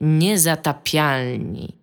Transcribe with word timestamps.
Niezatapialni. 0.00 1.76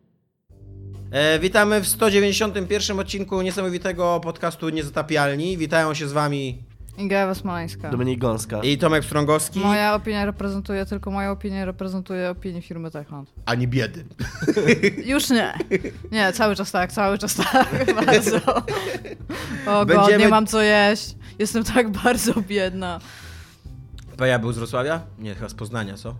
E, 1.11 1.39
witamy 1.39 1.81
w 1.81 1.87
191 1.87 2.99
odcinku 2.99 3.41
niesamowitego 3.41 4.19
podcastu 4.23 4.69
Niezatapialni. 4.69 5.57
Witają 5.57 5.93
się 5.93 6.07
z 6.07 6.11
wami 6.13 6.63
Iga 6.97 7.17
Ewa 7.17 7.35
Smoleńska. 7.35 7.89
Dominik 7.89 8.19
Gąska. 8.19 8.59
i 8.63 8.77
Tomek 8.77 9.05
Strągowski, 9.05 9.59
Moja 9.59 9.93
opinia 9.95 10.25
reprezentuje, 10.25 10.85
tylko 10.85 11.11
moja 11.11 11.31
opinia 11.31 11.65
reprezentuje 11.65 12.29
opinię 12.29 12.61
firmy 12.61 12.91
Techland. 12.91 13.31
ani 13.45 13.67
biedy. 13.67 14.05
Już 15.13 15.29
nie. 15.29 15.53
Nie, 16.11 16.33
cały 16.33 16.55
czas 16.55 16.71
tak, 16.71 16.91
cały 16.91 17.17
czas 17.17 17.35
tak. 17.35 17.67
Bardzo. 18.05 18.37
O 19.67 19.85
god, 19.85 19.87
Będziemy- 19.87 20.17
nie 20.17 20.27
mam 20.27 20.47
co 20.47 20.61
jeść. 20.61 21.15
Jestem 21.39 21.63
tak 21.63 21.89
bardzo 22.03 22.41
biedna. 22.41 22.99
Peja 24.17 24.39
był 24.39 24.51
z 24.51 24.57
Wrocławia? 24.57 25.01
Nie, 25.19 25.35
chyba 25.35 25.49
z 25.49 25.53
Poznania, 25.53 25.97
co? 25.97 26.15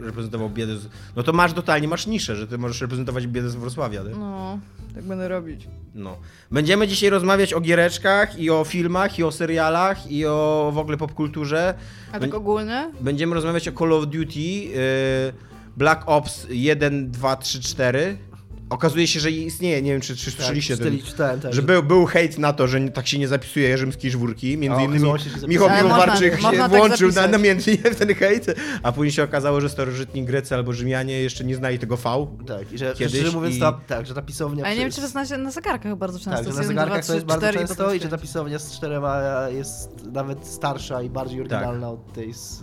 Reprezentował 0.00 0.50
biedę 0.50 0.76
z... 0.76 0.88
No 1.16 1.22
to 1.22 1.32
masz 1.32 1.52
totalnie, 1.52 1.88
masz 1.88 2.06
niszę, 2.06 2.36
że 2.36 2.46
ty 2.46 2.58
możesz 2.58 2.80
reprezentować 2.80 3.26
biedę 3.26 3.50
z 3.50 3.54
Wrocławia. 3.54 4.02
nie? 4.02 4.10
No, 4.10 4.58
tak 4.94 5.04
będę 5.04 5.28
robić. 5.28 5.68
No. 5.94 6.16
Będziemy 6.50 6.88
dzisiaj 6.88 7.10
rozmawiać 7.10 7.52
o 7.52 7.60
giereczkach 7.60 8.38
i 8.38 8.50
o 8.50 8.64
filmach, 8.64 9.18
i 9.18 9.22
o 9.22 9.32
serialach, 9.32 10.10
i 10.10 10.26
o 10.26 10.70
w 10.74 10.78
ogóle 10.78 10.96
popkulturze. 10.96 11.74
A 12.12 12.20
tak 12.20 12.34
ogólnie? 12.34 12.90
Będziemy 13.00 13.34
rozmawiać 13.34 13.68
o 13.68 13.72
Call 13.72 13.92
of 13.92 14.06
Duty, 14.06 14.40
yy, 14.40 14.74
Black 15.76 16.02
Ops 16.06 16.46
1, 16.50 17.10
2, 17.10 17.36
3, 17.36 17.60
4. 17.60 18.18
Okazuje 18.70 19.06
się, 19.06 19.20
że 19.20 19.30
istnieje, 19.30 19.82
nie 19.82 19.92
wiem 19.92 20.00
czy, 20.00 20.16
czy 20.16 20.30
słyszeliście 20.30 20.76
ten, 20.76 20.86
czytali- 20.86 21.02
czytałem, 21.02 21.40
tak, 21.40 21.54
że 21.54 21.62
był, 21.62 21.82
był 21.82 22.04
hejt 22.06 22.38
na 22.38 22.52
to, 22.52 22.68
że 22.68 22.80
tak 22.80 23.06
się 23.06 23.18
nie 23.18 23.28
zapisuje 23.28 23.78
rzymskiej 23.78 24.10
żwórki. 24.10 24.58
Między 24.58 24.78
A, 24.78 24.82
innymi 24.82 25.00
że. 25.40 25.46
Michał 25.48 25.68
można- 25.68 26.16
się 26.16 26.30
tak 26.30 26.70
włączył 26.70 27.08
na, 27.08 27.12
zapisać. 27.14 27.30
namiętnie 27.32 27.76
w 27.76 27.96
ten 27.96 28.14
hejt, 28.14 28.46
a 28.82 28.92
później 28.92 29.12
się 29.12 29.22
okazało, 29.22 29.60
że 29.60 29.68
starożytni 29.68 30.24
Grecy 30.24 30.54
albo 30.54 30.72
Rzymianie 30.72 31.20
jeszcze 31.20 31.44
nie 31.44 31.56
znali 31.56 31.78
tego 31.78 31.96
V. 31.96 32.26
Tak, 32.46 32.72
i 32.72 32.78
że 32.78 32.94
Kiedyś 32.98 33.14
szczerze 33.20 33.36
mówiąc, 33.36 33.54
i- 33.56 33.60
ta, 33.60 33.72
tak, 33.86 34.06
że 34.06 34.14
ta 34.14 34.22
pisownia... 34.22 34.64
A 34.64 34.68
ja 34.68 34.74
nie 34.74 34.80
wiem, 34.80 34.90
czy 34.90 35.00
to 35.00 35.08
na, 35.14 35.38
na 35.38 35.50
zegarkach 35.50 35.96
bardzo 35.96 36.18
często. 36.18 36.30
Tak, 36.30 36.42
że 36.44 36.48
jest 36.48 36.56
na 36.58 36.62
1, 36.62 36.74
2, 36.74 36.82
zegarkach 36.84 37.02
3, 37.04 37.08
to 37.08 37.14
jest 37.14 37.26
bardzo 37.26 37.46
4 37.48 37.58
często 37.66 37.94
i 37.94 38.00
że 38.00 38.08
ta 38.08 38.18
pisownia 38.18 38.58
z 38.58 38.72
czterema 38.76 39.20
jest 39.48 39.88
nawet 40.12 40.46
starsza 40.46 41.02
i 41.02 41.10
bardziej 41.10 41.38
Tak. 41.38 41.46
oryginalna 41.52 41.90
od 41.90 42.12
tej 42.12 42.34
z... 42.34 42.62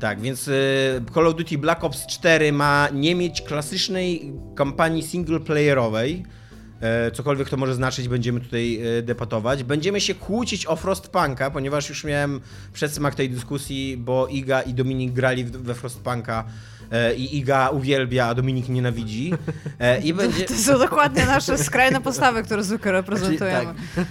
Tak, 0.00 0.20
więc 0.20 0.48
y, 0.48 1.00
Call 1.14 1.26
of 1.26 1.34
Duty 1.34 1.58
Black 1.58 1.84
Ops 1.84 2.06
4 2.06 2.52
ma 2.52 2.88
nie 2.92 3.14
mieć 3.14 3.42
klasycznej 3.42 4.32
kampanii 4.54 5.02
singleplayerowej. 5.02 6.22
E, 6.80 7.10
Cokolwiek 7.10 7.48
to 7.48 7.56
może 7.56 7.74
znaczyć, 7.74 8.08
będziemy 8.08 8.40
tutaj 8.40 8.80
e, 8.98 9.02
debatować. 9.02 9.64
Będziemy 9.64 10.00
się 10.00 10.14
kłócić 10.14 10.66
o 10.66 10.76
Frostpunka, 10.76 11.50
ponieważ 11.50 11.88
już 11.88 12.04
miałem 12.04 12.40
przedsmak 12.72 13.14
tej 13.14 13.30
dyskusji, 13.30 13.96
bo 13.96 14.26
Iga 14.26 14.62
i 14.62 14.74
Dominik 14.74 15.12
grali 15.12 15.44
we 15.44 15.74
Frostpunka 15.74 16.44
e, 16.92 17.14
i 17.14 17.36
Iga 17.38 17.68
uwielbia, 17.68 18.26
a 18.26 18.34
Dominik 18.34 18.68
nienawidzi. 18.68 19.32
I, 20.04 20.14
będzie, 20.14 20.44
To 20.44 20.54
są 20.54 20.78
dokładnie 20.78 21.26
nasze 21.26 21.58
skrajne 21.58 22.00
postawy, 22.00 22.42
które 22.42 22.64
zwykle 22.64 22.92
reprezentujemy. 22.92 23.74
tak. 23.96 24.04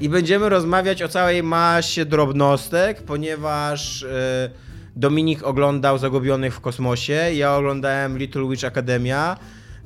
I 0.00 0.08
będziemy 0.08 0.48
rozmawiać 0.48 1.02
o 1.02 1.08
całej 1.08 1.42
masie 1.42 2.04
drobnostek, 2.04 3.02
ponieważ 3.02 4.02
e, 4.02 4.50
Dominik 4.96 5.42
oglądał 5.42 5.98
Zagubionych 5.98 6.54
w 6.54 6.60
kosmosie, 6.60 7.12
ja 7.34 7.56
oglądałem 7.56 8.18
Little 8.18 8.48
Witch 8.48 8.64
Academia. 8.64 9.36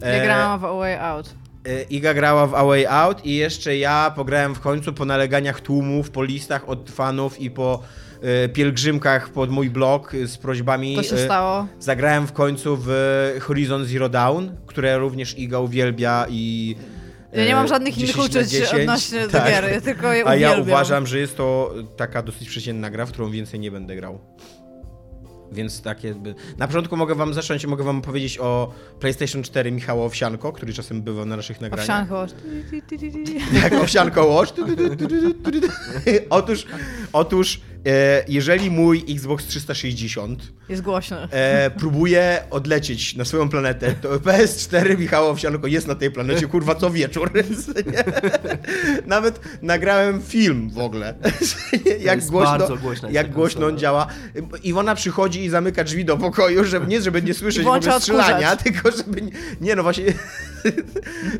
Ja 0.00 0.06
e, 0.06 0.24
grałam 0.24 0.60
w 0.60 0.64
A 0.64 0.72
Way 0.74 0.96
Out. 0.98 1.34
E, 1.68 1.82
Iga 1.82 2.14
grała 2.14 2.46
w 2.46 2.54
A 2.54 2.64
Way 2.64 2.86
Out 2.86 3.26
i 3.26 3.36
jeszcze 3.36 3.76
ja 3.76 4.12
pograłem 4.16 4.54
w 4.54 4.60
końcu 4.60 4.92
po 4.92 5.04
naleganiach 5.04 5.60
tłumów, 5.60 6.10
po 6.10 6.24
listach 6.24 6.68
od 6.68 6.90
fanów 6.90 7.40
i 7.40 7.50
po 7.50 7.82
e, 8.22 8.48
pielgrzymkach 8.48 9.30
pod 9.30 9.50
mój 9.50 9.70
blog 9.70 10.12
z 10.26 10.36
prośbami. 10.36 10.96
To 10.96 11.02
się 11.02 11.18
stało. 11.18 11.66
Zagrałem 11.80 12.26
w 12.26 12.32
końcu 12.32 12.78
w 12.80 12.90
Horizon 13.40 13.84
Zero 13.84 14.08
Dawn, 14.08 14.44
które 14.66 14.98
również 14.98 15.38
Iga 15.38 15.58
uwielbia 15.58 16.26
i 16.30 16.76
Ja 17.32 17.44
nie 17.44 17.54
mam 17.54 17.68
żadnych 17.68 17.94
10 17.94 18.10
innych 18.14 18.26
uczuć 18.30 18.48
10. 18.50 18.80
odnośnie 18.80 19.20
do 19.26 19.32
Tak. 19.32 19.46
gier, 19.50 19.72
ja 19.72 19.80
tylko 19.80 20.12
je 20.12 20.26
A 20.26 20.36
ja 20.36 20.48
uwielbiam. 20.50 20.68
uważam, 20.68 21.06
że 21.06 21.18
jest 21.18 21.36
to 21.36 21.74
taka 21.96 22.22
dosyć 22.22 22.48
przeciętna 22.48 22.90
gra, 22.90 23.06
w 23.06 23.12
którą 23.12 23.30
więcej 23.30 23.60
nie 23.60 23.70
będę 23.70 23.96
grał. 23.96 24.18
Więc 25.52 25.82
takie. 25.82 26.14
by- 26.14 26.34
Na 26.58 26.66
początku 26.66 26.96
mogę 26.96 27.14
wam 27.14 27.34
zacząć, 27.34 27.66
mogę 27.66 27.84
wam 27.84 28.02
powiedzieć 28.02 28.38
o 28.38 28.72
PlayStation 29.00 29.42
4 29.42 29.72
Michała 29.72 30.04
Owsianko, 30.04 30.52
który 30.52 30.72
czasem 30.72 31.02
bywa 31.02 31.24
na 31.24 31.36
naszych 31.36 31.60
nagraniach. 31.60 32.12
Owsianko. 32.12 32.26
Jak 33.62 33.72
Owsianko 33.72 34.26
Watch. 34.26 34.54
Otóż, 36.30 36.66
otóż 37.12 37.60
jeżeli 38.28 38.70
mój 38.70 39.04
Xbox 39.08 39.46
360 39.46 40.42
Jest 40.68 40.82
głośno. 40.82 41.16
e, 41.30 41.70
próbuje 41.70 42.42
odlecieć 42.50 43.16
na 43.16 43.24
swoją 43.24 43.48
planetę, 43.48 43.94
to 44.02 44.08
PS4 44.08 44.98
Michała 44.98 45.28
Owsianko 45.28 45.66
jest 45.66 45.86
na 45.86 45.94
tej 45.94 46.10
planecie, 46.10 46.46
kurwa, 46.46 46.74
co 46.74 46.90
wieczór. 46.90 47.30
Nawet 49.06 49.40
nagrałem 49.62 50.22
film 50.22 50.70
w 50.70 50.78
ogóle. 50.78 51.14
jak 52.00 52.24
głośno, 52.24 52.68
jak 53.10 53.32
głośno 53.32 53.66
on 53.66 53.78
działa. 53.78 54.06
Iwona 54.62 54.94
przychodzi 54.94 55.44
i 55.44 55.48
zamyka 55.48 55.84
drzwi 55.84 56.04
do 56.04 56.16
pokoju, 56.16 56.64
żeby, 56.64 56.86
nie 56.86 57.02
żeby 57.02 57.22
nie 57.22 57.34
słyszeć 57.34 57.64
w 57.64 57.68
ogóle 57.68 58.00
strzelania, 58.00 58.56
tylko 58.64 58.90
żeby... 58.90 59.22
Nie, 59.22 59.32
nie 59.60 59.76
no 59.76 59.82
właśnie... 59.82 60.04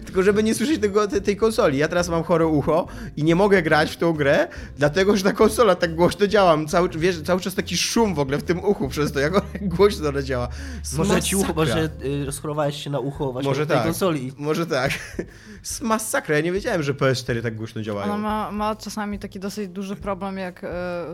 tylko 0.07 0.23
żeby 0.23 0.43
nie 0.43 0.55
słyszeć 0.55 0.81
tego, 0.81 1.09
tej, 1.09 1.23
tej 1.23 1.37
konsoli. 1.37 1.79
Ja 1.79 1.89
teraz 1.89 2.09
mam 2.09 2.23
chore 2.23 2.47
ucho 2.47 2.87
i 3.17 3.25
nie 3.25 3.35
mogę 3.35 3.63
grać 3.63 3.91
w 3.91 3.97
tą 3.97 4.13
grę, 4.13 4.49
dlatego, 4.79 5.17
że 5.17 5.25
ta 5.25 5.33
konsola 5.33 5.75
tak 5.75 5.95
głośno 5.95 6.27
działa. 6.27 6.36
Mam 6.45 6.67
Cały, 6.67 6.89
wiesz, 6.89 7.23
cały 7.23 7.41
czas 7.41 7.55
taki 7.55 7.77
szum 7.77 8.15
w 8.15 8.19
ogóle 8.19 8.39
w 8.39 8.43
tym 8.43 8.65
uchu 8.65 8.89
przez 8.89 9.13
to, 9.13 9.21
jak 9.21 9.33
ona 9.35 9.47
głośno 9.77 10.09
ona 10.09 10.23
działa. 10.23 10.49
Może 10.97 11.23
ci 11.23 11.37
ucho, 11.37 11.53
może 11.55 11.89
y, 12.05 12.25
rozchorowałeś 12.25 12.85
się 12.85 12.91
na 12.91 12.99
ucho 12.99 13.33
właśnie 13.33 13.49
Może 13.51 13.67
tej 13.67 13.77
tak. 13.77 13.85
konsoli. 13.87 14.33
Może 14.37 14.67
tak. 14.67 14.93
Z 15.63 15.81
masakra. 15.81 16.35
Ja 16.37 16.41
nie 16.43 16.53
wiedziałem, 16.53 16.83
że 16.83 16.95
PS4 16.95 17.43
tak 17.43 17.57
głośno 17.57 17.83
działają. 17.83 18.13
Ona 18.13 18.23
ma, 18.23 18.53
ma 18.53 18.77
czasami 18.77 19.19
taki 19.19 19.41
dosyć 19.41 19.69
duży 19.69 19.97
problem, 19.97 20.39
jak 20.39 20.61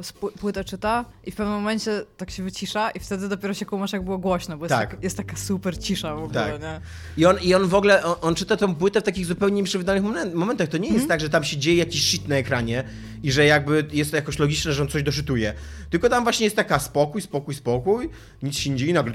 z 0.03 0.13
pły- 0.13 0.33
płytę 0.33 0.65
czyta 0.65 1.05
i 1.25 1.31
w 1.31 1.37
pewnym 1.37 1.55
momencie 1.55 2.03
tak 2.17 2.31
się 2.31 2.43
wycisza 2.43 2.91
i 2.91 3.01
wtedy 3.01 3.29
dopiero 3.29 3.55
się 3.55 3.67
kumasz, 3.67 3.93
jak 3.93 4.05
było 4.05 4.19
głośno, 4.19 4.57
bo 4.57 4.65
jest, 4.65 4.75
Tak. 4.75 4.91
tak. 4.91 5.03
jest 5.05 5.17
taka 5.17 5.37
super 5.37 5.79
cisza 5.79 6.15
w 6.15 6.23
ogóle, 6.23 6.53
Tak. 6.53 6.63
nie? 6.63 6.81
I 7.17 7.27
on, 7.27 7.37
I 7.43 7.55
on 7.55 7.69
w 7.69 7.75
ogóle, 7.75 8.05
on, 8.05 8.15
on 8.21 8.35
czyta 8.35 8.57
tą 8.57 8.75
płytę 8.75 9.01
w 9.01 9.05
takich 9.05 9.27
zupełnie 9.27 9.57
nieprzewidywalnych 9.57 10.05
momen- 10.13 10.35
momentach. 10.35 10.69
To 10.69 10.79
nie 10.79 10.89
jest 10.89 11.09
tak, 11.09 11.21
że 11.21 11.29
tam 11.31 11.45
się 11.45 11.57
dzieje 11.57 11.77
jakiś 11.79 12.03
shit 12.09 12.29
na 12.29 12.37
ekranie 12.37 12.85
i 13.23 13.33
że 13.33 13.45
jakby 13.45 13.85
jest 13.93 14.11
to 14.11 14.17
jakoś 14.17 14.39
logiczne, 14.39 14.73
że 14.73 14.83
on 14.83 14.89
coś 14.89 15.03
doszytuje. 15.03 15.55
Tylko 15.91 16.09
tam 16.09 16.23
właśnie 16.23 16.45
jest 16.45 16.57
taka 16.57 16.79
spokój, 16.79 17.23
spokój, 17.23 17.55
spokój, 17.55 18.11
nic 18.43 18.57
się 18.57 18.71
nie 18.71 18.77
dzieje 18.77 18.91
i 18.91 18.95
nagle... 18.95 19.13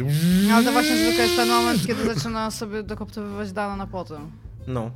No, 0.48 0.56
Ale 0.56 0.66
to 0.66 0.72
właśnie 0.72 0.98
zwykle 0.98 1.24
jest 1.24 1.36
ten 1.36 1.48
moment, 1.48 1.88
kiedy 1.88 2.16
zaczyna 2.16 2.52
sobie 2.52 2.84
dokoptowywać 2.84 3.52
dane 3.52 3.78
na 3.78 3.88
potem. 3.88 4.32
No. 4.68 4.92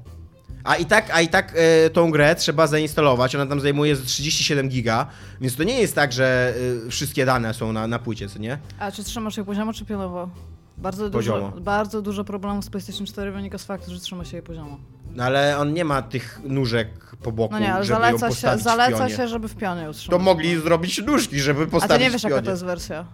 A 0.64 0.76
i 0.76 0.86
tak, 0.86 1.10
a 1.14 1.22
i 1.22 1.28
tak 1.28 1.54
e, 1.56 1.90
tą 1.90 2.12
grę 2.12 2.36
trzeba 2.36 2.68
zainstalować, 2.68 3.36
ona 3.36 3.46
tam 3.46 3.60
zajmuje 3.60 3.96
z 3.96 4.04
37 4.04 4.70
giga, 4.70 5.08
więc 5.42 5.56
to 5.56 5.64
nie 5.64 5.82
jest 5.82 5.96
tak, 5.96 6.14
że 6.14 6.54
e, 6.88 6.90
wszystkie 6.90 7.26
dane 7.26 7.54
są 7.54 7.74
na, 7.74 7.88
na 7.88 8.00
płycie, 8.00 8.30
co 8.30 8.40
nie? 8.40 8.58
A 8.80 8.92
czy 8.92 9.04
trzymasz 9.04 9.38
je 9.38 9.46
poziomo, 9.46 9.74
czy 9.74 9.86
pionowo? 9.86 10.30
Bardzo 10.78 11.10
Poziomo. 11.10 11.50
dużo, 11.50 11.62
bardzo 11.62 12.02
dużo 12.02 12.24
problemów 12.24 12.66
z 12.66 12.70
PlayStation 12.70 13.08
4 13.08 13.32
wynika 13.32 13.58
z 13.58 13.64
faktu, 13.64 13.92
że 13.92 14.00
trzyma 14.00 14.26
się 14.26 14.38
je 14.38 14.44
poziomo. 14.44 14.78
No 15.16 15.24
ale 15.24 15.58
on 15.58 15.74
nie 15.74 15.86
ma 15.86 16.02
tych 16.02 16.40
nóżek 16.44 16.90
po 17.24 17.32
boku, 17.32 17.54
No 17.54 17.60
nie, 17.60 17.68
żeby 17.68 17.80
ją 17.80 17.86
zaleca, 17.86 18.20
się, 18.20 18.28
postawić 18.28 18.62
w 18.62 18.64
zaleca 18.64 18.98
pionie. 18.98 19.16
się, 19.16 19.28
żeby 19.28 19.48
w 19.48 19.56
pionie 19.56 19.84
To 19.84 19.90
utrzymać. 19.90 20.22
mogli 20.22 20.62
zrobić 20.62 21.02
nóżki, 21.06 21.40
żeby 21.40 21.64
A 21.64 21.68
postawić 21.68 21.98
ty 21.98 22.04
nie 22.04 22.10
wiesz, 22.12 22.24
jaka 22.24 22.42
to 22.42 22.52
jest 22.52 22.66
wersja. 22.66 23.06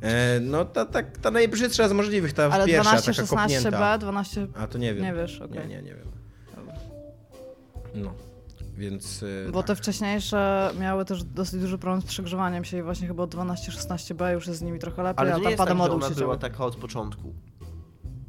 E, 0.00 0.40
no 0.40 0.64
ta, 0.64 0.84
ta, 0.86 1.02
ta 1.02 1.30
najbrzydsza 1.30 1.88
z 1.88 1.92
możliwych, 1.92 2.32
ta 2.32 2.44
Ale 2.44 2.66
pierwsza, 2.66 2.82
12, 2.90 3.06
taka 3.12 3.26
16 3.26 3.56
kopnięta. 3.56 3.98
B, 3.98 3.98
12... 3.98 4.46
A 4.56 4.66
to 4.66 4.78
nie 4.78 4.94
wiem. 4.94 5.04
Nie 5.04 5.12
wiesz, 5.12 5.40
okej. 5.40 5.58
Nie, 5.58 5.66
nie, 5.66 5.82
nie 5.82 5.94
wiem. 5.94 6.12
No, 7.94 8.14
więc... 8.76 9.24
e, 9.48 9.52
Bo 9.52 9.58
tak. 9.62 9.66
te 9.66 9.76
wcześniejsze 9.76 10.70
miały 10.80 11.04
też 11.04 11.24
dosyć 11.24 11.60
duży 11.60 11.78
problem 11.78 12.02
z 12.02 12.04
przegrzewaniem 12.04 12.64
się 12.64 12.78
i 12.78 12.82
właśnie 12.82 13.06
chyba 13.08 13.22
od 13.22 13.34
12-16B 13.34 14.32
już 14.32 14.46
jest 14.46 14.58
z 14.58 14.62
nimi 14.62 14.78
trochę 14.78 15.02
lepiej, 15.02 15.20
Ale 15.20 15.30
a 15.30 15.32
to 15.34 15.38
nie 15.38 15.42
tam 15.44 15.50
jest 15.50 15.58
tak, 15.58 15.68
pada 15.68 15.70
że 15.84 15.90
moduł 15.90 16.06
ona 16.06 16.16
była 16.16 16.36
taka 16.36 16.64
od 16.64 16.76
początku. 16.76 17.34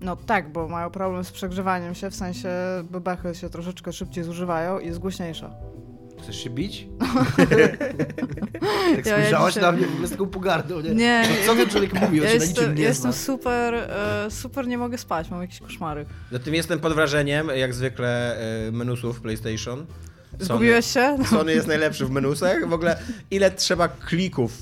No 0.03 0.15
tak, 0.15 0.51
bo 0.51 0.67
mają 0.67 0.89
problem 0.89 1.23
z 1.23 1.31
przegrzewaniem 1.31 1.95
się, 1.95 2.09
w 2.09 2.15
sensie 2.15 2.49
bebechy 2.91 3.35
się 3.35 3.49
troszeczkę 3.49 3.93
szybciej 3.93 4.23
zużywają 4.23 4.79
i 4.79 4.85
jest 4.87 4.99
głośniejsza. 4.99 5.49
Chcesz 6.23 6.43
się 6.43 6.49
bić? 6.49 6.87
tak 7.37 7.51
Ja- 9.05 9.17
ja 9.17 9.17
spojrzałaś 9.17 9.53
dzisiaj- 9.53 9.63
na 9.63 9.71
mnie 9.71 9.87
w 9.87 9.91
ogóle 9.93 10.07
z 10.07 10.11
taką 10.11 10.27
pogardą, 10.27 10.81
nie? 10.81 10.89
Nie, 10.95 11.23
No, 11.29 11.45
co 11.45 11.55
ten 11.55 11.69
człowiek 11.69 11.93
mówi, 11.93 12.19
on 12.19 12.25
ja 12.25 12.31
się 12.31 12.39
na 12.39 12.45
niczym 12.45 12.55
jestem, 12.63 12.75
nie 12.75 12.81
ja 12.83 12.89
jestem 12.89 13.13
super, 13.13 13.73
e, 13.75 14.25
super 14.31 14.67
nie 14.67 14.77
mogę 14.77 14.97
spać, 14.97 15.29
mam 15.31 15.41
jakieś 15.41 15.59
koszmary. 15.59 16.05
Zatem 16.31 16.53
jestem 16.53 16.79
pod 16.79 16.93
wrażeniem, 16.93 17.47
jak 17.55 17.73
zwykle, 17.73 18.37
e, 18.67 18.71
menusów 18.71 19.21
PlayStation. 19.21 19.85
Zgubiłeś 20.39 20.85
się? 20.85 21.17
Sony 21.29 21.53
jest 21.53 21.67
najlepszy 21.67 22.05
w 22.05 22.11
menusach. 22.11 22.69
W 22.69 22.73
ogóle 22.73 22.99
ile 23.31 23.51
trzeba 23.51 23.87
klików 23.87 24.57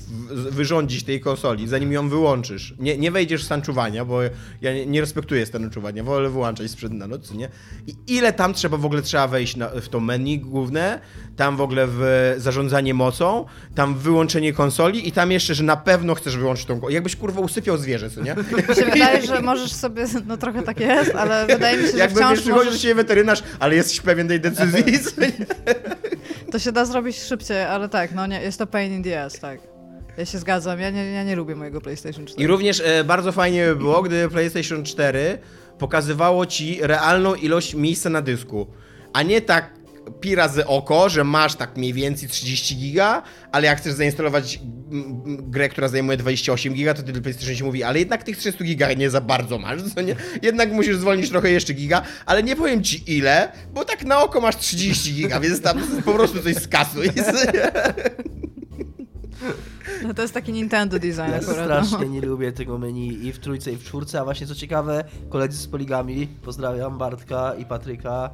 wyrządzić 0.50 1.04
tej 1.04 1.20
konsoli, 1.20 1.68
zanim 1.68 1.92
ją 1.92 2.08
wyłączysz. 2.08 2.74
Nie, 2.78 2.98
nie 2.98 3.10
wejdziesz 3.10 3.42
w 3.42 3.44
stan 3.44 3.62
czuwania, 3.62 4.04
bo 4.04 4.22
ja 4.60 4.74
nie, 4.74 4.86
nie 4.86 5.00
respektuję 5.00 5.46
stanu 5.46 5.70
czuwania, 5.70 6.04
wolę 6.04 6.30
wyłączać 6.30 6.70
sprzed 6.70 6.92
na 6.92 7.06
noc, 7.06 7.30
nie? 7.30 7.48
I 7.86 7.94
ile 8.06 8.32
tam 8.32 8.54
trzeba 8.54 8.76
w 8.76 8.84
ogóle 8.84 9.02
trzeba 9.02 9.28
wejść 9.28 9.56
na, 9.56 9.68
w 9.68 9.88
to 9.88 10.00
menu 10.00 10.38
główne, 10.40 11.00
tam 11.36 11.56
w 11.56 11.60
ogóle 11.60 11.86
w 11.88 12.34
zarządzanie 12.36 12.94
mocą, 12.94 13.44
tam 13.74 13.94
wyłączenie 13.94 14.52
konsoli 14.52 15.08
i 15.08 15.12
tam 15.12 15.32
jeszcze, 15.32 15.54
że 15.54 15.64
na 15.64 15.76
pewno 15.76 16.14
chcesz 16.14 16.36
wyłączyć 16.36 16.66
tą 16.66 16.74
konsolę. 16.74 16.94
Jakbyś 16.94 17.16
kurwa 17.16 17.40
usypiał 17.40 17.76
zwierzę, 17.76 18.10
co 18.10 18.22
nie? 18.22 18.34
Mi 18.68 18.74
się 18.74 18.84
wydaje, 18.84 19.26
że 19.26 19.42
możesz 19.42 19.72
sobie, 19.72 20.04
no 20.26 20.36
trochę 20.36 20.62
tak 20.62 20.80
jest, 20.80 21.14
ale 21.14 21.46
wydaje 21.54 21.76
mi 21.76 21.84
się, 21.84 21.92
że 21.92 21.98
Jakby 21.98 22.20
wciąż 22.20 22.40
przychodzi 22.40 22.64
do 22.64 22.64
możesz, 22.64 22.82
ciebie 22.82 22.94
weterynarz, 22.94 23.42
ale 23.60 23.74
jesteś 23.74 24.00
pewien 24.00 24.28
tej 24.28 24.40
decyzji. 24.40 24.84
to 26.52 26.58
się 26.58 26.72
da 26.72 26.84
zrobić 26.84 27.18
szybciej, 27.22 27.62
ale 27.62 27.88
tak, 27.88 28.14
no 28.14 28.26
nie, 28.26 28.42
jest 28.42 28.58
to 28.58 28.66
pain 28.66 28.92
in 28.92 29.02
the 29.02 29.24
ass, 29.24 29.40
tak. 29.40 29.60
Ja 30.18 30.24
się 30.24 30.38
zgadzam, 30.38 30.80
ja 30.80 30.90
nie, 30.90 31.12
ja 31.12 31.24
nie 31.24 31.36
lubię 31.36 31.54
mojego 31.54 31.80
PlayStation 31.80 32.26
4. 32.26 32.44
I 32.44 32.46
również 32.46 32.82
e, 32.84 33.04
bardzo 33.04 33.32
fajnie 33.32 33.66
by 33.66 33.76
było, 33.76 34.02
gdy 34.02 34.28
PlayStation 34.28 34.84
4 34.84 35.38
pokazywało 35.78 36.46
ci 36.46 36.78
realną 36.80 37.34
ilość 37.34 37.74
miejsca 37.74 38.10
na 38.10 38.22
dysku, 38.22 38.66
a 39.12 39.22
nie 39.22 39.40
tak 39.40 39.81
pi 40.20 40.34
razy 40.34 40.66
oko, 40.66 41.08
że 41.08 41.24
masz 41.24 41.54
tak 41.54 41.76
mniej 41.76 41.92
więcej 41.92 42.28
30 42.28 42.76
giga, 42.76 43.22
ale 43.52 43.66
jak 43.66 43.78
chcesz 43.78 43.92
zainstalować 43.92 44.60
grę, 45.38 45.68
która 45.68 45.88
zajmuje 45.88 46.16
28 46.18 46.74
giga, 46.74 46.94
to 46.94 47.02
wtedy 47.02 47.20
PlayStation 47.20 47.54
się 47.56 47.64
mówi, 47.64 47.82
ale 47.82 47.98
jednak 47.98 48.22
tych 48.22 48.36
30 48.36 48.64
giga 48.64 48.92
nie 48.92 49.10
za 49.10 49.20
bardzo 49.20 49.58
masz, 49.58 49.82
co 49.94 50.02
nie? 50.02 50.16
Jednak 50.42 50.72
musisz 50.72 50.96
zwolnić 50.96 51.30
trochę 51.30 51.50
jeszcze 51.50 51.74
giga, 51.74 52.02
ale 52.26 52.42
nie 52.42 52.56
powiem 52.56 52.82
ci 52.84 53.16
ile, 53.16 53.52
bo 53.74 53.84
tak 53.84 54.04
na 54.04 54.22
oko 54.22 54.40
masz 54.40 54.56
30 54.56 55.14
giga, 55.14 55.40
więc 55.40 55.60
tam 55.60 55.78
po 56.04 56.12
prostu 56.12 56.42
coś 56.42 56.56
skasuj. 56.56 57.10
No 60.02 60.14
to 60.14 60.22
jest 60.22 60.34
taki 60.34 60.52
Nintendo 60.52 60.98
design 60.98 61.30
Ja 61.30 61.36
akurat. 61.36 61.68
no. 61.68 61.84
strasznie 61.84 62.08
nie 62.08 62.20
lubię 62.20 62.52
tego 62.52 62.78
menu 62.78 63.26
i 63.26 63.32
w 63.32 63.38
trójce 63.38 63.72
i 63.72 63.76
w 63.76 63.84
czwórce, 63.84 64.20
a 64.20 64.24
właśnie 64.24 64.46
co 64.46 64.54
ciekawe, 64.54 65.04
koledzy 65.28 65.58
z 65.58 65.66
poligami, 65.66 66.26
pozdrawiam 66.26 66.98
Bartka 66.98 67.54
i 67.54 67.64
Patryka 67.64 68.30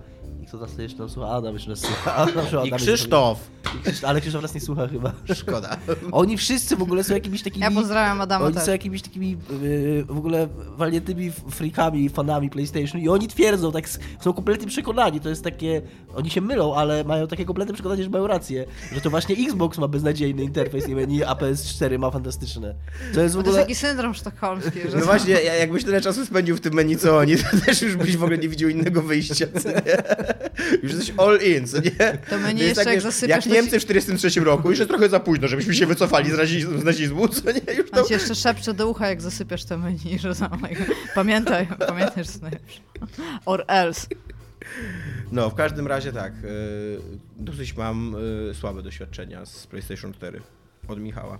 kto 0.48 0.58
nas 0.58 0.78
jeszcze 0.78 0.98
tam 0.98 1.08
słucha? 1.08 1.28
Adam 1.28 1.54
jeszcze 1.54 1.70
nas 1.70 1.78
słucha. 1.80 2.14
Adam, 2.16 2.46
Adam 2.46 2.66
I 2.66 2.70
Krzysztof. 2.72 3.38
I 3.74 3.78
Krzysztof- 3.90 4.06
Ale 4.08 4.20
Krzysztof 4.20 4.42
nas 4.42 4.54
nie 4.54 4.60
słucha 4.60 4.88
chyba. 4.88 5.12
Szkoda. 5.34 5.76
Oni 6.12 6.36
wszyscy 6.36 6.76
w 6.76 6.82
ogóle 6.82 7.04
są 7.04 7.14
jakimiś 7.14 7.42
takimi... 7.42 7.62
Ja 7.64 7.70
pozdrawiam 7.70 8.20
Adama 8.20 8.44
Oni 8.44 8.54
też. 8.54 8.64
są 8.64 8.70
jakimiś 8.72 9.02
takimi 9.02 9.30
yy, 9.62 10.04
w 10.04 10.18
ogóle 10.18 10.48
walniętymi 10.76 11.30
freakami, 11.50 12.08
fanami 12.08 12.50
PlayStation 12.50 13.00
i 13.00 13.08
oni 13.08 13.28
twierdzą, 13.28 13.72
tak 13.72 13.88
są 14.20 14.32
kompletnie 14.32 14.66
przekonani, 14.66 15.20
to 15.20 15.28
jest 15.28 15.44
takie, 15.44 15.82
oni 16.14 16.30
się 16.30 16.40
mylą, 16.40 16.74
ale 16.74 17.04
mają 17.04 17.26
takie 17.26 17.44
kompletne 17.44 17.74
przekonanie, 17.74 18.02
że 18.04 18.10
mają 18.10 18.26
rację, 18.26 18.64
że 18.92 19.00
to 19.00 19.10
właśnie 19.10 19.36
Xbox 19.46 19.78
ma 19.78 19.88
beznadziejny 19.88 20.42
interfejs 20.42 20.88
i 20.88 20.94
menu, 20.94 21.24
a 21.24 21.32
PS4 21.34 21.98
ma 21.98 22.10
fantastyczne. 22.10 22.74
To 22.74 23.04
jest 23.04 23.12
w 23.12 23.14
To 23.14 23.20
jest 23.22 23.36
ogóle... 23.36 23.58
taki 23.62 23.74
syndrom 23.74 24.14
sztokholmski, 24.14 24.80
że 24.90 24.98
No 24.98 25.04
właśnie, 25.04 25.32
ja- 25.32 25.54
jakbyś 25.54 25.84
tyle 25.84 26.00
czasu 26.00 26.26
spędził 26.26 26.56
w 26.56 26.60
tym 26.60 26.74
menu 26.74 26.96
co 26.96 27.16
oni, 27.18 27.36
to 27.36 27.44
też 27.66 27.82
już 27.82 27.96
byś 27.96 28.16
w 28.16 28.22
ogóle 28.22 28.38
nie 28.38 28.48
widział 28.48 28.68
innego 28.70 29.02
wyjścia, 29.02 29.46
co 29.62 29.68
nie? 29.68 29.74
Już 30.82 30.92
jesteś 30.92 31.12
all 31.18 31.38
in, 31.40 31.66
co 31.66 31.80
nie? 31.80 32.18
To 32.30 32.38
menu 32.38 32.60
Więc 32.60 32.68
jeszcze 32.68 32.84
jak 32.84 32.94
wiesz, 32.94 33.02
zasypiasz, 33.02 33.36
Jak 33.36 33.44
to 33.44 33.50
Niemcy 33.50 33.80
w 33.80 33.82
43 33.82 34.40
roku, 34.40 34.70
już 34.70 34.78
jest 34.78 34.90
trochę 34.90 35.08
za 35.08 35.20
późno, 35.20 35.48
żebyśmy 35.48 35.74
się 35.74 35.86
wycofali 35.86 36.30
z, 36.30 36.34
razi- 36.34 36.80
z 36.80 36.84
nazizmu, 36.84 37.28
co 37.28 37.52
nie? 37.52 37.74
Już 37.76 37.90
to... 37.90 38.06
Jeszcze 38.10 38.34
szepcze 38.34 38.74
do 38.74 38.88
ucha, 38.88 39.08
jak 39.08 39.20
zasypiasz 39.22 39.64
te 39.64 39.78
menu, 39.78 40.18
że 40.18 40.28
like, 40.28 40.86
pamiętaj, 41.14 41.68
jest 42.16 42.42
najlepsze. 42.42 42.80
Or 43.46 43.64
else. 43.68 44.06
No, 45.32 45.50
w 45.50 45.54
każdym 45.54 45.86
razie 45.86 46.12
tak, 46.12 46.32
yy, 46.42 47.00
dosyć 47.36 47.76
mam 47.76 48.16
yy, 48.46 48.54
słabe 48.54 48.82
doświadczenia 48.82 49.46
z 49.46 49.66
PlayStation 49.66 50.12
4 50.12 50.40
od 50.88 51.00
Michała. 51.00 51.38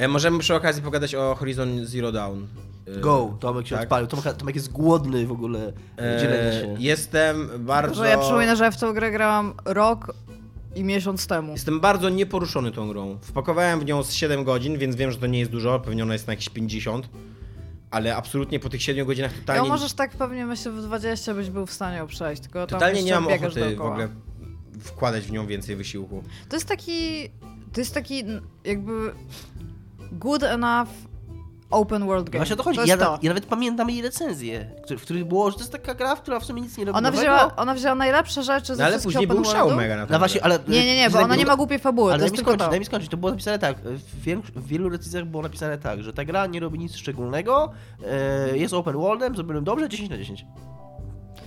E, 0.00 0.08
możemy 0.08 0.38
przy 0.38 0.54
okazji 0.54 0.82
pogadać 0.82 1.14
o 1.14 1.34
Horizon 1.34 1.86
Zero 1.86 2.12
Dawn. 2.12 2.40
Yy, 2.86 3.00
Go, 3.00 3.36
Tomek 3.40 3.66
się 3.66 3.74
tak. 3.74 3.82
odpalił. 3.82 4.06
Tomek, 4.06 4.36
Tomek 4.36 4.54
jest 4.54 4.72
głodny 4.72 5.26
w 5.26 5.32
ogóle 5.32 5.72
E, 5.98 6.20
dzielenia 6.20 6.52
się. 6.52 6.76
Jestem 6.78 7.50
bardzo... 7.58 8.04
Ja 8.04 8.18
przypominam, 8.18 8.56
że 8.56 8.64
ja 8.64 8.70
w 8.70 8.80
tą 8.80 8.92
grę 8.92 9.10
grałam 9.10 9.54
rok 9.64 10.14
i 10.74 10.84
miesiąc 10.84 11.26
temu. 11.26 11.52
Jestem 11.52 11.80
bardzo 11.80 12.08
nieporuszony 12.08 12.72
tą 12.72 12.88
grą. 12.88 13.18
Wpakowałem 13.22 13.80
w 13.80 13.84
nią 13.84 14.02
z 14.02 14.12
7 14.12 14.44
godzin, 14.44 14.78
więc 14.78 14.96
wiem, 14.96 15.12
że 15.12 15.18
to 15.18 15.26
nie 15.26 15.38
jest 15.38 15.50
dużo, 15.50 15.80
pewnie 15.80 16.02
ona 16.02 16.12
jest 16.12 16.26
na 16.26 16.32
jakieś 16.32 16.48
50. 16.48 17.08
Ale 17.90 18.16
absolutnie 18.16 18.60
po 18.60 18.68
tych 18.68 18.82
7 18.82 19.06
godzinach 19.06 19.32
Ja 19.32 19.38
totalnie, 19.38 19.68
możesz 19.68 19.92
tak 19.92 20.10
pewnie 20.10 20.46
myślę 20.46 20.72
w 20.72 20.82
20 20.82 21.34
byś 21.34 21.50
był 21.50 21.66
w 21.66 21.72
stanie 21.72 21.96
ją 21.96 22.06
przejść, 22.06 22.42
tylko 22.42 22.66
totalnie 22.66 23.02
nie 23.02 23.14
mam 23.14 23.26
ochoty 23.26 23.76
w 23.76 23.80
ogóle 23.80 24.08
wkładać 24.80 25.24
w 25.24 25.32
nią 25.32 25.46
więcej 25.46 25.76
wysiłku. 25.76 26.22
To 26.48 26.56
jest 26.56 26.68
taki, 26.68 27.28
to 27.72 27.80
jest 27.80 27.94
taki 27.94 28.24
jakby 28.64 29.12
good 30.12 30.42
enough 30.42 30.88
open 31.70 32.06
world 32.06 32.30
game. 32.30 32.38
Właśnie 32.38 32.54
o 32.54 32.56
to 32.56 32.62
chodzi. 32.62 32.78
jest 32.78 32.88
ja, 32.88 32.96
to. 32.96 33.18
ja 33.22 33.30
nawet 33.30 33.46
pamiętam 33.46 33.90
jej 33.90 34.02
recenzję, 34.02 34.70
w 34.98 35.02
których 35.02 35.24
było, 35.24 35.50
że 35.50 35.56
to 35.56 35.60
jest 35.60 35.72
taka 35.72 35.94
gra, 35.94 36.16
która 36.16 36.40
w 36.40 36.44
sumie 36.44 36.62
nic 36.62 36.78
nie 36.78 36.84
robi 36.84 36.98
Ona 36.98 37.10
nowego. 37.10 37.22
wzięła, 37.22 37.56
ona 37.56 37.74
wzięła 37.74 37.94
najlepsze 37.94 38.42
rzeczy 38.42 38.76
ze 38.76 38.82
No 38.82 38.86
ale 38.86 39.00
później 39.00 39.24
open 39.24 39.36
był 39.36 39.44
szał 39.44 39.76
mega 39.76 39.96
na 39.96 40.06
No 40.10 40.18
właśnie, 40.18 40.44
ale... 40.44 40.58
Nie, 40.68 40.86
nie, 40.86 40.96
nie, 40.96 41.10
bo 41.10 41.18
ona 41.18 41.36
nie 41.36 41.46
ma 41.46 41.56
głupiej 41.56 41.78
fabuły, 41.78 42.12
Ale 42.12 42.18
to 42.18 42.20
daj 42.20 42.24
jest 42.24 42.32
mi 42.32 42.36
tylko 42.36 42.50
skończyć, 42.50 42.66
to. 42.66 42.70
daj 42.70 42.78
mi 42.80 42.86
skończyć. 42.86 43.10
To 43.10 43.16
było 43.16 43.30
napisane 43.32 43.58
tak. 43.58 43.80
W, 43.80 44.22
wielu- 44.24 44.42
w 44.42 44.66
wielu 44.66 44.88
recenzjach 44.88 45.24
było 45.24 45.42
napisane 45.42 45.78
tak, 45.78 46.02
że 46.02 46.12
ta 46.12 46.24
gra 46.24 46.46
nie 46.46 46.60
robi 46.60 46.78
nic 46.78 46.96
szczególnego, 46.96 47.72
e, 48.06 48.58
jest 48.58 48.74
open 48.74 48.96
worldem, 48.96 49.34
zrobionym 49.34 49.64
dobrze, 49.64 49.88
10 49.88 50.10
na 50.10 50.18
10. 50.18 50.46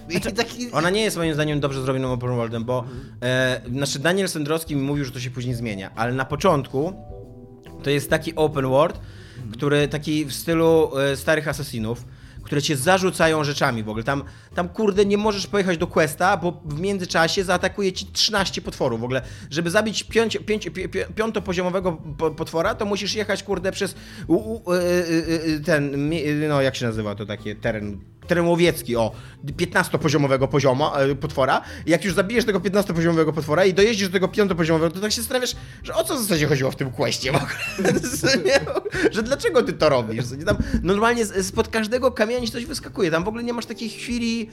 I 0.10 0.22
taki... 0.22 0.72
Ona 0.72 0.90
nie 0.90 1.02
jest 1.02 1.18
moim 1.18 1.34
zdaniem 1.34 1.60
dobrze 1.60 1.82
zrobioną 1.82 2.14
open 2.14 2.36
worldem, 2.36 2.64
bo 2.64 2.84
e, 3.24 3.62
znaczy 3.72 4.00
Daniel 4.00 4.30
Sendrowski 4.30 4.76
mi 4.76 4.82
mówił, 4.82 5.06
że 5.06 5.12
to 5.12 5.20
się 5.20 5.32
później 5.32 5.56
zmienia, 5.56 5.92
ale 5.96 6.14
na 6.14 6.26
początku 6.26 6.94
to 7.84 7.90
jest 7.90 8.10
taki 8.10 8.36
open 8.36 8.68
world, 8.68 9.00
który 9.52 9.88
taki 9.88 10.26
w 10.26 10.34
stylu 10.34 10.98
e, 10.98 11.16
starych 11.16 11.48
asesinów, 11.48 12.06
które 12.44 12.62
cię 12.62 12.78
zarzucają 12.78 13.44
rzeczami 13.44 13.84
w 13.84 13.90
ogóle. 13.90 14.04
Tam, 14.04 14.24
tam 14.56 14.70
kurde 14.70 15.06
nie 15.06 15.18
możesz 15.18 15.48
pojechać 15.48 15.78
do 15.78 15.88
questa, 15.88 16.38
bo 16.38 16.62
w 16.66 16.80
międzyczasie 16.80 17.44
zaatakuje 17.44 17.94
ci 17.94 18.06
13 18.06 18.62
potworów 18.62 19.02
w 19.02 19.04
ogóle. 19.04 19.22
Żeby 19.50 19.70
zabić 19.70 20.04
pięć, 20.04 20.38
pięć, 20.46 20.70
pi, 20.70 20.90
pi, 20.90 21.00
piątopoziomowego 21.16 21.98
po- 22.18 22.32
potwora, 22.32 22.76
to 22.76 22.86
musisz 22.86 23.16
jechać 23.16 23.44
kurde 23.44 23.72
przez 23.72 23.96
u, 24.28 24.34
u, 24.36 24.74
e, 24.74 24.78
e, 24.78 25.60
ten, 25.60 26.10
no 26.50 26.62
jak 26.62 26.76
się 26.76 26.86
nazywa 26.86 27.16
to 27.16 27.26
takie 27.26 27.56
teren 27.56 28.00
teren 28.28 28.46
łowiecki, 28.46 28.96
o, 28.96 29.12
15-poziomowego 29.46 30.48
poziomu, 30.48 30.86
e, 30.96 31.16
potwora. 31.16 31.62
Jak 31.86 32.06
już 32.06 32.14
zabijesz 32.14 32.46
tego 32.46 32.60
15-poziomowego 32.60 33.34
potwora 33.34 33.66
i 33.66 33.74
dojeździsz 33.74 34.08
do 34.08 34.14
tego 34.14 34.28
5-poziomowego, 34.28 34.92
to 34.92 35.00
tak 35.00 35.12
się 35.12 35.22
zastanawiasz, 35.22 35.56
że 35.84 35.96
o 35.96 36.04
co 36.04 36.16
w 36.16 36.20
zasadzie 36.22 36.48
chodziło 36.48 36.72
w 36.72 36.76
tym 36.76 36.92
questie 36.92 37.32
w 37.32 37.36
ogóle? 37.36 37.94
Że 39.12 39.24
dlaczego 39.24 39.64
ty 39.64 39.74
to 39.74 39.90
robisz? 39.90 40.26
Tam 40.46 40.58
normalnie 40.84 41.26
spod 41.26 41.68
każdego 41.68 42.12
kamienia 42.12 42.48
coś 42.48 42.66
wyskakuje. 42.66 43.12
Tam 43.12 43.24
w 43.24 43.28
ogóle 43.28 43.44
nie 43.44 43.54
masz 43.54 43.66
takiej 43.66 43.90
chwili 43.90 44.50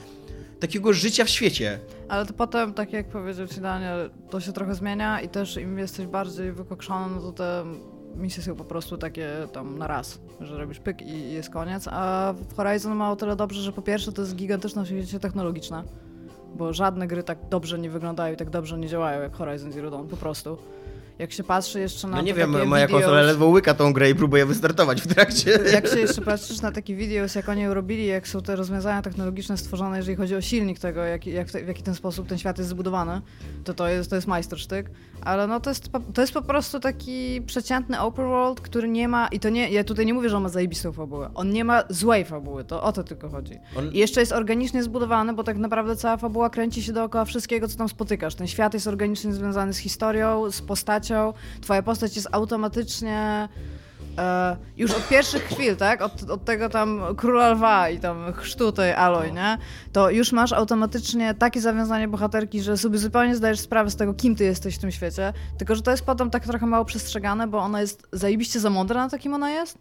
takiego 0.59 0.93
życia 0.93 1.25
w 1.25 1.29
świecie. 1.29 1.79
Ale 2.09 2.25
to 2.25 2.33
potem, 2.33 2.73
tak 2.73 2.93
jak 2.93 3.09
powiedział 3.09 3.47
ci 3.47 3.61
Daniel, 3.61 4.11
to 4.29 4.39
się 4.39 4.53
trochę 4.53 4.75
zmienia 4.75 5.21
i 5.21 5.29
też 5.29 5.57
im 5.57 5.79
jesteś 5.79 6.07
bardziej 6.07 6.51
wykokszony, 6.51 7.15
no 7.15 7.21
to 7.21 7.31
te 7.31 7.65
misje 8.15 8.43
są 8.43 8.55
po 8.55 8.65
prostu 8.65 8.97
takie 8.97 9.29
tam 9.51 9.77
na 9.77 9.87
raz, 9.87 10.19
że 10.39 10.57
robisz 10.57 10.79
pyk 10.79 11.01
i 11.01 11.31
jest 11.31 11.49
koniec, 11.49 11.87
a 11.91 12.33
Horizon 12.57 12.95
ma 12.95 13.11
o 13.11 13.15
tyle 13.15 13.35
dobrze, 13.35 13.61
że 13.61 13.71
po 13.71 13.81
pierwsze 13.81 14.11
to 14.11 14.21
jest 14.21 14.35
gigantyczne 14.35 14.81
osiągnięcie 14.81 15.19
technologiczne, 15.19 15.83
bo 16.55 16.73
żadne 16.73 17.07
gry 17.07 17.23
tak 17.23 17.37
dobrze 17.49 17.79
nie 17.79 17.89
wyglądają 17.89 18.33
i 18.33 18.37
tak 18.37 18.49
dobrze 18.49 18.77
nie 18.77 18.87
działają 18.87 19.21
jak 19.21 19.35
Horizon 19.35 19.71
Zero 19.71 19.91
Dawn, 19.91 20.07
po 20.07 20.17
prostu. 20.17 20.57
Jak 21.21 21.31
się 21.31 21.43
patrzy 21.43 21.79
jeszcze 21.79 22.07
na 22.07 22.15
No 22.17 22.21
nie 22.23 22.33
te 22.33 22.39
wiem, 22.39 22.67
moja 22.67 22.87
videos- 22.87 22.91
konsola 22.91 23.21
ledwo 23.21 23.47
łyka 23.47 23.73
tą 23.73 23.93
grę 23.93 24.09
i 24.09 24.15
próbuje 24.15 24.45
wystartować 24.45 25.01
w 25.01 25.07
trakcie. 25.07 25.59
jak 25.73 25.87
się 25.87 25.99
jeszcze 25.99 26.21
patrzysz 26.21 26.61
na 26.61 26.71
takie 26.71 26.95
videos, 26.95 27.35
jak 27.35 27.49
oni 27.49 27.67
robili, 27.67 28.05
jak 28.05 28.27
są 28.27 28.41
te 28.41 28.55
rozwiązania 28.55 29.01
technologiczne 29.01 29.57
stworzone, 29.57 29.97
jeżeli 29.97 30.15
chodzi 30.17 30.35
o 30.35 30.41
silnik 30.41 30.79
tego, 30.79 31.03
jak, 31.03 31.25
jak, 31.27 31.47
w 31.47 31.67
jaki 31.67 31.83
ten 31.83 31.95
sposób 31.95 32.27
ten 32.27 32.37
świat 32.37 32.57
jest 32.57 32.69
zbudowany, 32.69 33.21
to 33.63 33.73
to 33.73 33.87
jest, 33.87 34.09
to 34.09 34.15
jest 34.15 34.27
majstersztyk. 34.27 34.89
Ale 35.21 35.47
no 35.47 35.59
to 35.59 35.69
jest, 35.69 35.89
po- 35.89 35.99
to 35.99 36.21
jest 36.21 36.33
po 36.33 36.41
prostu 36.41 36.79
taki 36.79 37.41
przeciętny 37.45 37.99
open 38.01 38.25
world, 38.25 38.61
który 38.61 38.89
nie 38.89 39.07
ma, 39.07 39.27
i 39.27 39.39
to 39.39 39.49
nie, 39.49 39.69
ja 39.69 39.83
tutaj 39.83 40.05
nie 40.05 40.13
mówię, 40.13 40.29
że 40.29 40.37
on 40.37 40.43
ma 40.43 40.49
zajebistą 40.49 40.91
fabułę, 40.91 41.29
on 41.35 41.49
nie 41.49 41.63
ma 41.65 41.83
złej 41.89 42.25
fabuły, 42.25 42.63
to 42.63 42.83
o 42.83 42.91
to 42.91 43.03
tylko 43.03 43.29
chodzi. 43.29 43.53
On- 43.77 43.91
I 43.93 43.97
jeszcze 43.97 44.19
jest 44.19 44.31
organicznie 44.31 44.83
zbudowany, 44.83 45.33
bo 45.33 45.43
tak 45.43 45.57
naprawdę 45.57 45.95
cała 45.95 46.17
fabuła 46.17 46.49
kręci 46.49 46.83
się 46.83 46.93
dookoła 46.93 47.25
wszystkiego, 47.25 47.67
co 47.67 47.77
tam 47.77 47.89
spotykasz. 47.89 48.35
Ten 48.35 48.47
świat 48.47 48.73
jest 48.73 48.87
organicznie 48.87 49.33
związany 49.33 49.73
z 49.73 49.77
historią, 49.77 50.51
z 50.51 50.61
postacią, 50.61 51.10
twoja 51.61 51.83
postać 51.83 52.15
jest 52.15 52.27
automatycznie 52.31 53.49
e, 54.17 54.57
już 54.77 54.91
od 54.91 55.07
pierwszych 55.07 55.43
chwil, 55.43 55.75
tak? 55.75 56.01
Od, 56.01 56.29
od 56.29 56.45
tego 56.45 56.69
tam 56.69 57.01
króla 57.17 57.49
lwa 57.49 57.89
i 57.89 57.99
tam 57.99 58.33
chrztu 58.33 58.71
tej 58.71 58.93
Aloy, 58.93 59.31
nie? 59.31 59.57
To 59.91 60.09
już 60.09 60.31
masz 60.31 60.53
automatycznie 60.53 61.33
takie 61.33 61.61
zawiązanie 61.61 62.07
bohaterki, 62.07 62.61
że 62.61 62.77
sobie 62.77 62.97
zupełnie 62.97 63.35
zdajesz 63.35 63.59
sprawę 63.59 63.89
z 63.89 63.95
tego, 63.95 64.13
kim 64.13 64.35
ty 64.35 64.43
jesteś 64.43 64.75
w 64.75 64.79
tym 64.79 64.91
świecie. 64.91 65.33
Tylko, 65.57 65.75
że 65.75 65.81
to 65.81 65.91
jest 65.91 66.05
potem 66.05 66.29
tak 66.29 66.43
trochę 66.43 66.65
mało 66.65 66.85
przestrzegane, 66.85 67.47
bo 67.47 67.57
ona 67.57 67.81
jest 67.81 68.07
zajebiście 68.11 68.59
za 68.59 68.69
mądra 68.69 69.03
na 69.03 69.09
to, 69.09 69.17
kim 69.17 69.33
ona 69.33 69.51
jest. 69.51 69.77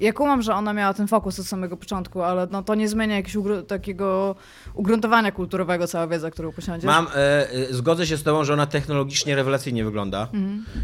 Ja 0.00 0.12
kumam, 0.12 0.42
że 0.42 0.54
ona 0.54 0.72
miała 0.72 0.94
ten 0.94 1.08
fokus 1.08 1.40
od 1.40 1.46
samego 1.46 1.76
początku, 1.76 2.22
ale 2.22 2.48
no, 2.50 2.62
to 2.62 2.74
nie 2.74 2.88
zmienia 2.88 3.16
jakiegoś 3.16 3.44
ugru- 3.44 3.62
takiego 3.66 4.36
ugruntowania 4.74 5.32
kulturowego 5.32 5.86
cała 5.86 6.06
wiedza, 6.06 6.30
którą 6.30 6.52
posiądziesz. 6.52 6.86
Mam, 6.86 7.06
e, 7.06 7.50
e, 7.50 7.74
zgodzę 7.74 8.06
się 8.06 8.16
z 8.16 8.22
tobą, 8.22 8.44
że 8.44 8.52
ona 8.52 8.66
technologicznie 8.66 9.36
rewelacyjnie 9.36 9.84
wygląda. 9.84 10.28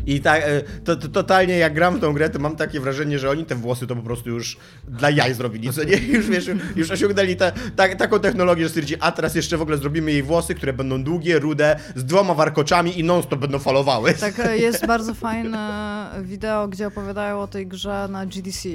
I 0.06 0.20
tak, 0.20 0.42
e, 0.42 0.62
to, 0.84 0.96
to, 0.96 1.08
totalnie 1.08 1.58
jak 1.58 1.74
gram 1.74 1.96
w 1.96 2.00
tą 2.00 2.12
grę, 2.12 2.30
to 2.30 2.38
mam 2.38 2.56
takie 2.56 2.80
wrażenie, 2.80 3.18
że 3.18 3.30
oni 3.30 3.44
te 3.44 3.54
włosy 3.54 3.86
to 3.86 3.96
po 3.96 4.02
prostu 4.02 4.30
już 4.30 4.56
dla 4.88 5.10
jaj 5.10 5.34
zrobili, 5.34 5.72
co 5.72 5.84
nie? 5.84 5.96
Już 5.96 6.26
wiesz, 6.26 6.50
już 6.76 6.90
osiągnęli 6.90 7.36
te, 7.36 7.52
ta, 7.76 7.94
taką 7.94 8.18
technologię, 8.20 8.62
że 8.62 8.68
stwierdzi, 8.68 8.96
a 9.00 9.12
teraz 9.12 9.34
jeszcze 9.34 9.56
w 9.56 9.62
ogóle 9.62 9.76
zrobimy 9.76 10.12
jej 10.12 10.22
włosy, 10.22 10.54
które 10.54 10.72
będą 10.72 11.04
długie, 11.04 11.38
rude, 11.38 11.76
z 11.96 12.04
dwoma 12.04 12.34
warkoczami 12.34 12.98
i 12.98 13.04
non-stop 13.04 13.40
będą 13.40 13.58
falowały. 13.58 14.14
Tak, 14.14 14.40
e, 14.40 14.58
jest 14.58 14.86
bardzo 14.94 15.14
fajne 15.14 16.10
wideo, 16.22 16.68
gdzie 16.68 16.86
opowiadają 16.86 17.40
o 17.40 17.46
tej 17.46 17.66
grze 17.66 18.08
na 18.10 18.26
GDC. 18.26 18.68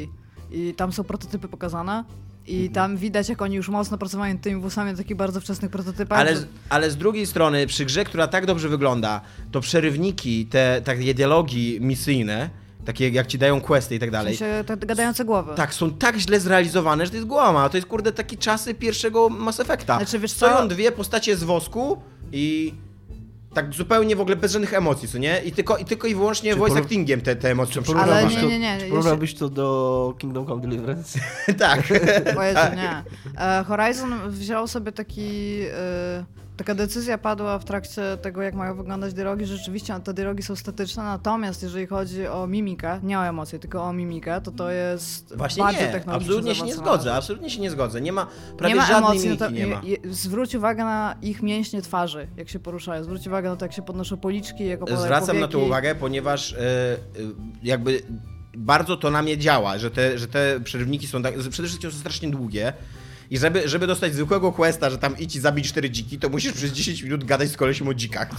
I 0.51 0.73
tam 0.73 0.91
są 0.91 1.03
prototypy 1.03 1.47
pokazane. 1.47 2.03
I 2.47 2.55
Mhm. 2.55 2.73
tam 2.73 2.97
widać, 2.97 3.29
jak 3.29 3.41
oni 3.41 3.55
już 3.55 3.69
mocno 3.69 3.97
pracowali 3.97 4.33
nad 4.33 4.41
tymi 4.41 4.61
włosami 4.61 4.91
na 4.91 4.97
takich 4.97 5.17
bardzo 5.17 5.41
wczesnych 5.41 5.71
prototypach. 5.71 6.19
Ale, 6.19 6.35
ale 6.69 6.91
z 6.91 6.97
drugiej 6.97 7.25
strony, 7.27 7.67
przy 7.67 7.85
grze, 7.85 8.03
która 8.03 8.27
tak 8.27 8.45
dobrze 8.45 8.69
wygląda, 8.69 9.21
to 9.51 9.61
przerywniki, 9.61 10.45
te 10.45 10.81
takie 10.83 11.13
dialogi 11.13 11.77
misyjne, 11.81 12.49
takie 12.85 13.09
jak 13.09 13.27
ci 13.27 13.37
dają 13.37 13.61
questy 13.61 13.95
i 13.95 13.99
tak 13.99 14.09
w 14.09 14.11
dalej, 14.11 14.37
sensie 14.37 14.63
te 14.63 14.77
gadające 14.77 15.25
głowy. 15.25 15.51
tak, 15.55 15.73
są 15.73 15.91
tak 15.93 16.17
źle 16.17 16.39
zrealizowane, 16.39 17.05
że 17.05 17.09
to 17.11 17.17
jest 17.17 17.27
głama. 17.27 17.69
To 17.69 17.77
jest, 17.77 17.87
kurde, 17.87 18.11
takie 18.11 18.37
czasy 18.37 18.73
pierwszego 18.73 19.29
Mass 19.29 19.59
Effecta. 19.59 19.97
Znaczy, 19.97 20.19
wiesz 20.19 20.33
co? 20.33 20.49
Stoją 20.49 20.67
dwie 20.67 20.91
postacie 20.91 21.37
z 21.37 21.43
wosku 21.43 22.01
i 22.31 22.73
tak 23.57 23.73
zupełnie 23.73 24.15
w 24.15 24.21
ogóle 24.21 24.35
bez 24.35 24.51
żadnych 24.51 24.73
emocji, 24.73 25.07
co 25.07 25.17
nie? 25.17 25.41
I 25.45 25.51
tylko 25.51 25.77
i, 25.77 25.85
tylko 25.85 26.07
i 26.07 26.15
wyłącznie 26.15 26.53
Czy 26.53 26.59
voice 26.59 26.77
actingiem 26.77 27.21
te, 27.21 27.35
te 27.35 27.51
emocje 27.51 27.85
są 27.85 27.95
Ale 27.95 28.25
nie, 28.25 28.47
nie, 28.47 28.59
nie, 28.59 28.77
Czy 28.79 28.89
porównałbyś 28.89 29.35
to 29.35 29.49
do 29.49 30.15
Kingdom 30.17 30.47
Come 30.47 30.61
Deliverance? 30.61 31.19
tak. 31.59 31.89
Jezu, 31.89 32.75
nie. 32.75 33.03
E, 33.37 33.63
Horizon 33.63 34.31
wziął 34.31 34.67
sobie 34.67 34.91
taki... 34.91 35.59
E, 35.73 36.46
taka 36.57 36.75
decyzja 36.75 37.17
padła 37.17 37.59
w 37.59 37.65
trakcie 37.65 38.01
tego, 38.21 38.41
jak 38.41 38.55
mają 38.55 38.75
wyglądać 38.75 39.13
dialogi. 39.13 39.45
Rzeczywiście 39.45 39.99
te 40.03 40.13
dialogi 40.13 40.43
są 40.43 40.55
statyczne, 40.55 41.03
natomiast 41.03 41.63
jeżeli 41.63 41.87
chodzi 41.87 42.27
o 42.27 42.47
mimikę, 42.47 42.99
nie 43.03 43.19
o 43.19 43.25
emocje, 43.25 43.59
tylko 43.59 43.83
o 43.83 43.93
mimikę, 43.93 44.41
to 44.41 44.51
to 44.51 44.71
jest 44.71 45.35
Właśnie 45.37 45.63
bardziej 45.63 45.85
nie, 45.85 45.91
technologicznie 45.91 46.35
absolutnie 46.35 46.55
się 46.55 46.65
nie 46.65 46.73
zgodzę, 46.73 47.13
absolutnie 47.13 47.49
się 47.49 47.61
nie 47.61 47.71
zgodzę. 47.71 48.01
Nie 48.01 48.11
ma 48.11 48.27
prawie 48.57 48.73
nie 48.73 48.79
ma 48.79 48.85
żadnej 48.87 49.11
emocji, 49.11 49.29
no 49.29 49.47
mimiki, 49.47 49.79
to, 49.81 49.91
nie 49.91 50.07
ma. 50.07 50.13
zwróć 50.13 50.55
uwagę 50.55 50.83
na 50.83 51.15
ich 51.21 51.43
mięśnie 51.43 51.81
twarzy, 51.81 52.27
jak 52.37 52.49
się 52.49 52.59
poruszają. 52.59 53.03
Zwróć 53.03 53.27
uwagę 53.27 53.49
na 53.49 53.55
to, 53.55 53.65
jak 53.65 53.73
się 53.73 53.81
podnoszą 53.81 54.17
policzki, 54.17 54.65
jak 54.67 54.81
opadają 54.81 55.01
Zwracam 55.01 55.39
na 55.39 55.47
to 55.47 55.51
powieki. 55.51 55.67
uwagę, 55.67 55.95
ponieważ 55.95 56.53
e, 56.53 56.57
jakby 57.63 58.01
bardzo 58.57 58.97
to 58.97 59.11
na 59.11 59.21
mnie 59.21 59.37
działa, 59.37 59.77
że 59.77 59.91
te, 59.91 60.17
że 60.17 60.27
te 60.27 60.59
przerywniki 60.63 61.07
są 61.07 61.23
tak, 61.23 61.33
przede 61.37 61.67
wszystkim 61.67 61.91
są 61.91 61.97
strasznie 61.97 62.29
długie. 62.29 62.73
I 63.29 63.37
żeby, 63.37 63.69
żeby 63.69 63.87
dostać 63.87 64.13
zwykłego 64.13 64.51
questa, 64.51 64.89
że 64.89 64.97
tam 64.97 65.17
idź 65.17 65.35
i 65.35 65.39
zabij 65.39 65.63
cztery 65.63 65.89
dziki, 65.89 66.19
to 66.19 66.29
musisz 66.29 66.53
przez 66.53 66.71
10 66.71 67.03
minut 67.03 67.23
gadać 67.23 67.49
z 67.49 67.57
kolesiem 67.57 67.87
o 67.87 67.93
dzikach. 67.93 68.29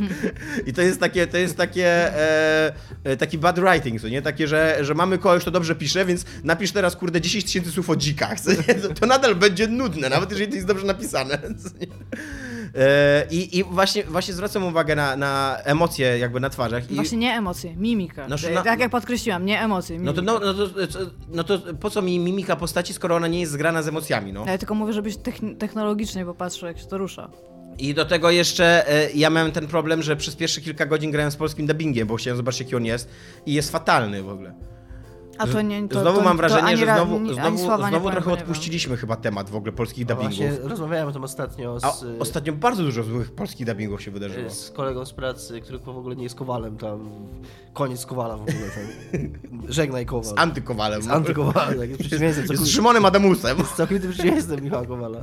I 0.66 0.72
to 0.72 0.82
jest 0.82 1.00
takie, 1.00 1.26
to 1.26 1.36
jest 1.38 1.56
takie 1.56 1.86
e, 1.86 2.72
e, 3.04 3.16
taki 3.16 3.38
bad 3.38 3.60
writing, 3.60 4.00
co 4.00 4.08
nie? 4.08 4.22
Takie, 4.22 4.48
że, 4.48 4.78
że 4.80 4.94
mamy 4.94 5.18
kogoś, 5.18 5.42
kto 5.42 5.50
dobrze 5.50 5.74
pisze, 5.74 6.04
więc 6.04 6.24
napisz 6.44 6.72
teraz, 6.72 6.96
kurde, 6.96 7.20
10 7.20 7.44
tysięcy 7.44 7.70
słów 7.70 7.90
o 7.90 7.96
dzikach, 7.96 8.40
co 8.40 8.50
nie? 8.50 8.74
To, 8.74 8.94
to 8.94 9.06
nadal 9.06 9.34
będzie 9.34 9.66
nudne, 9.66 10.08
nawet 10.08 10.30
jeżeli 10.30 10.48
to 10.48 10.54
jest 10.54 10.66
dobrze 10.66 10.86
napisane. 10.86 11.38
co 11.38 11.68
nie? 11.80 11.86
E, 12.74 13.26
I, 13.30 13.58
I 13.58 13.64
właśnie, 13.64 14.04
właśnie 14.04 14.34
zwracam 14.34 14.64
uwagę 14.64 14.96
na, 14.96 15.16
na 15.16 15.56
emocje 15.64 16.18
jakby 16.18 16.40
na 16.40 16.50
twarzach. 16.50 16.90
I, 16.90 16.94
Właśnie 16.94 17.18
nie 17.18 17.32
emocje, 17.32 17.76
mimika. 17.76 18.26
Znaczy, 18.26 18.48
E, 18.50 18.54
na- 18.54 18.62
Tak 18.62 18.80
jak 18.80 18.90
podkreśliłam, 18.90 19.44
nie 19.44 19.60
emocje, 19.60 19.98
no, 19.98 20.12
mimika. 20.12 20.32
to, 20.38 20.40
no, 20.40 20.52
no, 20.52 20.68
to, 20.68 20.86
co- 20.86 20.98
no 21.28 21.44
to 21.44 21.58
po 21.80 21.90
co 21.90 22.02
mi 22.02 22.18
mimika 22.18 22.56
postaci, 22.56 22.92
skoro 22.94 23.16
ona 23.16 23.28
nie 23.28 23.40
jest 23.40 23.52
zgrana 23.52 23.82
z 23.82 23.88
emocjami, 23.88 24.32
no? 24.32 24.44
Ja 24.46 24.58
tylko 24.58 24.74
mówię, 24.74 24.92
żebyś 24.92 25.16
techn- 25.16 25.56
technologicznie 25.56 26.24
popatrzył, 26.24 26.68
jak 26.68 26.78
się 26.78 26.86
to 26.86 26.98
rusza. 26.98 27.30
I 27.78 27.94
do 27.94 28.04
tego 28.04 28.30
jeszcze 28.30 28.88
e, 28.90 29.10
ja 29.14 29.30
miałem 29.30 29.52
ten 29.52 29.66
problem, 29.66 30.02
że 30.02 30.16
przez 30.16 30.36
pierwsze 30.36 30.60
kilka 30.60 30.86
godzin 30.86 31.10
grałem 31.10 31.30
z 31.30 31.36
polskim 31.36 31.66
dubbingiem, 31.66 32.08
bo 32.08 32.16
chciałem 32.16 32.36
zobaczyć 32.36 32.60
jaki 32.60 32.76
on 32.76 32.84
jest 32.84 33.08
i 33.46 33.52
jest 33.54 33.72
fatalny 33.72 34.22
w 34.22 34.28
ogóle. 34.28 34.54
A 35.42 35.46
to 35.46 35.62
nie, 35.62 35.88
to, 35.88 36.00
znowu 36.00 36.18
to, 36.18 36.24
mam 36.24 36.36
wrażenie, 36.36 36.76
że 36.76 36.84
ra- 36.84 36.96
znowu, 36.96 37.16
ani 37.16 37.34
znowu, 37.34 37.58
znowu 37.88 38.10
trochę 38.10 38.32
odpuściliśmy 38.32 38.96
chyba 38.96 39.16
temat 39.16 39.50
w 39.50 39.56
ogóle 39.56 39.72
polskich 39.72 40.08
No 40.08 40.14
dubbingów. 40.14 40.38
Właśnie 40.38 40.68
rozmawiałem 40.68 41.08
o 41.08 41.12
tym 41.12 41.24
ostatnio 41.24 41.78
A 41.82 41.90
z, 41.90 42.04
ostatnio 42.18 42.52
bardzo 42.52 42.82
dużo 42.82 43.02
złych 43.02 43.30
polskich 43.32 43.66
dubbingów 43.66 44.02
się 44.02 44.10
wydarzyło. 44.10 44.50
z 44.50 44.70
kolegą 44.70 45.04
z 45.06 45.12
pracy, 45.12 45.60
który 45.60 45.78
w 45.78 45.88
ogóle 45.88 46.16
nie 46.16 46.22
jest 46.22 46.34
Kowalem 46.34 46.76
tam. 46.76 47.10
Koniec 47.72 48.06
Kowala 48.06 48.36
w 48.36 48.40
ogóle 48.40 48.54
tam. 48.56 49.20
Żegnaj 49.68 50.06
Kowal. 50.06 50.34
Z 50.34 50.38
antykowalem. 50.38 51.02
Z 51.02 51.08
antykowalem, 51.08 51.78
tak, 51.78 51.90
jest. 52.00 52.12
Jest 52.22 52.38
całkowicie- 52.38 52.66
Szymonem 52.72 53.04
Adamusem. 53.04 53.58
jest 53.58 53.74
całkowitym 53.74 54.10
przeciwieństwem 54.12 54.64
Michała 54.64 54.86
Kowala. 54.86 55.22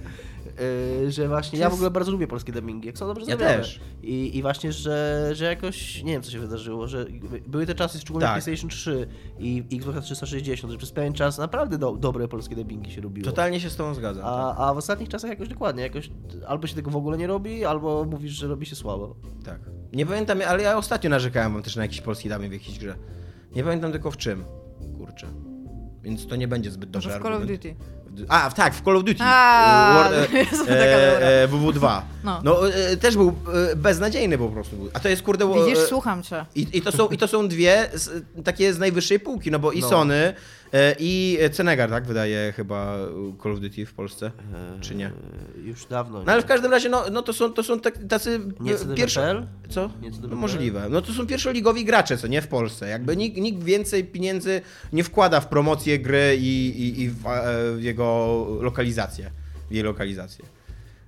Yy, 1.02 1.12
że 1.12 1.28
właśnie 1.28 1.60
ja 1.60 1.70
w 1.70 1.74
ogóle 1.74 1.92
bardzo 1.92 2.12
lubię 2.12 2.28
polskie 2.28 2.52
dubbingi, 2.52 2.88
jak 2.88 2.98
są 2.98 3.08
dobrze 3.08 3.22
Ja 3.22 3.28
zrobione. 3.38 3.58
też. 3.58 3.80
I, 4.04 4.38
I 4.38 4.42
właśnie, 4.42 4.72
że, 4.72 5.30
że 5.34 5.46
jakoś, 5.46 6.04
nie 6.04 6.12
wiem 6.14 6.22
co 6.22 6.32
się 6.32 6.40
wydarzyło, 6.40 6.88
że 6.88 7.06
były 7.48 7.66
te 7.66 7.76
czasy, 7.76 8.00
szczególnie 8.00 8.28
Tak. 8.28 8.44
PlayStation 8.44 8.70
3 8.70 9.08
i 9.40 9.64
Xbox 9.74 10.06
360, 10.06 10.72
że 10.72 10.78
przez 10.78 10.92
pewien 10.92 11.14
czas 11.14 11.38
naprawdę 11.38 11.78
do, 11.78 11.92
dobre 11.92 12.28
polskie 12.28 12.56
dubbingi 12.56 12.92
się 12.92 13.02
robiło. 13.02 13.26
Totalnie 13.26 13.60
się 13.60 13.70
z 13.70 13.76
tobą 13.76 13.94
zgadzam. 13.94 14.24
A, 14.26 14.56
a 14.70 14.74
w 14.74 14.78
ostatnich 14.78 15.10
czasach 15.10 15.30
jakoś 15.30 15.48
dokładnie, 15.48 15.84
jakoś 15.84 16.12
albo 16.48 16.68
się 16.68 16.76
tego 16.76 16.92
w 16.92 16.96
ogóle 16.96 17.18
nie 17.18 17.28
robi, 17.28 17.66
albo 17.66 18.06
mówisz, 18.06 18.32
że 18.32 18.48
robi 18.48 18.66
się 18.66 18.76
słabo. 18.76 19.16
Tak. 19.46 19.60
Nie 19.94 20.06
pamiętam, 20.06 20.40
ale 20.48 20.64
ja 20.64 20.78
ostatnio 20.78 21.10
narzekałem 21.10 21.54
wam 21.54 21.64
też 21.64 21.76
na 21.76 21.82
jakiś 21.82 22.02
polski 22.02 22.30
dubbing 22.30 22.50
w 22.50 22.54
jakiejś 22.54 22.80
grze. 22.80 22.96
Nie 23.56 23.64
pamiętam 23.64 23.92
tylko 23.92 24.12
w 24.12 24.18
czym. 24.18 24.44
Kurczę. 24.98 25.28
Więc 26.04 26.28
to 26.28 26.36
nie 26.36 26.48
będzie 26.48 26.72
zbyt 26.72 26.90
dobry 26.90 27.08
Może 27.08 27.20
w 27.20 27.24
Call 27.24 27.34
of. 27.34 27.46
Duty. 27.46 27.76
A, 28.28 28.50
w- 28.50 28.54
tak, 28.54 28.76
w 28.76 28.82
Call 28.84 28.98
of 28.98 29.04
Duty. 29.04 29.20
A, 29.24 30.10
E, 30.10 30.12
War- 30.28 30.34
Jezu, 30.34 30.66
taka 30.66 30.74
e, 30.76 31.12
dobra. 31.14 31.28
e, 31.28 31.48
WW2. 31.48 32.02
No. 32.24 32.42
No, 32.44 32.70
e, 32.74 32.98
też 32.98 33.16
był 33.16 33.34
e, 33.72 33.76
beznadziejny 33.76 34.38
po 34.38 34.48
prostu. 34.50 34.76
był. 34.76 34.90
A 34.94 35.00
to 35.00 35.10
jest 35.10 35.22
kurde... 35.22 35.54
Widzisz, 35.54 35.80
słucham 35.80 36.24
cię. 36.24 36.46
I, 36.56 36.68
i, 36.74 36.82
to 36.82 36.92
są, 36.92 37.08
I 37.08 37.18
to 37.18 37.28
są 37.28 37.48
dwie 37.48 37.90
z, 37.94 38.24
takie 38.44 38.74
z 38.74 38.80
najwyższej 38.80 39.20
półki, 39.20 39.52
no 39.52 39.60
bo 39.60 39.72
i 39.72 39.80
No. 39.80 39.90
Sony 39.90 40.34
i 41.00 41.38
Cenegar, 41.52 41.90
tak, 41.90 42.06
wydaje 42.06 42.54
chyba 42.56 42.98
Call 43.44 43.52
of 43.52 43.60
Duty 43.60 43.86
w 43.86 43.94
Polsce, 43.94 44.32
czy 44.82 44.96
nie? 44.96 45.12
Już 45.64 45.86
dawno. 45.86 46.24
No 46.24 46.32
ale 46.32 46.42
w 46.42 46.46
każdym 46.46 46.72
razie, 46.72 46.90
no, 46.90 47.04
no 47.12 47.22
to 47.22 47.34
są, 47.34 47.54
to 47.54 47.64
są 47.64 47.80
tak, 47.80 47.98
tacy 48.10 48.40
Nie 48.60 48.74
e, 48.74 48.76
CDPL? 48.76 48.98
pierwszo... 48.98 49.22
Co? 49.70 49.92
Nie 50.02 50.12
No 50.30 50.36
możliwe. 50.36 50.88
No 50.90 51.02
to 51.02 51.14
są 51.14 51.28
pierwszoligowi 51.28 51.86
gracze, 51.86 52.18
co 52.18 52.28
nie 52.28 52.42
w 52.42 52.48
Polsce. 52.48 52.90
Jakby 52.90 53.18
nikt, 53.18 53.38
nikt 53.38 53.64
więcej 53.64 54.04
pieniędzy 54.04 54.62
nie 54.94 55.04
wkłada 55.04 55.40
w 55.40 55.48
promocję 55.48 56.00
gry 56.00 56.38
i, 56.40 56.68
i, 56.68 57.02
i 57.02 57.10
w, 57.10 57.28
e, 57.28 57.76
w 57.76 57.84
jego 57.84 58.46
lokalizację, 58.62 59.32
w 59.70 59.74
jej 59.74 59.84
lokalizację. 59.84 60.46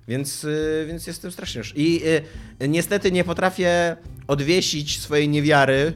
Więc, 0.08 0.46
więc 0.86 1.06
jestem 1.06 1.32
strasznie 1.32 1.58
już. 1.58 1.72
I 1.76 2.02
y, 2.62 2.68
niestety 2.68 3.12
nie 3.12 3.24
potrafię 3.24 3.96
odwiesić 4.26 5.00
swojej 5.00 5.28
niewiary 5.28 5.92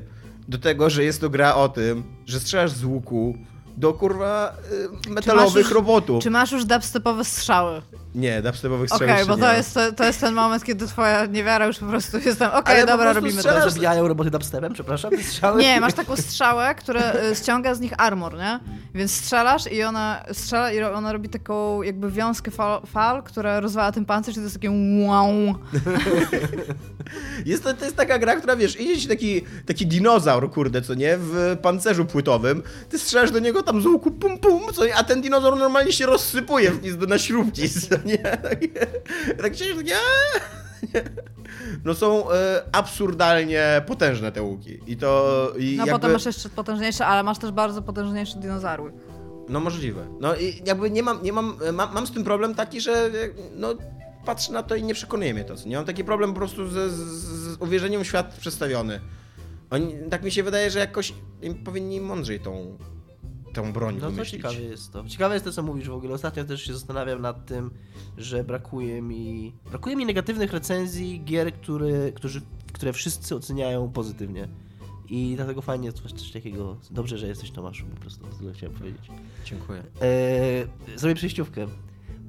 do 0.48 0.58
tego, 0.58 0.90
że 0.90 1.04
jest 1.04 1.20
to 1.20 1.30
gra 1.30 1.54
o 1.54 1.68
tym, 1.68 2.02
że 2.26 2.40
strzelasz 2.40 2.70
z 2.70 2.84
łuku 2.84 3.38
do 3.76 3.94
kurwa 3.94 4.52
y, 5.06 5.10
metalowych 5.10 5.64
już- 5.64 5.70
robotów. 5.74 6.22
Czy 6.22 6.30
masz 6.30 6.52
już 6.52 6.64
dubstepowe 6.64 7.24
strzały? 7.24 7.82
Nie, 8.14 8.42
dubstepowych 8.42 8.92
Okej, 8.92 9.08
strzał 9.08 9.18
jeszcze 9.18 9.30
bo 9.32 9.36
nie 9.36 9.42
to 9.42 9.52
jest, 9.56 9.74
to, 9.74 9.92
to 9.92 10.04
jest 10.04 10.20
ten 10.20 10.34
moment, 10.34 10.64
kiedy 10.64 10.86
twoja 10.86 11.26
niewiara 11.26 11.66
już 11.66 11.78
po 11.78 11.86
prostu 11.86 12.18
jest 12.18 12.38
tam, 12.38 12.52
okej, 12.52 12.80
po 12.80 12.86
dobra, 12.86 13.12
robimy 13.12 13.42
strzelasz- 13.42 13.62
to. 13.64 13.70
Zabijają 13.70 14.08
roboty 14.08 14.30
dubstepem, 14.30 14.72
przepraszam, 14.72 15.10
strzały? 15.22 15.60
Nie, 15.62 15.80
masz 15.80 15.92
taką 15.92 16.16
strzałę, 16.16 16.74
która 16.74 17.00
y, 17.14 17.34
ściąga 17.36 17.74
z 17.74 17.80
nich 17.80 17.92
armor, 17.98 18.34
nie? 18.36 18.60
Więc 18.96 19.12
strzelasz 19.12 19.72
i 19.72 19.82
ona 19.82 20.24
strzela 20.32 20.72
i 20.72 20.82
ona 20.82 21.12
robi 21.12 21.28
taką 21.28 21.82
jakby 21.82 22.10
wiązkę 22.10 22.50
fal, 22.50 22.82
fal 22.86 23.22
która 23.22 23.60
rozwala 23.60 23.92
ten 23.92 24.04
pancerz 24.04 24.34
i 24.34 24.38
to 24.38 24.42
jest 24.42 24.54
takie 24.54 24.70
wow. 25.06 25.32
Jest 27.46 27.64
to, 27.64 27.74
to 27.74 27.84
jest 27.84 27.96
taka 27.96 28.18
gra, 28.18 28.36
która 28.36 28.56
wiesz, 28.56 28.80
idzie 28.80 29.00
ci 29.00 29.08
taki, 29.08 29.42
taki 29.66 29.86
dinozaur, 29.86 30.50
kurde, 30.50 30.82
co 30.82 30.94
nie, 30.94 31.18
w 31.18 31.56
pancerzu 31.62 32.04
płytowym, 32.04 32.62
ty 32.88 32.98
strzelasz 32.98 33.30
do 33.30 33.38
niego 33.38 33.62
tam 33.62 33.82
z 33.82 33.86
łuku, 33.86 34.10
pum, 34.10 34.38
pum, 34.38 34.62
co 34.72 34.86
nie, 34.86 34.94
a 34.94 35.04
ten 35.04 35.20
dinozaur 35.20 35.58
normalnie 35.58 35.92
się 35.92 36.06
rozsypuje 36.06 36.70
w 36.70 37.08
na 37.08 37.18
śrubki, 37.18 37.70
co 37.70 37.96
nie, 38.04 38.18
takie, 38.50 38.86
tak 39.42 39.56
się 39.56 39.64
nie. 39.74 39.96
No 41.84 41.94
są 41.94 42.30
e, 42.30 42.62
absurdalnie 42.72 43.82
potężne 43.86 44.32
te 44.32 44.42
łuki 44.42 44.78
i 44.86 44.96
to, 44.96 45.52
i 45.58 45.74
No 45.78 45.86
jakby, 45.86 45.92
potem 45.92 46.12
masz 46.12 46.26
jeszcze 46.26 46.48
potężniejsze, 46.48 47.06
ale 47.06 47.22
masz 47.22 47.38
też 47.38 47.50
bardzo 47.50 47.82
potężniejsze 47.82 48.38
dinozaury. 48.38 48.92
no 49.48 49.60
możliwe, 49.60 50.06
no 50.20 50.36
i 50.36 50.62
jakby 50.66 50.90
nie 50.90 51.02
mam, 51.02 51.22
nie 51.22 51.32
mam, 51.32 51.56
mam, 51.72 51.94
mam 51.94 52.06
z 52.06 52.12
tym 52.12 52.24
problem 52.24 52.54
taki, 52.54 52.80
że 52.80 52.92
e, 52.92 53.10
no 53.56 53.74
patrzę 54.24 54.52
na 54.52 54.62
to 54.62 54.74
i 54.74 54.82
nie 54.82 54.94
przekonuje 54.94 55.34
mnie 55.34 55.44
to, 55.44 55.56
co 55.56 55.68
nie, 55.68 55.76
mam 55.76 55.84
taki 55.84 56.04
problem 56.04 56.30
po 56.32 56.36
prostu 56.36 56.68
z, 56.68 56.72
z, 56.72 56.94
z 56.94 57.56
uwierzeniem 57.62 58.04
w 58.04 58.06
świat 58.06 58.34
przedstawiony. 58.34 59.00
Oni, 59.70 59.94
tak 60.10 60.22
mi 60.22 60.30
się 60.30 60.42
wydaje, 60.42 60.70
że 60.70 60.78
jakoś 60.78 61.14
powinni 61.64 62.00
mądrzej 62.00 62.40
tą, 62.40 62.78
tą 63.56 63.72
broń 63.72 63.94
No 63.94 64.00
to 64.00 64.10
wymyślić. 64.10 64.42
ciekawe 64.42 64.60
jest 64.60 64.92
to. 64.92 65.04
Ciekawe 65.08 65.34
jest 65.34 65.44
to, 65.44 65.52
co 65.52 65.62
mówisz 65.62 65.88
w 65.88 65.92
ogóle. 65.92 66.14
Ostatnio 66.14 66.44
też 66.44 66.62
się 66.62 66.72
zastanawiam 66.72 67.22
nad 67.22 67.46
tym, 67.46 67.70
że 68.18 68.44
brakuje 68.44 69.02
mi 69.02 69.52
brakuje 69.70 69.96
mi 69.96 70.06
negatywnych 70.06 70.52
recenzji 70.52 71.22
gier, 71.24 71.52
które, 71.54 72.12
którzy, 72.12 72.40
które 72.72 72.92
wszyscy 72.92 73.36
oceniają 73.36 73.90
pozytywnie. 73.92 74.48
I 75.08 75.32
dlatego 75.36 75.62
fajnie 75.62 75.92
coś, 75.92 76.12
coś 76.12 76.32
takiego. 76.32 76.76
Dobrze, 76.90 77.18
że 77.18 77.26
jesteś 77.26 77.50
Tomaszu, 77.50 77.84
po 77.94 78.00
prostu 78.00 78.26
tyle 78.38 78.52
chciałem 78.52 78.76
powiedzieć. 78.76 79.10
Dziękuję. 79.44 79.82
E, 80.02 80.98
zrobię 80.98 81.14
przejściówkę, 81.14 81.66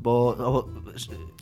bo 0.02 0.12
o, 0.38 0.68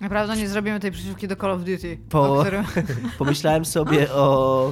Naprawdę 0.02 0.38
nie 0.38 0.50
zrobimy 0.50 0.80
tej 0.80 0.92
przeciwki 0.92 1.28
do 1.28 1.36
Call 1.36 1.52
of 1.52 1.60
Duty. 1.64 1.98
Po- 2.10 2.38
którym... 2.42 2.64
pomyślałem 3.20 3.66
sobie 3.66 4.12
o 4.14 4.70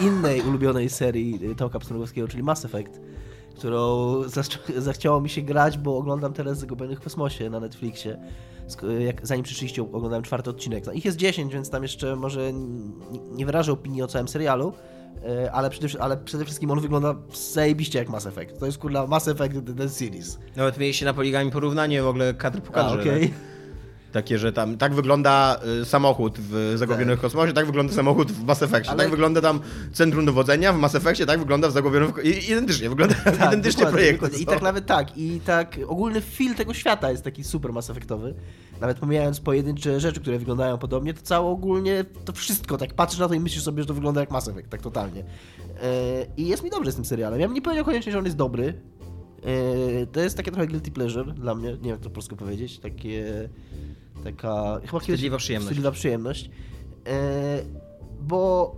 e, 0.00 0.04
innej 0.04 0.40
ulubionej 0.42 0.90
serii 0.90 1.40
Tomka 1.56 1.78
Pstrągowskiego, 1.78 2.28
czyli 2.28 2.42
Mass 2.42 2.64
Effect, 2.64 3.00
którą 3.56 4.14
zachciało 4.78 5.20
mi 5.20 5.28
się 5.28 5.42
grać, 5.42 5.78
bo 5.78 5.96
oglądam 5.96 6.32
teraz 6.32 6.58
Zagubionych 6.58 6.98
w 7.00 7.02
kosmosie 7.02 7.50
na 7.50 7.60
Netflixie. 7.60 8.18
Jak, 8.98 9.26
zanim 9.26 9.44
przyszliście, 9.44 9.82
oglądałem 9.82 10.22
czwarty 10.22 10.50
odcinek. 10.50 10.86
No, 10.86 10.92
ich 10.92 11.04
jest 11.04 11.16
10, 11.16 11.52
więc 11.52 11.70
tam 11.70 11.82
jeszcze 11.82 12.16
może 12.16 12.52
nie 13.32 13.46
wyrażę 13.46 13.72
opinii 13.72 14.02
o 14.02 14.06
całym 14.06 14.28
serialu, 14.28 14.72
e, 15.24 15.52
ale 15.52 15.70
przede, 15.70 16.02
ale 16.02 16.16
przede 16.16 16.44
wszystkim 16.44 16.70
on 16.70 16.80
wygląda 16.80 17.14
zajebiście 17.52 17.98
jak 17.98 18.08
Mass 18.08 18.26
Effect. 18.26 18.60
To 18.60 18.66
jest 18.66 18.78
kurwa 18.78 19.06
Mass 19.06 19.28
Effect 19.28 19.54
The, 19.76 19.88
Series. 19.88 20.38
Nawet 20.56 20.78
mieliście 20.78 21.04
na 21.04 21.14
poligami 21.14 21.50
porównanie 21.50 22.02
w 22.02 22.06
ogóle 22.06 22.34
kadr 22.34 22.60
po 22.60 22.70
A, 22.70 22.74
kadrze. 22.74 23.00
okej. 23.00 23.28
tak? 23.28 23.38
Takie, 24.14 24.38
że 24.38 24.52
tam 24.52 24.76
tak 24.78 24.94
wygląda 24.94 25.60
y, 25.82 25.84
samochód 25.84 26.38
w 26.38 26.72
Zagłębionym 26.76 27.16
Kosmosie, 27.18 27.52
tak 27.52 27.66
wygląda 27.66 27.92
samochód 27.92 28.32
w 28.32 28.44
Mass 28.44 28.62
Effectie, 28.62 28.90
Ale- 28.90 29.02
tak 29.02 29.10
wygląda 29.10 29.40
tam 29.40 29.60
centrum 29.92 30.26
dowodzenia 30.26 30.72
w 30.72 30.78
Mass 30.78 30.94
Effectie, 30.94 31.26
tak 31.26 31.38
wygląda 31.38 31.68
w 31.68 31.72
Zagłębionym 31.72 32.12
Ko- 32.12 32.20
i- 32.20 32.44
Identycznie, 32.50 32.88
wygląda 32.88 33.14
Tak, 33.24 33.34
identycznie 33.48 33.84
dokładnie. 33.84 34.10
I 34.38 34.44
są. 34.44 34.44
tak 34.44 34.62
nawet 34.62 34.86
tak, 34.86 35.16
i 35.18 35.40
tak 35.46 35.76
ogólny 35.86 36.20
feel 36.20 36.54
tego 36.54 36.74
świata 36.74 37.10
jest 37.10 37.24
taki 37.24 37.44
super 37.44 37.72
Mass 37.72 37.90
Effectowy. 37.90 38.34
Nawet 38.80 38.98
pomijając 38.98 39.40
pojedyncze 39.40 40.00
rzeczy, 40.00 40.20
które 40.20 40.38
wyglądają 40.38 40.78
podobnie, 40.78 41.14
to 41.14 41.22
cało 41.22 41.50
ogólnie, 41.50 42.04
to 42.24 42.32
wszystko, 42.32 42.78
tak 42.78 42.94
patrzysz 42.94 43.20
na 43.20 43.28
to 43.28 43.34
i 43.34 43.40
myślisz 43.40 43.62
sobie, 43.62 43.82
że 43.82 43.86
to 43.86 43.94
wygląda 43.94 44.20
jak 44.20 44.30
Mass 44.30 44.48
Effect, 44.48 44.68
tak 44.70 44.82
totalnie. 44.82 45.20
E, 45.82 46.26
I 46.36 46.46
jest 46.48 46.62
mi 46.64 46.70
dobrze 46.70 46.92
z 46.92 46.94
tym 46.94 47.04
serialem. 47.04 47.40
Ja 47.40 47.46
bym 47.46 47.54
nie 47.54 47.62
powiedział 47.62 47.84
koniecznie, 47.84 48.12
że 48.12 48.18
on 48.18 48.24
jest 48.24 48.36
dobry. 48.36 48.74
E, 49.44 50.06
To 50.06 50.20
jest 50.20 50.36
takie 50.36 50.50
trochę 50.50 50.66
guilty 50.66 50.90
pleasure 50.90 51.32
dla 51.34 51.54
mnie, 51.54 51.68
nie 51.70 51.76
wiem 51.76 51.86
jak 51.90 52.00
to 52.00 52.08
po 52.08 52.14
polsku 52.14 52.36
powiedzieć, 52.36 52.78
takie... 52.78 53.48
Taka... 54.24 54.80
Chyba 54.86 54.98
Wstydliwa 55.00 55.36
przyjemność. 55.36 55.66
Wstydliwa 55.66 55.90
przyjemność. 55.90 56.50
E, 57.06 57.62
Bo 58.20 58.76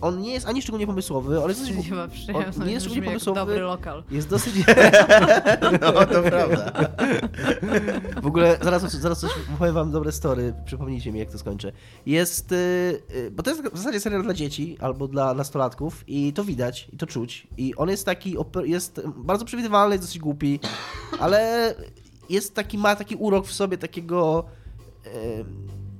on 0.00 0.20
nie 0.20 0.32
jest 0.32 0.46
ani 0.46 0.62
szczególnie 0.62 0.86
pomysłowy, 0.86 1.38
ale 1.38 1.48
jest 1.48 1.60
dosyć... 1.60 1.92
On 2.58 2.66
nie 2.66 2.72
jest 2.72 2.86
szczególnie 2.86 3.08
pomysłowy. 3.08 3.40
dobry 3.40 3.60
lokal. 3.60 4.04
Jest 4.10 4.28
dosyć... 4.28 4.54
No, 5.80 5.92
to 5.92 6.22
prawda. 6.22 6.72
W 8.22 8.26
ogóle 8.26 8.58
zaraz, 8.62 8.92
zaraz 8.92 9.20
coś 9.20 9.30
powiem 9.58 9.74
wam 9.74 9.92
dobre 9.92 10.12
story, 10.12 10.54
przypomnijcie 10.64 11.12
mi 11.12 11.18
jak 11.18 11.30
to 11.30 11.38
skończę. 11.38 11.72
Jest, 12.06 12.52
y, 12.52 13.02
y, 13.14 13.30
bo 13.30 13.42
to 13.42 13.50
jest 13.50 13.62
w 13.62 13.76
zasadzie 13.76 14.00
serial 14.00 14.22
dla 14.22 14.34
dzieci 14.34 14.76
albo 14.80 15.08
dla 15.08 15.34
nastolatków 15.34 16.04
i 16.06 16.32
to 16.32 16.44
widać 16.44 16.88
i 16.92 16.96
to 16.96 17.06
czuć. 17.06 17.46
I 17.56 17.74
on 17.76 17.88
jest 17.88 18.06
taki, 18.06 18.36
jest 18.64 19.00
bardzo 19.16 19.44
przewidywalny, 19.44 19.94
jest 19.94 20.04
dosyć 20.04 20.18
głupi, 20.18 20.60
ale 21.20 21.74
jest 22.30 22.54
taki, 22.54 22.78
ma 22.78 22.96
taki 22.96 23.16
urok 23.16 23.46
w 23.46 23.52
sobie 23.52 23.78
takiego 23.78 24.44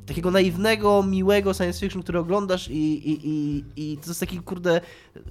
takiego 0.09 0.31
naiwnego, 0.31 1.03
miłego 1.03 1.55
science 1.55 1.81
fiction, 1.81 2.03
który 2.03 2.19
oglądasz 2.19 2.69
i, 2.69 3.11
i, 3.11 3.29
i, 3.29 3.65
i 3.77 3.97
to 3.97 4.11
jest 4.11 4.21
taki, 4.21 4.39
kurde, 4.39 4.81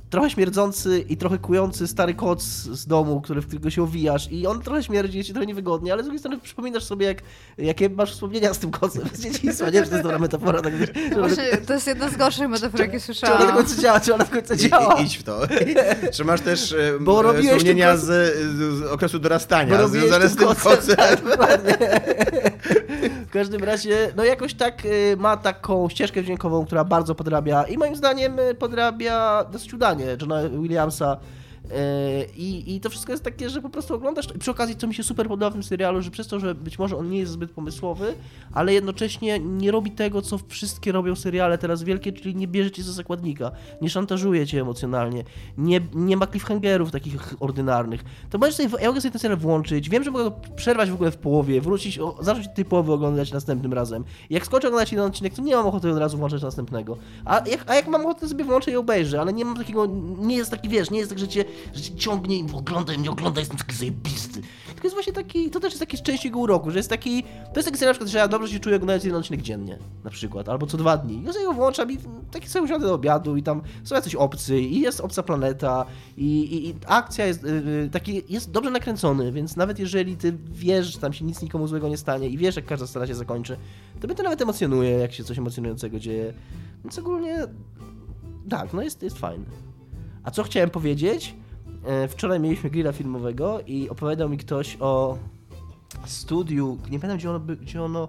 trochę 0.10 0.30
śmierdzący 0.30 1.00
i 1.10 1.18
trochę 1.18 1.38
kujący 1.38 1.88
stary 1.88 2.14
koc 2.14 2.44
z 2.44 2.88
domu, 2.88 3.22
który, 3.22 3.42
w 3.42 3.48
którego 3.48 3.70
się 3.70 3.84
owijasz 3.84 4.32
i 4.32 4.48
on 4.48 4.62
trochę 4.62 4.84
śmierdzi, 4.84 5.18
jest 5.18 5.28
ci 5.28 5.34
trochę 5.34 5.48
niewygodnie, 5.48 5.94
ale 5.94 6.04
z 6.04 6.06
drugiej 6.06 6.20
strony 6.20 6.40
przypominasz 6.40 6.84
sobie, 6.84 7.06
jak, 7.06 7.18
jakie 7.58 7.90
masz 7.90 8.12
wspomnienia 8.14 8.54
z 8.54 8.60
tym 8.60 8.72
kocem 8.72 9.04
z 9.14 9.22
dzieciństwa. 9.22 9.66
Nie 9.66 9.72
wiem, 9.72 9.84
czy 9.84 9.90
to 9.90 9.96
jest 9.96 10.04
dobra 10.04 10.20
metafora, 10.20 10.62
tak 10.62 10.74
Właśnie, 11.20 11.58
to 11.68 11.74
jest 11.74 11.88
jedna 11.88 12.10
z 12.10 12.18
gorszych 12.18 12.50
metafor, 12.50 12.80
jakie 12.80 13.00
czy 13.00 13.12
ona 13.12 13.14
do 13.14 13.40
słyszałam. 13.40 13.56
końca 13.56 13.82
działa, 13.82 14.00
czy 14.00 14.14
ona 14.14 14.24
do 14.24 14.32
końca 14.32 14.56
działa. 14.56 15.02
i, 15.02 15.04
idź 15.04 15.18
w 15.18 15.24
to. 15.24 15.40
Czy 16.14 16.26
masz 16.26 16.42
też 16.42 16.72
e, 16.72 17.00
Bo 17.00 17.20
e, 17.20 17.24
robiłeś 17.24 17.58
wspomnienia 17.58 17.92
tym 17.92 18.02
z, 18.02 18.06
z, 18.58 18.84
okresu 18.84 19.20
dorastania, 19.20 19.76
Bo 19.76 19.82
robiłeś 19.82 20.04
związane 20.04 20.30
z 20.30 20.36
tym 20.36 20.48
tym 20.48 20.56
kocem, 20.56 20.96
kocem? 21.06 21.18
W 23.28 23.30
każdym 23.30 23.64
razie, 23.64 24.14
no 24.16 24.24
jakoś 24.24 24.54
tak 24.54 24.86
y, 24.86 25.18
ma 25.18 25.38
taką 25.38 25.90
ścieżkę 25.90 26.24
dźwiękową, 26.24 26.66
która 26.66 26.84
bardzo 26.84 27.16
podrabia 27.16 27.64
i 27.64 27.78
moim 27.78 27.96
zdaniem 27.96 28.40
y, 28.40 28.56
podrabia 28.56 29.44
dosyć 29.52 29.74
udanie 29.74 30.06
Johna 30.22 30.50
Williamsa. 30.50 31.18
Y, 31.72 32.26
I, 32.38 32.76
I 32.76 32.80
to 32.80 32.90
wszystko 32.90 33.12
jest 33.12 33.24
takie, 33.24 33.50
że 33.50 33.62
po 33.62 33.70
prostu 33.70 33.94
oglądasz. 33.94 34.28
I 34.36 34.40
przy 34.40 34.52
okazji, 34.52 34.76
co 34.76 34.88
mi 34.88 34.94
się 34.94 35.04
super 35.04 35.28
podoba 35.28 35.50
w 35.50 35.54
tym 35.54 35.64
serialu, 35.64 36.02
że 36.02 36.12
przez 36.12 36.28
to, 36.28 36.40
że 36.40 36.56
być 36.56 36.80
może 36.80 36.98
on 36.98 37.10
nie 37.10 37.20
jest 37.20 37.32
zbyt 37.32 37.52
pomysłowy, 37.52 38.14
ale 38.54 38.74
jednocześnie 38.74 39.40
nie 39.40 39.72
robi 39.72 39.92
tego, 39.92 40.22
co 40.22 40.40
wszystkie 40.48 40.92
robią 40.92 41.16
seriale 41.16 41.58
teraz 41.58 41.84
wielkie, 41.84 42.14
czyli 42.14 42.36
nie 42.36 42.48
bierze 42.48 42.72
cię 42.72 42.84
za 42.84 42.92
zakładnika, 42.92 43.52
nie 43.82 43.90
szantażuje 43.90 44.48
cię 44.48 44.62
emocjonalnie, 44.62 45.24
nie, 45.58 45.82
nie 45.94 46.18
ma 46.18 46.28
cliffhangerów 46.28 46.92
takich 46.92 47.34
ordynarnych. 47.40 48.04
To 48.30 48.38
możesz 48.38 48.56
sobie, 48.56 48.70
ja 48.82 48.88
mogę 48.88 49.02
sobie 49.02 49.12
ten 49.12 49.20
serial 49.20 49.40
włączyć, 49.40 49.90
wiem, 49.90 50.04
że 50.04 50.12
mogę 50.12 50.24
go 50.24 50.32
przerwać 50.56 50.90
w 50.92 50.94
ogóle 50.94 51.12
w 51.12 51.18
połowie, 51.18 51.62
wrócić, 51.62 52.00
o, 52.00 52.18
zacząć 52.22 52.48
połowy 52.70 52.94
oglądać 52.94 53.32
następnym 53.32 53.74
razem. 53.74 54.04
Jak 54.30 54.46
skończę 54.46 54.68
oglądać 54.68 54.92
jeden 54.92 55.08
odcinek, 55.08 55.34
to 55.34 55.42
nie 55.42 55.56
mam 55.56 55.68
ochoty 55.68 55.92
od 55.92 55.98
razu 55.98 56.18
włączać 56.18 56.42
następnego. 56.42 56.98
A 57.26 57.42
jak, 57.50 57.64
a 57.68 57.76
jak 57.76 57.88
mam 57.88 58.06
ochotę, 58.06 58.28
sobie 58.28 58.44
włączę 58.44 58.72
i 58.72 58.76
obejrzę, 58.76 59.22
ale 59.22 59.34
nie 59.34 59.46
mam 59.46 59.58
takiego, 59.58 59.88
nie 60.18 60.36
jest 60.36 60.52
taki, 60.52 60.70
wiesz, 60.70 60.92
nie 60.92 61.00
jest 61.00 61.10
tak, 61.10 61.20
że 61.20 61.28
cię, 61.28 61.46
że 61.74 61.96
ciągnie 61.96 62.40
i 62.40 62.46
oglądaj, 62.54 63.00
nie 63.00 63.12
oglądaj, 63.12 63.42
jestem 63.42 63.58
taki 63.58 63.76
zajebisty. 63.76 64.42
Tylko 64.68 64.84
jest 64.84 64.96
właśnie 64.96 65.14
taki, 65.14 65.50
to 65.50 65.60
też 65.60 65.74
jest 65.74 65.80
taki 65.80 65.98
część 65.98 66.26
jego 66.26 66.40
uroku, 66.40 66.72
że 66.72 66.80
jest 66.80 66.90
taki, 66.90 67.24
to 67.24 67.60
jest 67.60 67.72
taki 67.72 67.86
na 67.86 67.92
przykład, 67.92 68.10
że 68.10 68.18
ja 68.18 68.28
dobrze 68.28 68.54
się 68.54 68.60
czuję 68.60 68.76
oglądając 68.76 69.04
jeden 69.04 69.20
odcinek 69.20 69.42
dziennie, 69.42 69.78
na 70.04 70.10
przykład, 70.10 70.50
albo 70.50 70.68
co 70.68 70.78
dwa 70.78 70.98
dni. 70.98 71.24
Ja 71.24 71.34
sobie 71.34 71.46
go 71.46 71.54
włączam 71.54 71.92
i 71.92 71.98
taki 72.32 72.50
sobie 72.50 72.66
usiądę 72.66 72.88
do 72.88 72.94
obiadu 72.94 73.38
i 73.38 73.44
tam 73.44 73.62
są 73.84 73.96
jacyś 73.96 74.16
obcy 74.16 74.60
i 74.60 74.82
jest 74.82 75.02
obca 75.02 75.24
planeta 75.24 75.86
i, 76.18 76.24
i, 76.24 76.70
i 76.70 76.76
akcja 76.86 77.26
jest, 77.26 77.44
yy, 77.44 77.90
taki, 77.92 78.22
jest 78.30 78.52
dobrze 78.52 78.72
nakręcony, 78.72 79.32
więc 79.32 79.56
nawet 79.56 79.80
jeżeli 79.80 80.18
ty 80.18 80.38
wiesz, 80.52 80.94
że 80.94 81.00
tam 81.00 81.14
się 81.14 81.26
nic 81.26 81.42
nikomu 81.42 81.68
złego 81.68 81.90
nie 81.90 81.98
stanie 81.98 82.30
i 82.30 82.38
wiesz, 82.38 82.56
jak 82.56 82.66
każda 82.66 82.88
scena 82.88 83.08
się 83.08 83.16
zakończy, 83.16 83.58
to 84.02 84.08
mnie 84.08 84.16
to 84.16 84.24
nawet 84.24 84.42
emocjonuje, 84.42 84.90
jak 84.90 85.14
się 85.14 85.24
coś 85.24 85.38
emocjonującego 85.38 86.00
dzieje. 86.00 86.34
Więc 86.84 87.00
ogólnie 87.00 87.48
tak, 88.50 88.74
no 88.74 88.82
jest, 88.82 89.04
jest 89.04 89.18
fajny. 89.18 89.46
A 90.24 90.32
co 90.32 90.44
chciałem 90.44 90.70
powiedzieć? 90.70 91.36
E, 91.88 92.08
Wczoraj 92.08 92.40
mieliśmy 92.40 92.70
grilla 92.70 92.92
filmowego 92.92 93.60
i 93.68 93.90
opowiadał 93.90 94.30
mi 94.30 94.38
ktoś 94.38 94.78
o 94.80 95.18
studiu, 96.06 96.78
nie 96.90 97.00
pamiętam 97.00 97.18
gdzie 97.18 97.30
ono, 97.30 97.40
gdzie 97.40 97.84
ono 97.84 98.08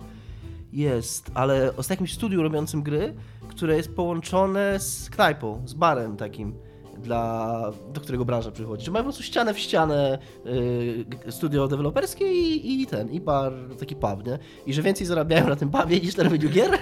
jest, 0.73 1.31
ale 1.35 1.77
o 1.77 1.83
jakimś 1.91 2.15
studiu 2.15 2.43
robiącym 2.43 2.83
gry, 2.83 3.15
które 3.49 3.77
jest 3.77 3.95
połączone 3.95 4.81
z 4.81 5.11
knajpą, 5.11 5.63
z 5.67 5.75
barem 5.75 6.17
takim, 6.17 6.55
dla, 7.03 7.73
do 7.93 8.01
którego 8.01 8.25
branża 8.25 8.51
przychodzi. 8.51 8.85
Że 8.85 8.91
mają 8.91 9.03
po 9.03 9.07
prostu 9.07 9.23
ścianę 9.23 9.55
w 9.55 9.59
ścianę 9.59 10.19
y, 10.47 11.33
studio 11.33 11.69
deweloperskie 11.69 12.33
i, 12.33 12.83
i 12.83 12.87
ten, 12.87 13.11
i 13.11 13.21
bar, 13.21 13.53
taki 13.79 13.97
pub, 13.97 14.27
nie? 14.27 14.39
I 14.67 14.75
że 14.75 14.83
więcej 14.83 15.07
zarabiają 15.07 15.49
na 15.49 15.57
tym 15.57 15.71
pubie 15.71 16.01
niż 16.01 16.17
na 16.17 16.25
robieniu 16.25 16.51
gier. 16.51 16.79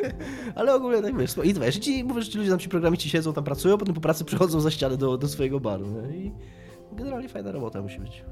Ale 0.54 0.74
ogólnie 0.74 1.02
tak 1.02 1.18
wiesz, 1.18 1.34
i 1.44 1.54
wiesz, 1.54 1.76
ci, 1.76 2.04
mówię, 2.04 2.22
że 2.22 2.30
ci 2.30 2.38
ludzie 2.38 2.50
tam 2.50 2.58
ci 2.58 2.68
programiści 2.68 3.10
siedzą, 3.10 3.32
tam 3.32 3.44
pracują, 3.44 3.78
potem 3.78 3.94
po 3.94 4.00
pracy 4.00 4.24
przychodzą 4.24 4.60
za 4.60 4.70
ścianę 4.70 4.96
do, 4.96 5.18
do 5.18 5.28
swojego 5.28 5.60
baru, 5.60 5.86
nie? 5.86 6.16
I 6.16 6.32
generalnie 6.92 7.28
fajna 7.28 7.52
robota 7.52 7.82
musi 7.82 8.00
być. 8.00 8.24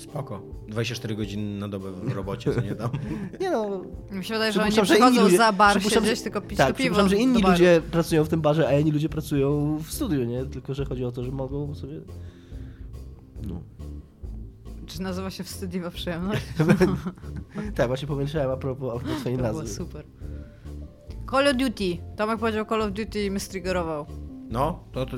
Spoko. 0.00 0.42
24 0.68 1.14
godziny 1.16 1.58
na 1.58 1.68
dobę 1.68 1.92
w 1.92 2.12
robocie, 2.12 2.54
co 2.54 2.60
nie 2.60 2.74
tam. 2.74 2.90
Nie 3.40 3.50
no, 3.50 3.82
Mi 4.10 4.24
się 4.24 4.34
wydaje, 4.34 4.52
że 4.52 4.62
oni 4.62 4.72
że 4.72 4.82
przychodzą 4.82 5.22
ludzie- 5.22 5.36
za 5.36 5.52
bar 5.52 5.82
siedzieć, 5.82 6.18
że- 6.18 6.22
tylko 6.24 6.40
pić 6.40 6.58
tak, 6.58 6.68
to 6.68 6.74
piwo 6.82 7.08
że 7.08 7.16
inni 7.16 7.42
ludzie 7.42 7.82
pracują 7.90 8.24
w 8.24 8.28
tym 8.28 8.40
barze, 8.40 8.68
a 8.68 8.78
inni 8.78 8.90
ludzie 8.90 9.08
pracują 9.08 9.76
w 9.78 9.92
studiu, 9.92 10.24
nie? 10.24 10.44
Tylko, 10.44 10.74
że 10.74 10.84
chodzi 10.84 11.04
o 11.04 11.12
to, 11.12 11.24
że 11.24 11.30
mogą 11.32 11.74
sobie... 11.74 12.00
No. 13.48 13.60
Czy 14.86 15.02
nazywa 15.02 15.30
się 15.30 15.44
wstydliwa 15.44 15.90
przyjemność? 15.90 16.42
tak, 17.76 17.86
właśnie 17.88 18.08
pomyślałem 18.08 18.50
a 18.50 18.56
propos, 18.56 18.94
a 18.94 18.98
propos 18.98 19.20
twojej 19.20 19.38
To 19.38 19.44
było 19.44 19.58
nazwy. 19.62 19.74
super. 19.76 20.04
Call 21.30 21.48
of 21.48 21.56
Duty. 21.56 21.98
Tomek 22.16 22.38
powiedział 22.38 22.66
Call 22.66 22.82
of 22.82 22.92
Duty 22.92 23.24
i 23.24 23.30
mnie 23.30 23.40
striggerował. 23.40 24.06
No, 24.50 24.84
to, 24.92 25.06
to 25.06 25.16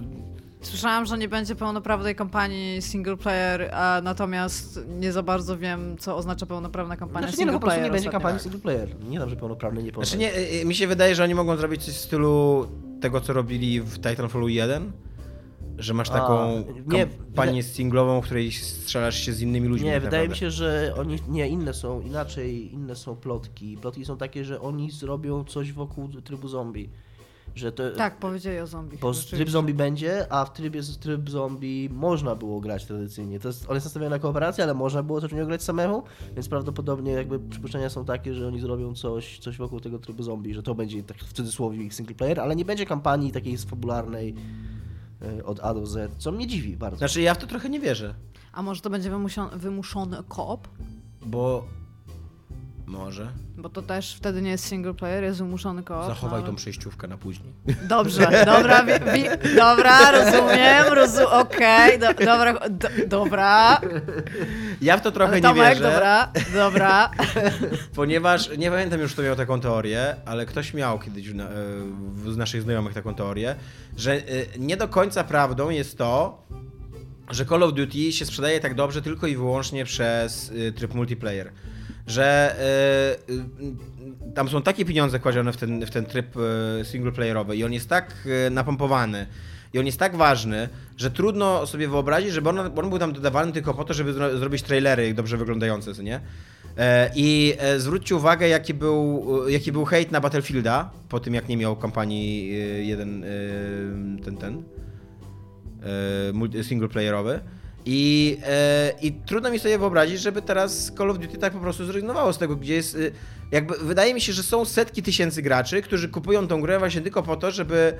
Słyszałam, 0.62 1.06
że 1.06 1.18
nie 1.18 1.28
będzie 1.28 1.54
pełnoprawnej 1.54 2.14
kampanii 2.14 2.82
single 2.82 3.16
player, 3.16 3.70
a 3.74 4.00
natomiast 4.04 4.80
nie 5.00 5.12
za 5.12 5.22
bardzo 5.22 5.58
wiem, 5.58 5.96
co 5.98 6.16
oznacza 6.16 6.46
pełnoprawna 6.46 6.96
kampania 6.96 7.26
Znaczy 7.26 7.40
nie, 7.40 7.46
no 7.46 7.52
single 7.52 7.60
po 7.60 7.66
prostu 7.66 7.84
nie 7.84 7.90
będzie 7.90 8.10
kampanii 8.10 8.40
single 8.40 8.60
player. 8.60 8.88
Nie 9.08 9.18
dam, 9.18 9.30
że 9.30 9.36
pełnoprawny, 9.36 9.82
nie 9.82 9.90
Znaczy 9.90 10.16
pełnoprawny. 10.16 10.50
nie, 10.52 10.60
y, 10.60 10.64
mi 10.64 10.74
się 10.74 10.86
wydaje, 10.86 11.14
że 11.14 11.24
oni 11.24 11.34
mogą 11.34 11.56
zrobić 11.56 11.84
coś 11.84 11.94
w 11.94 11.98
stylu 11.98 12.66
tego, 13.00 13.20
co 13.20 13.32
robili 13.32 13.80
w 13.80 13.96
Titanfallu 13.96 14.48
1, 14.48 14.92
że 15.78 15.94
masz 15.94 16.10
A, 16.10 16.12
taką 16.12 16.64
nie, 16.86 17.06
kampanię 17.06 17.62
singlową, 17.62 18.20
w 18.20 18.24
której 18.24 18.52
strzelasz 18.52 19.18
się 19.18 19.32
z 19.32 19.40
innymi 19.40 19.68
ludźmi. 19.68 19.86
Nie, 19.86 19.94
tak 19.94 20.02
wydaje 20.02 20.28
mi 20.28 20.36
się, 20.36 20.50
że 20.50 20.94
oni. 20.98 21.18
Nie, 21.28 21.48
inne 21.48 21.74
są, 21.74 22.00
inaczej, 22.00 22.74
inne 22.74 22.96
są 22.96 23.16
plotki. 23.16 23.76
Plotki 23.80 24.04
są 24.04 24.16
takie, 24.16 24.44
że 24.44 24.60
oni 24.60 24.90
zrobią 24.90 25.44
coś 25.44 25.72
wokół 25.72 26.08
trybu 26.08 26.48
zombie. 26.48 26.90
Że 27.54 27.72
to. 27.72 27.90
Tak, 27.90 28.18
powiedzieli 28.18 28.58
o 28.58 28.66
zombie. 28.66 28.98
Bo 28.98 29.12
tryb 29.12 29.50
zombie 29.50 29.74
będzie, 29.74 30.32
a 30.32 30.44
w 30.44 30.52
trybie 30.52 30.80
tryb 31.00 31.30
zombie 31.30 31.88
można 31.92 32.34
było 32.36 32.60
grać 32.60 32.86
tradycyjnie. 32.86 33.40
To 33.40 33.48
jest, 33.48 33.68
on 33.68 33.74
jest 33.74 33.86
nastawiony 33.86 34.10
na 34.10 34.18
kooperację, 34.18 34.64
ale 34.64 34.74
można 34.74 35.02
było 35.02 35.20
też 35.20 35.30
w 35.30 35.34
niego 35.34 35.46
grać 35.46 35.62
samemu, 35.62 36.02
więc 36.34 36.48
prawdopodobnie 36.48 37.12
jakby 37.12 37.38
przypuszczenia 37.38 37.90
są 37.90 38.04
takie, 38.04 38.34
że 38.34 38.48
oni 38.48 38.60
zrobią 38.60 38.94
coś, 38.94 39.38
coś 39.38 39.56
wokół 39.56 39.80
tego 39.80 39.98
trybu 39.98 40.22
zombie, 40.22 40.54
że 40.54 40.62
to 40.62 40.74
będzie 40.74 41.02
tak 41.02 41.16
w 41.16 41.32
cudzysłowie 41.32 41.84
ich 41.84 41.94
single 41.94 42.14
player, 42.14 42.40
ale 42.40 42.56
nie 42.56 42.64
będzie 42.64 42.86
kampanii 42.86 43.32
takiej 43.32 43.58
fabularnej 43.58 44.34
e, 45.22 45.44
od 45.44 45.60
A 45.60 45.74
do 45.74 45.86
Z, 45.86 46.12
co 46.18 46.32
mnie 46.32 46.46
dziwi 46.46 46.76
bardzo. 46.76 46.98
Znaczy 46.98 47.22
ja 47.22 47.34
w 47.34 47.38
to 47.38 47.46
trochę 47.46 47.68
nie 47.68 47.80
wierzę, 47.80 48.14
A 48.52 48.62
może 48.62 48.80
to 48.80 48.90
będzie 48.90 49.10
wymuszony, 49.10 49.56
wymuszony 49.58 50.16
koop? 50.28 50.68
bo 51.26 51.64
może 52.92 53.28
Bo 53.56 53.68
to 53.68 53.82
też 53.82 54.14
wtedy 54.14 54.42
nie 54.42 54.50
jest 54.50 54.68
single 54.68 54.94
player, 54.94 55.24
jest 55.24 55.38
wymuszony 55.38 55.82
koop. 55.82 56.06
zachowaj 56.06 56.40
no, 56.40 56.46
tą 56.46 56.56
przejściówkę 56.56 57.08
na 57.08 57.16
później. 57.16 57.52
Dobrze, 57.88 58.44
dobra, 58.46 58.84
wi, 58.84 58.92
wi, 58.92 59.54
dobra, 59.56 60.10
rozumiem, 60.10 60.92
rozum, 60.92 61.26
okej, 61.26 61.98
do, 61.98 62.06
dobra, 62.14 62.68
do, 62.68 62.88
dobra. 63.06 63.80
Ja 64.82 64.96
w 64.96 65.02
to 65.02 65.12
trochę 65.12 65.40
nie 65.40 65.54
wierzę, 65.54 65.82
dobra, 65.82 66.32
dobra. 66.54 67.10
ponieważ 67.94 68.58
nie 68.58 68.70
pamiętam 68.70 69.00
już 69.00 69.12
kto 69.12 69.22
miał 69.22 69.36
taką 69.36 69.60
teorię, 69.60 70.16
ale 70.24 70.46
ktoś 70.46 70.74
miał 70.74 70.98
kiedyś 70.98 71.28
e, 71.28 71.32
z 72.32 72.36
naszych 72.36 72.62
znajomych 72.62 72.94
taką 72.94 73.14
teorię, 73.14 73.56
że 73.96 74.12
e, 74.14 74.22
nie 74.58 74.76
do 74.76 74.88
końca 74.88 75.24
prawdą 75.24 75.70
jest 75.70 75.98
to, 75.98 76.42
że 77.30 77.46
Call 77.46 77.62
of 77.62 77.74
Duty 77.74 78.12
się 78.12 78.26
sprzedaje 78.26 78.60
tak 78.60 78.74
dobrze 78.74 79.02
tylko 79.02 79.26
i 79.26 79.36
wyłącznie 79.36 79.84
przez 79.84 80.50
y, 80.50 80.72
tryb 80.72 80.94
multiplayer. 80.94 81.52
Że 82.12 82.56
y, 83.28 83.32
y, 83.32 84.34
tam 84.34 84.48
są 84.48 84.62
takie 84.62 84.84
pieniądze 84.84 85.18
kładzione 85.18 85.52
w 85.52 85.56
ten, 85.56 85.86
w 85.86 85.90
ten 85.90 86.04
tryb 86.06 86.36
y, 86.36 86.84
singleplayerowy 86.84 87.56
i 87.56 87.64
on 87.64 87.72
jest 87.72 87.88
tak 87.88 88.14
y, 88.46 88.50
napompowany 88.50 89.26
i 89.72 89.78
on 89.78 89.86
jest 89.86 89.98
tak 89.98 90.16
ważny, 90.16 90.68
że 90.96 91.10
trudno 91.10 91.66
sobie 91.66 91.88
wyobrazić, 91.88 92.32
żeby 92.32 92.48
on, 92.48 92.58
on 92.58 92.90
był 92.90 92.98
tam 92.98 93.12
dodawany 93.12 93.52
tylko 93.52 93.74
po 93.74 93.84
to, 93.84 93.94
żeby 93.94 94.12
zro, 94.12 94.38
zrobić 94.38 94.62
trailery 94.62 95.14
dobrze 95.14 95.36
wyglądające, 95.36 95.94
co 95.94 96.02
nie? 96.02 96.20
E, 96.78 97.10
I 97.14 97.54
e, 97.58 97.80
zwróćcie 97.80 98.16
uwagę, 98.16 98.48
jaki 98.48 98.74
był, 98.74 99.26
e, 99.46 99.52
jaki 99.52 99.72
był 99.72 99.84
hejt 99.84 100.12
na 100.12 100.20
Battlefielda 100.20 100.90
po 101.08 101.20
tym, 101.20 101.34
jak 101.34 101.48
nie 101.48 101.56
miał 101.56 101.76
kampanii 101.76 102.50
e, 102.50 102.56
jeden, 102.84 103.24
e, 103.24 103.28
ten, 104.24 104.36
ten, 104.36 104.62
e, 105.82 106.32
multi- 106.32 106.64
singleplayerowy. 106.64 107.40
I, 107.86 108.38
e, 108.46 108.92
I 109.02 109.12
trudno 109.12 109.50
mi 109.50 109.58
sobie 109.58 109.78
wyobrazić, 109.78 110.20
żeby 110.20 110.42
teraz 110.42 110.92
Call 110.98 111.10
of 111.10 111.18
Duty 111.18 111.38
tak 111.38 111.52
po 111.52 111.58
prostu 111.58 111.84
zrezygnowało 111.84 112.32
z 112.32 112.38
tego, 112.38 112.56
gdzie 112.56 112.74
jest. 112.74 112.94
e, 112.94 112.98
Jakby, 113.50 113.74
wydaje 113.78 114.14
mi 114.14 114.20
się, 114.20 114.32
że 114.32 114.42
są 114.42 114.64
setki 114.64 115.02
tysięcy 115.02 115.42
graczy, 115.42 115.82
którzy 115.82 116.08
kupują 116.08 116.48
tą 116.48 116.60
grę 116.60 116.78
właśnie 116.78 117.00
tylko 117.00 117.22
po 117.22 117.36
to, 117.36 117.50
żeby, 117.50 117.94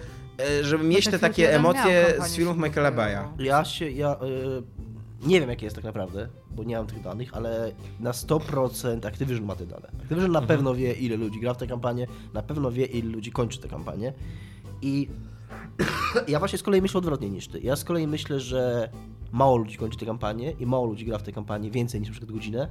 e, 0.60 0.64
żeby 0.64 0.84
mieć 0.84 1.04
te 1.04 1.10
Battlefield 1.10 1.36
takie 1.36 1.54
emocje 1.56 2.14
z 2.28 2.36
filmów 2.36 2.56
Michaela 2.56 2.92
Baya. 2.92 3.16
singleplayerową. 3.16 3.44
Ja 3.44 3.64
się, 3.64 3.90
ja 3.90 4.16
y, 5.22 5.26
nie 5.28 5.40
wiem 5.40 5.50
jakie 5.50 5.66
jest 5.66 5.76
tak 5.76 5.84
naprawdę, 5.84 6.28
bo 6.50 6.64
nie 6.64 6.76
mam 6.76 6.86
tych 6.86 7.02
danych, 7.02 7.30
ale 7.34 7.72
na 8.00 8.12
100% 8.12 9.06
Activision 9.06 9.44
ma 9.46 9.56
te 9.56 9.66
dane. 9.66 9.88
Activision 10.02 10.32
na 10.32 10.42
pewno 10.42 10.74
wie 10.74 10.92
ile 10.92 11.16
ludzi 11.16 11.40
gra 11.40 11.54
w 11.54 11.56
tę 11.56 11.66
kampanię, 11.66 12.06
na 12.34 12.42
pewno 12.42 12.70
wie 12.70 12.84
ile 12.86 13.10
ludzi 13.10 13.32
kończy 13.32 13.58
tę 13.60 13.68
kampanię 13.68 14.12
i 14.82 15.08
ja 16.28 16.38
właśnie 16.38 16.58
z 16.58 16.62
kolei 16.62 16.82
myślę 16.82 16.98
odwrotnie 16.98 17.30
niż 17.30 17.48
ty. 17.48 17.60
Ja 17.60 17.76
z 17.76 17.84
kolei 17.84 18.06
myślę, 18.06 18.40
że 18.40 18.88
mało 19.32 19.56
ludzi 19.56 19.78
kończy 19.78 19.98
tę 19.98 20.06
kampanię 20.06 20.50
i 20.60 20.66
mało 20.66 20.86
ludzi 20.86 21.04
gra 21.04 21.18
w 21.18 21.22
tę 21.22 21.32
kampanię 21.32 21.70
więcej 21.70 22.00
niż 22.00 22.10
przykład 22.10 22.32
godzinę. 22.32 22.68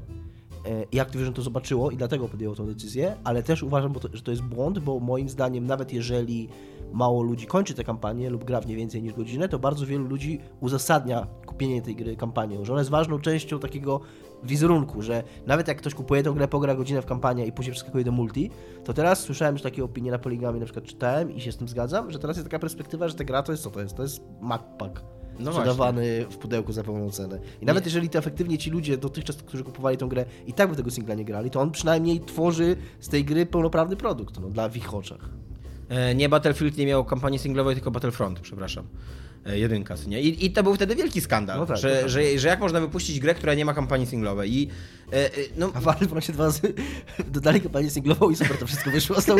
E, 0.66 0.86
I 0.92 1.00
Activision 1.00 1.34
to 1.34 1.42
zobaczyło 1.42 1.92
i 1.92 1.98
dlatego 1.98 2.28
podjęło 2.28 2.56
tą 2.56 2.66
decyzję, 2.66 3.16
ale 3.24 3.44
też 3.44 3.64
uważam, 3.64 3.94
że 4.14 4.22
to 4.22 4.32
jest 4.32 4.44
błąd, 4.44 4.80
bo 4.80 5.00
moim 5.00 5.30
zdaniem 5.30 5.68
nawet 5.68 5.94
jeżeli 5.94 6.50
mało 6.94 7.24
ludzi 7.24 7.48
kończy 7.48 7.74
tę 7.74 7.84
kampanię 7.84 8.30
lub 8.30 8.44
gra 8.44 8.62
w 8.62 8.68
nie 8.68 8.76
więcej 8.76 9.02
niż 9.02 9.14
godzinę, 9.14 9.50
to 9.50 9.60
bardzo 9.60 9.86
wielu 9.86 10.08
ludzi 10.08 10.40
uzasadnia 10.60 11.28
kupienie 11.46 11.82
tej 11.82 11.96
gry 11.96 12.16
kampanią, 12.16 12.66
że 12.66 12.74
ona 12.74 12.82
jest 12.82 12.92
ważną 12.92 13.20
częścią 13.20 13.60
takiego 13.60 14.00
wizerunku, 14.44 15.02
że 15.02 15.24
nawet 15.48 15.68
jak 15.68 15.78
ktoś 15.78 15.94
kupuje 15.94 16.24
tę 16.24 16.32
grę, 16.32 16.48
pogra 16.48 16.76
godzinę 16.76 17.02
w 17.02 17.06
kampanię 17.06 17.46
i 17.46 17.52
później 17.52 17.72
przeskakuje 17.72 18.04
do 18.04 18.12
multi, 18.12 18.50
to 18.84 18.94
teraz 18.94 19.20
słyszałem 19.20 19.56
już 19.56 19.62
takie 19.62 19.84
opinie 19.84 20.12
na 20.12 20.20
Poligami, 20.20 20.60
na 20.60 20.66
przykład 20.66 20.86
czytałem 20.86 21.32
i 21.32 21.42
się 21.42 21.52
z 21.52 21.58
tym 21.58 21.68
zgadzam, 21.68 22.12
że 22.12 22.20
teraz 22.20 22.38
jest 22.38 22.48
taka 22.48 22.60
perspektywa, 22.60 23.08
że 23.08 23.16
ta 23.16 23.24
gra 23.24 23.44
to 23.44 23.52
jest 23.52 23.64
co 23.64 23.72
to 23.72 23.82
jest? 23.82 23.96
To 23.96 24.04
jest 24.04 24.22
Macpack. 24.42 25.21
No 25.42 25.52
sprzedawany 25.52 26.26
w 26.30 26.38
pudełku 26.38 26.74
za 26.74 26.84
pełną 26.84 27.12
cenę. 27.12 27.40
I 27.62 27.66
nawet 27.66 27.86
jeżeli 27.86 28.10
to 28.10 28.20
efektywnie 28.20 28.58
ci 28.58 28.70
ludzie 28.70 28.98
dotychczas, 28.98 29.36
którzy 29.36 29.64
kupowali 29.64 29.98
tą 29.98 30.08
grę 30.10 30.26
i 30.48 30.54
tak 30.54 30.70
by 30.70 30.76
tego 30.76 30.92
singla 30.92 31.16
nie 31.16 31.26
grali, 31.26 31.50
to 31.50 31.62
on 31.62 31.72
przynajmniej 31.72 32.20
tworzy 32.20 32.76
z 33.00 33.10
tej 33.10 33.26
gry 33.26 33.46
pełnoprawny 33.46 33.96
produkt, 33.96 34.40
no, 34.40 34.50
dla 34.50 34.70
w 34.70 34.78
ich 34.78 34.94
oczach. 34.94 35.30
E, 35.90 36.16
Nie 36.16 36.30
Battlefield 36.30 36.78
nie 36.78 36.86
miał 36.86 37.06
kampanii 37.06 37.40
singlowej, 37.40 37.76
tylko 37.76 37.92
Battlefront, 37.92 38.40
przepraszam. 38.40 38.86
E, 39.46 39.60
Jedynka, 39.60 39.96
nie? 40.08 40.22
I, 40.22 40.46
I 40.46 40.52
to 40.52 40.64
był 40.64 40.76
wtedy 40.76 40.96
wielki 40.96 41.22
skandal, 41.22 41.60
No 41.60 41.66
tak, 41.66 41.78
że, 41.78 41.90
no 41.90 41.96
tak. 42.02 42.10
Że, 42.10 42.40
że 42.40 42.48
jak 42.48 42.60
można 42.60 42.80
wypuścić 42.80 43.20
grę, 43.20 43.34
która 43.36 43.54
nie 43.54 43.66
ma 43.66 43.74
kampanii 43.74 44.08
singlowej. 44.08 44.54
I 44.54 44.70
e, 45.14 45.26
e, 45.26 45.30
no, 45.58 45.72
A 45.74 45.82
Valve 45.82 46.08
właśnie 46.08 46.34
dwa 46.34 46.44
razy 46.44 46.74
dodali 47.28 47.62
kampanię 47.62 47.90
singlową 47.90 48.30
i 48.30 48.36
super 48.36 48.58
to 48.58 48.68
wszystko 48.68 48.92
wyszło 48.92 49.22
z. 49.22 49.26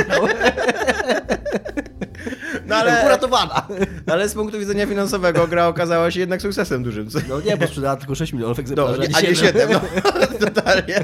no 2.72 2.76
ale, 2.78 3.06
Uratowana! 3.06 3.68
ale 4.08 4.30
z 4.30 4.34
punktu 4.34 4.60
widzenia 4.60 4.88
finansowego 4.88 5.48
gra 5.48 5.68
okazała 5.68 6.12
się 6.12 6.20
jednak 6.20 6.42
sukcesem 6.42 6.84
dużym. 6.84 7.08
No 7.30 7.42
nie, 7.42 7.58
bo 7.58 7.68
sprzedała 7.68 7.96
tylko 7.96 8.16
6 8.16 8.34
milionów 8.34 8.58
No, 8.58 8.62
egzemplarzy, 8.62 9.02
a 9.16 9.22
nie 9.22 9.36
7, 9.36 9.70
no. 9.72 9.82
Totalnie. 10.48 11.04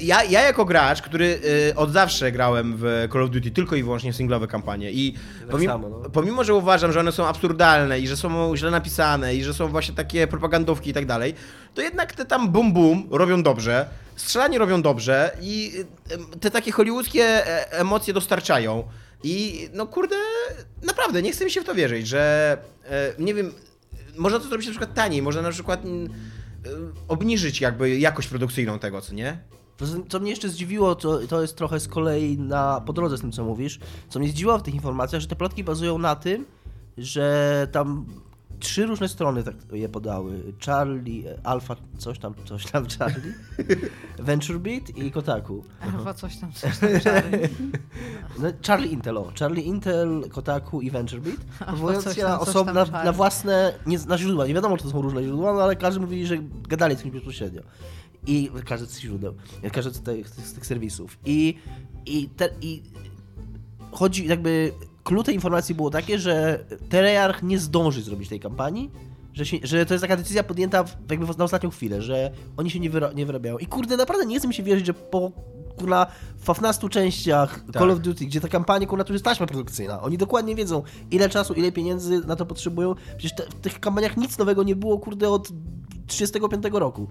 Ja, 0.00 0.24
ja 0.24 0.42
jako 0.42 0.64
gracz, 0.64 1.02
który 1.02 1.40
y, 1.70 1.74
od 1.76 1.92
zawsze 1.92 2.32
grałem 2.32 2.74
w 2.76 3.08
Call 3.12 3.22
of 3.22 3.30
Duty 3.30 3.50
tylko 3.50 3.76
i 3.76 3.82
wyłącznie 3.82 4.12
w 4.12 4.16
singlowe 4.16 4.46
kampanie 4.46 4.92
i 4.92 5.12
Tak 5.12 5.48
pomimo, 5.50 5.72
samo, 5.72 5.88
no. 5.88 6.10
pomimo, 6.10 6.44
że 6.44 6.54
uważam, 6.54 6.92
że 6.92 7.00
one 7.00 7.12
są 7.12 7.26
absurdalne 7.26 8.00
i 8.00 8.08
że 8.08 8.16
są 8.16 8.56
źle 8.56 8.70
napisane 8.70 9.34
i 9.34 9.44
że 9.44 9.54
są 9.54 9.68
właśnie 9.68 9.94
takie 9.94 10.26
propagandówki 10.26 10.90
i 10.90 10.92
tak 10.92 11.06
dalej, 11.06 11.34
to 11.74 11.82
jednak 11.82 12.12
te 12.12 12.24
tam 12.24 12.48
bum 12.48 12.72
bum 12.72 13.08
robią 13.10 13.42
dobrze, 13.42 13.86
strzelanie 14.16 14.58
robią 14.58 14.82
dobrze 14.82 15.30
i 15.40 15.72
y, 16.34 16.38
te 16.40 16.50
takie 16.50 16.72
hollywoodzkie 16.72 17.24
e, 17.24 17.70
emocje 17.72 18.14
dostarczają. 18.14 18.84
I 19.22 19.68
no 19.74 19.86
kurde, 19.86 20.16
naprawdę, 20.82 21.22
nie 21.22 21.32
chce 21.32 21.44
mi 21.44 21.50
się 21.50 21.60
w 21.60 21.64
to 21.64 21.74
wierzyć, 21.74 22.08
że 22.08 22.56
e, 22.84 23.14
nie 23.18 23.34
wiem, 23.34 23.52
można 24.16 24.38
to 24.38 24.44
zrobić 24.44 24.66
na 24.66 24.72
przykład 24.72 24.94
taniej, 24.94 25.22
można 25.22 25.42
na 25.42 25.50
przykład 25.50 25.84
mm, 25.84 26.04
y, 26.06 26.10
obniżyć 27.08 27.60
jakby 27.60 27.98
jakość 27.98 28.28
produkcyjną 28.28 28.78
tego, 28.78 29.00
co 29.00 29.14
nie? 29.14 29.38
Co 30.08 30.20
mnie 30.20 30.30
jeszcze 30.30 30.48
zdziwiło, 30.48 30.94
to, 30.94 31.18
to 31.18 31.42
jest 31.42 31.56
trochę 31.56 31.80
z 31.80 31.88
kolei 31.88 32.38
na 32.38 32.80
po 32.80 32.92
drodze 32.92 33.18
z 33.18 33.20
tym, 33.20 33.32
co 33.32 33.44
mówisz. 33.44 33.78
Co 34.08 34.18
mnie 34.18 34.28
zdziwiło 34.28 34.58
w 34.58 34.62
tych 34.62 34.74
informacjach, 34.74 35.22
że 35.22 35.28
te 35.28 35.36
plotki 35.36 35.64
bazują 35.64 35.98
na 35.98 36.16
tym, 36.16 36.46
że 36.98 37.68
tam 37.72 38.06
trzy 38.60 38.86
różne 38.86 39.08
strony 39.08 39.42
tak 39.42 39.54
je 39.72 39.88
podały. 39.88 40.42
Charlie, 40.66 41.30
e, 41.30 41.46
Alpha, 41.46 41.76
coś 41.98 42.18
tam, 42.18 42.34
coś 42.44 42.66
tam, 42.66 42.86
Charlie, 42.98 43.34
VentureBeat 44.18 44.96
i 44.96 45.10
Kotaku. 45.10 45.64
Chyba 45.80 46.14
coś 46.14 46.36
tam, 46.36 46.52
coś 46.52 46.78
tam 46.78 47.00
czary. 47.00 47.48
No, 48.38 48.48
Charlie 48.66 48.92
Intel, 48.92 49.18
o. 49.18 49.32
Charlie 49.38 49.62
Intel, 49.62 50.24
Kotaku 50.30 50.80
i 50.80 50.90
VentureBeat, 50.90 51.38
powołując 51.70 52.14
się 52.14 52.22
na, 52.22 52.38
tam 52.38 52.66
na, 52.66 52.72
Charlie. 52.72 53.04
na 53.04 53.12
własne, 53.12 53.74
nie, 53.86 53.98
na 53.98 54.18
źródła. 54.18 54.46
Nie 54.46 54.54
wiadomo, 54.54 54.76
czy 54.76 54.84
to 54.84 54.90
są 54.90 55.02
różne 55.02 55.22
źródła, 55.22 55.52
no 55.54 55.62
ale 55.62 55.76
każdy 55.76 56.00
mówi, 56.00 56.26
że 56.26 56.38
gadali 56.68 56.96
z 56.96 57.02
kimś 57.02 57.14
bezpośrednio. 57.14 57.62
I 58.26 58.50
każdy 58.64 58.86
z 58.86 58.90
tych 58.90 59.00
źródeł, 59.00 59.34
każdy 59.72 59.94
z 59.94 60.00
tych, 60.02 60.28
z 60.28 60.52
tych 60.52 60.66
serwisów. 60.66 61.18
I, 61.24 61.58
i, 62.06 62.28
te, 62.28 62.48
i 62.60 62.82
chodzi 63.92 64.26
jakby, 64.26 64.72
clue 65.08 65.22
tej 65.24 65.34
informacji 65.34 65.74
było 65.74 65.90
takie, 65.90 66.18
że 66.18 66.64
Treyarch 66.88 67.42
nie 67.42 67.58
zdąży 67.58 68.02
zrobić 68.02 68.28
tej 68.28 68.40
kampanii, 68.40 68.90
że, 69.34 69.46
się, 69.46 69.56
że 69.62 69.86
to 69.86 69.94
jest 69.94 70.02
taka 70.02 70.16
decyzja 70.16 70.42
podjęta 70.42 70.84
w, 70.84 70.96
jakby 71.10 71.26
na 71.38 71.44
ostatnią 71.44 71.70
chwilę, 71.70 72.02
że 72.02 72.30
oni 72.56 72.70
się 72.70 72.80
nie, 72.80 72.90
wyra, 72.90 73.12
nie 73.12 73.26
wyrabiają. 73.26 73.58
I 73.58 73.66
kurde, 73.66 73.96
naprawdę 73.96 74.26
nie 74.26 74.38
chce 74.38 74.48
mi 74.48 74.54
się 74.54 74.62
wierzyć, 74.62 74.86
że 74.86 74.94
po 74.94 75.32
kurna 75.78 76.06
w 76.36 76.46
15 76.46 76.88
częściach 76.88 77.60
Tak. 77.66 77.82
Call 77.82 77.90
of 77.90 78.00
Duty, 78.00 78.26
gdzie 78.26 78.40
ta 78.40 78.48
kampania 78.48 78.86
kurna 78.86 79.04
to 79.04 79.12
jest 79.12 79.24
taśma 79.24 79.46
produkcyjna, 79.46 80.02
oni 80.02 80.18
dokładnie 80.18 80.54
wiedzą 80.54 80.82
ile 81.10 81.28
czasu, 81.28 81.54
ile 81.54 81.72
pieniędzy 81.72 82.26
na 82.26 82.36
to 82.36 82.46
potrzebują. 82.46 82.94
Przecież 83.16 83.34
te, 83.36 83.42
w 83.42 83.54
tych 83.54 83.80
kampaniach 83.80 84.16
nic 84.16 84.38
nowego 84.38 84.62
nie 84.62 84.76
było 84.76 84.98
kurde 84.98 85.30
od 85.30 85.48
35 86.06 86.64
roku. 86.72 87.08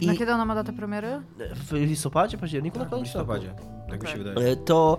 I 0.00 0.06
Na 0.06 0.14
kiedy 0.14 0.32
ona 0.32 0.44
ma 0.44 0.54
datę 0.54 0.72
premiery? 0.72 1.22
w 1.54 1.72
listopadzie, 1.72 2.38
październiku 2.38 2.78
na 2.78 2.84
w 2.84 2.92
listopadzie, 3.02 3.54
tak 3.90 4.02
mi 4.02 4.08
się 4.08 4.14
Okej. 4.14 4.24
wydaje. 4.24 4.52
E, 4.52 4.56
to 4.56 4.98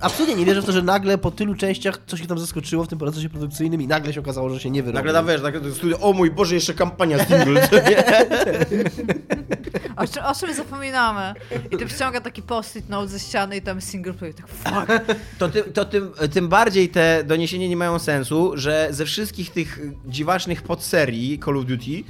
absolutnie 0.00 0.34
nie 0.36 0.44
wierzę 0.44 0.62
w 0.62 0.64
to, 0.64 0.72
że 0.72 0.82
nagle 0.82 1.18
po 1.18 1.30
tylu 1.30 1.54
częściach 1.54 1.98
coś 2.06 2.20
się 2.20 2.26
tam 2.26 2.38
zaskoczyło 2.38 2.84
w 2.84 2.88
tym 2.88 2.98
procesie 2.98 3.28
produkcyjnym 3.28 3.82
i 3.82 3.86
nagle 3.86 4.12
się 4.12 4.20
okazało, 4.20 4.50
że 4.50 4.60
się 4.60 4.70
nie 4.70 4.82
wyrobi. 4.82 4.96
Nagle 4.96 5.12
da 5.12 5.22
wiesz, 5.22 5.42
nagle 5.42 5.60
to 5.60 5.74
studio, 5.74 5.98
o 6.00 6.12
mój 6.12 6.30
Boże, 6.30 6.54
jeszcze 6.54 6.74
kampania 6.74 7.24
single? 7.24 7.68
O, 9.96 10.06
czym- 10.06 10.22
o 10.24 10.34
czym 10.34 10.54
zapominamy? 10.54 11.34
I 11.70 11.76
ty 11.76 11.86
wciąga 11.88 12.20
taki 12.20 12.42
post-it 12.42 12.88
note 12.88 13.08
ze 13.08 13.18
ściany 13.20 13.56
i 13.56 13.62
tam 13.62 13.80
single 13.80 14.12
player, 14.14 14.34
tak 14.34 14.48
fuck. 14.48 14.86
To, 15.38 15.48
tym, 15.48 15.72
to 15.72 15.84
tym, 15.84 16.10
tym 16.32 16.48
bardziej 16.48 16.88
te 16.88 17.24
doniesienia 17.26 17.68
nie 17.68 17.76
mają 17.76 17.98
sensu, 17.98 18.52
że 18.54 18.88
ze 18.90 19.04
wszystkich 19.04 19.50
tych 19.50 19.80
dziwacznych 20.06 20.62
podserii 20.62 21.40
Call 21.44 21.58
of 21.58 21.64
Duty 21.64 22.04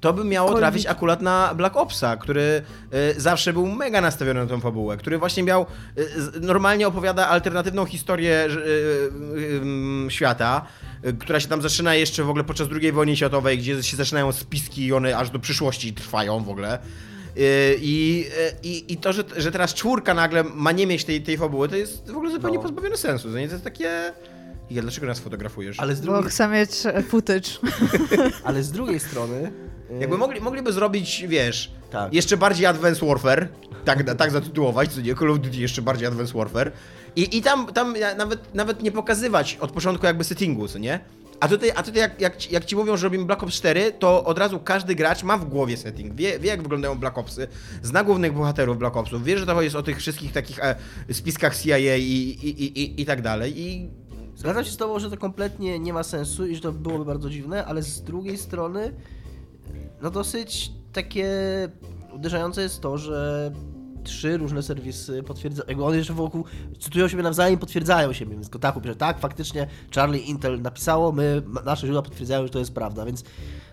to 0.00 0.12
by 0.12 0.24
miało 0.24 0.54
trafić 0.54 0.86
akurat 0.86 1.22
na 1.22 1.54
Black 1.54 1.76
Opsa, 1.76 2.16
który 2.16 2.62
y, 3.16 3.20
zawsze 3.20 3.52
był 3.52 3.66
mega 3.66 4.00
nastawiony 4.00 4.40
na 4.40 4.46
tą 4.46 4.60
fabułę, 4.60 4.96
który 4.96 5.18
właśnie 5.18 5.42
miał, 5.42 5.66
y, 5.98 6.40
normalnie 6.40 6.86
opowiada 6.88 7.28
alternatywną 7.28 7.84
historię 7.84 8.48
y, 10.06 10.10
świata, 10.10 10.66
która 11.18 11.40
się 11.40 11.48
tam 11.48 11.62
zaczyna 11.62 11.94
jeszcze 11.94 12.24
w 12.24 12.28
ogóle 12.30 12.44
podczas 12.44 12.68
II 12.82 12.92
wojny 12.92 13.16
światowej, 13.16 13.58
gdzie 13.58 13.82
się 13.82 13.96
zaczynają 13.96 14.32
spiski 14.32 14.86
i 14.86 14.92
one 14.92 15.16
aż 15.16 15.30
do 15.30 15.38
przyszłości 15.38 15.92
trwają 15.92 16.44
w 16.44 16.48
ogóle. 16.48 16.78
I, 17.80 18.26
i, 18.62 18.92
I 18.92 18.96
to, 18.96 19.12
że, 19.12 19.24
że 19.36 19.52
teraz 19.52 19.74
czwórka 19.74 20.14
nagle 20.14 20.44
ma 20.44 20.72
nie 20.72 20.86
mieć 20.86 21.04
tej, 21.04 21.22
tej 21.22 21.38
fabuły, 21.38 21.68
to 21.68 21.76
jest 21.76 22.06
w 22.10 22.16
ogóle 22.16 22.30
zupełnie 22.30 22.56
No. 22.56 22.62
pozbawione 22.62 22.96
sensu. 22.96 23.30
To 23.32 23.38
jest 23.38 23.64
takie. 23.64 24.12
Iga, 24.70 24.82
dlaczego 24.82 25.06
nas 25.06 25.20
fotografujesz? 25.20 25.80
Ale 25.80 25.94
z 25.96 26.00
Bo 26.00 26.12
drugiej, 26.12 26.30
chcę 26.30 26.48
mieć 26.48 26.70
e, 26.86 27.02
footage. 27.02 27.50
ale 28.44 28.62
z 28.62 28.72
drugiej 28.72 29.00
strony... 29.00 29.52
e, 29.90 29.98
Jakby 30.00 30.18
mogli, 30.18 30.40
mogliby 30.40 30.72
zrobić, 30.72 31.24
wiesz, 31.28 31.72
Tak. 31.90 32.14
jeszcze 32.14 32.36
bardziej 32.36 32.66
Advanced 32.66 33.04
Warfare, 33.08 33.48
tak, 33.84 34.14
tak 34.16 34.30
zatytułować, 34.30 34.92
co 34.92 35.00
nie, 35.00 35.14
Call 35.14 35.30
of 35.30 35.38
Duty 35.38 35.56
jeszcze 35.56 35.82
bardziej 35.82 36.06
Advanced 36.08 36.36
Warfare 36.36 36.72
i, 37.16 37.36
i 37.38 37.42
tam, 37.42 37.66
tam 37.66 37.94
nawet, 38.16 38.54
nawet 38.54 38.82
nie 38.82 38.92
pokazywać 38.92 39.56
od 39.60 39.72
początku 39.72 40.06
jakby 40.06 40.24
settingu, 40.24 40.68
co 40.68 40.78
nie? 40.78 41.00
A 41.40 41.48
tutaj, 41.48 41.70
a 41.76 41.82
tutaj 41.82 42.00
jak, 42.00 42.20
jak, 42.20 42.36
ci- 42.36 42.52
jak 42.54 42.64
ci 42.64 42.76
mówią, 42.76 42.96
że 42.96 43.04
robimy 43.06 43.24
Black 43.24 43.42
Ops 43.42 43.54
4, 43.54 43.92
to 43.98 44.24
od 44.24 44.38
razu 44.38 44.60
każdy 44.60 44.94
gracz 44.94 45.22
ma 45.22 45.38
w 45.38 45.44
głowie 45.44 45.76
setting, 45.76 46.14
wie, 46.14 46.38
wie 46.38 46.48
jak 46.48 46.62
wyglądają 46.62 46.98
Black 46.98 47.18
Opsy, 47.18 47.48
zna 47.82 48.04
głównych 48.04 48.32
bohaterów 48.32 48.78
Black 48.78 48.96
Opsów, 48.96 49.24
wie, 49.24 49.38
że 49.38 49.46
to 49.46 49.62
jest 49.62 49.76
o 49.76 49.82
tych 49.82 49.98
wszystkich 49.98 50.32
takich 50.32 50.58
e, 50.64 50.76
spiskach 51.12 51.58
CIA 51.58 51.96
i, 51.96 52.02
i, 52.02 52.48
i, 52.64 52.80
i, 52.82 53.00
i 53.02 53.06
tak 53.06 53.22
dalej 53.22 53.60
i 53.60 53.90
Zgadzam 54.40 54.64
się 54.64 54.70
z 54.70 54.76
tobą, 54.76 54.98
że 54.98 55.10
to 55.10 55.16
kompletnie 55.16 55.78
nie 55.78 55.92
ma 55.92 56.02
sensu 56.02 56.46
i 56.46 56.54
że 56.54 56.60
to 56.60 56.72
byłoby 56.72 57.04
bardzo 57.04 57.30
dziwne, 57.30 57.64
ale 57.64 57.82
z 57.82 58.02
drugiej 58.02 58.38
strony 58.38 58.92
no 60.02 60.10
dosyć 60.10 60.72
takie 60.92 61.28
uderzające 62.12 62.62
jest 62.62 62.80
to, 62.80 62.98
że 62.98 63.50
trzy 64.04 64.36
różne 64.36 64.62
serwisy 64.62 65.22
potwierdzają, 65.22 65.68
jakby 65.68 65.84
one 65.84 65.96
jeszcze 65.96 66.14
wokół 66.14 66.44
cytują 66.78 67.08
siebie 67.08 67.22
nawzajem, 67.22 67.58
potwierdzają 67.58 68.12
siebie, 68.12 68.32
więc 68.32 68.48
Kotaku 68.48 68.80
pisze, 68.80 68.96
tak, 68.96 69.18
faktycznie 69.18 69.66
Charlie 69.94 70.20
Intel 70.20 70.62
napisało, 70.62 71.12
my, 71.12 71.42
nasze 71.64 71.86
źródła 71.86 72.02
potwierdzają, 72.02 72.42
że 72.42 72.50
to 72.50 72.58
jest 72.58 72.74
prawda, 72.74 73.04
więc 73.04 73.24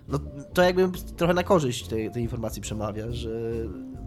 no, 0.08 0.19
to 0.53 0.63
jakby 0.63 0.89
trochę 1.17 1.34
na 1.34 1.43
korzyść 1.43 1.88
tej, 1.88 2.12
tej 2.12 2.23
informacji 2.23 2.62
przemawia, 2.62 3.12
że 3.12 3.30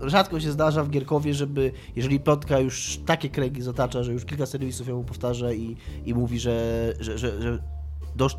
rzadko 0.02 0.40
się 0.40 0.52
zdarza 0.52 0.84
w 0.84 0.90
Gierkowie, 0.90 1.34
żeby, 1.34 1.72
jeżeli 1.96 2.20
plotka 2.20 2.58
już 2.58 3.00
takie 3.06 3.28
kręgi 3.28 3.62
zatacza, 3.62 4.02
że 4.02 4.12
już 4.12 4.24
kilka 4.24 4.46
serwisów 4.46 4.88
ją 4.88 5.04
powtarza 5.04 5.52
i, 5.52 5.76
i 6.06 6.14
mówi, 6.14 6.40
że, 6.40 6.94
że, 7.00 7.18
że, 7.18 7.42
że 7.42 7.58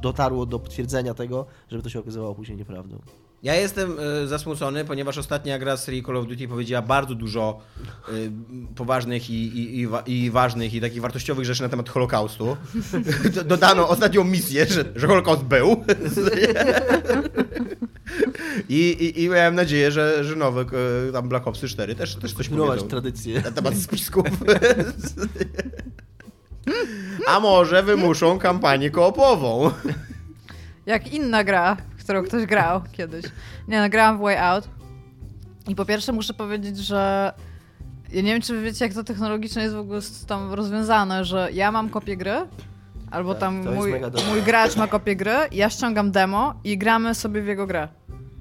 dotarło 0.02 0.46
do 0.46 0.60
potwierdzenia 0.60 1.14
tego, 1.14 1.46
żeby 1.70 1.84
to 1.84 1.90
się 1.90 2.00
okazywało 2.00 2.36
później 2.36 2.58
nieprawdą. 2.58 3.00
Ja 3.44 3.56
jestem 3.56 3.98
y, 4.24 4.28
zasmucony, 4.28 4.86
ponieważ 4.86 5.18
ostatnia 5.18 5.60
gra 5.60 5.78
z 5.78 5.84
serii 5.84 6.04
Call 6.04 6.18
of 6.18 6.28
Duty 6.28 6.48
powiedziała 6.48 6.82
bardzo 6.88 7.16
dużo 7.16 7.60
y, 8.10 8.32
poważnych 8.76 9.30
i, 9.30 9.34
i, 9.34 9.80
i, 9.80 9.88
wa- 9.88 10.02
i 10.06 10.30
ważnych 10.32 10.74
i 10.74 10.82
takich 10.82 11.02
wartościowych 11.02 11.46
rzeczy 11.46 11.62
na 11.64 11.70
temat 11.70 11.90
Holokaustu. 11.90 12.58
Do- 13.36 13.44
Dodano 13.44 13.90
ostatnią 13.90 14.24
misję, 14.24 14.66
że, 14.66 14.86
że 14.96 15.08
Holokaust 15.08 15.44
był. 15.44 15.76
I, 18.70 18.80
i, 19.00 19.24
I 19.24 19.30
miałem 19.30 19.56
nadzieję, 19.56 19.92
że, 19.92 20.24
że 20.24 20.36
nowe 20.36 20.62
y, 21.10 21.12
tam 21.12 21.30
Black 21.30 21.48
Opsy 21.48 21.68
4 21.68 21.96
też, 21.96 22.16
też 22.16 22.34
coś 22.34 22.48
Kontynuować 22.48 22.80
powiedzą 22.80 22.90
tradycję. 22.90 23.42
na 23.42 23.52
temat 23.52 23.76
spisków. 23.78 24.26
A 27.28 27.40
może 27.40 27.84
wymuszą 27.84 28.40
kampanię 28.40 28.90
koopową. 28.92 29.72
Jak 30.86 31.14
inna 31.14 31.44
gra, 31.44 31.78
w 32.02 32.04
którą 32.04 32.24
ktoś 32.24 32.46
grał 32.46 32.82
kiedyś. 32.92 33.26
Nie 33.68 33.82
no, 33.82 33.90
grałam 33.90 34.18
w 34.18 34.22
Way 34.22 34.38
Out. 34.38 34.70
I 35.68 35.76
po 35.76 35.86
pierwsze 35.86 36.12
muszę 36.12 36.34
powiedzieć, 36.34 36.78
że 36.78 37.34
ja 38.12 38.22
nie 38.22 38.34
wiem, 38.34 38.42
czy 38.42 38.56
wy 38.56 38.62
wiecie, 38.62 38.86
jak 38.86 38.94
to 38.94 39.04
technologicznie 39.04 39.62
jest 39.62 39.76
w 39.76 39.80
ogóle 39.80 40.00
tam 40.28 40.54
rozwiązane, 40.54 41.26
że 41.26 41.50
ja 41.54 41.72
mam 41.72 41.90
kopię 41.90 42.18
gry, 42.18 42.48
albo 43.12 43.34
Tak, 43.34 43.40
tam 43.40 43.74
mój, 43.76 43.94
mój 44.30 44.42
gracz 44.42 44.76
ma 44.76 44.88
kopię 44.88 45.16
gry, 45.16 45.36
ja 45.52 45.70
ściągam 45.70 46.12
demo 46.12 46.54
i 46.64 46.78
gramy 46.78 47.16
sobie 47.16 47.42
w 47.42 47.48
jego 47.48 47.68
grę. 47.68 47.88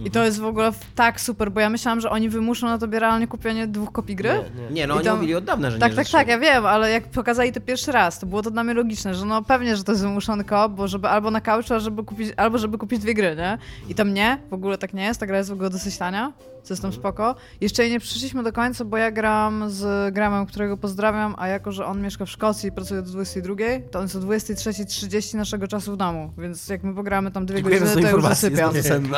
I 0.01 0.07
Mhm. 0.07 0.11
to 0.13 0.25
jest 0.25 0.41
w 0.41 0.45
ogóle 0.45 0.73
tak 0.95 1.21
super, 1.21 1.51
bo 1.53 1.61
ja 1.61 1.71
myślałam, 1.71 2.01
że 2.01 2.11
oni 2.11 2.29
wymuszą 2.29 2.67
na 2.67 2.79
tobie 2.79 2.99
realnie 2.99 3.27
kupienie 3.27 3.67
dwóch 3.67 3.93
kopii 3.93 4.17
gry. 4.17 4.29
Nie, 4.29 4.63
nie. 4.65 4.71
Nie, 4.71 4.87
no 4.87 4.95
I 4.95 4.97
oni 4.97 5.05
tam- 5.07 5.17
mówili 5.17 5.35
od 5.35 5.45
dawna, 5.45 5.71
że 5.71 5.79
Tak, 5.79 5.91
nie 5.91 5.97
tak, 5.97 6.07
że 6.07 6.13
tak, 6.13 6.29
ja 6.29 6.39
wiem, 6.39 6.67
ale 6.67 6.91
jak 6.91 7.05
pokazali 7.09 7.53
to 7.53 7.61
pierwszy 7.61 7.93
raz, 7.93 8.19
to 8.19 8.27
było 8.27 8.43
to 8.43 8.51
dla 8.51 8.65
mnie 8.65 8.75
logiczne, 8.75 9.15
że 9.15 9.27
no 9.27 9.43
pewnie, 9.43 9.77
że 9.77 9.85
to 9.85 9.93
jest 9.93 10.03
wymuszony 10.05 10.45
koop, 10.45 10.73
bo 10.73 10.89
żeby 10.89 11.09
albo 11.09 11.31
na 11.31 11.41
couchu, 11.41 11.73
albo 11.73 11.81
żeby 11.81 12.05
kupić, 12.05 12.33
albo 12.37 12.59
żeby 12.59 12.79
kupić 12.79 12.99
dwie 13.01 13.15
gry, 13.15 13.37
nie? 13.37 13.59
I 13.89 13.95
tam 13.95 14.15
nie, 14.15 14.39
w 14.51 14.55
ogóle 14.55 14.79
tak 14.79 14.95
nie 14.95 15.05
jest, 15.05 15.21
ta 15.21 15.27
gra 15.27 15.39
jest 15.39 15.51
w 15.51 15.53
ogóle 15.53 15.71
dosyć 15.71 15.97
tania, 15.99 16.33
co 16.63 16.75
jest 16.75 16.83
tam 16.83 16.93
spoko. 16.93 17.35
Jeszcze 17.61 17.83
jej 17.83 17.93
nie 17.93 18.01
przyszliśmy 18.01 18.43
do 18.43 18.53
końca, 18.53 18.85
bo 18.85 18.97
ja 18.97 19.11
gram 19.11 19.65
z 19.71 20.15
Gramem, 20.15 20.47
którego 20.47 20.77
pozdrawiam, 20.77 21.35
a 21.39 21.49
jako, 21.49 21.73
że 21.73 21.87
on 21.87 22.03
mieszka 22.03 22.25
w 22.25 22.31
Szkocji 22.31 22.69
i 22.69 22.73
pracuje 22.73 23.03
do 23.03 23.11
22, 23.11 23.55
to 23.91 23.99
on 23.99 24.05
jest 24.05 24.17
o 24.17 24.21
23.30 24.21 25.37
naszego 25.37 25.69
czasu 25.69 25.93
w 25.93 25.97
domu, 25.97 26.33
więc 26.39 26.69
jak 26.69 26.83
my 26.83 26.95
pogramy 26.95 27.31
tam 27.31 27.47
dwie 27.47 27.63
godziny, 27.63 27.81
to 27.81 27.87
już 27.87 28.03
informację, 28.03 28.51
jest 28.51 28.63
zasypiam. 28.73 29.15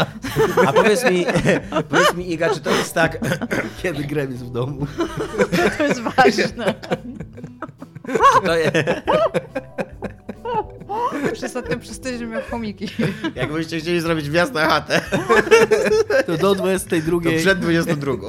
A 0.66 0.72
powiedz 0.72 1.10
mi, 1.10 1.26
powiedz 1.90 2.14
mi 2.14 2.32
Iga, 2.32 2.50
czy 2.50 2.60
to 2.60 2.70
jest 2.70 2.94
tak, 2.94 3.18
Kiedy 3.82 4.04
grem 4.04 4.30
jest 4.30 4.44
w 4.44 4.50
domu. 4.50 4.86
To 5.78 5.84
jest 5.84 6.00
ważne. 6.00 6.74
czy 8.34 8.46
to 8.46 8.56
jest, 8.56 8.72
Już 11.30 11.42
ostatnio 11.42 11.76
przez 11.78 12.00
tydzień 12.00 12.28
miał 12.28 12.42
chomiki. 12.50 12.88
jakbyście 13.34 13.80
chcieli 13.80 14.00
zrobić 14.00 14.30
wjazd 14.30 14.54
na 14.54 14.66
chatę, 14.66 15.00
To 16.26 16.36
do 16.36 16.54
22. 16.54 17.20
to 17.20 17.30
przed 17.38 17.58
22. 17.60 18.12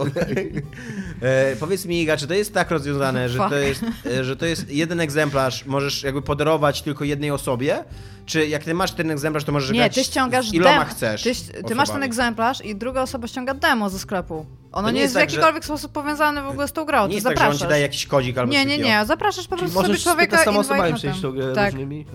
E, 1.24 1.56
powiedz 1.56 1.86
mi 1.86 2.02
Iga, 2.02 2.18
czy 2.18 2.28
to 2.28 2.34
jest 2.34 2.54
tak 2.54 2.72
rozwiązane, 2.72 3.30
że 3.30 3.40
to 3.40 3.56
jest, 3.56 3.84
e, 4.06 4.24
że 4.24 4.36
to 4.36 4.46
jest 4.46 4.70
jeden 4.72 5.00
egzemplarz, 5.00 5.66
możesz 5.66 6.04
jakby 6.04 6.22
podarować 6.22 6.82
tylko 6.82 7.04
jednej 7.04 7.32
osobie? 7.32 7.84
Czy 8.26 8.48
jak 8.48 8.64
ty 8.64 8.74
masz 8.74 8.92
ten 8.92 9.12
egzemplarz, 9.12 9.44
to 9.44 9.52
możesz 9.52 9.72
Nie, 9.72 9.80
grać 9.80 9.96
ty 9.96 10.04
ściągasz 10.04 10.50
z 10.50 10.54
iloma 10.54 10.72
demo. 10.74 10.86
chcesz 10.86 11.24
Ty, 11.24 11.64
ty 11.68 11.76
masz 11.76 11.90
ten 11.90 12.04
egzemplarz 12.04 12.66
i 12.66 12.76
druga 12.76 13.02
osoba 13.02 13.28
ściąga 13.28 13.54
demo 13.54 13.90
ze 13.90 14.00
sklepu. 14.00 14.46
Ono 14.72 14.88
nie, 14.90 14.94
nie 14.96 15.02
jest 15.02 15.16
jest 15.16 15.16
w 15.16 15.20
tak, 15.20 15.30
że- 15.30 15.36
jakikolwiek 15.36 15.66
sposób 15.66 15.92
powiązane 15.92 16.42
w 16.42 16.48
ogóle 16.48 16.68
z 16.68 16.72
tą 16.72 16.86
grą. 16.86 17.02
Nie 17.04 17.08
ty 17.08 17.14
jest 17.14 17.28
tak, 17.28 17.38
że 17.38 17.44
on 17.46 17.52
zapraszasz. 17.54 17.62
ci 17.68 17.70
daje 17.70 17.82
jakiś 17.82 18.06
kodzik 18.06 18.38
albo 18.38 18.52
Nie, 18.54 18.66
nie, 18.66 18.78
nie. 18.78 19.06
Zapraszasz 19.06 19.48
po 19.48 19.58
prostu 19.58 19.82
sobie 19.84 19.98
człowieka 19.98 20.38
z 20.38 20.44
15 20.46 20.50
invite 20.50 20.60
osobami 20.74 20.92
na 20.92 20.98
przejść 20.98 21.22
tą 21.22 21.32
grę 21.32 21.54
Tak. 21.54 21.72
różnymi. 21.72 22.06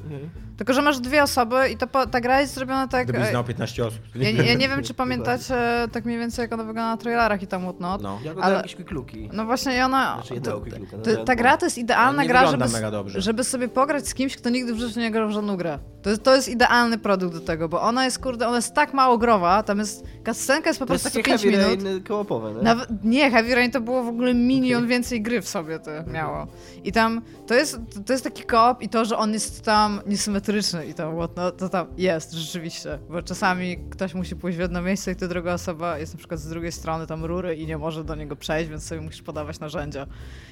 Tylko, 0.59 0.73
że 0.73 0.83
masz 0.83 1.01
dwie 1.01 1.23
osoby 1.23 1.68
i 1.73 1.77
to 1.77 1.87
po, 1.87 2.07
ta 2.07 2.21
gra 2.21 2.40
jest 2.40 2.55
zrobiona 2.55 2.88
tak... 2.88 3.05
Gdybyś 3.09 3.27
e, 3.29 3.31
znał 3.31 3.44
15 3.44 3.87
osób. 3.87 4.01
to 4.12 4.18
Ja, 4.18 4.31
nie- 4.33 4.47
ja 4.47 4.55
nie 4.55 4.68
wiem, 4.68 4.83
czy 4.83 4.94
pamiętacie 4.94 5.55
tak 5.92 6.05
mniej 6.05 6.18
więcej, 6.18 6.42
jak 6.42 6.53
ona 6.53 6.62
wygląda 6.64 6.90
na 6.90 6.97
trailerach 6.97 7.42
i 7.42 7.47
tam 7.47 7.62
whatnot. 7.62 8.03
No. 8.03 8.18
Ja 8.25 8.33
Ale- 8.40 8.57
jakieś 8.57 8.75
quick 8.75 8.90
looki. 8.90 9.31
No 9.33 9.44
właśnie 9.44 9.77
i 9.77 9.81
ona... 9.81 10.14
Znaczy 10.14 10.35
quick 10.35 10.47
looka. 10.47 10.71
To, 11.16 11.25
ta 11.25 11.35
gra 11.37 11.57
to 11.57 11.66
jest 11.66 11.79
idealna 11.79 12.27
gra, 12.27 12.40
wygląda 12.40 12.66
żeby, 12.66 12.77
mega 12.79 12.90
dobrze. 12.90 13.21
żeby 13.21 13.44
sobie 13.44 13.68
pograć 13.68 14.09
z 14.09 14.14
kimś, 14.14 14.37
kto 14.37 14.51
nigdy 14.51 14.75
w 14.75 14.79
życiu 14.79 15.01
nie 15.01 15.11
grał 15.11 15.29
w 15.29 15.33
żadną 15.33 15.57
grę. 15.57 15.79
To 16.03 16.11
jest, 16.11 16.23
to 16.23 16.35
jest 16.37 16.49
idealny 16.49 16.99
produkt 16.99 17.35
do 17.35 17.40
tego, 17.40 17.68
bo 17.68 17.83
ona 17.83 18.05
jest, 18.05 18.18
kurde, 18.18 18.47
ona 18.49 18.57
jest 18.57 18.75
tak 18.75 18.94
mało 18.94 19.18
growa, 19.18 19.62
tam 19.62 19.79
jest, 19.79 20.05
cutscenka 20.27 20.71
jest 20.71 20.79
po 20.81 20.87
To 20.87 20.92
jest 20.92 21.05
prostu 21.05 21.18
takie 21.18 21.31
5 21.31 21.42
heavy 21.42 21.57
minut. 21.71 21.85
rain 21.85 22.03
kołopowe, 22.05 22.55
nie? 22.55 22.62
Nawet, 22.62 23.05
nie, 23.05 23.31
Heavy 23.31 23.55
Rain 23.55 23.71
to 23.71 23.81
było 23.81 24.03
w 24.05 24.09
ogóle 24.09 24.35
milion 24.35 24.87
więcej 24.87 25.23
gry 25.23 25.42
w 25.42 25.49
sobie 25.49 25.79
to 25.79 25.90
miało. 26.12 26.47
I 26.85 26.92
tam, 26.92 27.23
to 27.47 27.55
jest, 27.55 27.79
to 28.07 28.12
jest 28.12 28.25
taki 28.25 28.42
koop 28.42 28.83
i 28.83 28.88
to, 28.88 29.05
że 29.05 29.16
on 29.16 29.33
jest 29.33 29.64
tam 29.64 30.01
niesymetryczny 30.07 30.48
i 30.91 30.95
to, 30.95 31.13
what, 31.17 31.37
no, 31.37 31.51
to 31.51 31.69
tam 31.69 31.87
jest 31.97 32.33
rzeczywiście, 32.33 32.99
bo 33.11 33.23
czasami 33.23 33.79
ktoś 33.91 34.15
musi 34.15 34.37
pójść 34.37 34.59
w 34.59 34.61
jedno 34.61 34.83
miejsce 34.83 35.13
i 35.13 35.17
ta 35.17 35.29
druga 35.29 35.55
osoba 35.55 35.99
jest 35.99 36.15
na 36.15 36.19
przykład 36.19 36.41
z 36.41 36.49
drugiej 36.49 36.73
strony 36.73 37.07
tam 37.07 37.25
rury 37.25 37.57
i 37.57 37.67
nie 37.67 37.79
może 37.79 38.05
do 38.05 38.15
niego 38.15 38.37
przejść, 38.37 38.71
więc 38.71 38.87
sobie 38.87 39.01
musisz 39.01 39.23
podawać 39.23 39.61
narzędzia. 39.61 40.07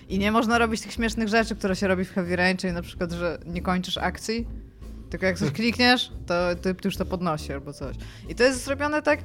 I 0.08 0.18
nie 0.18 0.32
można 0.32 0.58
robić 0.58 0.80
tych 0.80 0.92
śmiesznych 0.92 1.28
rzeczy, 1.28 1.56
które 1.56 1.76
się 1.76 1.88
robi 1.88 2.04
w 2.04 2.12
Heavy 2.12 2.36
Rain, 2.36 2.56
czyli 2.56 2.72
na 2.72 2.82
przykład, 2.82 3.12
że 3.12 3.38
nie 3.46 3.62
kończysz 3.62 3.98
akcji, 3.98 4.46
tylko 5.10 5.26
jak 5.26 5.38
coś 5.38 5.50
klikniesz, 5.50 6.12
to 6.26 6.34
ty, 6.62 6.74
ty 6.74 6.88
już 6.88 6.96
to 6.96 7.06
podnosi 7.06 7.52
albo 7.52 7.72
coś. 7.72 7.96
I 8.28 8.34
to 8.34 8.44
jest 8.44 8.64
zrobione 8.64 9.02
tak. 9.02 9.20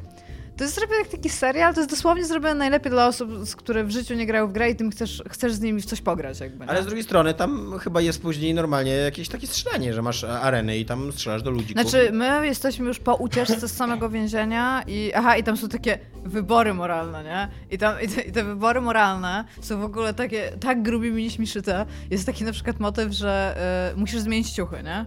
To 0.61 0.65
jest 0.65 0.75
zrobione 0.75 0.99
jak 0.99 1.07
taki 1.07 1.29
serial, 1.29 1.73
to 1.73 1.79
jest 1.79 1.89
dosłownie 1.89 2.25
zrobione 2.25 2.55
najlepiej 2.55 2.91
dla 2.91 3.07
osób, 3.07 3.29
które 3.57 3.83
w 3.83 3.91
życiu 3.91 4.13
nie 4.13 4.25
grają 4.25 4.47
w 4.47 4.51
grę 4.51 4.69
i 4.69 4.75
tym 4.75 4.91
chcesz, 4.91 5.23
chcesz 5.29 5.53
z 5.53 5.61
nimi 5.61 5.81
w 5.81 5.85
coś 5.85 6.01
pograć 6.01 6.39
jakby. 6.39 6.65
Nie? 6.65 6.71
Ale 6.71 6.83
z 6.83 6.85
drugiej 6.85 7.03
strony 7.03 7.33
tam 7.33 7.79
chyba 7.79 8.01
jest 8.01 8.21
później 8.21 8.53
normalnie 8.53 8.91
jakieś 8.91 9.29
takie 9.29 9.47
strzelanie, 9.47 9.93
że 9.93 10.01
masz 10.01 10.23
areny 10.23 10.77
i 10.77 10.85
tam 10.85 11.11
strzelasz 11.11 11.43
do 11.43 11.51
ludzi. 11.51 11.73
Znaczy, 11.73 12.09
my 12.13 12.45
jesteśmy 12.45 12.87
już 12.87 12.99
po 12.99 13.15
ucieczce 13.15 13.67
z 13.67 13.75
samego 13.75 14.09
więzienia 14.09 14.83
i 14.87 15.11
aha, 15.15 15.37
i 15.37 15.43
tam 15.43 15.57
są 15.57 15.69
takie 15.69 15.99
wybory 16.23 16.73
moralne, 16.73 17.23
nie? 17.23 17.47
I, 17.75 17.77
tam, 17.77 18.01
i, 18.01 18.07
te, 18.07 18.21
i 18.21 18.31
te 18.31 18.43
wybory 18.43 18.81
moralne 18.81 19.45
są 19.61 19.79
w 19.79 19.83
ogóle 19.83 20.13
takie, 20.13 20.51
tak 20.59 20.81
grubimi 20.81 21.23
niż 21.23 21.51
szyte. 21.51 21.85
Jest 22.11 22.25
taki 22.25 22.43
na 22.43 22.51
przykład 22.51 22.79
motyw, 22.79 23.11
że 23.11 23.57
y, 23.93 23.97
musisz 23.97 24.19
zmienić 24.19 24.51
ciuchy, 24.51 24.83
nie? 24.83 25.05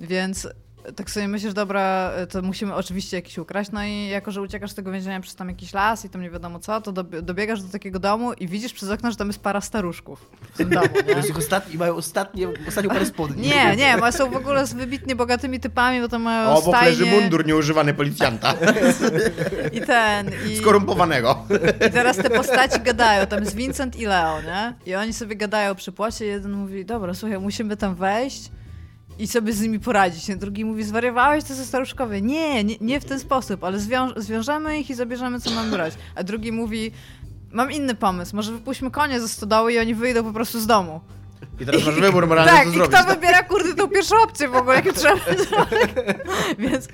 Więc 0.00 0.48
tak 0.96 1.10
sobie 1.10 1.28
myślisz, 1.28 1.52
dobra, 1.54 2.12
to 2.30 2.42
musimy 2.42 2.74
oczywiście 2.74 3.16
jakiś 3.16 3.38
ukraść, 3.38 3.70
no 3.72 3.84
i 3.84 4.08
jako, 4.08 4.30
że 4.30 4.42
uciekasz 4.42 4.70
z 4.70 4.74
tego 4.74 4.92
więzienia 4.92 5.20
przez 5.20 5.34
tam 5.34 5.48
jakiś 5.48 5.72
las 5.72 6.04
i 6.04 6.08
tam 6.08 6.22
nie 6.22 6.30
wiadomo 6.30 6.58
co, 6.58 6.80
to 6.80 6.92
dob- 6.92 7.20
dobiegasz 7.20 7.62
do 7.62 7.68
takiego 7.72 7.98
domu 7.98 8.32
i 8.32 8.48
widzisz 8.48 8.72
przez 8.72 8.90
okno, 8.90 9.10
że 9.10 9.16
tam 9.16 9.26
jest 9.26 9.38
para 9.38 9.60
staruszków 9.60 10.30
w 10.52 10.56
tym 10.56 10.70
domu, 10.70 10.86
nie? 11.06 11.34
ostatni, 11.38 11.78
mają 11.78 11.94
ostatnie, 11.94 12.48
ostatnią 12.68 12.90
parę 12.90 13.06
spodni. 13.06 13.42
Nie, 13.42 13.76
nie, 13.76 13.96
bo 14.00 14.12
są 14.12 14.30
w 14.30 14.36
ogóle 14.36 14.66
z 14.66 14.72
wybitnie 14.72 15.16
bogatymi 15.16 15.60
typami, 15.60 16.00
bo 16.00 16.08
to 16.08 16.18
mają 16.18 16.50
Obok 16.50 16.76
stajnie 16.76 16.88
leży 16.90 17.06
mundur 17.06 17.46
nieużywany 17.46 17.94
policjanta. 17.94 18.54
i 19.72 19.80
ten, 19.80 20.30
i, 20.50 20.56
Skorumpowanego. 20.56 21.44
i 21.88 21.90
teraz 21.90 22.16
te 22.16 22.30
postaci 22.30 22.80
gadają, 22.80 23.26
tam 23.26 23.40
jest 23.40 23.56
Vincent 23.56 23.96
i 23.96 24.06
Leo, 24.06 24.42
nie? 24.42 24.74
I 24.86 24.94
oni 24.94 25.12
sobie 25.12 25.36
gadają 25.36 25.74
przy 25.74 25.92
płocie, 25.92 26.24
jeden 26.24 26.52
mówi, 26.52 26.84
dobra, 26.84 27.14
słuchaj, 27.14 27.38
musimy 27.38 27.76
tam 27.76 27.94
wejść 27.94 28.50
i 29.18 29.26
sobie 29.26 29.52
z 29.52 29.60
nimi 29.60 29.80
poradzić. 29.80 30.26
Ten 30.26 30.38
drugi 30.38 30.64
mówi, 30.64 30.84
zwariowałeś, 30.84 31.44
to 31.44 31.54
są 31.54 31.64
staruszkowie. 31.64 32.22
Nie, 32.22 32.64
nie, 32.64 32.74
nie 32.80 33.00
w 33.00 33.04
ten 33.04 33.20
sposób, 33.20 33.64
ale 33.64 33.80
zwią 33.80 34.08
zwiążemy 34.16 34.78
ich 34.78 34.90
i 34.90 34.94
zabierzemy, 34.94 35.40
co 35.40 35.50
mamy 35.50 35.70
brać. 35.70 35.94
A 36.14 36.22
drugi 36.22 36.52
mówi, 36.52 36.92
mam 37.52 37.72
inny 37.72 37.94
pomysł, 37.94 38.36
może 38.36 38.52
wypuśćmy 38.52 38.90
konie 38.90 39.20
ze 39.20 39.28
stodoły 39.28 39.72
i 39.72 39.78
oni 39.78 39.94
wyjdą 39.94 40.24
po 40.24 40.32
prostu 40.32 40.60
z 40.60 40.66
domu. 40.66 41.00
I 41.60 41.66
teraz 41.66 41.84
masz 41.86 41.94
wybór 41.94 42.26
moralny, 42.26 42.52
tak, 42.52 42.64
co 42.64 42.70
i 42.70 42.74
zrobić. 42.74 42.96
kto 43.00 43.14
wybiera, 43.14 43.42
kurde, 43.42 43.74
tą 43.74 43.88
pierwszą 43.88 44.16
opcję 44.22 44.48
w 44.48 44.56
ogóle, 44.56 44.76
jakie 44.76 44.92
trzeba 44.92 45.14
Więc, 46.58 46.88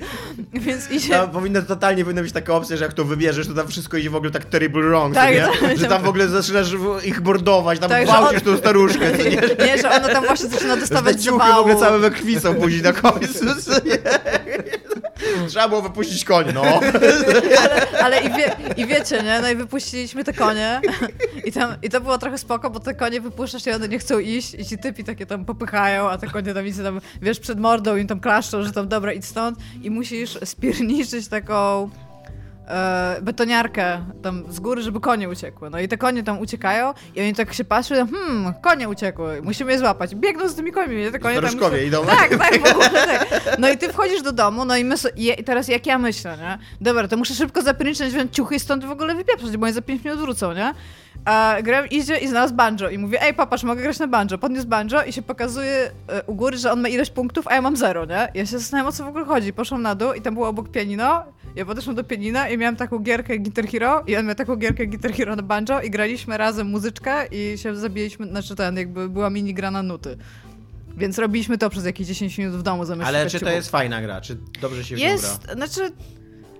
więc 0.52 0.90
idzie... 0.90 1.08
Tam 1.08 1.30
powinno, 1.30 1.62
totalnie 1.62 2.04
powinna 2.04 2.22
być 2.22 2.32
taka 2.32 2.54
opcja, 2.54 2.76
że 2.76 2.84
jak 2.84 2.92
to 2.92 3.04
wybierzesz, 3.04 3.46
to 3.46 3.54
tam 3.54 3.68
wszystko 3.68 3.96
idzie 3.96 4.10
w 4.10 4.14
ogóle 4.16 4.30
tak 4.30 4.44
terrible 4.44 4.82
wrong, 4.82 5.14
Tak, 5.14 5.34
nie? 5.34 5.48
tak. 5.60 5.78
Że 5.78 5.86
tam 5.86 6.02
w 6.02 6.08
ogóle 6.08 6.28
zaczynasz 6.28 6.68
ich 7.04 7.22
mordować, 7.22 7.78
tam 7.78 7.88
Tak, 7.88 8.00
że 8.06 8.12
gwałcisz 8.12 8.38
on- 8.38 8.44
tą 8.44 8.56
staruszkę, 8.56 9.12
nie? 9.12 9.30
Nie, 9.66 9.78
że 9.82 9.90
ona 9.90 10.08
tam 10.08 10.24
właśnie 10.24 10.48
zaczyna 10.48 10.74
Że 10.74 10.80
dostawać 10.80 11.16
te 11.16 11.22
ciuchy 11.22 11.52
w 11.52 11.58
ogóle 11.58 11.76
całe 11.76 11.98
we 11.98 12.10
krwi 12.10 12.40
są 12.40 12.54
później 12.54 12.82
na 12.82 12.92
końcu, 12.92 13.44
nie? 13.84 13.98
Trzeba 15.48 15.68
było 15.68 15.82
wypuścić 15.82 16.24
koń, 16.24 16.46
no. 16.54 16.62
Ale, 16.62 17.98
ale 18.02 18.20
i, 18.20 18.30
wie, 18.30 18.56
i 18.76 18.86
wiecie, 18.86 19.22
nie? 19.22 19.40
No 19.40 19.50
i 19.50 19.56
wypuściliśmy 19.56 20.24
te 20.24 20.32
konie 20.32 20.80
i, 21.44 21.52
tam, 21.52 21.74
i 21.82 21.90
to 21.90 22.00
było 22.00 22.18
trochę 22.18 22.38
spoko, 22.38 22.70
bo 22.70 22.80
te 22.80 22.94
konie 22.94 23.20
wypuszczasz 23.20 23.66
i 23.66 23.70
one 23.70 23.88
nie 23.88 23.98
chcą 23.98 24.18
iść 24.18 24.54
i 24.54 24.64
ci 24.64 24.78
typi 24.78 25.04
takie 25.04 25.26
tam 25.26 25.44
popychają, 25.44 26.10
a 26.10 26.18
te 26.18 26.26
konie 26.26 26.54
tam 26.54 26.64
tam, 26.84 27.00
wiesz, 27.22 27.40
przed 27.40 27.60
mordą 27.60 27.96
im 27.96 28.06
tam 28.06 28.20
klaszczą, 28.20 28.62
że 28.62 28.72
tam 28.72 28.88
dobra, 28.88 29.12
idź 29.12 29.24
stąd 29.24 29.58
i 29.82 29.90
musisz 29.90 30.38
spierniczyć 30.44 31.28
taką 31.28 31.90
betoniarkę 33.22 34.04
tam 34.22 34.44
z 34.48 34.60
góry, 34.60 34.82
żeby 34.82 35.00
konie 35.00 35.28
uciekły. 35.28 35.70
No 35.70 35.80
i 35.80 35.88
te 35.88 35.98
konie 35.98 36.22
tam 36.22 36.40
uciekają 36.40 36.94
i 37.14 37.20
oni 37.20 37.34
tak 37.34 37.54
się 37.54 37.64
patrzą, 37.64 37.94
hmm, 37.94 38.54
konie 38.62 38.88
uciekły, 38.88 39.42
musimy 39.42 39.72
je 39.72 39.78
złapać. 39.78 40.14
Biegną 40.14 40.48
z 40.48 40.54
tymi 40.54 40.72
końmi, 40.72 40.96
nie? 40.96 41.10
Te 41.10 41.18
konie 41.18 41.34
tam 41.34 41.44
Staruszkowie 41.44 41.86
idą. 41.86 42.06
tak, 42.20 42.38
tak, 42.38 42.68
w 42.68 42.70
ogóle 42.70 42.90
tak. 42.90 43.56
No 43.58 43.70
i 43.70 43.78
ty 43.78 43.88
wchodzisz 43.88 44.22
do 44.22 44.32
domu, 44.32 44.64
no 44.64 44.76
i 44.76 44.84
my 44.84 44.96
so, 44.96 45.08
i 45.16 45.44
teraz 45.44 45.68
jak 45.68 45.86
ja 45.86 45.98
myślę, 45.98 46.36
nie? 46.36 46.58
Dobra, 46.80 47.08
to 47.08 47.16
muszę 47.16 47.34
szybko 47.34 47.62
zapierniczyć, 47.62 48.08
wziąć 48.08 48.34
ciuchy 48.34 48.54
i 48.54 48.60
stąd 48.60 48.84
w 48.84 48.90
ogóle 48.90 49.14
wypieprzać, 49.14 49.56
bo 49.56 49.64
oni 49.64 49.74
za 49.74 49.82
5 49.82 50.04
minut 50.04 50.20
wrócą, 50.20 50.52
nie? 50.52 50.74
A 51.24 51.56
Graham 51.62 51.88
idzie 51.90 52.18
i 52.18 52.28
znalazł 52.28 52.54
banjo 52.54 52.88
i 52.88 52.98
mówi, 52.98 53.16
ej 53.20 53.34
papasz, 53.34 53.62
mogę 53.62 53.82
grać 53.82 53.98
na 53.98 54.06
banjo. 54.06 54.38
Podniósł 54.38 54.68
banjo 54.68 55.02
i 55.04 55.12
się 55.12 55.22
pokazuje 55.22 55.90
e, 56.08 56.22
u 56.22 56.34
góry, 56.34 56.58
że 56.58 56.72
on 56.72 56.80
ma 56.80 56.88
ileś 56.88 57.10
punktów, 57.10 57.48
a 57.48 57.54
ja 57.54 57.62
mam 57.62 57.76
zero, 57.76 58.04
nie? 58.04 58.28
Ja 58.34 58.46
się 58.46 58.58
zastanawiam, 58.58 58.88
o 58.88 58.92
co 58.92 59.04
w 59.04 59.08
ogóle 59.08 59.24
chodzi. 59.24 59.52
Poszłam 59.52 59.82
na 59.82 59.94
dół 59.94 60.12
i 60.12 60.20
tam 60.20 60.34
było 60.34 60.48
obok 60.48 60.68
pianino. 60.68 61.24
Ja 61.56 61.64
podeszłam 61.64 61.96
do 61.96 62.04
pianina 62.04 62.48
i 62.48 62.58
miałam 62.58 62.76
taką 62.76 62.98
gierkę 62.98 63.38
Guitar 63.38 63.66
Hero 63.66 64.04
i 64.06 64.16
on 64.16 64.26
miał 64.26 64.34
taką 64.34 64.56
gierkę 64.56 64.86
Guitar 64.86 65.12
Hero 65.12 65.36
na 65.36 65.42
banjo 65.42 65.80
i 65.80 65.90
graliśmy 65.90 66.36
razem 66.36 66.66
muzyczkę 66.66 67.26
i 67.26 67.58
się 67.58 67.76
zabiliśmy, 67.76 68.26
znaczy 68.26 68.54
ten, 68.56 68.76
jakby 68.76 69.08
była 69.08 69.30
mini 69.30 69.54
gra 69.54 69.70
na 69.70 69.82
nuty. 69.82 70.16
Więc 70.96 71.18
robiliśmy 71.18 71.58
to 71.58 71.70
przez 71.70 71.84
jakieś 71.84 72.06
10 72.06 72.38
minut 72.38 72.54
w 72.54 72.62
domu 72.62 72.84
zamiast 72.84 73.08
Ale 73.08 73.30
czy 73.30 73.40
to 73.40 73.50
jest 73.50 73.70
fajna 73.70 74.02
gra? 74.02 74.20
Czy 74.20 74.36
dobrze 74.60 74.84
się 74.84 74.96
w 74.96 74.98
Jest, 74.98 75.44
gra? 75.44 75.54
znaczy 75.54 75.92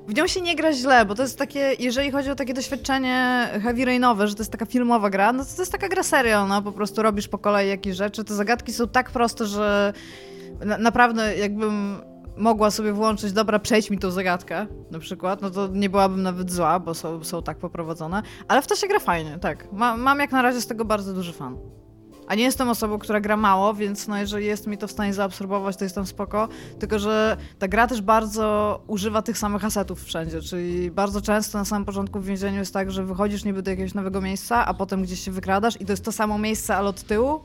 w 0.09 0.15
nią 0.15 0.27
się 0.27 0.41
nie 0.41 0.57
gra 0.57 0.73
źle, 0.73 1.07
bo 1.07 1.15
to 1.15 1.23
jest 1.23 1.39
takie, 1.39 1.77
jeżeli 1.79 2.11
chodzi 2.11 2.31
o 2.31 2.35
takie 2.35 2.55
doświadczenie 2.55 3.49
heavy 3.63 3.85
rainowe, 3.85 4.29
że 4.29 4.35
to 4.35 4.41
jest 4.41 4.53
taka 4.53 4.67
filmowa 4.67 5.11
gra, 5.11 5.33
no 5.33 5.45
to 5.45 5.51
to 5.57 5.63
jest 5.63 5.73
taka 5.73 5.89
gra 5.89 6.03
serio, 6.03 6.47
no 6.47 6.63
po 6.63 6.73
prostu 6.73 7.03
robisz 7.03 7.29
po 7.29 7.39
kolei 7.39 7.69
jakieś 7.69 7.97
rzeczy, 7.97 8.25
te 8.25 8.35
zagadki 8.35 8.73
są 8.73 8.89
tak 8.89 9.11
proste, 9.11 9.47
że 9.47 9.93
na, 10.65 10.79
naprawdę 10.79 11.37
jakbym 11.37 12.03
mogła 12.37 12.71
sobie 12.71 12.93
włączyć, 12.93 13.33
dobra, 13.33 13.59
przejdź 13.59 13.91
mi 13.91 13.99
tą 13.99 14.11
zagadkę, 14.11 14.67
na 14.91 14.99
przykład, 14.99 15.43
no 15.43 15.51
to 15.51 15.67
nie 15.67 15.91
byłabym 15.91 16.23
nawet 16.23 16.53
zła, 16.53 16.81
bo 16.81 16.95
są, 16.95 17.25
są 17.25 17.43
tak 17.43 17.59
poprowadzone, 17.59 18.23
ale 18.49 18.63
w 18.63 18.67
to 18.67 18.77
się 18.77 18.89
gra 18.89 18.99
fajnie, 18.99 19.39
tak. 19.39 19.73
Ma, 19.73 19.97
mam 19.97 20.19
jak 20.19 20.33
na 20.33 20.43
razie 20.43 20.61
z 20.61 20.67
tego 20.67 20.85
bardzo 20.85 21.15
duży 21.15 21.33
fan. 21.33 21.82
A 22.27 22.35
nie 22.35 22.43
jestem 22.43 22.69
osobą, 22.69 22.99
która 22.99 23.21
gra 23.21 23.37
mało, 23.37 23.75
więc 23.75 24.09
no 24.09 24.19
jeżeli 24.19 24.47
jest 24.47 24.67
mi 24.67 24.79
to 24.79 24.89
w 24.89 24.91
stanie 24.91 25.15
zaabsorbować, 25.15 25.77
to 25.77 25.85
jestem 25.85 26.07
spoko. 26.07 26.49
Tylko, 26.79 26.99
że 26.99 27.37
ta 27.59 27.69
gra 27.69 27.87
też 27.87 28.01
bardzo 28.01 28.81
używa 28.87 29.23
tych 29.23 29.39
samych 29.39 29.65
asetów 29.65 30.05
wszędzie, 30.05 30.43
czyli 30.43 30.91
bardzo 30.91 31.21
często 31.21 31.59
na 31.59 31.65
samym 31.65 31.85
początku 31.85 32.21
w 32.21 32.25
więzieniu 32.27 32.59
jest 32.59 32.75
tak, 32.75 32.91
że 32.91 33.05
wychodzisz 33.05 33.45
niby 33.45 33.63
do 33.63 33.71
jakiegoś 33.71 33.95
nowego 33.95 34.21
miejsca, 34.21 34.67
a 34.67 34.75
potem 34.75 35.03
gdzieś 35.03 35.21
się 35.25 35.31
wykradasz 35.31 35.81
i 35.81 35.85
to 35.87 35.93
jest 35.93 36.05
to 36.05 36.13
samo 36.13 36.39
miejsce, 36.39 36.77
ale 36.77 36.89
od 36.89 37.03
tyłu. 37.03 37.41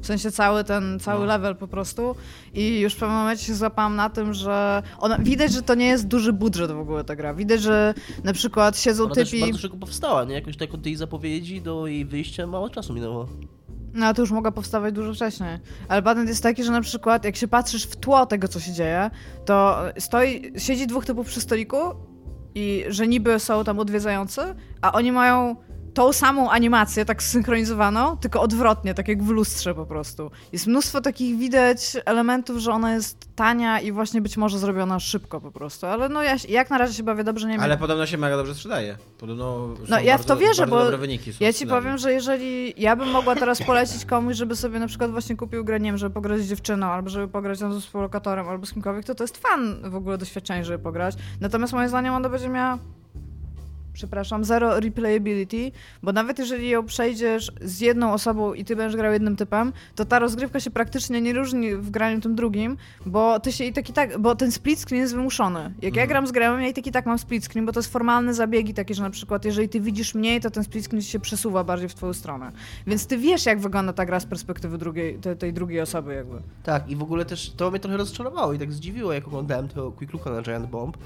W 0.00 0.06
sensie 0.06 0.30
cały 0.30 0.64
ten, 0.64 1.00
cały 1.00 1.20
No. 1.20 1.26
level 1.26 1.56
po 1.56 1.68
prostu. 1.68 2.14
I 2.54 2.80
już 2.80 2.94
w 2.94 2.96
pewnym 2.96 3.18
momencie 3.18 3.44
się 3.44 3.54
złapałam 3.54 3.96
na 3.96 4.10
tym, 4.10 4.34
że 4.34 4.82
ona, 4.98 5.18
widać, 5.18 5.52
że 5.52 5.62
to 5.62 5.74
nie 5.74 5.86
jest 5.86 6.06
duży 6.06 6.32
budżet 6.32 6.72
w 6.72 6.78
ogóle 6.78 7.04
ta 7.04 7.16
gra. 7.16 7.34
Widać, 7.34 7.62
że 7.62 7.94
na 8.24 8.32
przykład 8.32 8.78
siedzą 8.78 9.04
Ona 9.04 9.14
typi... 9.14 9.40
bardzo 9.40 9.58
szybko 9.58 9.76
powstała, 9.76 10.24
nie? 10.24 10.34
Jakoś 10.34 10.56
tak 10.56 10.74
od 10.74 10.82
tej 10.82 10.96
zapowiedzi 10.96 11.60
do 11.62 11.86
jej 11.86 12.04
wyjścia 12.04 12.46
mało 12.46 12.70
czasu 12.70 12.94
minęło. 12.94 13.28
No 13.94 14.14
to 14.14 14.22
już 14.22 14.30
mogła 14.30 14.52
powstawać 14.52 14.94
dużo 14.94 15.14
wcześniej. 15.14 15.58
Ale 15.88 16.02
patent 16.02 16.28
jest 16.28 16.42
taki, 16.42 16.64
że 16.64 16.72
na 16.72 16.80
przykład 16.80 17.24
jak 17.24 17.36
się 17.36 17.48
patrzysz 17.48 17.84
w 17.86 17.96
tło 17.96 18.26
tego, 18.26 18.48
co 18.48 18.60
się 18.60 18.72
dzieje, 18.72 19.10
to 19.44 19.78
stoi, 19.98 20.52
siedzi 20.58 20.86
dwóch 20.86 21.04
typów 21.04 21.26
przy 21.26 21.40
stoliku 21.40 21.76
i 22.54 22.84
że 22.88 23.06
niby 23.06 23.38
są 23.38 23.64
tam 23.64 23.78
odwiedzający, 23.78 24.40
a 24.80 24.92
oni 24.92 25.12
mają 25.12 25.56
tą 25.94 26.12
samą 26.12 26.50
animację, 26.50 27.04
tak 27.04 27.22
zsynchronizowaną, 27.22 28.16
tylko 28.16 28.40
odwrotnie, 28.40 28.94
tak 28.94 29.08
jak 29.08 29.22
w 29.22 29.30
lustrze 29.30 29.74
po 29.74 29.86
prostu. 29.86 30.30
Jest 30.52 30.66
mnóstwo 30.66 31.00
takich 31.00 31.38
widać 31.38 31.96
elementów, 32.04 32.58
że 32.58 32.72
ona 32.72 32.94
jest 32.94 33.28
tania 33.36 33.80
i 33.80 33.92
właśnie 33.92 34.20
być 34.20 34.36
może 34.36 34.58
zrobiona 34.58 35.00
szybko 35.00 35.40
po 35.40 35.50
prostu. 35.50 35.86
Ale 35.86 36.08
no 36.08 36.22
ja 36.22 36.36
jak 36.48 36.70
na 36.70 36.78
razie 36.78 36.94
się 36.94 37.02
bawię 37.02 37.24
dobrze, 37.24 37.46
nie 37.46 37.54
wiem. 37.54 37.62
Ale 37.62 37.78
podobno 37.78 38.06
się 38.06 38.18
mega 38.18 38.36
dobrze 38.36 38.54
sprzedaje. 38.54 38.96
Podobno 39.18 39.68
No 39.88 40.00
ja 40.00 40.18
w 40.18 40.20
bardzo, 40.20 40.34
to 40.34 40.40
wierzę, 40.40 40.66
bo 40.66 40.82
dobre 40.82 40.98
wyniki 40.98 41.32
są 41.32 41.44
ja 41.44 41.52
w 41.52 41.56
ci 41.56 41.66
powiem, 41.66 41.98
że 41.98 42.12
jeżeli 42.12 42.74
ja 42.82 42.96
bym 42.96 43.10
mogła 43.10 43.34
teraz 43.34 43.62
polecić 43.62 44.04
komuś, 44.04 44.36
żeby 44.36 44.56
sobie 44.56 44.78
na 44.78 44.86
przykład 44.86 45.10
właśnie 45.10 45.36
kupił 45.36 45.64
grę, 45.64 45.80
nie 45.80 45.90
wiem, 45.90 45.98
żeby 45.98 46.14
pograć 46.14 46.40
z 46.40 46.48
dziewczyną, 46.48 46.86
albo 46.86 47.10
żeby 47.10 47.28
pograć 47.28 47.58
ze 47.58 47.80
współlokatorem, 47.80 48.48
albo 48.48 48.66
z 48.66 48.72
kimkolwiek, 48.72 49.04
to 49.04 49.14
to 49.14 49.24
jest 49.24 49.36
fan 49.36 49.90
w 49.90 49.94
ogóle 49.94 50.18
doświadczenie, 50.18 50.64
żeby 50.64 50.78
pograć. 50.78 51.14
Natomiast 51.40 51.72
moim 51.72 51.88
zdaniem 51.88 52.14
ona 52.14 52.28
będzie 52.28 52.48
miała 52.48 52.78
przepraszam, 53.92 54.44
zero 54.44 54.80
replayability, 54.80 55.72
bo 56.02 56.12
nawet 56.12 56.38
jeżeli 56.38 56.68
ją 56.68 56.86
przejdziesz 56.86 57.52
z 57.60 57.80
jedną 57.80 58.12
osobą 58.12 58.54
i 58.54 58.64
ty 58.64 58.76
będziesz 58.76 58.96
grał 58.96 59.12
jednym 59.12 59.36
typem, 59.36 59.72
to 59.94 60.04
ta 60.04 60.18
rozgrywka 60.18 60.60
się 60.60 60.70
praktycznie 60.70 61.20
nie 61.20 61.32
różni 61.32 61.74
w 61.76 61.90
graniu 61.90 62.20
tym 62.20 62.34
drugim, 62.34 62.76
bo 63.06 63.40
ty 63.40 63.52
się 63.52 63.64
i 63.64 63.72
tak 63.72 63.90
i 63.90 63.92
tak, 63.92 64.18
bo 64.18 64.34
ten 64.34 64.52
split 64.52 64.80
screen 64.80 65.00
jest 65.02 65.14
wymuszony. 65.14 65.60
Jak 65.82 65.96
ja 65.96 66.02
Mhm. 66.02 66.08
gram 66.08 66.26
z 66.26 66.32
grałem, 66.32 66.60
ja 66.62 66.68
i 66.68 66.74
tak 66.74 66.86
i 66.86 66.92
tak 66.92 67.06
mam 67.06 67.18
split 67.18 67.44
screen, 67.44 67.66
bo 67.66 67.72
to 67.72 67.80
jest 67.80 67.92
formalne 67.92 68.34
zabiegi 68.34 68.74
takie, 68.74 68.94
że 68.94 69.02
na 69.02 69.10
przykład 69.10 69.44
jeżeli 69.44 69.68
ty 69.68 69.80
widzisz 69.80 70.14
mniej, 70.14 70.40
to 70.40 70.50
ten 70.50 70.64
split 70.64 70.84
screen 70.84 71.02
się 71.02 71.20
przesuwa 71.20 71.64
bardziej 71.64 71.88
w 71.88 71.94
twoją 71.94 72.12
stronę. 72.12 72.52
Więc 72.86 73.06
ty 73.06 73.18
wiesz, 73.18 73.46
jak 73.46 73.60
wygląda 73.60 73.92
ta 73.92 74.06
gra 74.06 74.20
z 74.20 74.26
perspektywy 74.26 74.78
drugiej, 74.78 75.18
tej, 75.18 75.36
tej 75.36 75.52
drugiej 75.52 75.80
osoby 75.80 76.14
jakby. 76.14 76.36
Tak, 76.62 76.90
i 76.90 76.96
w 76.96 77.02
ogóle 77.02 77.24
też 77.24 77.50
to 77.50 77.70
mnie 77.70 77.80
trochę 77.80 77.96
rozczarowało 77.96 78.52
i 78.52 78.58
tak 78.58 78.72
zdziwiło, 78.72 79.12
jak 79.12 79.26
oglądałem 79.28 79.68
to 79.68 79.92
Quick 79.92 80.12
Looka 80.12 80.30
na 80.30 80.42
Giant 80.42 80.66
Bomb. 80.66 80.96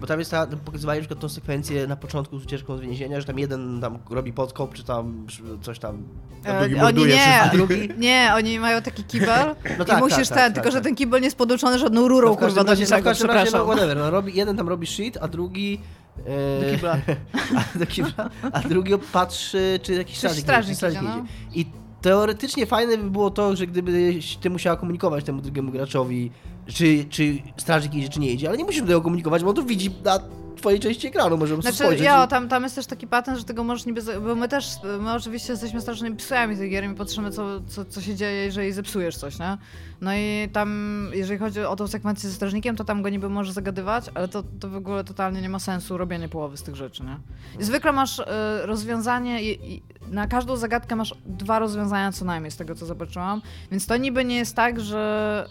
Bo 0.00 0.06
tam 0.06 0.18
jest 0.18 0.30
ta, 0.30 0.46
pokazywali 0.46 0.98
na 0.98 1.02
przykład 1.02 1.20
tą 1.20 1.28
sekwencję 1.28 1.86
na 1.86 1.96
początku 1.96 2.38
z 2.38 2.44
ucieczką 2.44 2.76
z 2.76 2.80
więzienia, 2.80 3.20
że 3.20 3.26
tam 3.26 3.38
jeden 3.38 3.80
tam 3.80 3.98
robi 4.10 4.32
podkop, 4.32 4.74
czy 4.74 4.84
tam 4.84 5.26
coś 5.62 5.78
tam. 5.78 6.02
A 6.44 6.60
drugi 6.60 6.74
E, 6.76 6.82
morduje 6.82 7.14
oni 7.14 7.22
wszystkich. 7.22 7.42
A 7.42 7.44
nie, 7.46 7.52
drugi 7.52 7.88
nie, 7.98 8.30
oni 8.34 8.58
mają 8.58 8.82
taki 8.82 9.04
kibel 9.04 9.54
No 9.78 9.84
i 9.84 9.86
tak, 9.86 10.00
musisz 10.00 10.28
tak, 10.28 10.38
ten, 10.38 10.44
tak, 10.46 10.54
tylko 10.54 10.64
tak, 10.64 10.72
że 10.72 10.78
tak. 10.78 10.84
ten 10.84 10.94
kibel 10.94 11.20
nie 11.20 11.26
jest 11.26 11.36
podłączony 11.38 11.78
żadną 11.78 12.08
rurą, 12.08 12.28
No 12.28 12.34
w 12.34 12.38
każdym 12.38 12.64
kurwa, 12.64 12.64
do 12.64 12.70
razie, 12.70 12.82
no 12.82 12.86
w 12.86 12.90
niczego, 12.90 13.10
każdym 13.10 13.30
razie, 13.30 13.50
no 13.52 13.64
whatever, 13.64 13.96
no 13.96 14.10
robi, 14.10 14.36
jeden 14.36 14.56
tam 14.56 14.68
robi 14.68 14.86
shit, 14.86 15.18
a 15.20 15.28
drugi... 15.28 15.80
e, 16.26 16.60
Do 16.64 16.70
kibla. 16.72 16.96
a, 17.74 17.78
do 17.78 17.86
kibla, 17.86 18.30
a 18.52 18.60
drugi 18.60 18.92
patrzy, 19.12 19.80
czy 19.82 19.94
jakiś 19.94 20.18
strażnik, 20.18 20.44
strażnik 20.44 20.78
idzie, 20.78 20.86
czy 20.86 20.92
idzie, 20.92 21.02
no. 21.02 21.24
I 21.54 21.66
teoretycznie 22.02 22.66
fajne 22.66 22.98
by 22.98 23.10
było 23.10 23.30
to, 23.30 23.56
że 23.56 23.66
gdybyś 23.66 24.36
ty 24.36 24.50
musiała 24.50 24.76
komunikować 24.76 25.24
temu 25.24 25.40
drugiemu 25.40 25.72
graczowi, 25.72 26.30
czy, 26.66 27.04
czy 27.10 27.38
strażnik 27.56 27.94
idzie, 27.94 28.08
czy 28.08 28.20
nie 28.20 28.32
idzie, 28.32 28.48
ale 28.48 28.56
nie 28.58 28.64
musisz 28.64 28.80
tego 28.86 29.00
komunikować, 29.02 29.42
bo 29.42 29.48
on 29.50 29.56
to 29.56 29.62
widzi 29.62 29.90
na 30.04 30.18
twojej 30.56 30.80
części 30.80 31.06
ekranu, 31.06 31.36
możemy 31.36 31.62
Znaczy, 31.62 31.76
spojrzeć. 31.76 32.04
ja, 32.04 32.24
i- 32.24 32.28
tam, 32.28 32.48
tam 32.48 32.62
jest 32.62 32.74
też 32.74 32.86
taki 32.86 33.06
patent, 33.06 33.38
że 33.38 33.44
tego 33.44 33.64
możesz 33.64 33.86
niby, 33.86 34.00
bo 34.20 34.34
my 34.34 34.48
też, 34.48 34.66
my 35.00 35.12
oczywiście 35.12 35.52
jesteśmy 35.52 35.80
strasznymi 35.80 36.16
psami 36.16 36.56
tych 36.56 36.70
gier 36.70 36.84
i 36.84 36.88
my 36.88 36.94
patrzymy, 36.94 37.30
co, 37.30 37.60
co, 37.60 37.84
co 37.84 38.00
się 38.00 38.14
dzieje, 38.14 38.44
jeżeli 38.44 38.72
zepsujesz 38.72 39.16
coś, 39.16 39.38
nie? 39.38 39.58
No 40.00 40.14
i 40.14 40.48
tam, 40.52 41.08
jeżeli 41.14 41.38
chodzi 41.38 41.60
o 41.60 41.76
tą 41.76 41.86
sekwencję 41.88 42.28
ze 42.30 42.36
strażnikiem, 42.36 42.76
to 42.76 42.84
tam 42.84 43.02
go 43.02 43.08
niby 43.08 43.28
możesz 43.28 43.52
zagadywać, 43.52 44.04
ale 44.14 44.28
to, 44.28 44.42
to 44.60 44.68
w 44.68 44.76
ogóle 44.76 45.04
totalnie 45.04 45.42
nie 45.42 45.48
ma 45.48 45.58
sensu 45.58 45.96
robienie 45.98 46.28
połowy 46.28 46.56
z 46.56 46.62
tych 46.62 46.76
rzeczy, 46.76 47.02
nie? 47.02 47.16
I 47.60 47.64
zwykle 47.64 47.92
masz 47.92 48.18
y, 48.18 48.24
rozwiązanie, 48.62 49.42
i, 49.42 49.72
i 49.74 49.82
na 50.08 50.26
każdą 50.26 50.56
zagadkę 50.56 50.96
masz 50.96 51.14
dwa 51.26 51.58
rozwiązania 51.58 52.12
co 52.12 52.24
najmniej, 52.24 52.50
z 52.50 52.56
tego 52.56 52.74
co 52.74 52.86
zobaczyłam, 52.86 53.42
więc 53.70 53.86
to 53.86 53.96
niby 53.96 54.24
nie 54.24 54.36
jest 54.36 54.56
tak, 54.56 54.80
że 54.80 55.46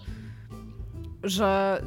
że, 1.26 1.82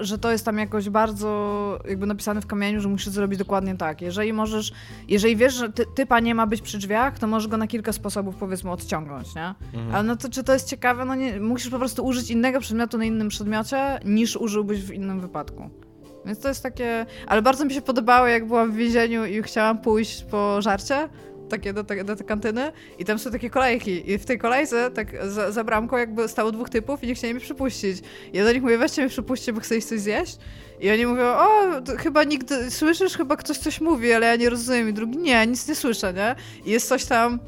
że 0.00 0.18
to 0.18 0.32
jest 0.32 0.44
tam 0.44 0.58
jakoś 0.58 0.88
bardzo 0.88 1.78
jakby 1.88 2.06
napisane 2.06 2.40
w 2.40 2.46
kamieniu, 2.46 2.80
że 2.80 2.88
musisz 2.88 3.08
zrobić 3.08 3.38
dokładnie 3.38 3.74
tak. 3.74 4.02
Jeżeli 4.02 4.32
możesz, 4.32 4.72
jeżeli 5.08 5.36
wiesz, 5.36 5.54
że 5.54 5.72
ty, 5.72 5.84
typa 5.94 6.20
nie 6.20 6.34
ma 6.34 6.46
być 6.46 6.62
przy 6.62 6.78
drzwiach, 6.78 7.18
to 7.18 7.26
możesz 7.26 7.48
go 7.48 7.56
na 7.56 7.66
kilka 7.66 7.92
sposobów 7.92 8.36
powiedzmy 8.36 8.70
odciągnąć, 8.70 9.34
nie? 9.34 9.54
Mhm. 9.74 9.94
Ale 9.94 10.02
no 10.02 10.16
to 10.16 10.28
czy 10.28 10.44
to 10.44 10.52
jest 10.52 10.68
ciekawe? 10.68 11.04
No 11.04 11.14
nie, 11.14 11.40
musisz 11.40 11.70
po 11.70 11.78
prostu 11.78 12.06
użyć 12.06 12.30
innego 12.30 12.60
przedmiotu 12.60 12.98
na 12.98 13.04
innym 13.04 13.28
przedmiocie, 13.28 14.00
niż 14.04 14.36
użyłbyś 14.36 14.82
w 14.82 14.92
innym 14.92 15.20
wypadku. 15.20 15.70
Więc 16.26 16.38
to 16.38 16.48
jest 16.48 16.62
takie... 16.62 17.06
Ale 17.26 17.42
bardzo 17.42 17.64
mi 17.64 17.74
się 17.74 17.82
podobało, 17.82 18.26
jak 18.26 18.46
byłam 18.46 18.72
w 18.72 18.74
więzieniu 18.74 19.24
i 19.24 19.42
chciałam 19.42 19.78
pójść 19.78 20.24
po 20.24 20.62
żarcie, 20.62 21.08
takie 21.48 21.72
do, 21.72 21.82
do 21.82 22.16
tej 22.16 22.26
kantyny 22.26 22.72
i 22.98 23.04
tam 23.04 23.18
są 23.18 23.30
takie 23.30 23.50
kolejki 23.50 24.10
i 24.10 24.18
w 24.18 24.24
tej 24.24 24.38
kolejce 24.38 24.90
tak 24.90 25.28
za, 25.28 25.52
za 25.52 25.64
bramką 25.64 25.96
jakby 25.96 26.28
stało 26.28 26.52
dwóch 26.52 26.70
typów 26.70 27.04
i 27.04 27.06
nie 27.06 27.14
chcieli 27.14 27.34
mnie 27.34 27.42
przypuścić. 27.42 27.98
Ja 28.32 28.44
do 28.44 28.52
nich 28.52 28.62
mówię, 28.62 28.78
weźcie 28.78 29.02
mnie 29.02 29.08
przypuśćcie, 29.08 29.52
bo 29.52 29.60
iść 29.60 29.88
coś 29.88 30.00
zjeść. 30.00 30.38
I 30.80 30.90
oni 30.90 31.06
mówią, 31.06 31.24
o, 31.24 31.62
chyba 31.98 32.24
nigdy, 32.24 32.70
słyszysz, 32.70 33.16
chyba 33.16 33.36
ktoś 33.36 33.58
coś 33.58 33.80
mówi, 33.80 34.12
ale 34.12 34.26
ja 34.26 34.36
nie 34.36 34.50
rozumiem. 34.50 34.88
I 34.88 34.92
drugi, 34.92 35.18
nie, 35.18 35.46
nic 35.46 35.68
nie 35.68 35.74
słyszę, 35.74 36.14
nie? 36.14 36.34
I 36.64 36.70
jest 36.70 36.88
coś 36.88 37.04
tam, 37.04 37.38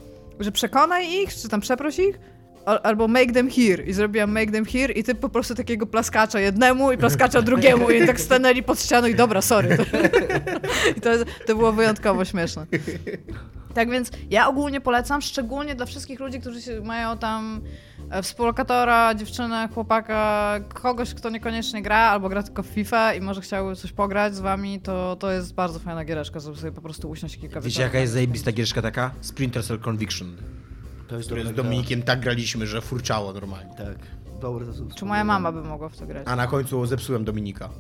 że 0.41 0.53
przekonaj 0.53 1.13
ich, 1.13 1.35
czy 1.35 1.49
tam 1.49 1.61
przeproś 1.61 1.99
ich. 1.99 2.19
Al- 2.67 2.81
albo 2.83 3.09
make 3.09 3.33
them 3.33 3.51
here 3.51 3.83
i 3.85 3.93
zrobiłam 3.93 4.33
make 4.33 4.51
them 4.53 4.65
here 4.65 4.93
i 4.93 5.05
ty 5.05 5.15
po 5.15 5.29
prostu 5.29 5.55
takiego 5.55 5.87
plaskacza 5.87 6.41
jednemu 6.41 6.93
i 6.93 6.99
plaskacza 6.99 7.43
drugiemu 7.43 7.91
i 7.91 8.07
tak 8.07 8.21
stanęli 8.21 8.63
pod 8.63 8.81
ścianą 8.83 9.07
i 9.09 9.15
dobra, 9.15 9.43
sorry. 9.43 9.77
I 10.97 11.01
to, 11.01 11.11
to 11.47 11.55
było 11.57 11.73
wyjątkowo 11.73 12.25
śmieszne. 12.25 12.67
Tak 13.75 13.91
więc 13.91 14.11
ja 14.31 14.49
ogólnie 14.49 14.81
polecam, 14.81 15.23
szczególnie 15.23 15.75
dla 15.75 15.87
wszystkich 15.87 16.21
ludzi, 16.21 16.41
którzy 16.41 16.81
mają 16.83 17.19
tam 17.19 17.61
e, 18.11 18.23
współlokatora, 18.23 19.15
dziewczynę, 19.15 19.69
chłopaka, 19.75 20.55
kogoś, 20.75 21.15
kto 21.15 21.31
niekoniecznie 21.31 21.83
gra 21.83 21.97
albo 21.99 22.29
gra 22.29 22.43
tylko 22.43 22.63
w 22.63 22.67
FIFA 22.67 23.15
i 23.15 23.21
może 23.21 23.41
chciałby 23.41 23.77
coś 23.77 23.93
pograć 23.93 24.35
z 24.35 24.41
wami, 24.41 24.81
to, 24.81 25.17
to 25.17 25.31
jest 25.31 25.55
bardzo 25.55 25.79
fajna 25.79 26.05
giereczka, 26.05 26.41
żeby 26.41 26.57
sobie 26.57 26.73
po 26.73 26.81
prostu 26.81 27.11
usiąść 27.11 27.39
kilka 27.39 27.61
Wiecie 27.61 27.83
jaka 27.83 27.99
jest 27.99 28.13
zajebista 28.13 28.53
giereczka 28.53 28.83
taka? 28.83 29.11
Splinter 29.21 29.65
Cell 29.65 29.79
Conviction. 29.79 30.37
To 31.11 31.17
jest 31.17 31.29
Które 31.29 31.43
z 31.43 31.45
dobra 31.45 31.63
Dominikiem 31.63 32.03
tak 32.03 32.21
graliśmy, 32.21 32.67
że 32.67 32.81
furczało 32.81 33.33
normalnie. 33.33 33.75
Tak, 33.75 33.97
dobre 34.41 34.67
to 34.67 34.73
są 34.73 34.89
Czy 34.89 35.05
moja 35.05 35.25
mama 35.25 35.53
by 35.53 35.63
mogła 35.63 35.89
w 35.89 35.97
to 35.97 36.07
grać? 36.07 36.23
A 36.27 36.37
na 36.37 36.47
końcu 36.47 36.87
zepsułem 36.87 37.25
Dominika. 37.25 37.71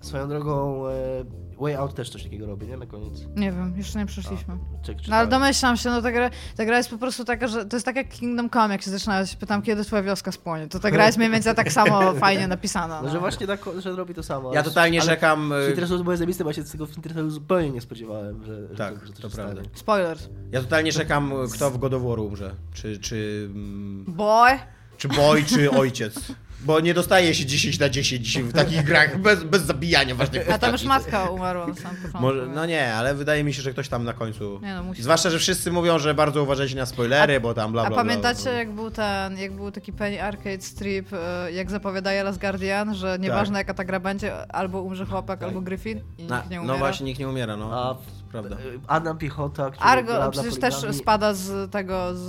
Swoją 0.00 0.28
drogą 0.28 0.86
e, 0.88 1.24
Way 1.60 1.74
Out 1.76 1.94
też 1.94 2.10
coś 2.10 2.22
takiego 2.22 2.46
robi, 2.46 2.66
nie? 2.66 2.76
Na 2.76 2.86
koniec. 2.86 3.12
Nie 3.36 3.52
wiem, 3.52 3.74
jeszcze 3.76 3.98
nie 3.98 4.06
przeszliśmy. 4.06 4.58
Czek, 4.82 4.98
No 5.08 5.16
ale 5.16 5.28
domyślam 5.28 5.76
się, 5.76 5.90
no 5.90 6.02
ta 6.02 6.12
gra, 6.12 6.30
ta 6.56 6.64
gra 6.64 6.76
jest 6.76 6.90
po 6.90 6.98
prostu 6.98 7.24
taka, 7.24 7.48
że 7.48 7.66
to 7.66 7.76
jest 7.76 7.86
tak 7.86 7.96
jak 7.96 8.08
Kingdom 8.08 8.50
Come, 8.50 8.74
jak 8.74 8.82
się 8.82 8.90
zaczyna, 8.90 9.18
ja 9.18 9.26
się 9.26 9.36
pytam, 9.36 9.62
kiedy 9.62 9.84
twoja 9.84 10.02
wioska 10.02 10.32
spłonie. 10.32 10.68
To 10.68 10.78
ta 10.80 10.90
gra 10.90 11.06
jest 11.06 11.18
mniej 11.18 11.30
więcej 11.30 11.54
tak 11.54 11.72
samo 11.72 12.12
fajnie 12.26 12.48
napisana. 12.48 13.02
No, 13.02 13.08
że 13.08 13.14
No. 13.14 13.20
właśnie 13.20 13.46
tak, 13.46 13.60
że 13.78 13.96
robi 13.96 14.14
to 14.14 14.22
samo. 14.22 14.54
Ja 14.54 14.62
totalnie 14.62 15.00
ale. 15.02 15.16
W 15.16 15.52
y, 15.52 15.68
Interesu 15.70 16.04
było 16.04 16.16
zajebiste, 16.16 16.44
bo 16.44 16.50
ja 16.50 16.54
się 16.54 16.62
z 16.62 16.70
tego 16.72 16.86
w 16.86 16.96
Interesu 16.96 17.30
zupełnie 17.30 17.70
nie 17.70 17.80
spodziewałem, 17.80 18.44
że, 18.44 18.68
że 18.68 18.74
Tak, 18.76 18.94
to, 19.00 19.06
że 19.06 19.12
to 19.12 19.22
się 19.22 19.28
prawda. 19.36 19.52
stanie. 19.52 19.68
Spoilers. 19.74 20.28
Ja 20.52 20.60
totalnie 20.60 20.92
czekam, 20.92 21.32
kto 21.54 21.70
w 21.70 21.78
God 21.78 21.94
of 21.94 22.02
War 22.02 22.18
umrze. 22.20 22.54
Czy, 22.74 22.98
czy, 22.98 23.48
mm, 23.54 24.04
Boy! 24.08 24.50
czy 24.98 25.08
boy, 25.08 25.42
czy 25.44 25.70
ojciec. 25.70 26.32
Bo 26.60 26.80
nie 26.80 26.94
dostaje 26.94 27.34
się 27.34 27.46
10 27.46 27.78
na 27.78 27.88
10 27.88 28.38
w 28.38 28.52
takich 28.52 28.84
grach 28.84 29.18
bez, 29.20 29.44
bez 29.44 29.62
zabijania 29.62 30.14
ważnych 30.14 30.50
A 30.52 30.58
tam 30.58 30.72
już 30.72 30.82
postaci. 30.82 31.04
matka 31.12 31.30
umarła 31.30 31.66
na 31.66 31.74
samym 31.74 31.96
początku. 31.96 32.20
Może, 32.22 32.46
no 32.46 32.66
nie, 32.66 32.94
ale 32.94 33.14
wydaje 33.14 33.44
mi 33.44 33.54
się, 33.54 33.62
że 33.62 33.72
ktoś 33.72 33.88
tam 33.88 34.04
na 34.04 34.12
końcu. 34.12 34.60
Nie 34.62 34.74
no, 34.74 34.82
musi. 34.82 35.02
Zwłaszcza, 35.02 35.30
że 35.30 35.38
wszyscy 35.38 35.72
mówią, 35.72 35.98
że 35.98 36.14
bardzo 36.14 36.42
uważajcie 36.42 36.76
na 36.76 36.86
spoilery, 36.86 37.40
bo 37.40 37.54
tam 37.54 37.72
bla 37.72 37.82
bla 37.82 37.86
A 37.86 37.90
bla. 37.90 37.96
pamiętacie, 37.96 38.50
jak 38.50 38.70
był 38.72 38.90
ten, 38.90 39.38
jak 39.38 39.52
był 39.52 39.70
taki 39.70 39.92
Penny 39.92 40.22
Arcade 40.22 40.60
Strip, 40.60 41.12
e, 41.12 41.52
jak 41.52 41.70
zapowiadaje 41.70 42.22
Last 42.24 42.40
Guardian, 42.40 42.94
że 42.94 43.16
nieważne 43.20 43.58
jaka 43.58 43.74
ta 43.74 43.84
gra 43.84 44.00
będzie, 44.00 44.52
albo 44.52 44.82
umrze 44.82 45.06
chłopak, 45.06 45.42
albo 45.42 45.60
Griffin 45.60 46.00
i 46.18 46.24
Na, 46.24 46.36
nikt 46.36 46.50
nie 46.50 46.56
no 46.56 46.62
umiera. 46.62 46.78
właśnie, 46.78 47.06
nikt 47.06 47.20
nie 47.20 47.28
umiera, 47.28 47.56
no. 47.56 47.70
A 47.72 47.96
prawda. 48.32 48.56
e, 48.56 48.58
Adam 48.86 49.18
Piechota, 49.18 49.70
który 49.70 49.84
Argo 49.90 50.30
przecież 50.30 50.58
też 50.60 50.74
spada 50.96 51.34
z 51.34 51.70
tego, 51.70 52.14
z, 52.14 52.28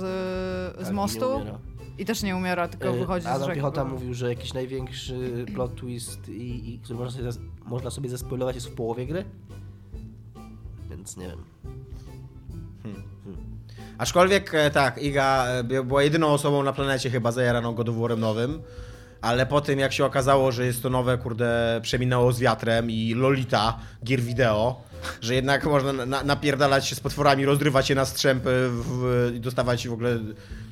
Tak, 0.76 0.84
z 0.86 0.88
nie 0.88 0.94
mostu 0.94 1.36
umiera. 1.36 1.58
I 2.00 2.04
też 2.04 2.22
nie 2.22 2.36
umiera, 2.36 2.68
tylko 2.68 2.88
E, 2.88 2.98
wychodzi 2.98 3.24
z 3.24 3.28
Adam 3.28 3.42
rzeki. 3.42 3.54
Piechota 3.54 3.84
bo- 3.84 3.90
mówił, 3.90 4.14
że 4.14 4.28
jakiś 4.28 4.52
największy 4.54 5.44
plot 5.54 5.74
twist, 5.76 6.28
i, 6.28 6.74
i, 6.74 6.78
który 6.78 6.98
można 6.98 7.32
sobie, 7.32 7.46
można 7.64 7.90
sobie 7.90 8.08
zespoilować 8.10 8.54
jest 8.54 8.66
w 8.68 8.74
połowie 8.74 9.06
gry. 9.06 9.24
Więc 10.90 11.16
nie 11.16 11.26
wiem. 11.28 11.44
Aczkolwiek 13.98 14.54
e, 14.54 14.70
tak, 14.70 15.02
Iga 15.02 15.46
e, 15.46 15.64
była 15.84 16.02
jedyną 16.02 16.26
osobą 16.26 16.62
na 16.62 16.72
planecie 16.72 17.10
chyba 17.10 17.32
zajaraną 17.32 17.74
God 17.74 17.88
of 17.88 17.96
War'em 17.96 18.18
nowym, 18.18 18.62
ale 19.20 19.46
po 19.46 19.60
tym 19.60 19.78
jak 19.78 19.92
się 19.92 20.04
okazało, 20.04 20.52
że 20.52 20.66
jest 20.66 20.82
to 20.82 20.90
nowe, 20.90 21.18
kurde, 21.18 21.80
przeminęło 21.82 22.32
z 22.32 22.40
wiatrem 22.40 22.90
i 22.90 23.14
Lolita, 23.14 23.78
gier 24.04 24.20
wideo, 24.20 24.80
że 25.20 25.34
jednak 25.34 25.64
można 25.64 25.92
na, 25.92 26.24
napierdalać 26.24 26.88
się 26.88 26.94
z 26.94 27.00
potworami, 27.00 27.44
rozrywać 27.46 27.90
je 27.90 27.96
na 27.96 28.04
strzępy 28.04 28.50
w, 28.70 29.32
i 29.36 29.40
dostawać 29.40 29.88
w 29.88 29.92
ogóle 29.92 30.18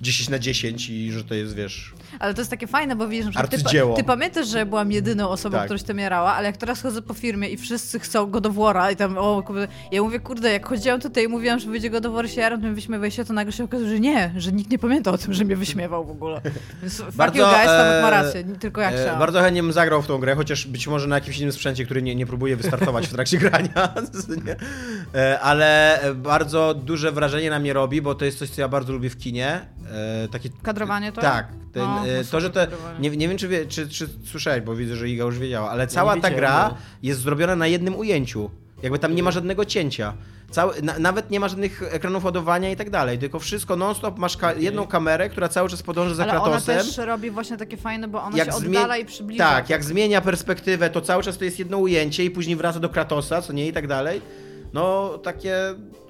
10 0.00 0.28
na 0.28 0.38
10 0.38 0.90
i 0.90 1.12
że 1.12 1.24
to 1.24 1.34
jest, 1.34 1.54
wiesz... 1.54 1.94
Ale 2.18 2.34
to 2.34 2.40
jest 2.40 2.50
takie 2.50 2.66
fajne, 2.66 2.96
bo 2.96 3.08
widzisz, 3.08 3.34
że 3.34 3.48
ty, 3.48 3.58
ty 3.96 4.04
pamiętasz, 4.04 4.48
że 4.48 4.66
byłam 4.66 4.92
jedyną 4.92 5.28
osobą, 5.28 5.56
Tak. 5.56 5.64
która 5.64 5.78
się 5.78 5.84
tym 5.84 5.98
jarała, 5.98 6.34
ale 6.34 6.46
jak 6.46 6.56
teraz 6.56 6.82
chodzę 6.82 7.02
po 7.02 7.14
firmie 7.14 7.48
i 7.48 7.56
wszyscy 7.56 8.00
chcą 8.00 8.26
God 8.26 8.46
of 8.46 8.54
War'a 8.54 8.92
i 8.92 8.96
tam, 8.96 9.18
o 9.18 9.42
kurde, 9.42 9.68
ja 9.92 10.02
mówię, 10.02 10.20
kurde, 10.20 10.52
jak 10.52 10.66
chodziłam 10.66 11.00
tutaj 11.00 11.24
i 11.24 11.28
mówiłam, 11.28 11.58
że 11.58 11.70
wyjdzie 11.70 11.90
God 11.90 12.06
of 12.06 12.14
War, 12.14 12.30
się 12.30 12.40
jaram, 12.40 12.60
tym 12.60 12.74
wyśmiewaj 12.74 13.10
się, 13.10 13.24
to 13.24 13.32
nagle 13.32 13.52
się 13.52 13.64
okazuje, 13.64 13.90
że 13.90 14.00
nie, 14.00 14.32
że 14.36 14.52
nikt 14.52 14.70
nie 14.70 14.78
pamięta 14.78 15.10
o 15.10 15.18
tym, 15.18 15.34
że 15.34 15.44
mnie 15.44 15.56
wyśmiewał 15.56 16.04
w 16.04 16.10
ogóle. 16.10 16.40
Więc 16.82 17.02
Bardzo, 17.16 17.38
guys, 17.38 17.66
Tomek 17.66 17.98
e, 17.98 18.02
ma 18.02 18.10
rację, 18.10 18.44
tylko 18.60 18.80
ja 18.80 18.90
E, 18.90 19.18
bardzo 19.18 19.40
chętnie 19.40 19.62
bym 19.62 19.72
zagrał 19.72 20.02
w 20.02 20.06
tą 20.06 20.18
grę, 20.18 20.34
chociaż 20.34 20.66
być 20.66 20.86
może 20.86 21.06
na 21.06 21.14
jakimś 21.14 21.38
innym 21.38 21.52
sprzęcie, 21.52 21.84
który 21.84 22.02
nie, 22.02 22.14
nie 22.14 22.26
próbuje 22.26 22.56
wystartować 22.56 23.06
w 23.08 23.12
trakcie 23.12 23.38
grania. 23.38 23.94
Nie? 24.44 24.56
E, 25.20 25.40
Ale 25.40 26.00
bardzo 26.14 26.74
duże 26.74 27.12
wrażenie 27.12 27.50
na 27.50 27.58
mnie 27.58 27.72
robi, 27.72 28.02
bo 28.02 28.14
to 28.14 28.24
jest 28.24 28.38
coś, 28.38 28.50
co 28.50 28.60
ja 28.60 28.68
bardzo 28.68 28.92
lubię 28.92 29.10
w 29.10 29.16
kinie. 29.16 29.60
E, 30.24 30.28
Takie 30.28 30.48
Kadrowanie 30.62 31.12
to? 31.12 31.20
Tak. 31.20 31.48
Ten, 31.72 31.82
No, 31.82 32.08
e, 32.08 32.24
to, 32.24 32.40
że 32.40 32.50
to. 32.50 32.60
Nie, 33.00 33.10
nie 33.10 33.28
wiem, 33.28 33.38
czy, 33.38 33.48
wie, 33.48 33.66
czy, 33.66 33.88
czy 33.88 34.08
słyszałeś, 34.24 34.60
bo 34.62 34.76
widzę, 34.76 34.96
że 34.96 35.08
Iga 35.08 35.24
już 35.24 35.38
wiedziała, 35.38 35.70
ale 35.70 35.86
cała 35.86 36.20
ta 36.20 36.30
gra 36.30 36.68
no. 36.68 36.76
jest 37.02 37.20
zrobiona 37.20 37.56
na 37.56 37.66
jednym 37.66 37.96
ujęciu. 37.96 38.50
Jakby 38.82 38.98
tam 38.98 39.14
nie 39.14 39.22
ma 39.22 39.30
żadnego 39.30 39.64
cięcia. 39.64 40.14
Cały, 40.50 40.82
na, 40.82 40.98
nawet 40.98 41.30
nie 41.30 41.40
ma 41.40 41.48
żadnych 41.48 41.82
ekranów 41.90 42.24
ładowania 42.24 42.70
i 42.70 42.76
tak 42.76 42.90
dalej, 42.90 43.18
tylko 43.18 43.38
wszystko 43.38 43.76
non-stop 43.76 44.18
masz 44.18 44.36
ka- 44.36 44.52
jedną 44.52 44.86
kamerę, 44.86 45.28
która 45.28 45.48
cały 45.48 45.68
czas 45.68 45.82
podąża 45.82 46.14
za 46.14 46.22
Ale 46.22 46.32
ona 46.32 46.40
Kratosem. 46.42 46.76
też 46.76 46.96
robi 46.98 47.30
właśnie 47.30 47.56
takie 47.56 47.76
fajne, 47.76 48.08
bo 48.08 48.22
ona 48.22 48.36
Jak 48.36 48.48
się 48.52 48.56
oddala 48.56 48.96
i 48.96 49.04
przybliża. 49.04 49.44
Tak, 49.48 49.70
jak 49.70 49.84
zmienia 49.84 50.20
perspektywę, 50.20 50.90
to 50.90 51.00
cały 51.00 51.22
czas 51.22 51.38
to 51.38 51.44
jest 51.44 51.58
jedno 51.58 51.78
ujęcie 51.78 52.24
i 52.24 52.30
później 52.30 52.56
wraca 52.56 52.80
do 52.80 52.88
Kratosa, 52.88 53.42
co 53.42 53.52
nie 53.52 53.66
i 53.68 53.72
tak 53.72 53.86
dalej. 53.86 54.22
No, 54.72 55.08
takie, 55.18 55.54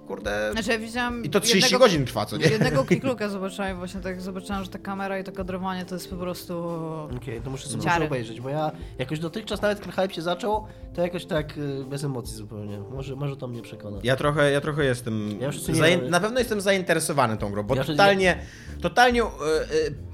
kurde... 0.08 0.52
Znaczy 0.52 0.70
ja 0.70 0.78
widziałam 0.78 1.24
I 1.24 1.30
to 1.30 1.40
30 1.40 1.64
jednego, 1.64 1.84
godzin 1.84 2.04
trwa, 2.06 2.26
co 2.26 2.36
nie? 2.36 2.46
Jednego 2.46 2.84
klikluka 2.88 3.28
zobaczyłem 3.28 3.76
właśnie 3.78 4.00
tak, 4.00 4.20
zobaczyłam, 4.20 4.64
że 4.64 4.70
ta 4.70 4.78
kamera 4.78 5.18
i 5.18 5.24
to 5.24 5.32
kadrowanie 5.32 5.84
to 5.84 5.94
jest 5.94 6.10
po 6.10 6.16
prostu... 6.16 6.68
Okej, 7.16 7.40
to 7.40 7.50
muszę 7.50 7.68
sobie 7.68 7.82
Ciary. 7.84 7.94
muszę 7.98 8.06
obejrzeć, 8.06 8.40
bo 8.40 8.48
ja 8.48 8.70
jakoś 8.98 9.18
dotychczas, 9.18 9.62
nawet 9.62 9.80
ten 9.80 9.92
hype 9.92 10.14
się 10.14 10.22
zaczął, 10.22 10.66
to 10.94 11.02
jakoś 11.02 11.24
tak 11.24 11.58
y, 11.58 11.84
bez 11.84 12.04
emocji 12.04 12.36
zupełnie. 12.36 12.78
Może, 12.78 13.16
może 13.16 13.36
to 13.36 13.46
mnie 13.48 13.62
przekona. 13.62 13.98
Ja 14.02 14.16
trochę, 14.16 14.50
ja 14.50 14.60
trochę 14.60 14.84
jestem. 14.84 15.40
Ja 15.40 15.50
zain- 15.50 16.10
Na 16.10 16.20
pewno 16.20 16.38
jestem 16.38 16.60
zainteresowany 16.60 17.36
tą 17.36 17.50
grą, 17.50 17.62
bo 17.62 17.74
Ja 17.74 17.80
już- 17.80 17.86
totalnie, 17.86 18.38
totalnie 18.82 19.22
e, 19.22 19.26
e, 19.26 19.28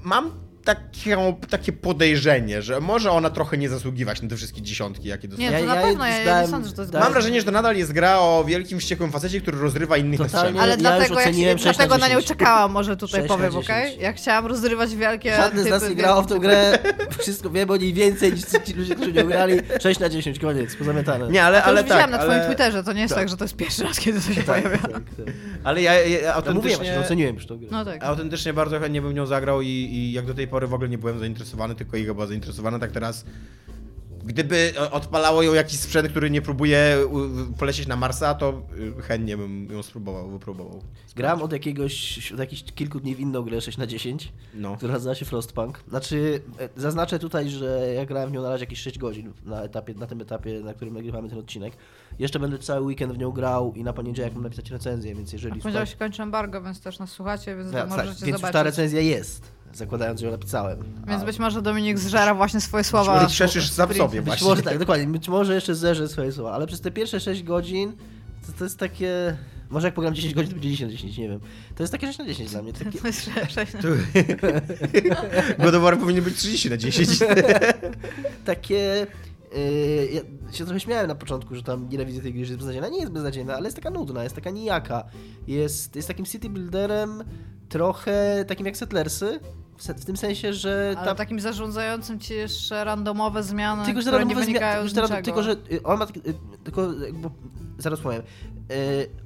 mam 0.03 0.44
takie, 0.65 1.35
takie 1.51 1.73
podejrzenie, 1.73 2.63
że 2.63 2.81
może 2.81 3.11
ona 3.11 3.31
trochę 3.31 3.59
nie 3.59 3.69
zasługiwać 3.69 4.23
na 4.23 4.29
te 4.29 4.37
wszystkie 4.37 4.63
dziesiątki, 4.63 5.09
jakie 5.09 5.29
Nie, 5.29 5.37
dostała. 5.37 5.51
to 5.59 5.59
Ja- 5.59 5.67
na 5.67 5.75
ja 5.75 5.83
pewno, 5.87 6.07
ja, 6.07 6.19
ja 6.19 6.43
nie 6.43 6.49
sądzę, 6.49 6.69
że 6.69 6.75
to 6.75 6.83
jest 6.83 6.89
zdałem- 6.91 7.05
Mam 7.05 7.13
wrażenie, 7.13 7.41
że 7.41 7.47
to 7.47 7.53
nadal 7.53 7.77
jest 7.77 7.93
gra 7.93 8.19
o 8.19 8.45
wielkim, 8.45 8.79
wściekłym 8.81 9.13
facecie, 9.13 9.41
który 9.41 9.59
rozrywa 9.59 9.97
innych 9.97 10.21
na 10.21 10.29
strzępy. 10.29 10.61
Ale 10.61 10.71
Ja 10.71 10.77
dlatego, 10.77 11.21
ja 11.21 11.33
się, 11.33 11.33
sześć 11.59 11.65
na 11.65 11.73
dlatego 11.73 11.99
na 11.99 12.09
nią 12.09 12.21
10. 12.21 12.27
czekałam, 12.39 12.73
może 12.73 12.97
tutaj 12.97 13.21
6 13.21 13.31
na 13.31 13.37
powiem, 13.37 13.53
10. 13.53 13.67
okej? 13.67 13.97
Ja 14.01 14.13
chciałam 14.13 14.47
rozrywać 14.47 14.95
wielkie 14.97 15.37
Żadne 15.37 15.63
z 15.63 15.67
nas 15.71 15.89
nie 15.89 15.95
grało 15.95 16.23
w 16.23 16.27
tę 16.27 16.39
grę, 16.41 16.79
wszystko 17.21 17.51
wiemy 17.51 17.73
o 17.73 17.77
niej 17.77 17.93
więcej 17.93 18.33
niż 18.33 18.45
ci 18.65 18.73
ludzie, 18.75 18.95
którzy 18.95 19.13
nie 19.13 19.25
grali. 19.25 19.55
6 19.81 20.01
na 20.01 20.09
10, 20.09 20.39
koniec, 20.39 20.77
pozamiatane. 20.77 21.29
Nie, 21.31 21.43
ale, 21.45 21.63
ale 21.63 21.81
już 21.81 21.83
widziałam 21.85 22.11
tak, 22.11 22.11
na 22.11 22.19
twoim 22.19 22.33
ale, 22.39 22.47
Twitterze, 22.47 22.85
to 22.85 22.93
nie 22.93 23.01
jest 23.03 23.15
tak. 23.15 23.23
tak, 23.23 23.29
że 23.29 23.37
to 23.37 23.45
jest 23.45 23.57
pierwszy 23.57 23.85
raz, 23.85 23.99
kiedy 24.01 24.21
to 24.21 24.33
się 24.35 24.43
Tak, 24.43 24.63
pojawia. 24.63 24.79
tak, 24.79 24.93
tak. 24.93 25.27
ale 25.65 25.83
ja, 25.83 25.95
ja, 25.95 26.01
ja 26.01 26.09
Ja 26.09 26.19
mówiłem 26.19 26.35
autentycznie... 26.37 26.77
właśnie, 26.77 26.95
że 26.95 27.01
oceniłem 27.01 27.35
już 27.35 27.47
tą 27.47 27.59
grę. 27.59 27.69
No 27.73 27.85
tak. 27.85 28.05
Autentycznie 28.05 28.53
bardzo 28.53 28.81
chętnie 28.81 29.03
bym 29.03 29.13
nią 29.15 29.27
zagrał 29.27 29.63
i, 29.63 29.67
i 29.69 30.13
jak 30.13 30.27
do 30.27 30.35
tej 30.35 30.49
pory 30.55 30.67
w 30.67 30.75
ogóle 30.75 30.89
nie 30.89 30.99
byłem 30.99 31.19
zainteresowany, 31.19 31.75
tylko 31.75 31.97
Iga 31.97 32.15
była 32.15 32.27
zainteresowana, 32.27 32.79
tak 32.79 32.93
teraz 32.93 33.25
gdyby 34.25 34.73
e, 34.77 34.91
odpalało 34.91 35.43
ją 35.43 35.55
jakiś 35.55 35.81
sprzęt, 35.81 36.09
który 36.09 36.31
nie 36.31 36.43
próbuje 36.43 36.97
polecieć 37.59 37.87
na 37.87 37.97
Marsa, 37.97 38.35
to 38.35 38.63
y, 38.99 39.03
chętnie 39.03 39.37
bym 39.37 39.69
ją 39.73 39.83
spróbował, 39.83 40.31
wypróbował. 40.31 40.83
Gram 41.17 41.43
od 41.43 41.53
jakiegoś, 41.53 42.33
od 42.33 42.39
jakichś 42.39 42.63
kilku 42.63 43.01
dni 43.01 43.15
w 43.15 43.21
inną 43.21 43.43
grę 43.43 43.61
6 43.61 43.79
na 43.79 43.87
10, 43.87 44.33
No. 44.55 44.77
która 44.77 44.93
nazywa 44.93 45.15
się 45.15 45.25
Frostpunk. 45.25 45.85
Znaczy, 45.89 46.41
e, 46.59 46.69
zaznaczę 46.77 47.19
tutaj, 47.19 47.51
że 47.51 47.93
ja 47.95 48.07
grałem 48.07 48.31
w 48.31 48.33
nią 48.33 48.43
na 48.43 48.49
razie 48.49 48.63
jakieś 48.65 48.81
6 48.81 48.99
godzin 48.99 49.33
na, 49.45 49.63
etapie, 49.63 49.95
na 49.95 50.07
tym 50.07 50.21
etapie, 50.21 50.61
na 50.61 50.75
którym 50.75 50.95
nagrywamy 50.95 51.29
ten 51.29 51.39
odcinek. 51.39 51.77
Jeszcze 52.19 52.39
będę 52.39 52.59
cały 52.59 52.81
weekend 52.87 53.13
w 53.13 53.19
nią 53.19 53.31
grał 53.31 53.73
i 53.77 53.83
na 53.85 53.93
poniedziałek 53.93 54.35
mam 54.35 54.43
napisać 54.43 54.71
recenzję, 54.71 55.15
więc 55.15 55.33
jeżeli... 55.33 55.61
Powiedziałeś, 55.61 55.91
się 55.91 55.97
kończy 55.97 56.23
embargo, 56.23 56.63
więc 56.63 56.81
też 56.81 56.99
nas 56.99 57.11
słuchacie, 57.11 57.57
więc 57.57 57.73
Ja, 57.73 57.83
to 57.83 57.89
tak, 57.89 57.99
możecie 57.99 58.27
więc 58.27 58.33
już 58.33 58.41
ta 58.41 58.47
zobaczyć. 58.47 58.65
recenzja 58.67 59.01
jest, 59.01 59.53
zakładając, 59.77 60.21
że 60.21 60.27
ją 60.27 60.33
napisałem. 60.33 60.79
Więc 61.09 61.23
A- 61.23 61.27
być 61.27 61.39
może 61.39 61.63
Dominik 61.63 61.99
zżera 61.99 62.35
właśnie 62.35 62.61
swoje 62.61 62.85
słowa. 62.85 63.15
może 63.15 63.27
krzeczysz 63.27 63.71
sam 63.71 63.89
Sprint. 63.89 64.05
sobie. 64.05 64.19
Być 64.23 64.27
Właśnie. 64.27 64.49
może 64.49 64.63
tak, 64.63 64.79
dokładnie. 64.79 65.07
Być 65.07 65.29
może 65.29 65.55
jeszcze 65.55 65.75
zerzę 65.75 66.09
swoje 66.09 66.33
słowa, 66.33 66.53
ale 66.53 66.67
przez 66.67 66.81
te 66.81 66.91
pierwsze 66.91 67.21
6 67.21 67.43
godzin 67.43 67.93
to, 68.47 68.53
to 68.59 68.65
jest 68.65 68.79
takie... 68.79 69.37
Może 69.71 69.87
jak 69.87 69.95
pogram 69.95 70.15
10 70.15 70.35
godzin, 70.35 70.49
to 70.51 70.55
będzie 70.55 70.71
10 70.71 70.91
na 70.93 70.97
10, 70.97 71.19
nie 71.19 71.29
wiem. 71.29 71.41
To 71.77 71.83
jest 71.83 71.93
takie 71.93 72.07
6 72.07 72.19
na 72.19 72.25
10 72.27 72.51
dla 72.51 72.63
mnie. 72.63 72.73
Takie, 72.73 72.99
To 72.99 73.07
jest 73.07 73.31
sześć 73.49 73.73
na- 73.75 73.81
God 75.65 75.75
of 75.77 75.83
War 75.83 75.99
powinien 75.99 76.25
być 76.25 76.37
30 76.37 76.71
na 76.71 76.77
10. 76.77 77.09
takie... 78.45 79.07
Yy, 79.57 80.09
ja 80.47 80.53
się 80.53 80.65
trochę 80.65 80.81
śmiałem 80.81 81.07
na 81.09 81.15
początku, 81.15 81.55
że 81.55 81.63
tam 81.63 81.89
nienawidzę 81.89 82.21
tej 82.21 82.35
gry, 82.35 82.45
że 82.45 82.53
jest 82.53 82.59
beznadziejna. 82.59 82.89
Nie 82.89 83.01
jest 83.01 83.13
beznadziejna, 83.13 83.55
ale 83.55 83.65
jest 83.65 83.77
taka 83.77 83.91
nudna, 83.91 84.23
jest 84.23 84.35
taka 84.35 84.51
nijaka. 84.51 85.05
Jest, 85.47 85.97
jest 85.97 86.09
takim 86.09 86.25
city 86.25 86.49
builderem 86.51 87.25
trochę 87.69 88.45
takim 88.49 88.67
jak 88.67 88.77
Settlersy, 88.77 89.41
w, 89.79 90.05
tym 90.05 90.17
sensie, 90.17 90.53
że 90.55 90.95
Ale 90.99 91.15
takim 91.15 91.41
zarządzającym 91.41 92.21
ci 92.21 92.35
jeszcze 92.35 92.85
randomowe 92.85 93.43
zmiany, 93.43 93.85
Tylko, 93.85 94.03
że 94.03 94.11
nie 94.11 94.19
randomowe 94.19 94.47
wynikają 94.47 94.85
zmia- 94.85 94.89
z 94.89 94.95
tylko, 94.95 95.09
że- 95.09 95.23
tylko, 95.23 95.43
że 95.43 95.83
on 95.85 95.99
ma 95.99 96.07
taki, 96.07 96.21
y, 96.21 96.35
tylko 96.65 96.93
jakby, 96.93 97.31
zaraz 97.79 98.01
powiem. 98.01 98.23
Y, 98.73 99.25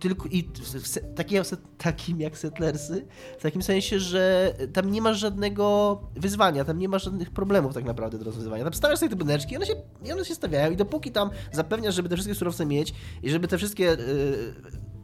tylko 0.00 0.28
i 0.28 0.50
se- 0.62 1.60
takim, 1.78 2.20
jak 2.20 2.38
Settlersy, 2.38 3.06
w 3.38 3.42
takim 3.42 3.62
sensie, 3.62 4.00
że 4.00 4.54
tam 4.72 4.90
nie 4.92 5.02
masz 5.02 5.18
żadnego 5.18 6.00
wyzwania, 6.16 6.64
tam 6.64 6.78
nie 6.78 6.88
masz 6.88 7.04
żadnych 7.04 7.30
problemów 7.30 7.74
tak 7.74 7.84
naprawdę 7.84 8.18
do 8.18 8.24
rozwiązywania. 8.24 8.64
Tam 8.64 8.74
stawiasz 8.74 8.98
sobie 8.98 9.10
te 9.10 9.16
budyneczki 9.16 9.52
i 9.54 9.56
one 9.56 9.66
się, 9.66 9.74
i 10.04 10.12
one 10.12 10.24
się 10.24 10.34
stawiają 10.34 10.70
i 10.72 10.76
dopóki 10.76 11.10
tam 11.12 11.30
zapewniasz, 11.52 11.94
żeby 11.94 12.08
te 12.08 12.14
wszystkie 12.16 12.34
surowce 12.34 12.66
mieć 12.66 12.94
i 13.22 13.30
żeby 13.30 13.48
te 13.48 13.58
wszystkie 13.58 13.92
y, 13.92 14.54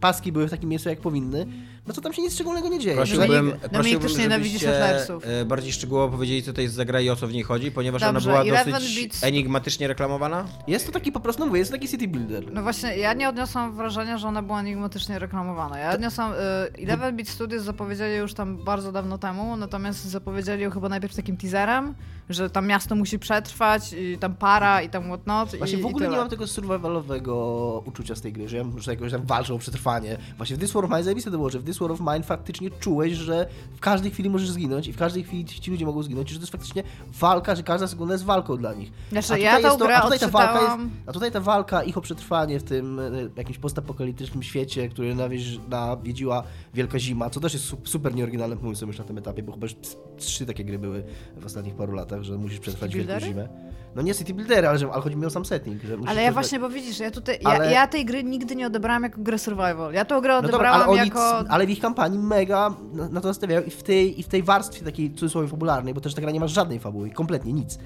paski 0.00 0.32
były 0.32 0.46
w 0.48 0.50
takim 0.50 0.68
miejscu 0.68 0.88
jak 0.88 1.00
powinny, 1.00 1.46
no 1.86 1.94
to 1.94 2.00
tam 2.00 2.12
się 2.12 2.22
nic 2.22 2.34
szczególnego 2.34 2.68
nie 2.68 2.78
dzieje. 2.78 2.96
Prosiłbym, 2.96 3.28
Dominik- 3.50 3.68
prosiłbym 3.68 4.08
też 4.08 4.18
nienawidzi 4.18 4.58
żebyście 4.58 4.68
Settlersów. 4.80 5.24
e, 5.26 5.44
bardziej 5.44 5.72
szczegółowo 5.72 6.16
powiedzieli, 6.16 6.42
co 6.42 6.52
to 6.52 6.60
jest 6.60 6.74
za 6.74 6.84
gra 6.84 7.00
i 7.00 7.10
o 7.10 7.16
co 7.16 7.26
w 7.28 7.32
niej 7.32 7.42
chodzi, 7.42 7.70
ponieważ 7.70 8.02
Dobrze, 8.02 8.30
ona 8.30 8.40
była 8.42 8.42
Eleven 8.58 8.74
dosyć 8.74 8.98
Beats- 8.98 9.26
enigmatycznie 9.26 9.88
reklamowana. 9.88 10.44
Jest 10.66 10.86
to 10.86 10.92
taki 10.92 11.12
po 11.12 11.20
prostu, 11.20 11.40
no 11.40 11.46
mówię, 11.46 11.58
jest 11.58 11.70
to 11.70 11.76
taki 11.76 11.88
city 11.88 12.08
builder. 12.08 12.52
No 12.52 12.62
właśnie, 12.62 12.96
ja 12.96 13.12
nie 13.14 13.28
odniosłam 13.28 13.76
wrażenia, 13.76 14.18
że 14.18 14.28
ona 14.28 14.42
była 14.42 14.60
enigmatycznie 14.60 15.18
reklamowana. 15.18 15.78
Ja 15.78 15.92
odniosłam... 15.94 16.32
Y, 16.32 16.36
Eleven 16.82 17.16
Beat 17.16 17.28
Studios 17.28 17.62
zapowiedzieli 17.62 18.16
już 18.16 18.34
tam 18.34 18.56
bardzo 18.56 18.92
dawno 18.92 19.18
temu, 19.18 19.56
natomiast 19.56 20.04
zapowiedzieli 20.04 20.62
ją 20.62 20.70
chyba 20.70 20.88
najpierw 20.88 21.16
takim 21.16 21.36
teaserem, 21.36 21.94
że 22.30 22.50
tam 22.50 22.66
miasto 22.66 22.94
musi 22.94 23.18
przetrwać 23.18 23.92
i 23.92 24.18
tam 24.18 24.34
para 24.34 24.82
i 24.82 24.88
tam 24.88 25.04
whatnot 25.04 25.56
Właśnie 25.56 25.78
i, 25.78 25.82
w 25.82 25.86
ogóle 25.86 26.06
i 26.06 26.10
nie 26.10 26.16
mam 26.16 26.28
tego 26.30 26.46
survivalowego 26.46 27.82
uczucia 27.86 28.14
z 28.14 28.20
tej 28.20 28.32
gry, 28.32 28.48
że, 28.48 28.56
ja, 28.56 28.64
że 28.76 28.90
jakoś 28.90 29.12
tam 29.12 29.22
walczą 29.26 29.54
o 29.54 29.58
przetrwanie. 29.58 30.16
Właśnie 30.36 30.56
w 30.56 30.58
This 30.58 30.72
War 30.72 30.84
of 30.84 30.90
zajebiste 30.90 31.30
to 31.30 31.36
było, 31.36 31.50
że 31.50 31.58
w 31.58 31.64
This 31.64 31.73
War 31.80 31.92
of 31.92 32.00
Mine 32.00 32.22
faktycznie 32.22 32.70
czułeś, 32.70 33.12
że 33.12 33.46
w 33.76 33.80
każdej 33.80 34.10
chwili 34.10 34.30
możesz 34.30 34.50
zginąć 34.50 34.86
i 34.88 34.92
w 34.92 34.96
każdej 34.96 35.24
chwili 35.24 35.44
ci 35.44 35.70
ludzie 35.70 35.86
mogą 35.86 36.02
zginąć, 36.02 36.30
i 36.30 36.34
że 36.34 36.38
to 36.38 36.42
jest 36.42 36.52
faktycznie 36.52 36.82
walka, 37.20 37.56
że 37.56 37.62
każda 37.62 37.86
sekunda 37.88 38.14
jest 38.14 38.24
walką 38.24 38.56
dla 38.56 38.74
nich. 38.74 38.92
Znaczy, 39.12 39.32
A 39.32 39.38
ja 39.38 39.50
tutaj 39.56 39.62
tą 39.62 39.68
jest 39.68 39.78
to- 39.78 39.84
grę 39.84 39.96
a 39.96 40.02
tutaj 40.02 40.18
ta 40.18 40.28
walka 40.28 40.60
jest. 40.62 40.92
A 41.06 41.12
tutaj 41.12 41.32
ta 41.32 41.40
walka 41.40 41.82
ich 41.82 41.98
o 41.98 42.00
przetrwanie 42.00 42.60
w 42.60 42.62
tym 42.62 43.00
e, 43.00 43.02
jakimś 43.36 43.58
postapokaliptycznym 43.58 44.42
świecie, 44.42 44.88
który 44.88 45.14
nawieź- 45.14 45.58
nawiedziła 45.68 46.42
wielka 46.74 46.98
zima, 46.98 47.30
co 47.30 47.40
też 47.40 47.52
jest 47.52 47.64
su- 47.64 47.78
super 47.84 48.14
nieoryginalnym 48.14 48.58
pomysłem 48.58 48.88
już 48.88 48.98
na 48.98 49.04
tym 49.04 49.18
etapie, 49.18 49.42
bo 49.42 49.52
chyba 49.52 49.64
już 49.66 49.74
trzy 50.16 50.46
takie 50.46 50.64
gry 50.64 50.78
były 50.78 51.04
w 51.36 51.46
ostatnich 51.46 51.74
paru 51.74 51.92
latach, 51.92 52.22
że 52.22 52.38
musisz 52.38 52.58
przetrwać 52.60 52.94
wielką 52.94 53.20
zimę. 53.20 53.48
No 53.94 54.02
nie 54.02 54.14
City 54.14 54.34
Buildery, 54.34 54.68
ale, 54.68 54.78
że, 54.78 54.92
ale 54.92 55.02
chodzi 55.02 55.16
mi 55.16 55.26
o 55.26 55.30
sam 55.30 55.44
setting. 55.44 55.82
Ale 56.06 56.22
ja 56.22 56.32
właśnie, 56.32 56.60
bo 56.60 56.68
widzisz, 56.68 56.98
ja 56.98 57.10
tutaj, 57.10 57.38
Ale- 57.44 57.64
ja, 57.64 57.70
ja 57.70 57.86
tej 57.86 58.04
gry 58.04 58.24
nigdy 58.24 58.56
nie 58.56 58.66
odebrałam 58.66 59.02
jako 59.02 59.20
grę 59.20 59.38
survival. 59.38 59.92
Ja 59.92 60.04
tą 60.04 60.20
grę 60.20 60.34
No 60.34 60.42
dobra, 60.42 60.56
odebrałam 60.56 60.80
ale 60.82 60.90
oni, 60.90 61.08
jako... 61.08 61.38
ale 61.48 61.66
w 61.66 61.70
ich 61.70 61.80
kampanii 61.80 62.18
mega 62.18 62.74
na, 62.92 63.08
na 63.08 63.20
to 63.20 63.28
nastawiają 63.28 63.62
i 63.62 63.70
w 63.70 63.82
tej, 63.82 64.20
i 64.20 64.22
w 64.22 64.28
tej 64.28 64.42
warstwie 64.42 64.84
takiej 64.84 65.14
cudzysłowie 65.14 65.48
fabularnej, 65.48 65.94
bo 65.94 66.00
też 66.00 66.14
ta 66.14 66.20
gra 66.20 66.30
nie 66.30 66.40
ma 66.40 66.48
żadnej 66.48 66.80
fabuły, 66.80 67.10
kompletnie 67.10 67.52
nic. 67.52 67.78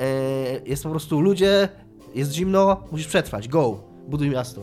E, 0.00 0.06
jest 0.66 0.82
po 0.82 0.90
prostu 0.90 1.20
ludzie, 1.20 1.68
jest 2.14 2.32
zimno, 2.32 2.80
musisz 2.90 3.06
przetrwać, 3.06 3.48
go, 3.48 3.84
buduj 4.08 4.30
miasto. 4.30 4.60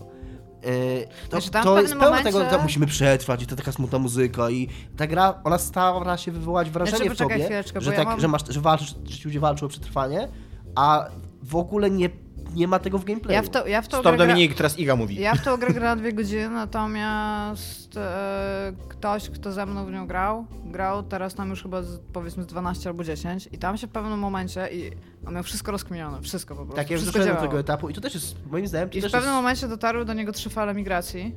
E, 0.63 1.05
to 1.05 1.29
Znaczy, 1.29 1.51
tam 1.51 1.63
to 1.63 1.81
jest 1.81 1.93
pełno 1.93 2.05
momencie- 2.05 2.23
tego, 2.31 2.49
że 2.49 2.63
musimy 2.63 2.87
przetrwać 2.87 3.43
i 3.43 3.47
to 3.47 3.55
taka 3.55 3.71
smutna 3.71 3.99
muzyka 3.99 4.49
i 4.49 4.67
ta 4.97 5.07
gra, 5.07 5.41
ona 5.43 5.57
stara 5.57 6.17
się 6.17 6.31
wywołać 6.31 6.69
wrażenie 6.69 6.97
Znaczy, 6.97 7.15
w 7.15 7.17
tobie, 7.17 7.63
że, 7.65 7.79
bo 7.85 7.91
ja 7.91 7.97
tak, 7.97 8.07
mam- 8.07 8.19
że, 8.19 8.27
masz, 8.27 8.41
że, 8.49 8.61
walczysz, 8.61 8.95
że 9.05 9.17
ci 9.17 9.25
ludzie 9.25 9.39
walczą 9.39 9.65
o 9.65 9.69
przetrwanie, 9.69 10.27
a 10.76 11.05
w 11.43 11.55
ogóle 11.55 11.89
nie, 11.89 12.09
nie 12.55 12.67
ma 12.67 12.80
tego 12.80 12.97
w 12.97 13.05
gameplayu. 13.05 13.36
Ja 13.36 13.41
w, 13.41 13.49
to, 13.49 13.67
ja 13.67 13.82
w 13.82 13.88
tą 13.88 13.99
Stop 13.99 14.15
gra... 14.15 14.28
Dominik, 14.28 14.55
teraz 14.55 14.80
Iga 14.80 14.95
mówi. 14.95 15.15
Ja 15.15 15.36
w 15.36 15.43
tą 15.43 15.57
grę 15.57 15.74
grałem 15.74 15.99
dwie 15.99 16.13
godziny, 16.13 16.49
natomiast 16.49 17.97
e, 17.97 18.74
ktoś, 18.89 19.30
kto 19.30 19.51
ze 19.51 19.65
mną 19.65 19.86
w 19.86 19.91
nią 19.91 20.07
grał, 20.07 20.45
grał 20.65 21.03
teraz 21.03 21.34
tam 21.34 21.49
już 21.49 21.63
chyba 21.63 21.82
z, 21.82 21.99
powiedzmy 22.13 22.43
z 22.43 22.47
12 22.47 22.89
albo 22.89 23.03
10 23.03 23.49
i 23.51 23.57
tam 23.57 23.78
się 23.78 23.88
w 23.88 23.89
pewnym 23.91 24.20
momencie 24.20 24.67
i 24.72 24.91
on 25.28 25.34
miał 25.34 25.43
wszystko 25.43 25.72
rozkminione, 25.72 26.22
wszystko 26.22 26.55
po 26.55 26.61
prostu, 26.61 26.76
tak, 26.76 26.89
ja 26.89 26.95
już 26.97 27.05
doszedłem 27.05 27.36
do 27.36 27.41
tego 27.41 27.59
etapu 27.59 27.89
i 27.89 27.93
to 27.93 28.01
też 28.01 28.13
jest, 28.13 28.36
moim 28.51 28.67
zdaniem, 28.67 28.89
to 28.89 28.97
I 28.97 28.99
w 28.99 29.03
też 29.03 29.11
pewnym 29.11 29.30
jest... 29.30 29.41
momencie 29.41 29.67
dotarły 29.67 30.05
do 30.05 30.13
niego 30.13 30.32
trzy 30.32 30.49
fale 30.49 30.74
migracji, 30.74 31.36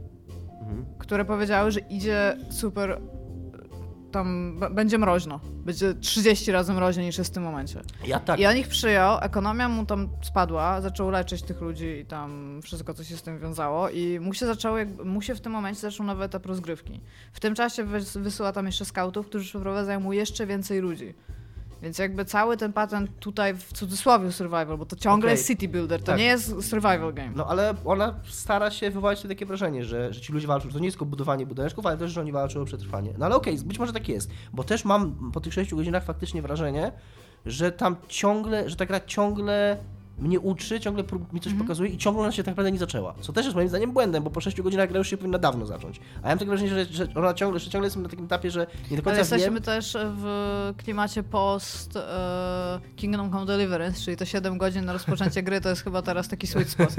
Mhm. 0.63 0.85
które 0.99 1.25
powiedziały, 1.25 1.71
że 1.71 1.81
idzie 1.81 2.37
super 2.51 3.01
tam 4.13 4.59
będzie 4.71 4.99
mroźno. 4.99 5.41
Będzie 5.53 5.95
30 5.95 6.53
razy 6.53 6.73
mroźniej 6.73 7.07
niż 7.07 7.19
jest 7.19 7.31
w 7.31 7.35
tym 7.35 7.43
momencie. 7.43 7.81
Ja 8.07 8.21
tak. 8.21 8.41
I 8.41 8.47
on 8.47 8.57
ich 8.57 8.69
przyjął, 8.69 9.19
ekonomia 9.21 9.69
mu 9.69 9.87
tam 9.87 10.09
spadła, 10.23 10.81
zaczął 10.81 11.11
leczyć 11.11 11.43
tych 11.43 11.61
ludzi 11.61 11.87
i 11.87 12.05
tam 12.07 12.61
wszystko, 12.63 12.95
co 12.95 13.05
się 13.05 13.17
z 13.17 13.23
tym 13.23 13.39
wiązało 13.39 13.89
i 13.89 14.21
mu 14.21 14.35
się 14.35 14.47
zaczęło, 14.47 14.79
jakby, 14.79 15.05
mu 15.05 15.23
się 15.23 15.35
w 15.35 15.41
tym 15.41 15.53
momencie 15.53 15.81
zaczął 15.81 16.07
nowy 16.07 16.25
etap 16.25 16.47
rozgrywki. 16.47 17.01
W 17.33 17.41
tym 17.41 17.55
czasie 17.55 17.85
wys- 17.85 18.21
wysyła 18.21 18.53
tam 18.53 18.67
jeszcze 18.67 18.85
skautów, 18.85 19.27
którzy 19.27 19.45
przeprowadzają 19.45 20.01
mu 20.01 20.13
jeszcze 20.13 20.47
więcej 20.47 20.81
ludzi. 20.81 21.15
Więc 21.83 21.99
jakby 21.99 22.25
cały 22.25 22.57
ten 22.57 22.73
patent 22.73 23.11
tutaj 23.19 23.55
w 23.55 23.73
cudzysłowie 23.73 24.33
survival, 24.33 24.79
bo 24.79 24.87
to 24.87 24.97
ciągle 24.97 25.27
Okej. 25.29 25.37
jest 25.37 25.47
city 25.47 25.69
builder, 25.69 26.01
to 26.01 26.07
Tak. 26.07 26.19
nie 26.19 26.25
jest 26.25 26.63
survival 26.71 27.15
game. 27.15 27.33
No 27.37 27.47
ale 27.47 27.75
ona 27.85 28.15
stara 28.29 28.71
się 28.71 28.91
wywołać 28.91 29.23
takie 29.23 29.47
wrażenie, 29.47 29.85
że, 29.85 30.13
że 30.13 30.21
ci 30.21 30.33
ludzie 30.33 30.47
walczą. 30.47 30.69
To 30.69 30.79
nie 30.79 30.85
jest 30.85 30.97
tylko 30.97 31.07
budowanie 31.07 31.47
budyneczków, 31.47 31.87
ale 31.87 31.97
też, 31.99 32.11
że 32.11 32.21
oni 32.21 32.33
walczą 32.33 32.61
o 32.61 32.65
przetrwanie. 32.65 33.15
No 33.19 33.27
ale 33.27 33.35
okej, 33.37 33.59
być 33.59 33.79
może 33.79 33.93
tak 33.93 34.09
jest, 34.09 34.31
bo 34.53 34.65
też 34.65 34.85
mam 34.85 35.31
po 35.33 35.41
tych 35.41 35.55
6 35.55 35.75
godzinach 35.75 36.05
faktycznie 36.05 36.43
wrażenie, 36.43 36.93
że 37.47 37.73
tam 37.73 37.97
ciągle, 38.09 38.71
że 38.71 38.77
ta 38.77 38.87
gra 38.87 39.01
ciągle 39.01 39.77
mnie 40.19 40.41
uczy, 40.41 40.81
ciągle 40.81 41.03
mi 41.33 41.41
coś 41.41 41.53
Mhm. 41.53 41.59
pokazuje 41.59 41.91
i 41.91 41.99
ciągle 41.99 42.23
ona 42.23 42.33
się 42.33 42.43
tak 42.43 42.53
naprawdę 42.53 42.73
nie 42.73 42.79
zaczęła. 42.79 43.15
Co 43.21 43.33
też 43.33 43.45
jest 43.45 43.57
moim 43.57 43.69
zdaniem 43.69 43.93
błędem, 43.93 44.25
bo 44.25 44.31
po 44.31 44.41
6 44.41 44.63
godzinach 44.63 44.89
gra 44.89 44.99
już 44.99 45.09
się 45.11 45.17
powinna 45.17 45.39
dawno 45.39 45.67
zacząć. 45.67 46.01
A 46.23 46.27
ja 46.27 46.29
mam 46.29 46.39
takie 46.39 46.49
wrażenie, 46.49 46.71
że, 46.71 46.85
że 46.85 47.07
ona 47.15 47.35
ciągle, 47.35 47.61
że 47.61 47.71
ciągle 47.71 47.87
jestem 47.87 48.03
na 48.03 48.09
takim 48.09 48.25
etapie, 48.25 48.51
że 48.51 48.61
nie 48.61 48.89
do 48.89 48.93
Ale 48.95 49.03
końca 49.03 49.19
jesteśmy 49.19 49.55
wiem. 49.55 49.63
też 49.63 49.97
w 50.01 50.27
klimacie 50.77 51.23
post 51.23 51.97
e, 51.97 52.81
Kingdom 52.97 53.31
Come 53.33 53.47
Deliverance, 53.47 54.01
czyli 54.05 54.17
te 54.17 54.27
7 54.27 54.59
godzin 54.59 54.85
na 54.85 54.93
rozpoczęcie 54.93 55.43
gry 55.43 55.61
to 55.61 55.69
jest 55.69 55.83
chyba 55.85 56.03
teraz 56.03 56.29
taki 56.29 56.47
sweet 56.47 56.69
spot. 56.71 56.91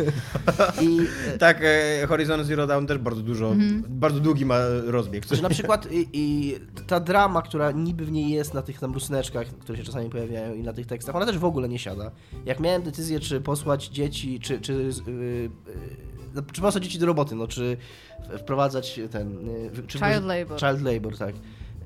I, 0.82 1.00
Tak, 1.40 1.58
e, 1.64 2.08
Horizon 2.08 2.44
Zero 2.44 2.68
Dawn 2.68 2.86
też 2.86 2.98
bardzo 2.98 3.22
dużo, 3.22 3.48
Mhm. 3.52 3.84
bardzo 3.90 4.20
długi 4.20 4.46
ma 4.46 4.58
rozbieg. 4.86 5.42
Na 5.42 5.50
przykład 5.58 5.92
i, 5.92 6.08
i 6.14 6.56
ta 6.88 7.00
drama, 7.00 7.42
która 7.42 7.72
niby 7.72 8.06
w 8.06 8.12
niej 8.12 8.30
jest 8.30 8.54
na 8.54 8.62
tych 8.62 8.80
tam 8.80 8.94
rusneczkach, 8.94 9.48
które 9.48 9.78
się 9.78 9.84
czasami 9.84 10.10
pojawiają 10.10 10.54
i 10.54 10.64
na 10.64 10.74
tych 10.74 10.86
tekstach, 10.88 11.16
ona 11.16 11.26
też 11.26 11.38
w 11.38 11.46
ogóle 11.46 11.70
nie 11.70 11.80
siada. 11.80 12.12
Jak 12.46 12.60
miałem 12.60 12.82
decyzję, 12.84 13.13
czy 13.20 13.42
posłać 13.42 13.88
dzieci, 13.88 14.40
czy, 14.40 14.62
czy, 14.62 14.74
yy, 15.08 15.50
no, 16.34 16.42
czy 16.54 16.62
posłać 16.62 16.84
dzieci 16.84 17.00
do 17.00 17.06
roboty, 17.06 17.36
no, 17.36 17.48
czy 17.48 17.78
wprowadzać 18.40 19.00
ten... 19.12 19.48
Yy, 19.48 19.84
czy 19.88 19.98
Child 20.00 20.24
labor. 20.26 20.60
Child 20.60 20.82
labor, 20.82 21.18
tak. 21.18 21.36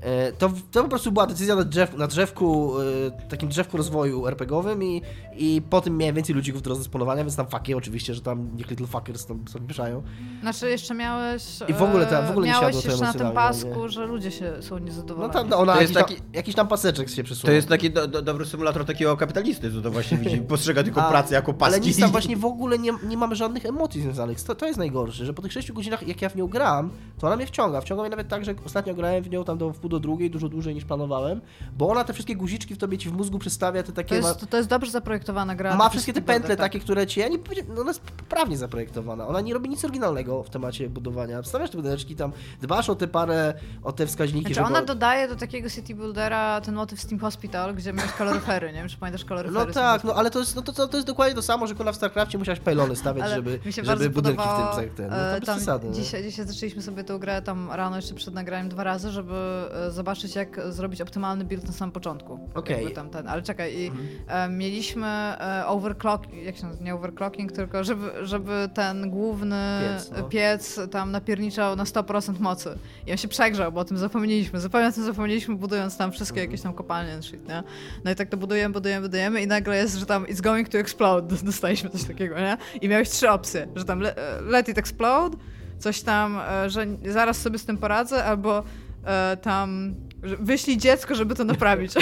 E, 0.01 0.31
To, 0.31 0.51
to 0.71 0.83
po 0.83 0.89
prostu 0.89 1.11
była 1.11 1.27
decyzja 1.27 1.55
na, 1.55 1.63
drzew, 1.63 1.97
na 1.97 2.07
drzewku, 2.07 2.73
e, 2.81 3.29
takim 3.29 3.49
drzewku 3.49 3.77
rozwoju 3.77 4.27
RPGowym 4.27 4.83
i, 4.83 5.01
i 5.37 5.61
po 5.69 5.81
tym 5.81 5.97
miałem 5.97 6.15
więcej 6.15 6.35
ludzi 6.35 6.53
do 6.53 6.69
rozdysponowania, 6.69 7.23
więc 7.23 7.35
tam 7.35 7.47
fucky 7.47 7.77
oczywiście, 7.77 8.13
że 8.13 8.21
tam 8.21 8.49
niech 8.55 8.69
Little 8.69 8.87
Fuckers 8.87 9.25
tam 9.25 9.47
sobie 9.47 9.67
mieszają. 9.67 10.03
Znaczy 10.41 10.69
jeszcze 10.69 10.93
miałeś. 10.93 11.43
I 11.67 11.73
w 11.73 11.81
ogóle 11.81 12.05
ta- 12.05 12.21
w 12.21 12.29
ogóle 12.29 12.47
nie 12.47 12.53
miałeś 12.53 12.75
to 12.83 12.89
jeszcze 12.89 13.05
na 13.05 13.13
tym 13.13 13.31
pasku, 13.31 13.83
nie? 13.83 13.89
że 13.89 14.05
ludzie 14.05 14.31
się 14.31 14.53
są 14.61 14.79
No 14.79 14.85
niezadowoleni. 14.85 15.33
tam 15.33 15.49
no, 15.49 15.57
ona 15.57 15.73
To 15.75 15.81
jest 15.81 15.93
jakiś, 15.95 16.15
taki- 16.15 16.21
tam, 16.21 16.33
jakiś 16.35 16.55
tam 16.55 16.67
paseczek 16.67 17.09
się 17.09 17.23
przesunął. 17.23 17.51
To 17.51 17.55
jest 17.55 17.67
taki 17.67 17.91
do, 17.91 18.07
do, 18.07 18.21
dobry 18.21 18.45
symulator 18.45 18.85
takiego 18.85 19.17
kapitalisty, 19.17 19.71
co 19.73 19.81
to 19.81 19.91
właśnie 19.91 20.17
widzi, 20.17 20.37
postrzega 20.57 20.83
tylko 20.83 21.01
A, 21.03 21.09
pracę 21.09 21.35
jako 21.35 21.53
paski. 21.53 21.75
Ale 21.75 21.85
nic 21.85 21.99
tam 21.99 22.11
właśnie 22.11 22.37
w 22.37 22.45
ogóle 22.45 22.79
nie, 22.79 22.91
nie 23.03 23.17
mamy 23.17 23.35
żadnych 23.35 23.65
emocji 23.65 24.01
związanych. 24.01 24.41
To, 24.43 24.55
to 24.55 24.65
jest 24.65 24.77
najgorsze, 24.79 25.25
że 25.25 25.33
po 25.33 25.41
tych 25.41 25.53
6 25.53 25.71
godzinach, 25.71 26.07
jak 26.07 26.21
ja 26.21 26.29
w 26.29 26.35
nią 26.35 26.47
gram, 26.47 26.89
to 27.19 27.27
ona 27.27 27.35
mnie 27.35 27.45
wciąga. 27.47 27.81
Wciąga 27.81 28.03
mnie 28.03 28.09
nawet 28.09 28.27
tak, 28.27 28.45
że 28.45 28.53
ostatnio 28.65 28.93
grałem 28.95 29.23
w 29.23 29.29
nią 29.29 29.43
tam 29.43 29.57
do 29.57 29.73
wpół 29.73 29.86
do 29.89 29.99
drugiej, 29.99 30.29
dużo 30.29 30.49
dłużej 30.49 30.75
niż 30.75 30.85
planowałem, 30.85 31.41
bo 31.77 31.89
ona 31.89 32.03
te 32.03 32.13
wszystkie 32.13 32.35
guziczki 32.35 32.75
w 32.75 32.77
tobie 32.77 32.97
ci 32.97 33.09
w 33.09 33.13
mózgu 33.13 33.39
przedstawia, 33.39 33.83
te 33.83 33.87
To 33.87 33.95
takie... 33.95 34.15
jest, 34.15 34.49
to 34.49 34.57
jest 34.57 34.69
dobrze 34.69 34.91
zaprojektowana 34.91 35.55
gra. 35.55 35.75
ma, 35.75 35.89
wszystkie 35.89 36.13
te 36.13 36.21
pętle 36.21 36.49
tak. 36.49 36.59
takie, 36.59 36.79
które 36.79 37.07
ci... 37.07 37.19
Ja 37.19 37.27
nie 37.27 37.39
powiedziałem, 37.39 37.75
no 37.75 37.81
ona 37.81 37.89
jest 37.89 38.01
poprawnie 38.01 38.57
zaprojektowana. 38.57 39.27
Ona 39.27 39.41
nie 39.41 39.53
robi 39.53 39.69
nic 39.69 39.85
oryginalnego 39.85 40.43
w 40.43 40.49
temacie 40.49 40.89
budowania. 40.89 41.41
Wstawiasz 41.41 41.69
te 41.69 41.77
budyneczki 41.77 42.15
tam, 42.15 42.31
dbasz 42.61 42.89
o 42.89 42.95
te 42.95 43.07
parę, 43.07 43.53
o 43.83 43.91
te 43.91 44.07
wskaźniki, 44.07 44.45
Znaczy 44.45 44.55
żeby... 44.55 44.67
ona 44.67 44.81
dodaje 44.81 45.27
do 45.27 45.35
takiego 45.35 45.69
city 45.69 45.95
buildera 45.95 46.61
ten 46.61 46.75
motyw 46.75 47.01
Steam 47.01 47.19
Hospital, 47.19 47.75
gdzie 47.75 47.93
miałeś 47.93 48.11
kaloryfery, 48.11 48.67
nie 48.67 48.79
wiem 48.79 48.89
czy 48.89 48.97
pamiętasz 48.97 49.25
kaloryfery. 49.25 49.65
No 49.67 49.73
tak, 49.73 50.03
no 50.03 50.13
ale 50.15 50.31
to 50.31 50.39
jest, 50.39 50.55
no 50.55 50.61
to, 50.61 50.73
to, 50.73 50.87
to 50.87 50.97
jest 50.97 51.07
dokładnie 51.07 51.35
to 51.35 51.41
samo, 51.41 51.67
że 51.67 51.75
kurwa 51.75 51.91
w 51.91 51.95
StarCraftie 51.95 52.37
musiałeś 52.37 52.59
pylony 52.59 52.95
stawiać, 52.95 53.29
żeby, 53.29 53.59
żeby 53.83 54.09
budynki 54.09 54.43
w 54.73 54.75
tym 54.79 54.89
ten. 54.89 55.09
No 55.09 55.17
e, 55.17 55.33
to 55.33 55.39
bez 55.39 55.45
tam 55.45 55.55
przesady. 55.55 55.87
nie? 55.87 55.93
dzisiaj, 55.93 56.23
dzisiaj 56.23 56.47
zaczęliśmy 56.47 56.81
sobie 56.81 57.03
tę 57.03 57.19
grę 57.19 57.41
tam 57.41 57.71
rano 57.71 57.95
jeszcze 57.95 58.15
przed 58.15 58.33
nagraniem 58.33 58.69
dwa 58.69 58.83
razy, 58.83 59.11
żeby 59.11 59.33
e, 59.33 59.76
zobaczyć 59.89 60.35
jak 60.35 60.59
zrobić 60.71 61.01
optymalny 61.01 61.45
build 61.45 61.67
na 61.67 61.73
samym 61.73 61.91
początku. 61.91 62.39
Okej. 62.53 62.85
Mhm. 62.85 63.09
Ten, 63.09 63.27
ale 63.27 63.41
czekaj, 63.41 63.73
i 63.77 63.91
e, 64.27 64.49
mieliśmy 64.49 65.07
e, 65.07 65.63
overclock, 65.67 66.33
jak 66.33 66.57
się 66.57 66.65
nazywa, 66.65 66.85
nie 66.85 66.95
overclocking, 66.95 67.51
tylko 67.51 67.83
żeby, 67.83 68.09
żeby 68.27 68.69
ten 68.73 69.09
główny 69.09 69.79
Piec, 69.81 70.11
no. 70.17 70.23
piec 70.23 70.79
tam 70.91 71.11
napierniczał 71.11 71.75
na 71.75 71.83
100% 71.83 72.39
mocy. 72.39 72.77
I 73.07 73.11
on 73.11 73.17
się 73.17 73.27
przegrzał, 73.27 73.71
bo 73.71 73.79
o 73.79 73.85
tym 73.85 73.97
zapomnieliśmy. 73.97 74.59
Zupełnie 74.59 74.87
o 74.87 74.91
tym 74.91 75.03
zapomnieliśmy, 75.03 75.55
budując 75.55 75.97
tam 75.97 76.11
wszystkie 76.11 76.41
Mhm. 76.41 76.51
jakieś 76.51 76.63
tam 76.63 76.73
kopalnie 76.73 77.21
shit, 77.21 77.47
nie? 77.49 77.63
No 78.03 78.11
i 78.11 78.15
tak 78.15 78.29
to 78.29 78.37
budujemy, 78.37 78.73
budujemy, 78.73 79.01
budujemy 79.07 79.41
i 79.41 79.47
nagle 79.47 79.77
jest, 79.77 79.95
że 79.95 80.05
tam 80.05 80.25
it's 80.25 80.41
going 80.41 80.69
to 80.69 80.77
explode. 80.77 81.35
Dostaliśmy 81.45 81.89
coś 81.89 82.03
takiego, 82.03 82.39
nie? 82.39 82.57
I 82.81 82.89
miałeś 82.89 83.09
trzy 83.09 83.29
opcje, 83.29 83.67
że 83.75 83.85
tam 83.85 83.99
le, 83.99 84.15
let 84.41 84.69
it 84.69 84.77
explode, 84.77 85.37
coś 85.79 86.01
tam, 86.01 86.39
e, 86.49 86.69
że 86.69 86.85
zaraz 87.05 87.37
sobie 87.41 87.59
z 87.59 87.65
tym 87.65 87.77
poradzę, 87.77 88.25
albo 88.25 88.63
e, 89.07 89.37
tam 89.37 89.95
wyślij 90.39 90.77
dziecko, 90.77 91.15
żeby 91.15 91.35
to 91.35 91.43
naprawić. 91.43 91.93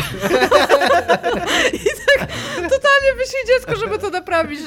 I 1.73 1.89
tak 2.07 2.27
totalnie 2.55 3.05
nie 3.05 3.15
wyślij 3.17 3.43
dziecko, 3.47 3.75
żeby 3.75 3.99
to 3.99 4.09
naprawić. 4.09 4.59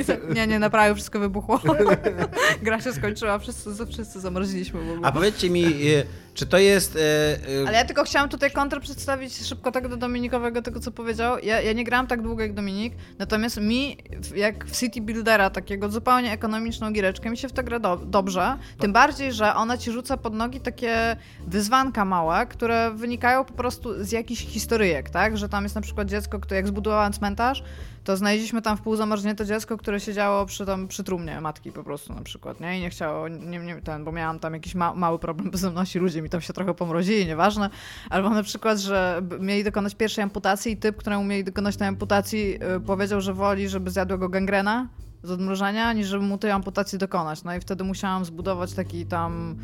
I 0.00 0.04
tak, 0.04 0.34
nie, 0.34 0.46
nie 0.46 0.58
naprawił, 0.58 0.94
wszystko 0.94 1.18
wybuchło. 1.18 1.60
Gra 2.62 2.80
się 2.80 2.92
skończyła, 2.92 3.38
wszyscy, 3.38 3.70
wszyscy 3.92 4.20
zamroziliśmy 4.20 4.80
w 4.80 4.90
ogóle. 4.90 5.08
A 5.08 5.12
powiedzcie 5.12 5.50
mi, 5.50 5.64
y, 5.64 6.06
czy 6.36 6.46
to 6.46 6.58
jest... 6.58 6.96
y, 6.96 6.98
y, 6.98 7.64
Ale 7.68 7.76
ja 7.76 7.84
tylko 7.84 8.04
chciałam 8.04 8.28
tutaj 8.28 8.50
kontrę 8.50 8.80
przedstawić 8.80 9.46
szybko 9.46 9.72
tak 9.72 9.88
do 9.88 9.96
Dominikowego, 9.96 10.62
tego 10.62 10.80
co 10.80 10.90
powiedział. 10.90 11.38
Ja, 11.42 11.60
ja 11.60 11.72
nie 11.72 11.84
grałam 11.84 12.06
tak 12.06 12.22
długo 12.22 12.42
jak 12.42 12.54
Dominik, 12.54 12.94
natomiast 13.18 13.60
mi, 13.60 13.96
jak 14.34 14.64
w 14.64 14.80
City 14.80 15.00
Buildera, 15.00 15.50
takiego 15.50 15.88
zupełnie 15.88 16.32
ekonomiczną 16.32 16.92
giereczkę, 16.92 17.30
mi 17.30 17.36
się 17.36 17.48
w 17.48 17.52
to 17.52 17.62
gra 17.62 17.78
do, 17.78 17.96
dobrze. 17.96 18.56
Tym 18.78 18.92
bardziej, 18.92 19.32
że 19.32 19.54
ona 19.54 19.78
ci 19.78 19.92
rzuca 19.92 20.16
pod 20.16 20.34
nogi 20.34 20.60
takie 20.60 21.16
wyzwanka 21.46 22.04
małe, 22.04 22.46
które 22.46 22.90
wynikają 22.90 23.44
po 23.44 23.52
prostu 23.54 24.04
z 24.04 24.12
jakichś 24.12 24.46
historyjek, 24.46 25.10
tak? 25.10 25.38
Że 25.38 25.48
tam 25.48 25.64
jest 25.64 25.74
na 25.74 25.80
przykład 25.80 26.08
dziecko, 26.08 26.40
które 26.40 26.56
jak 26.56 26.66
zbudowałem 26.68 27.12
cmentarz, 27.12 27.62
to 28.06 28.16
znaleźliśmy 28.16 28.62
tam 28.62 28.76
w 28.76 28.80
pół 28.80 28.96
zamarznięte 28.96 29.46
dziecko, 29.46 29.76
które 29.76 30.00
siedziało 30.00 30.46
przy, 30.46 30.66
tam, 30.66 30.88
przy 30.88 31.04
trumnie 31.04 31.40
matki 31.40 31.72
po 31.72 31.84
prostu 31.84 32.14
na 32.14 32.22
przykład, 32.22 32.60
nie? 32.60 32.78
I 32.78 32.80
nie 32.80 32.90
chciało, 32.90 33.28
nie, 33.28 33.58
nie, 33.58 33.76
ten, 33.76 34.04
bo 34.04 34.12
miałam 34.12 34.38
tam 34.38 34.54
jakiś 34.54 34.74
ma, 34.74 34.94
mały 34.94 35.18
problem 35.18 35.50
bezdomności, 35.50 35.98
ludzie 35.98 36.22
mi 36.22 36.30
tam 36.30 36.40
się 36.40 36.52
trochę 36.52 36.74
pomrozili, 36.74 37.26
nieważne. 37.26 37.70
Albo 38.10 38.30
na 38.30 38.42
przykład, 38.42 38.78
że 38.78 39.22
mieli 39.40 39.64
dokonać 39.64 39.94
pierwszej 39.94 40.24
amputacji 40.24 40.72
i 40.72 40.76
typ, 40.76 40.96
któremu 40.96 41.24
mieli 41.24 41.44
dokonać 41.44 41.76
tej 41.76 41.88
amputacji, 41.88 42.58
y, 42.76 42.80
powiedział, 42.80 43.20
że 43.20 43.34
woli, 43.34 43.68
żeby 43.68 43.90
zjadła 43.90 44.18
go 44.18 44.28
gangrena 44.28 44.88
z 45.22 45.30
odmrożenia, 45.30 45.92
niż 45.92 46.06
żeby 46.06 46.24
mu 46.24 46.38
tej 46.38 46.50
amputacji 46.50 46.98
dokonać. 46.98 47.44
No 47.44 47.54
i 47.54 47.60
wtedy 47.60 47.84
musiałam 47.84 48.24
zbudować 48.24 48.72
taki 48.72 49.06
tam 49.06 49.56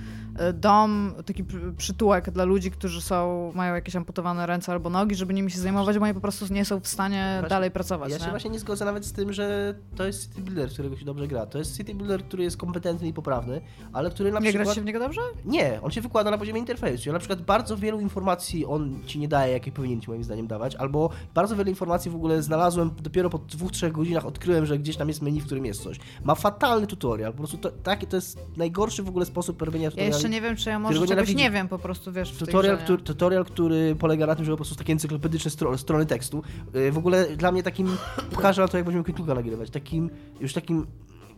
dom, 0.55 1.14
taki 1.26 1.45
pr- 1.45 1.74
przytułek 1.76 2.30
dla 2.30 2.45
ludzi, 2.45 2.70
którzy 2.70 3.01
są, 3.03 3.53
mają 3.55 3.74
jakieś 3.74 3.97
amputowane 3.97 4.47
ręce 4.47 4.72
albo 4.72 4.91
nogi, 4.91 5.14
żeby 5.14 5.35
nimi 5.35 5.51
się 5.51 5.61
zajmować, 5.61 5.99
bo 5.99 6.05
oni 6.05 6.14
po 6.14 6.20
prostu 6.20 6.55
nie 6.55 6.64
są 6.64 6.80
w 6.80 6.89
stanie 6.89 7.26
Właśnie- 7.35 7.49
dalej 7.49 7.70
pracować. 7.70 8.11
Ja 8.11 8.18
się 8.18 8.24
nie? 8.24 8.30
właśnie 8.30 8.51
nie 8.51 8.59
zgodzę 8.59 8.85
nawet 8.85 9.05
z 9.07 9.12
tym, 9.12 9.33
że 9.33 9.74
to 9.97 10.05
jest 10.07 10.28
City 10.28 10.43
Builder, 10.43 10.68
którego 10.70 10.97
się 10.97 11.05
dobrze 11.05 11.28
gra. 11.28 11.47
To 11.47 11.59
jest 11.59 11.76
City 11.76 11.95
Builder, 11.95 12.24
który 12.24 12.43
jest 12.43 12.57
kompetentny 12.57 13.09
i 13.09 13.12
poprawny, 13.12 13.61
ale 13.93 14.11
który 14.11 14.33
na 14.33 14.39
Nie 14.41 14.45
przykład... 14.49 14.64
grać 14.64 14.74
się 14.76 14.83
w 14.83 14.85
niego 14.85 14.99
dobrze? 14.99 15.20
Nie, 15.45 15.78
on 15.83 15.91
się 15.91 16.01
wykłada 16.01 16.30
na 16.30 16.39
poziomie 16.39 16.61
interfejsu. 16.61 17.09
Ja 17.09 17.12
na 17.12 17.18
przykład 17.18 17.43
bardzo 17.43 17.76
wielu 17.76 18.01
informacji 18.01 18.66
on 18.66 19.01
ci 19.07 19.18
nie 19.18 19.28
daje, 19.28 19.53
jakie 19.53 19.72
powinien 19.72 20.01
ci 20.01 20.11
moim 20.11 20.24
zdaniem 20.24 20.47
dawać, 20.47 20.76
albo 20.76 21.11
bardzo 21.35 21.57
wiele 21.57 21.70
informacji 21.70 22.11
w 22.11 22.14
ogóle 22.14 22.43
znalazłem 22.43 22.91
dopiero 23.03 23.30
po 23.30 23.39
dwóch, 23.39 23.72
trzech 23.72 23.93
godzinach 23.93 24.26
odkryłem, 24.26 24.66
że 24.66 24.78
gdzieś 24.78 24.97
tam 24.97 25.09
jest 25.09 25.22
menu, 25.22 25.41
w 25.41 25.47
którym 25.47 25.64
jest 25.66 25.83
coś. 25.83 25.99
Ma 26.24 26.35
fatalny 26.35 26.87
tutorial, 26.87 27.33
po 27.33 27.39
prostu 27.39 27.59
to, 27.59 27.70
taki, 27.70 28.07
to 28.07 28.16
jest 28.16 28.39
najgorszy 28.57 29.03
w 29.03 29.09
ogóle 29.09 29.26
sposób 29.26 29.62
robienia 29.62 29.85
Ja 29.85 29.91
tutoriali. 29.91 30.22
Jeszcze 30.23 30.41
nie 30.41 30.41
wiem, 30.41 30.57
czy 30.57 30.70
ja 30.70 30.79
może 30.79 31.07
czegoś 31.07 31.35
nie 31.35 31.51
wiem 31.51 31.68
po 31.68 31.79
prostu, 31.79 32.12
wiesz, 32.12 32.33
Tutorial, 32.33 32.79
który, 32.79 33.03
tutorial, 33.03 33.45
który 33.45 33.97
polega 33.99 34.27
na 34.27 34.35
tym, 34.35 34.45
że 34.45 34.51
po 34.51 34.57
prostu 34.57 34.75
takie 34.75 34.93
encyklopedyczne 34.93 35.51
stro, 35.51 35.79
strony 35.79 36.07
tekstu. 36.07 36.43
Yy, 36.75 36.93
W 36.93 36.99
ogóle 36.99 37.37
dla 37.37 37.53
mnie 37.53 37.62
takim, 37.62 37.97
pokażę 38.35 38.62
na 38.62 38.68
to, 38.68 38.77
jak 38.77 38.87
będziemy 38.87 39.05
Quick 39.05 39.18
nagrywać, 39.18 39.70
takim, 39.70 40.11
już 40.41 40.53
takim 40.53 40.87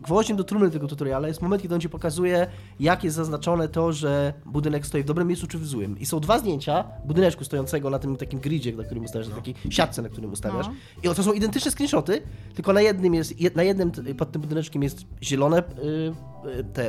gwoździem 0.00 0.36
do 0.36 0.44
trumny 0.44 0.70
tego 0.70 0.86
tutoriala 0.86 1.28
jest 1.28 1.42
moment, 1.42 1.62
kiedy 1.62 1.74
on 1.74 1.80
ci 1.80 1.88
pokazuje, 1.88 2.46
jak 2.80 3.04
jest 3.04 3.16
zaznaczone 3.16 3.68
to, 3.68 3.92
że 3.92 4.32
budynek 4.46 4.86
stoi 4.86 5.02
w 5.02 5.06
dobrym 5.06 5.28
miejscu 5.28 5.46
czy 5.46 5.58
w 5.58 5.66
złym. 5.66 5.98
I 5.98 6.06
są 6.06 6.20
dwa 6.20 6.38
zdjęcia 6.38 6.84
budyneczku 7.04 7.44
stojącego 7.44 7.90
na 7.90 7.98
tym 7.98 8.16
takim 8.16 8.40
gridzie, 8.40 8.72
na 8.72 8.84
którym 8.84 9.04
ustawiasz, 9.04 9.28
na 9.28 9.34
takiej 9.34 9.54
siatce, 9.70 10.02
na 10.02 10.08
którym 10.08 10.32
ustawiasz. 10.32 10.66
No. 10.66 11.10
I 11.12 11.14
to 11.14 11.22
są 11.22 11.32
identyczne 11.32 11.70
screenshoty, 11.70 12.22
tylko 12.54 12.72
na 12.72 12.80
jednym 12.80 13.14
jest, 13.14 13.34
na 13.54 13.62
jednym 13.62 13.90
pod 13.90 14.32
tym 14.32 14.42
budyneczkiem 14.42 14.82
jest 14.82 15.06
zielone 15.22 15.58
y, 15.58 15.62
y, 15.62 16.33
te 16.72 16.88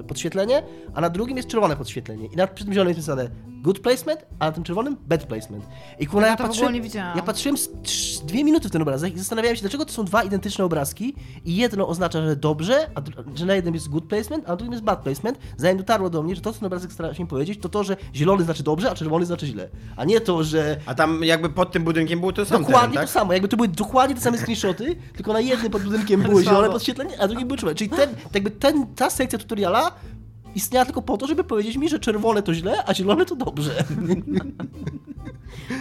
y, 0.00 0.04
podświetlenie, 0.08 0.62
a 0.94 1.00
na 1.00 1.10
drugim 1.10 1.36
jest 1.36 1.48
czerwone 1.48 1.76
podświetlenie. 1.76 2.26
I 2.26 2.36
na 2.36 2.46
przy 2.46 2.64
tym 2.64 2.72
zielonym 2.74 2.96
jest 2.96 3.08
napisane 3.08 3.30
good 3.62 3.80
placement, 3.80 4.26
a 4.38 4.46
na 4.46 4.52
tym 4.52 4.64
czerwonym 4.64 4.96
bad 5.06 5.24
placement. 5.26 5.64
I 5.98 6.06
kurwa, 6.06 6.26
Ja 6.26 6.30
ja 6.32 6.36
to 6.36 6.44
w 6.44 6.46
patrzyłem, 6.46 6.66
ogóle 6.68 6.78
nie 6.80 6.88
widziałam. 6.88 7.16
ja 7.16 7.22
patrzyłem 7.22 7.56
trz- 7.56 8.24
dwie 8.24 8.44
minuty 8.44 8.68
w 8.68 8.72
ten 8.72 8.82
obrazek 8.82 9.14
i 9.14 9.18
zastanawiałem 9.18 9.56
się, 9.56 9.60
dlaczego 9.62 9.84
to 9.84 9.92
są 9.92 10.04
dwa 10.04 10.22
identyczne 10.22 10.64
obrazki 10.64 11.14
i 11.44 11.56
jedno 11.56 11.88
oznacza, 11.88 12.22
że 12.22 12.36
dobrze, 12.36 12.86
a 12.94 13.00
że 13.34 13.46
na 13.46 13.54
jednym 13.54 13.74
jest 13.74 13.88
good 13.88 14.04
placement, 14.04 14.44
a 14.46 14.48
na 14.50 14.56
drugim 14.56 14.72
jest 14.72 14.84
bad 14.84 15.02
placement. 15.02 15.38
Zanim 15.56 15.78
dotarło 15.78 16.10
do 16.10 16.22
mnie, 16.22 16.34
że 16.34 16.40
to, 16.40 16.52
co 16.52 16.58
ten 16.58 16.66
obrazek 16.66 16.92
stara 16.92 17.14
się 17.14 17.22
mi 17.22 17.28
powiedzieć, 17.28 17.60
to 17.60 17.68
to, 17.68 17.84
że 17.84 17.96
zielony 18.14 18.44
znaczy 18.44 18.62
dobrze, 18.62 18.90
a 18.90 18.94
czerwony 18.94 19.26
znaczy 19.26 19.46
źle. 19.46 19.68
A 19.96 20.04
nie 20.04 20.20
to, 20.20 20.44
że 20.44 20.76
A 20.86 20.94
tam 20.94 21.24
jakby 21.24 21.48
pod 21.48 21.72
tym 21.72 21.84
budynkiem 21.84 22.20
był 22.20 22.32
to 22.32 22.44
sam 22.44 22.62
Dokładnie 22.62 22.80
teren, 22.80 22.92
to 22.92 23.00
tak? 23.00 23.08
samo, 23.10 23.32
jakby 23.32 23.48
to 23.48 23.56
były 23.56 23.68
dokładnie 23.68 24.14
te 24.16 24.20
same 24.22 24.38
screenshoty, 24.38 24.96
tylko 25.16 25.32
na 25.32 25.40
jednym 25.40 25.72
pod 25.72 25.82
budynkiem 25.82 26.22
było 26.22 26.32
Słabo. 26.42 26.50
zielone 26.56 26.68
podświetlenie, 26.72 27.20
a 27.20 27.28
drugim 27.28 27.48
było 27.48 27.56
czerwone. 27.56 27.74
Czyli 27.74 27.90
ten, 27.90 28.10
jakby 28.34 28.50
ten, 28.50 28.86
ta 28.96 29.10
sekcja 29.10 29.38
tutoriala 29.38 29.92
istniała 30.56 30.84
tylko 30.84 31.02
po 31.02 31.16
to, 31.16 31.26
żeby 31.26 31.44
powiedzieć 31.44 31.76
mi, 31.76 31.88
że 31.88 31.98
czerwone 31.98 32.42
to 32.42 32.54
źle, 32.54 32.84
a 32.86 32.94
zielone 32.94 33.24
to 33.26 33.36
dobrze. 33.36 33.84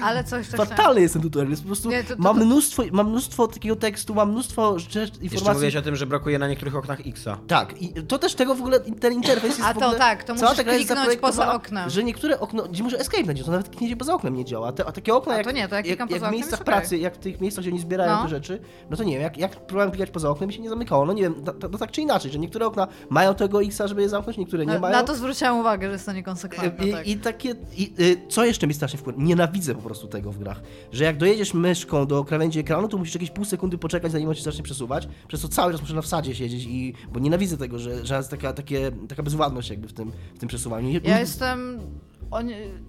Ale 0.04 0.24
coś, 0.24 0.48
coś 0.48 0.58
Fatalny 0.58 1.02
jest 1.02 1.14
ten 1.14 1.24
tutorial, 1.24 1.50
jest 1.50 1.62
po 1.62 1.68
prostu, 1.68 1.90
Nie, 1.90 2.04
to- 2.04 2.16
to- 2.16 2.22
mam, 2.22 2.46
mnóstwo, 2.46 2.84
mam 2.92 3.10
mnóstwo 3.10 3.48
takiego 3.48 3.76
tekstu, 3.76 4.16
mam 4.16 4.32
mnóstwo 4.32 4.80
rzeczy, 4.80 5.00
Jeszcze 5.00 5.18
informacji. 5.22 5.54
mówiłeś 5.54 5.76
o 5.76 5.82
tym, 5.82 5.96
że 5.96 6.06
brakuje 6.06 6.40
na 6.40 6.48
niektórych 6.48 6.76
oknach 6.76 7.00
Xa. 7.08 7.38
Tak, 7.48 7.82
i 7.82 7.94
to 7.94 8.18
też 8.18 8.36
tego 8.36 8.56
w 8.56 8.60
ogóle, 8.60 8.80
ten 8.80 9.14
interfejs 9.14 9.58
jest 9.58 9.70
A 9.70 9.74
to 9.74 9.94
tak, 9.94 10.24
to 10.24 10.34
musisz 10.34 10.64
kliknąć 10.64 11.18
poza 11.22 11.54
oknem. 11.54 11.90
Że 11.90 12.04
niektóre 12.04 12.40
okno, 12.40 12.64
gdzie 12.64 12.84
może 12.84 13.00
escape 13.00 13.24
będzie, 13.24 13.44
to 13.44 13.52
nawet 13.52 13.70
kliknięcie 13.70 13.98
poza 13.98 14.14
oknem 14.14 14.36
nie 14.36 14.46
działa. 14.46 14.68
A, 14.68 14.72
te, 14.72 14.86
a 14.86 14.92
takie 14.92 15.14
okna 15.16 15.34
A 15.34 15.38
jak, 15.38 15.46
to 15.46 15.52
nie, 15.52 15.68
to 15.68 15.76
jak 15.76 15.86
jak, 15.86 16.12
jak 16.12 16.24
w 16.30 16.32
miejscach 16.32 16.64
pracy, 16.64 16.98
jak 16.98 17.16
w 17.16 17.18
tych 17.18 17.42
miejscach, 17.42 17.64
gdzie 17.64 17.72
oni 17.72 17.80
zbierają 17.80 18.16
No. 18.16 18.24
te 18.24 18.30
rzeczy, 18.30 18.60
no 18.90 18.98
to 18.98 19.04
nie 19.04 19.14
wiem, 19.14 19.22
jak, 19.22 19.38
jak 19.38 19.52
próbowałem 19.52 19.92
klikać 19.92 20.10
poza 20.10 20.30
oknem, 20.30 20.48
mi 20.48 20.54
się 20.54 20.62
nie 20.62 20.70
zamykało. 20.70 21.06
No 21.06 21.14
nie 21.14 21.22
wiem, 21.22 21.44
to, 21.44 21.54
to, 21.54 21.70
to 21.70 21.78
tak 21.78 21.92
czy 21.92 22.02
inaczej, 22.02 22.32
że 22.32 22.40
niektóre 22.40 22.66
okna 22.66 22.88
mają 23.10 23.36
tego 23.36 23.64
X-a, 23.64 23.88
żeby 23.88 24.02
je 24.02 24.10
zamknąć, 24.10 24.38
niektóre 24.38 24.65
nie 24.66 24.74
Na, 24.74 24.80
mają. 24.80 24.94
na 24.94 25.04
to 25.04 25.16
zwróciłam 25.16 25.60
uwagę, 25.60 25.88
że 25.88 25.94
jest 25.94 26.06
to 26.06 26.14
niekonsekwentne. 26.14 26.88
I, 26.88 26.92
tak. 26.92 27.08
I 27.08 27.18
takie. 27.18 27.56
I, 27.78 27.94
y, 28.00 28.18
co 28.30 28.46
jeszcze 28.46 28.68
mi 28.68 28.74
strasznie 28.74 29.00
wpływa? 29.00 29.22
Nienawidzę 29.22 29.76
po 29.76 29.82
prostu 29.82 30.08
tego 30.08 30.32
w 30.32 30.40
grach. 30.40 30.62
Że 30.92 31.04
jak 31.04 31.18
dojedziesz 31.18 31.54
myszką 31.54 32.06
do 32.08 32.24
krawędzi 32.24 32.60
ekranu, 32.60 32.88
to 32.88 32.98
musisz 32.98 33.16
jakieś 33.16 33.32
pół 33.32 33.46
sekundy 33.46 33.78
poczekać, 33.78 34.12
zanim 34.12 34.30
on 34.30 34.36
się 34.36 34.44
zacznie 34.44 34.64
przesuwać. 34.64 35.08
Przez 35.28 35.42
to 35.42 35.48
cały 35.48 35.72
czas 35.72 35.82
muszę 35.82 35.94
na 35.94 36.02
wsadzie 36.02 36.36
siedzieć 36.36 36.66
i. 36.66 36.94
Bo 37.12 37.20
nienawidzę 37.20 37.58
tego, 37.58 37.80
że, 37.80 38.06
że 38.06 38.18
jest 38.18 38.32
taka, 38.32 38.54
takie, 38.54 38.92
taka 39.10 39.24
bezwładność 39.24 39.70
jakby 39.70 39.88
w 39.88 39.94
tym, 39.94 40.12
w 40.36 40.40
tym 40.40 40.50
przesuwaniu. 40.50 41.00
Ja 41.04 41.20
jestem... 41.20 41.80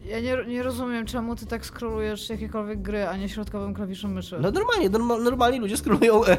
Ja 0.05 0.21
nie, 0.21 0.37
nie 0.49 0.63
rozumiem, 0.63 1.07
czemu 1.07 1.37
ty 1.37 1.47
tak 1.47 1.67
skrolujesz 1.67 2.29
jakiekolwiek 2.31 2.83
gry, 2.83 3.09
a 3.09 3.17
nie 3.17 3.29
środkowym 3.29 3.75
klawiszem 3.75 4.13
myszy. 4.13 4.39
No 4.41 4.51
normalnie, 4.51 4.91
norma, 4.91 5.19
normalni 5.19 5.59
ludzie 5.59 5.77
skrólują 5.77 6.25
e, 6.25 6.37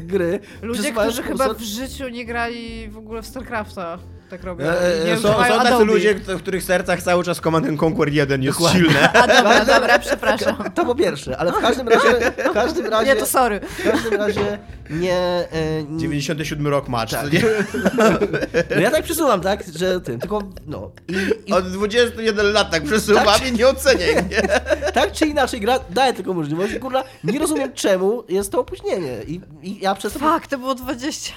gry. 0.00 0.40
Ludzie, 0.62 0.92
którzy 0.92 1.22
chyba 1.22 1.54
w 1.54 1.60
życiu 1.60 2.08
nie 2.08 2.24
grali 2.24 2.88
w 2.88 2.98
ogóle 2.98 3.22
w 3.22 3.26
StarCrafta, 3.26 3.98
tak 4.34 4.44
robią. 4.44 4.64
E, 4.64 5.02
I 5.02 5.06
nie 5.06 5.12
e, 5.12 5.16
są, 5.16 5.22
są 5.28 5.34
tacy 5.38 5.52
Adobe. 5.52 5.84
ludzie, 5.84 6.14
w 6.14 6.38
których 6.38 6.62
sercach 6.64 7.02
cały 7.02 7.24
czas 7.24 7.40
Command 7.40 7.66
and 7.68 7.82
Conquer 7.82 8.12
1 8.12 8.42
jest 8.42 8.58
Dokładnie. 8.58 8.80
silne. 8.80 9.12
A 9.22 9.26
dobra, 9.26 9.64
dobra, 9.64 9.98
przepraszam. 9.98 10.56
To 10.74 10.84
po 10.84 10.94
pierwsze, 10.94 11.36
ale 11.36 11.52
w 11.52 11.58
każdym 11.58 11.88
razie. 11.88 12.32
W 12.50 12.52
każdym 12.52 12.86
razie. 12.86 13.06
Nie, 13.06 13.16
to 13.16 13.26
sorry. 13.26 13.60
W 13.60 13.82
każdym 13.90 14.14
razie 14.14 14.58
nie. 14.90 15.16
E, 15.52 15.82
nie 15.88 15.98
97 16.00 16.66
rok 16.68 16.88
match, 16.88 17.10
Tak. 17.10 17.24
no 18.74 18.80
ja 18.80 18.90
tak 18.90 19.02
przesuwam, 19.04 19.40
tak? 19.40 19.64
Że 19.76 20.00
tym, 20.00 20.20
tylko. 20.20 20.42
No. 20.66 20.90
I, 21.08 21.50
i 21.50 21.52
Od 21.52 21.72
21 21.72 22.52
lat 22.52 22.70
tak 22.70 22.82
przesuwam 22.84 23.24
Tak. 23.24 23.48
i 23.48 23.52
nie 23.52 23.68
oceniaj 23.68 24.14
mnie. 24.24 24.42
Tak 24.94 25.12
czy 25.12 25.26
inaczej, 25.26 25.60
gra 25.60 25.78
daje 25.90 26.12
tylko 26.12 26.34
możliwość. 26.34 26.78
Kurwa, 26.78 27.04
nie 27.24 27.38
rozumiem 27.38 27.72
czemu 27.72 28.24
jest 28.28 28.52
to 28.52 28.60
opóźnienie. 28.60 29.22
I, 29.26 29.40
i 29.62 29.80
ja 29.80 29.94
przez 29.94 30.12
to. 30.12 30.18
Fuck, 30.18 30.46
to 30.46 30.58
było 30.58 30.74
20. 30.74 31.32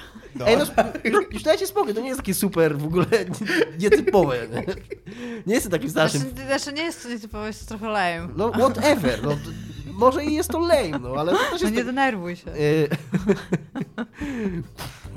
Ej, 0.46 0.58
no, 0.58 0.64
już, 1.04 1.34
już 1.34 1.44
dajcie 1.44 1.68
spokój, 1.68 1.94
to 1.94 2.02
nie 2.02 2.08
jest 2.08 2.20
takie 2.20 2.34
super 2.34 2.78
w 2.78 2.86
ogóle 2.86 3.06
nietypowe. 3.80 4.38
Nie, 4.52 4.64
nie 5.48 5.54
jestem 5.54 5.72
takim 5.72 5.90
Znaczy, 5.90 6.20
starszym. 6.20 6.46
znaczy 6.48 6.74
nie 6.74 6.84
jest 6.84 7.04
to 7.04 7.10
nietypowe, 7.10 7.48
jest 7.48 7.60
to 7.60 7.68
trochę 7.78 7.86
lame. 7.88 8.28
No, 8.38 8.52
whatever. 8.52 9.24
No, 9.24 9.38
może 9.94 10.26
i 10.26 10.34
jest 10.34 10.50
to 10.50 10.60
lame, 10.60 11.00
no, 11.02 11.14
ale 11.18 11.32
to 11.32 11.38
też 11.38 11.48
No 11.52 11.58
jest. 11.58 11.64
nie 11.64 11.70
tak- 11.78 11.86
denerwuj 11.86 12.36
się. 12.36 12.52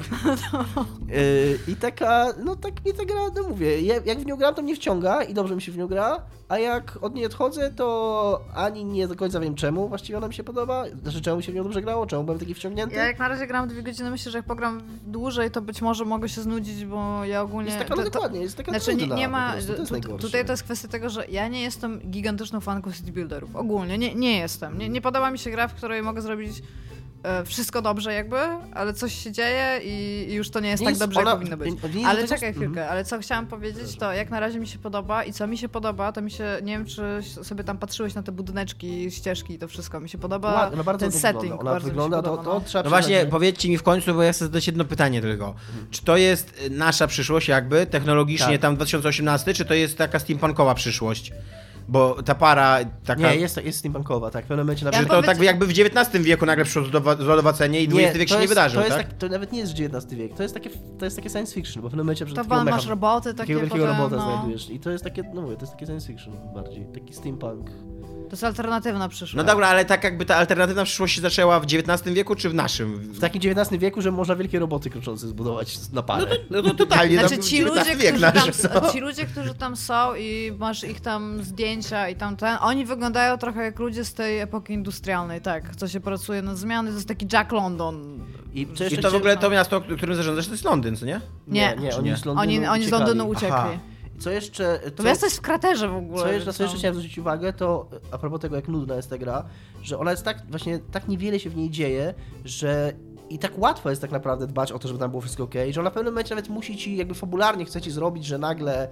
Y, 1.16 1.58
I 1.68 1.76
taka, 1.76 2.26
no 2.44 2.56
tak 2.56 2.72
mnie 2.84 2.94
ta 2.94 3.04
gra, 3.04 3.20
no 3.36 3.48
mówię, 3.48 3.80
ja- 3.80 4.00
jak 4.04 4.18
w 4.18 4.26
nią 4.26 4.36
gram, 4.36 4.54
to 4.54 4.62
mnie 4.62 4.76
wciąga 4.76 5.22
i 5.22 5.34
dobrze 5.34 5.54
mi 5.56 5.62
się 5.62 5.72
w 5.72 5.76
nią 5.76 5.86
gra, 5.86 6.22
a 6.48 6.58
jak 6.58 6.98
od 7.00 7.14
niej 7.14 7.26
odchodzę, 7.26 7.70
to 7.76 8.40
ani 8.54 8.84
nie 8.84 9.08
do 9.08 9.16
końca 9.16 9.40
wiem 9.40 9.54
czemu 9.54 9.88
właściwie 9.88 10.18
ona 10.18 10.28
mi 10.28 10.34
się 10.34 10.44
podoba, 10.44 10.84
znaczy 11.02 11.20
czemu 11.20 11.36
mi 11.36 11.42
się 11.42 11.52
w 11.52 11.54
nią 11.54 11.62
dobrze 11.62 11.82
grało, 11.82 12.06
czemu 12.06 12.24
byłem 12.24 12.38
taki 12.38 12.54
wciągnięty. 12.54 12.94
Ja 12.96 13.06
jak 13.06 13.18
na 13.18 13.28
razie 13.28 13.46
gram 13.46 13.68
dwie 13.68 13.82
godziny, 13.82 14.10
myślę, 14.10 14.32
że 14.32 14.38
jak 14.38 14.46
pogram 14.46 14.82
dłużej, 15.06 15.50
to 15.50 15.60
być 15.62 15.82
może 15.82 16.04
mogę 16.04 16.28
się 16.28 16.40
znudzić, 16.40 16.84
bo 16.84 17.24
ja 17.24 17.42
ogólnie... 17.42 17.66
Jest 17.68 17.78
taka, 17.78 17.96
no 17.96 18.02
to, 18.02 18.10
dokładnie, 18.10 18.40
jest 18.40 18.56
taka 18.56 18.70
Znaczy 18.70 18.90
nie, 18.94 18.98
trudna 18.98 19.16
nie 19.16 19.28
ma. 19.28 19.52
prostu, 19.52 19.74
to 19.74 19.80
jest 19.80 20.06
tu, 20.06 20.18
tutaj 20.18 20.44
to 20.44 20.52
jest 20.52 20.62
kwestia 20.62 20.88
tego, 20.88 21.10
że 21.10 21.26
ja 21.26 21.48
nie 21.48 21.62
jestem 21.62 22.00
gigantyczną 22.00 22.60
fanką 22.60 22.92
city 22.92 23.12
builderów. 23.12 23.56
Ogólnie 23.56 23.98
nie, 23.98 24.14
nie 24.14 24.38
jestem. 24.38 24.78
Nie, 24.78 24.88
nie 24.88 25.00
podoba 25.00 25.30
mi 25.30 25.38
się 25.38 25.50
gra, 25.50 25.68
w 25.68 25.74
której 25.74 26.02
mogę 26.02 26.22
zrobić 26.22 26.62
wszystko 27.44 27.82
dobrze 27.82 28.12
jakby, 28.14 28.36
ale 28.74 28.92
coś 28.94 29.14
się 29.14 29.32
dzieje 29.32 29.80
i, 29.84 30.26
już 30.34 30.50
to 30.50 30.60
nie 30.60 30.68
jest 30.68 30.80
Nie 30.80 30.86
tak 30.86 30.92
jest 30.92 31.00
dobrze, 31.02 31.20
ona- 31.20 31.30
jak 31.30 31.38
powinno 31.38 31.56
być. 31.56 31.94
nie- 31.94 32.00
nie 32.00 32.08
Ale 32.08 32.28
czekaj 32.28 32.52
chwilkę, 32.52 32.66
Mhm. 32.80 32.90
ale 32.90 33.04
co 33.04 33.18
chciałam 33.18 33.46
powiedzieć, 33.46 33.96
to 33.96 34.12
jak 34.12 34.30
na 34.30 34.40
razie 34.40 34.60
mi 34.60 34.66
się 34.66 34.78
podoba 34.78 35.24
i 35.24 35.32
co 35.32 35.46
mi 35.46 35.58
się 35.58 35.68
podoba, 35.68 36.12
to 36.12 36.22
mi 36.22 36.30
się, 36.30 36.44
nie 36.62 36.72
wiem 36.72 36.86
czy 36.86 37.02
sobie 37.42 37.64
tam 37.64 37.78
patrzyłeś 37.78 38.14
na 38.14 38.22
te 38.22 38.32
budyneczki, 38.32 39.10
ścieżki 39.10 39.54
i 39.54 39.58
to 39.58 39.68
wszystko, 39.68 40.00
mi 40.00 40.08
się 40.08 40.18
podoba 40.18 40.70
bardzo 40.84 41.10
ten 41.10 41.12
setting. 41.12 41.42
wygląda. 41.42 41.62
Ona 41.62 41.70
bardzo 41.70 41.88
mi 41.88 41.90
się 41.90 41.94
wygląda, 42.02 42.22
to, 42.22 42.36
to 42.36 42.42
no. 42.54 42.60
trzeba 42.60 42.84
No 42.84 42.90
właśnie, 42.90 43.26
powiedzcie 43.26 43.68
mi 43.68 43.78
w 43.78 43.82
końcu, 43.82 44.14
bo 44.14 44.22
ja 44.22 44.32
chcę 44.32 44.44
zadać 44.44 44.66
jedno 44.66 44.84
pytanie 44.84 45.20
tylko. 45.20 45.54
Czy 45.90 46.02
to 46.04 46.16
jest 46.16 46.62
y, 46.66 46.70
nasza 46.70 47.06
przyszłość 47.06 47.48
jakby, 47.48 47.86
technologicznie 47.86 48.52
Tak. 48.52 48.60
tam 48.60 48.76
2018, 48.76 49.54
czy 49.54 49.64
to 49.64 49.74
jest 49.74 49.98
taka 49.98 50.18
steampunkowa 50.18 50.74
przyszłość? 50.74 51.32
Bo 51.90 52.22
ta 52.22 52.34
para 52.34 52.78
taka... 53.04 53.20
Nie, 53.20 53.36
jest, 53.36 53.56
jest 53.64 53.78
steampunkowa, 53.78 54.30
tak. 54.30 54.44
W 54.44 54.48
pewnym 54.48 54.66
momencie 54.66 54.84
Że 54.84 54.90
nawet... 54.90 55.08
to 55.08 55.14
powiedz- 55.14 55.26
tak 55.26 55.42
jakby 55.42 55.66
w 55.66 55.70
XIX 55.70 56.24
wieku 56.24 56.46
nagle 56.46 56.64
przyszło 56.64 56.82
zlodowa- 56.82 57.22
zlodowacenie 57.22 57.80
i 57.80 57.84
XX 57.84 58.18
wiek 58.18 58.28
się 58.28 58.34
to 58.34 58.34
nie 58.34 58.40
jest, 58.40 58.48
wydarzył, 58.50 58.80
to 58.80 58.86
jest 58.86 58.98
tak? 58.98 59.12
To 59.12 59.28
nawet 59.28 59.52
nie 59.52 59.58
jest 59.60 59.72
XIX 59.72 60.14
wiek, 60.14 60.34
to 60.34 60.42
jest 60.42 60.54
takie, 60.54 60.70
to 60.98 61.04
jest 61.04 61.16
takie 61.16 61.30
science 61.30 61.54
fiction, 61.54 61.82
bo 61.82 61.88
w 61.88 61.90
pewnym 61.90 62.06
momencie... 62.06 62.26
że 62.26 62.34
To 62.34 62.44
pan 62.44 62.70
masz 62.70 62.86
roboty 62.86 63.28
takie 63.28 63.38
Takiego 63.38 63.60
wielkiego 63.60 63.84
potem, 63.84 63.98
robota 63.98 64.16
no. 64.16 64.32
znajdujesz. 64.32 64.70
I 64.70 64.80
to 64.80 64.90
jest 64.90 65.04
takie, 65.04 65.22
no 65.34 65.42
mówię, 65.42 65.56
to 65.56 65.62
jest 65.62 65.72
takie 65.72 65.86
science 65.86 66.06
fiction 66.06 66.34
bardziej, 66.54 66.86
taki 66.94 67.14
steampunk. 67.14 67.70
To 68.30 68.34
jest 68.34 68.44
alternatywna 68.44 69.08
przyszłość. 69.08 69.34
No 69.34 69.44
dobra, 69.44 69.68
ale 69.68 69.84
tak 69.84 70.04
jakby 70.04 70.24
ta 70.24 70.36
alternatywna 70.36 70.84
przyszłość 70.84 71.14
się 71.14 71.20
zaczęła 71.20 71.60
w 71.60 71.64
XIX 71.64 72.14
wieku 72.14 72.34
czy 72.34 72.50
w 72.50 72.54
naszym? 72.54 72.98
W 72.98 73.20
takim 73.20 73.40
XIX 73.44 73.80
wieku, 73.80 74.02
że 74.02 74.12
można 74.12 74.36
wielkie 74.36 74.58
roboty 74.58 74.90
kroczące 74.90 75.28
zbudować 75.28 75.78
na 75.92 76.02
parę. 76.02 76.26
No 76.50 76.62
to 76.62 76.74
totalnie, 76.74 77.18
Znaczy 77.18 77.34
tam 77.34 77.44
ci 77.44 77.62
ludzie, 77.62 77.80
którzy 77.96 78.20
tam, 78.20 78.34
nasz, 78.34 78.62
no. 78.74 78.92
ci 78.92 79.00
ludzie, 79.00 79.26
którzy 79.26 79.54
tam 79.54 79.76
są 79.76 80.14
i 80.14 80.52
masz 80.58 80.84
ich 80.84 81.00
tam 81.00 81.42
zdjęcia 81.44 82.08
i 82.08 82.16
tam 82.16 82.36
ten, 82.36 82.56
oni 82.60 82.84
wyglądają 82.84 83.38
trochę 83.38 83.62
jak 83.64 83.78
ludzie 83.78 84.04
z 84.04 84.14
tej 84.14 84.40
epoki 84.40 84.72
industrialnej, 84.72 85.40
tak, 85.40 85.76
co 85.76 85.88
się 85.88 86.00
pracuje 86.00 86.42
na 86.42 86.56
zmiany, 86.56 86.90
to 86.90 86.94
jest 86.94 87.08
taki 87.08 87.26
Jack 87.32 87.52
London. 87.52 88.20
I, 88.54 88.66
I 88.90 88.98
to 88.98 89.10
w 89.10 89.14
ogóle 89.14 89.34
no. 89.34 89.40
to 89.40 89.50
miasto, 89.50 89.80
którym 89.80 90.16
zarządzasz, 90.16 90.46
to 90.46 90.52
jest 90.52 90.64
Londyn, 90.64 90.96
co 90.96 91.06
nie? 91.06 91.20
Nie. 91.48 91.76
nie, 91.80 91.90
Czy 91.90 91.96
oni 91.96 92.10
nie? 92.10 92.16
z 92.16 92.24
Londynu 92.24 92.42
Oni, 92.42 92.66
oni 92.66 92.84
z 92.84 93.20
uciekli. 93.22 93.56
Aha. 93.56 93.89
Co 94.20 94.30
jeszcze... 94.30 94.78
To 94.78 95.02
Co, 95.02 95.02
miasto 95.02 95.26
jest 95.26 95.38
w 95.38 95.40
kraterze 95.40 95.88
w 95.88 95.96
ogóle. 95.96 96.22
co 96.22 96.32
jeszcze, 96.32 96.52
co 96.52 96.62
jeszcze 96.62 96.78
chciałem 96.78 96.94
zwrócić 96.94 97.18
uwagę, 97.18 97.52
to 97.52 97.88
a 98.10 98.18
propos 98.18 98.40
tego, 98.40 98.56
jak 98.56 98.68
nudna 98.68 98.96
jest 98.96 99.10
ta 99.10 99.18
gra, 99.18 99.44
że 99.82 99.98
ona 99.98 100.10
jest 100.10 100.24
tak, 100.24 100.42
właśnie 100.50 100.78
tak 100.78 101.08
niewiele 101.08 101.40
się 101.40 101.50
w 101.50 101.56
niej 101.56 101.70
dzieje, 101.70 102.14
że 102.44 102.92
i 103.30 103.38
tak 103.38 103.58
łatwo 103.58 103.90
jest 103.90 104.02
tak 104.02 104.10
naprawdę 104.10 104.46
dbać 104.46 104.72
o 104.72 104.78
to, 104.78 104.88
żeby 104.88 105.00
tam 105.00 105.10
było 105.10 105.20
wszystko 105.20 105.42
ok, 105.42 105.54
że 105.70 105.80
ona 105.80 105.90
w 105.90 105.92
pewnym 105.92 106.12
momencie 106.12 106.34
nawet 106.34 106.50
musi 106.50 106.76
ci, 106.76 106.96
jakby 106.96 107.14
fabularnie 107.14 107.64
chce 107.64 107.80
ci 107.80 107.90
zrobić, 107.90 108.24
że 108.26 108.38
nagle, 108.38 108.88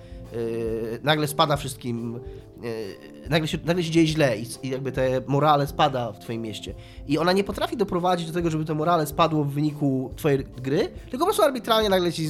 nagle 1.02 1.26
spada 1.26 1.56
wszystkim, 1.56 2.20
yy, 2.62 3.28
nagle, 3.30 3.48
się, 3.48 3.58
nagle 3.64 3.82
się 3.82 3.90
dzieje 3.90 4.06
źle 4.06 4.38
i, 4.38 4.46
i 4.62 4.68
jakby 4.68 4.92
te 4.92 5.20
morale 5.26 5.66
spada 5.66 6.12
w 6.12 6.18
twoim 6.18 6.42
mieście. 6.42 6.74
I 7.06 7.18
ona 7.18 7.32
nie 7.32 7.44
potrafi 7.44 7.76
doprowadzić 7.76 8.26
do 8.26 8.32
tego, 8.32 8.50
żeby 8.50 8.64
te 8.64 8.74
morale 8.74 9.06
spadło 9.06 9.44
w 9.44 9.50
wyniku 9.50 10.10
twojej 10.16 10.44
gry, 10.44 10.78
tylko 10.78 11.18
po 11.18 11.24
prostu 11.24 11.42
arbitralnie 11.42 11.88
nagle 11.88 12.12
ci 12.12 12.28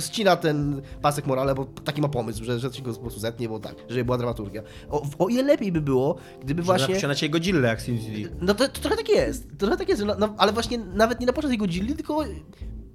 ścina 0.00 0.36
ten 0.36 0.82
pasek 1.02 1.26
morale, 1.26 1.54
bo 1.54 1.64
taki 1.64 2.00
ma 2.00 2.08
pomysł, 2.08 2.44
że, 2.44 2.58
że 2.58 2.70
ci 2.70 2.82
go 2.82 2.92
po 2.92 3.00
prostu 3.00 3.20
zetnie, 3.20 3.48
bo 3.48 3.60
tak, 3.60 3.74
żeby 3.88 4.04
była 4.04 4.18
dramaturgia. 4.18 4.62
O, 4.90 5.02
o 5.18 5.28
ile 5.28 5.42
lepiej 5.42 5.72
by 5.72 5.80
było, 5.80 6.16
gdyby 6.42 6.62
Właśnie... 6.62 6.86
właśnie... 6.86 7.08
na 7.08 7.14
ciebie 7.14 7.30
Godzilla 7.30 7.68
jak 7.68 7.82
City. 7.82 8.30
No 8.40 8.54
to, 8.54 8.68
to 8.68 8.80
trochę 8.80 8.96
tak 8.96 9.08
jest. 9.08 9.58
Trochę 9.58 9.76
tak 9.76 9.88
jest, 9.88 10.04
no, 10.04 10.16
no, 10.18 10.34
ale 10.38 10.52
właśnie 10.52 10.78
nawet 10.78 11.20
nie 11.20 11.26
na 11.26 11.32
początek 11.32 11.50
tej 11.50 11.68
godzili, 11.68 11.94
tylko 11.94 12.24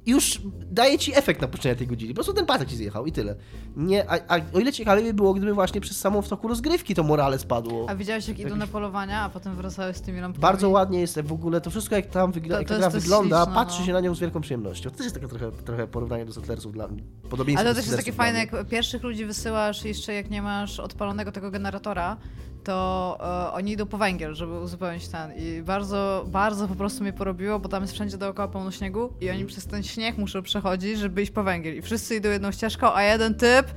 już 0.05 0.41
daje 0.71 0.99
ci 0.99 1.15
efekt 1.17 1.41
napuszczenia 1.41 1.75
tej 1.75 1.87
godzili. 1.87 2.13
Po 2.13 2.15
prostu 2.15 2.33
ten 2.33 2.45
pasek 2.45 2.69
ci 2.69 2.75
zjechał 2.75 3.05
i 3.05 3.11
tyle. 3.11 3.35
Nie, 3.75 4.09
a, 4.11 4.19
a 4.27 4.39
o 4.53 4.59
ile 4.59 4.73
ciekawiej 4.73 5.05
by 5.05 5.13
było, 5.13 5.33
gdyby 5.33 5.53
właśnie 5.53 5.81
przez 5.81 5.97
samą 5.99 6.21
w 6.21 6.29
toku 6.29 6.47
rozgrywki 6.47 6.95
to 6.95 7.03
morale 7.03 7.39
spadło. 7.39 7.89
A 7.89 7.95
widziałeś 7.95 8.27
jak 8.27 8.39
idą 8.39 8.55
na 8.55 8.67
polowania, 8.67 9.21
a 9.21 9.29
potem 9.29 9.55
wracały 9.55 9.93
z 9.93 10.01
tymi 10.01 10.19
lampkami? 10.19 10.41
Bardzo 10.41 10.69
ładnie 10.69 10.99
jest 10.99 11.21
w 11.21 11.31
ogóle 11.33 11.61
to 11.61 11.69
wszystko, 11.69 11.95
jak 11.95 12.05
tam 12.05 12.31
wygl- 12.31 12.49
To- 12.49 12.59
jak 12.59 12.67
to 12.67 12.77
gra 12.77 12.89
wygląda, 12.89 13.37
śliczne, 13.37 13.55
patrzy 13.55 13.79
no. 13.79 13.85
się 13.85 13.93
na 13.93 13.99
nią 13.99 14.15
z 14.15 14.19
wielką 14.19 14.41
przyjemnością. 14.41 14.89
To 14.89 14.95
też 14.95 15.03
jest 15.05 15.15
takie 15.15 15.27
trochę, 15.27 15.51
trochę 15.51 15.87
porównanie 15.87 16.25
do 16.25 16.33
Settlersów 16.33 16.73
dla. 16.73 16.89
Podobieństwo 17.29 17.59
Ale 17.61 17.69
to 17.69 17.75
też 17.75 17.85
jest 17.85 17.97
takie 17.97 18.13
fajne, 18.13 18.39
jak 18.39 18.67
pierwszych 18.67 19.03
ludzi 19.03 19.25
wysyłasz 19.25 19.85
jeszcze 19.85 20.13
jak 20.13 20.29
nie 20.29 20.41
masz 20.41 20.79
odpalonego 20.79 21.31
tego 21.31 21.51
generatora, 21.51 22.17
to 22.63 23.17
e, 23.49 23.53
oni 23.53 23.71
idą 23.71 23.85
po 23.85 23.97
węgiel, 23.97 24.35
żeby 24.35 24.59
uzupełnić 24.59 25.07
ten. 25.07 25.33
I 25.35 25.61
bardzo, 25.61 26.25
bardzo 26.27 26.67
po 26.67 26.75
prostu 26.75 27.03
mnie 27.03 27.13
porobiło, 27.13 27.59
bo 27.59 27.69
tam 27.69 27.83
jest 27.83 27.93
wszędzie 27.93 28.17
dookoła 28.17 28.47
pełno 28.47 28.71
śniegu 28.71 29.13
i 29.21 29.29
oni 29.29 29.45
przez 29.45 29.65
ten 29.65 29.83
śnieg 29.83 30.17
muszą 30.17 30.41
przechodzić, 30.41 30.99
żeby 30.99 31.21
iść 31.21 31.31
po 31.31 31.43
węgiel. 31.43 31.75
I 31.77 31.81
wszyscy 31.81 32.15
idą 32.15 32.29
jedną 32.29 32.51
ścieżką, 32.51 32.93
a 32.93 33.03
jeden 33.03 33.35
typ 33.35 33.67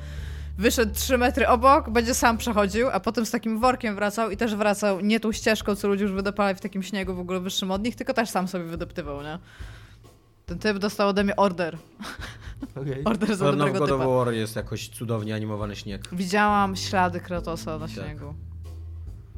wyszedł 0.58 0.94
3 0.94 1.18
metry 1.18 1.48
obok, 1.48 1.90
będzie 1.90 2.14
sam 2.14 2.38
przechodził, 2.38 2.88
a 2.92 3.00
potem 3.00 3.26
z 3.26 3.30
takim 3.30 3.60
workiem 3.60 3.94
wracał 3.94 4.30
i 4.30 4.36
też 4.36 4.54
wracał 4.54 5.00
nie 5.00 5.20
tą 5.20 5.32
ścieżką, 5.32 5.76
co 5.76 5.88
ludzie 5.88 6.02
już 6.02 6.12
wydopali 6.12 6.56
w 6.56 6.60
takim 6.60 6.82
śniegu 6.82 7.14
w 7.14 7.20
ogóle 7.20 7.40
wyższym 7.40 7.70
od 7.70 7.84
nich, 7.84 7.96
tylko 7.96 8.14
też 8.14 8.30
sam 8.30 8.48
sobie 8.48 8.64
wydeptywał, 8.64 9.22
nie? 9.22 9.38
Ten 10.46 10.58
typ 10.58 10.78
dostał 10.78 11.08
ode 11.08 11.24
mnie 11.24 11.36
order. 11.36 11.78
Okej. 12.82 13.04
Order 13.04 13.36
za 13.36 13.44
Podobno 13.44 13.64
w 13.64 13.68
dobrego 13.68 13.86
God 13.86 13.94
of 13.94 14.00
typa. 14.00 14.14
War 14.14 14.34
jest 14.34 14.56
jakoś 14.56 14.88
cudownie 14.88 15.34
animowany 15.34 15.76
śnieg. 15.76 16.08
Widziałam 16.12 16.76
ślady 16.76 17.20
Kratosa 17.20 17.78
na 17.78 17.88
śniegu. 17.88 18.34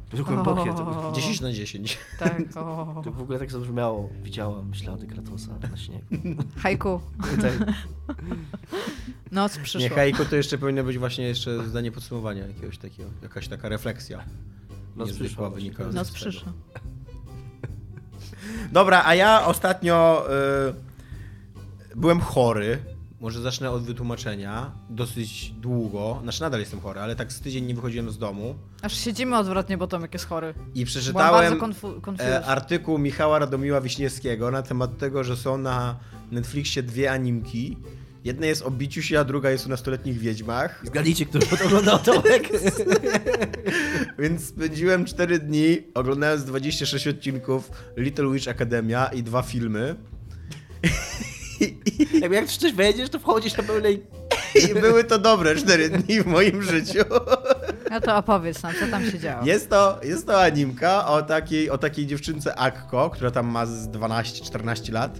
To 0.09 0.23
głębokie 0.23 0.73
to 0.73 0.85
było. 0.85 1.09
O. 1.09 1.11
10 1.11 1.41
na 1.41 1.51
10. 1.53 1.97
Tak, 2.19 2.41
o. 2.55 3.01
To 3.03 3.11
w 3.11 3.21
ogóle 3.21 3.39
tak 3.39 3.51
zabrzmiało. 3.51 4.09
Widziałam 4.23 4.73
ślady 4.73 5.07
Kratosa 5.07 5.51
na 5.71 5.77
śniegu. 5.77 6.05
Haiku. 6.63 7.01
Tak. 7.41 7.53
Noc 9.31 9.57
Nie, 9.57 9.63
przyszła. 9.63 9.95
haiku 9.95 10.25
to 10.25 10.35
jeszcze 10.35 10.57
powinno 10.57 10.83
być 10.83 10.97
właśnie 10.97 11.23
jeszcze 11.27 11.67
zdanie 11.67 11.91
podsumowania 11.91 12.47
jakiegoś 12.47 12.77
takiego, 12.77 13.09
jakaś 13.23 13.47
taka 13.47 13.69
refleksja. 13.69 14.23
Noc 14.95 15.13
przyszła. 15.13 15.51
Noc 15.93 16.11
przyszła. 16.11 16.53
Dobra, 18.71 19.03
a 19.05 19.15
ja 19.15 19.45
ostatnio 19.45 20.25
y, 21.91 21.95
byłem 21.95 22.19
chory. 22.19 22.79
Może 23.19 23.41
zacznę 23.41 23.71
od 23.71 23.83
wytłumaczenia. 23.83 24.71
Dosyć 24.89 25.49
długo. 25.49 26.19
Znaczy 26.23 26.41
nadal 26.41 26.59
jestem 26.59 26.79
chory, 26.79 26.99
ale 26.99 27.15
tak 27.15 27.33
z 27.33 27.41
tydzień 27.41 27.65
nie 27.65 27.75
wychodziłem 27.75 28.11
z 28.11 28.17
domu. 28.17 28.55
Aż 28.81 28.97
siedzimy 28.97 29.37
odwrotnie, 29.37 29.77
bo 29.77 29.87
Tomek 29.87 30.13
jest 30.13 30.25
chory. 30.25 30.53
I 30.75 30.85
przeczytałem 30.85 31.59
e, 32.19 32.45
artykuł 32.45 32.97
Michała 32.97 33.39
Radomiła 33.39 33.81
Wiśniewskiego 33.81 34.51
na 34.51 34.61
temat 34.61 34.97
tego, 34.97 35.23
że 35.23 35.37
są 35.37 35.57
na 35.57 35.99
Netflixie 36.31 36.83
dwie 36.83 37.11
animki. 37.11 37.77
Jedna 38.23 38.45
jest 38.45 38.61
o 38.61 38.71
biciu 38.71 39.01
się, 39.01 39.19
a 39.19 39.23
druga 39.23 39.49
jest 39.51 39.65
o 39.65 39.69
nastoletnich 39.69 40.19
wiedźmach. 40.19 40.81
Zgadnijcie, 40.85 41.25
kto 41.25 41.39
to 41.39 41.65
oglądał 41.65 41.99
Tomek. 41.99 42.49
Więc 44.19 44.47
spędziłem 44.47 45.05
4 45.05 45.39
dni 45.39 45.77
oglądając 45.93 46.43
26 46.43 47.07
odcinków 47.07 47.71
Little 47.97 48.31
Witch 48.33 48.47
Academia 48.47 49.07
i 49.07 49.23
dwa 49.23 49.41
filmy. 49.41 49.95
Jakby 52.21 52.35
jak 52.35 52.47
w 52.47 52.57
coś 52.57 52.73
wejdziesz, 52.73 53.09
to 53.09 53.19
wchodzisz 53.19 53.57
na 53.57 53.63
pełnej... 53.63 54.03
I 54.69 54.73
były 54.73 55.03
to 55.03 55.19
dobre 55.19 55.55
4 55.55 55.89
dni 55.89 56.21
w 56.21 56.25
moim 56.25 56.63
życiu. 56.63 57.03
No 57.91 58.01
to 58.01 58.17
opowiedz 58.17 58.63
nam, 58.63 58.73
co 58.79 58.87
tam 58.87 59.11
się 59.11 59.19
działo. 59.19 59.45
Jest 59.45 59.69
to, 59.69 59.99
jest 60.03 60.27
to 60.27 60.41
animka 60.41 61.07
o 61.07 61.21
takiej, 61.21 61.69
o 61.69 61.77
takiej 61.77 62.07
dziewczynce 62.07 62.55
Akko, 62.55 63.09
która 63.09 63.31
tam 63.31 63.47
ma 63.47 63.65
z 63.65 63.87
12-14 63.87 64.93
lat. 64.93 65.19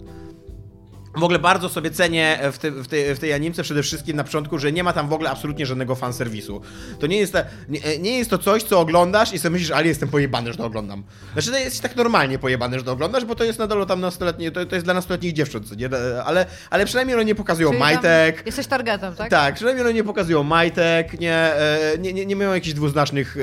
W 1.17 1.23
ogóle 1.23 1.39
bardzo 1.39 1.69
sobie 1.69 1.91
cenię 1.91 2.39
w, 2.51 2.57
te, 2.57 2.71
w, 2.71 2.87
tej, 2.87 3.15
w 3.15 3.19
tej 3.19 3.33
animce 3.33 3.63
przede 3.63 3.83
wszystkim 3.83 4.17
na 4.17 4.23
początku, 4.23 4.59
że 4.59 4.71
nie 4.71 4.83
ma 4.83 4.93
tam 4.93 5.09
w 5.09 5.13
ogóle 5.13 5.29
absolutnie 5.29 5.65
żadnego 5.65 5.95
fanserwisu. 5.95 6.61
To 6.99 7.07
nie 7.07 7.17
jest, 7.17 7.33
ta, 7.33 7.43
nie, 7.69 7.79
nie 7.99 8.17
jest 8.17 8.29
to 8.29 8.37
coś, 8.37 8.63
co 8.63 8.79
oglądasz 8.79 9.33
i 9.33 9.39
sobie 9.39 9.53
myślisz, 9.53 9.71
ale 9.71 9.87
jestem 9.87 10.09
pojebany, 10.09 10.51
że 10.51 10.57
to 10.57 10.65
oglądam. 10.65 11.03
Znaczy 11.33 11.51
to 11.51 11.57
jest 11.57 11.81
tak 11.81 11.95
normalnie 11.95 12.39
pojebany, 12.39 12.79
że 12.79 12.85
to 12.85 12.91
oglądasz, 12.91 13.25
bo 13.25 13.35
to 13.35 13.43
jest 13.43 13.59
nadal 13.59 13.85
tam 13.85 14.01
nastoletnie, 14.01 14.51
to, 14.51 14.65
to 14.65 14.75
jest 14.75 14.85
dla 14.87 14.93
nastoletnich 14.93 15.33
dziewcząt, 15.33 15.69
co 15.69 15.75
nie? 15.75 15.89
Ale, 16.25 16.45
ale 16.69 16.85
przynajmniej 16.85 17.15
one 17.15 17.25
nie 17.25 17.35
pokazują 17.35 17.69
Czyli 17.69 17.79
majtek. 17.79 18.43
Jesteś 18.45 18.67
targetem, 18.67 19.15
tak? 19.15 19.29
Tak, 19.29 19.55
przynajmniej 19.55 19.85
one 19.85 19.93
nie 19.93 20.03
pokazują 20.03 20.43
majtek, 20.43 21.19
nie, 21.19 21.33
e, 21.33 21.97
nie, 21.99 22.13
nie, 22.13 22.25
nie 22.25 22.35
mają 22.35 22.53
jakichś 22.53 22.73
dwuznacznych 22.73 23.37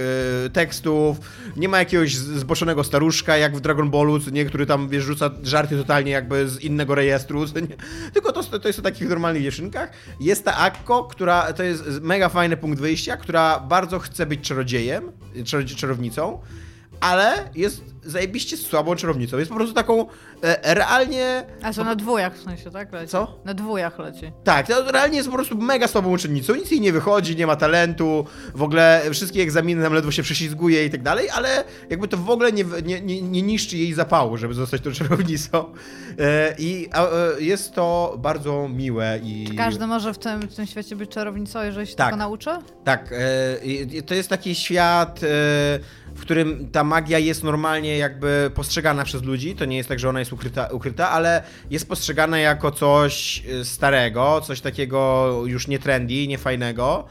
e, 0.47 0.51
tekstów, 0.51 1.17
nie 1.57 1.69
ma 1.69 1.79
jakiegoś 1.79 2.17
zboczonego 2.17 2.85
staruszka, 2.85 3.37
jak 3.37 3.57
w 3.57 3.61
Dragon 3.61 3.91
Ballu, 3.91 4.19
nie, 4.33 4.45
który 4.45 4.67
tam, 4.67 4.89
wiesz, 4.89 5.05
rzuca 5.05 5.31
żarty 5.43 5.77
totalnie 5.77 6.13
jakby 6.13 6.49
z 6.49 6.61
innego 6.61 6.95
rejestru, 6.95 7.47
nie? 7.69 7.77
tylko 8.13 8.33
to, 8.33 8.43
to 8.43 8.69
jest 8.69 8.79
o 8.79 8.83
takich 8.83 9.09
normalnych 9.09 9.43
dziewczynkach. 9.43 9.91
Jest 10.21 10.45
ta 10.45 10.57
Akko, 10.57 11.05
która, 11.05 11.53
to 11.53 11.63
jest 11.63 11.83
mega 12.01 12.29
fajny 12.29 12.57
punkt 12.57 12.81
wyjścia, 12.81 13.17
która 13.17 13.61
bardzo 13.61 13.99
chce 13.99 14.27
być 14.27 14.41
czarodziejem, 14.41 15.13
czar- 15.45 15.65
czarownicą, 15.77 16.41
ale 17.01 17.51
jest 17.55 17.94
zajebiście 18.07 18.57
słabą 18.57 18.97
czarownicą. 18.97 19.39
Jest 19.39 19.51
po 19.51 19.57
prostu 19.57 19.75
taką 19.75 20.07
e, 20.43 20.75
realnie... 20.75 21.45
A 21.63 21.73
co, 21.73 21.85
na 21.85 21.95
dwójach 21.97 22.37
w 22.37 22.43
sensie, 22.43 22.71
tak? 22.71 22.93
Leci. 22.93 23.09
Co? 23.09 23.41
Na 23.45 23.55
dwójach 23.55 23.99
leci. 23.99 24.33
Tak, 24.45 24.67
to 24.67 24.93
realnie 24.93 25.17
jest 25.17 25.29
po 25.29 25.35
prostu 25.35 25.57
mega 25.57 25.89
słabą 25.89 26.11
uczennicą, 26.11 26.55
nic 26.55 26.71
jej 26.71 26.81
nie 26.81 26.93
wychodzi, 26.93 27.37
nie 27.37 27.47
ma 27.47 27.57
talentu, 27.57 28.27
w 28.55 28.63
ogóle 28.63 29.03
wszystkie 29.13 29.43
egzaminy 29.43 29.83
tam 29.83 29.93
ledwo 29.93 30.11
się 30.11 30.23
prześlizguje 30.23 30.85
i 30.85 30.91
tak 30.91 31.03
dalej, 31.03 31.31
ale 31.31 31.65
jakby 31.91 32.09
to 32.09 32.17
w 32.17 32.31
ogóle 32.31 32.53
nie, 32.53 32.65
nie, 32.85 33.01
nie, 33.01 33.23
nie 33.23 33.43
niszczy 33.43 33.77
jej 33.77 33.95
zapału, 33.95 34.37
żeby 34.37 34.55
zostać 34.55 34.81
tą 34.81 34.93
czarownicą. 34.93 35.65
E, 36.19 36.55
I 36.59 36.89
a, 36.93 37.05
e, 37.05 37.09
jest 37.39 37.75
to 37.75 38.17
bardzo 38.19 38.69
miłe 38.69 39.21
i... 39.23 39.45
Czy 39.49 39.55
każdy 39.55 39.87
może 39.87 40.15
w 40.15 40.19
tym, 40.19 40.41
w 40.41 40.55
tym 40.55 40.67
świecie 40.67 40.97
być 40.97 41.11
czarownicą, 41.11 41.63
jeżeli 41.63 41.87
się 41.87 41.95
Tak. 41.97 42.07
tego 42.07 42.17
nauczy? 42.17 42.51
Tak, 42.85 43.13
e, 43.13 44.03
to 44.03 44.15
jest 44.15 44.29
taki 44.29 44.55
świat, 44.55 45.19
e, 45.19 45.27
w 46.15 46.21
którym 46.21 46.69
ta 46.73 46.85
magia 46.85 47.19
jest 47.19 47.45
normalnie 47.45 47.94
jakby 47.99 48.51
postrzegana 48.55 49.05
przez 49.05 49.23
ludzi. 49.23 49.55
To 49.55 49.65
nie 49.65 49.77
jest 49.77 49.89
tak, 49.89 49.99
że 49.99 50.09
ona 50.09 50.19
jest 50.19 50.33
ukryta, 50.33 50.67
ukryta 50.67 51.11
ale 51.11 51.43
jest 51.71 51.89
postrzegana 51.89 52.39
jako 52.39 52.71
coś 52.71 53.43
e, 53.61 53.65
starego, 53.65 54.41
coś 54.41 54.61
takiego 54.61 55.33
już 55.47 55.69
nie 55.69 55.79
trendy, 55.79 56.27
nie 56.27 56.39
fajnego. 56.39 57.05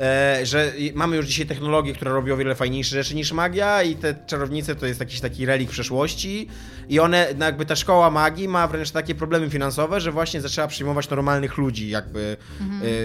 E, 0.00 0.40
że 0.46 0.72
mamy 0.94 1.16
już 1.16 1.26
dzisiaj 1.26 1.46
technologię, 1.46 1.92
która 1.92 2.12
robi 2.12 2.32
o 2.32 2.36
wiele 2.36 2.54
fajniejsze 2.54 2.96
rzeczy 2.96 3.14
niż 3.14 3.32
magia 3.32 3.82
i 3.82 3.96
te 3.96 4.14
czarownice 4.26 4.74
to 4.74 4.86
jest 4.86 5.00
jakiś 5.00 5.20
taki 5.20 5.46
relik 5.46 5.70
przeszłości 5.70 6.48
i 6.88 7.00
one, 7.00 7.26
no 7.38 7.44
jakby 7.44 7.66
ta 7.66 7.76
szkoła 7.76 8.10
magii 8.10 8.48
ma 8.48 8.68
wręcz 8.68 8.90
takie 8.90 9.14
problemy 9.14 9.50
finansowe, 9.50 10.00
że 10.00 10.12
właśnie 10.12 10.40
zaczęła 10.40 10.68
przyjmować 10.68 11.10
normalnych 11.10 11.58
ludzi 11.58 11.88
jakby 11.88 12.36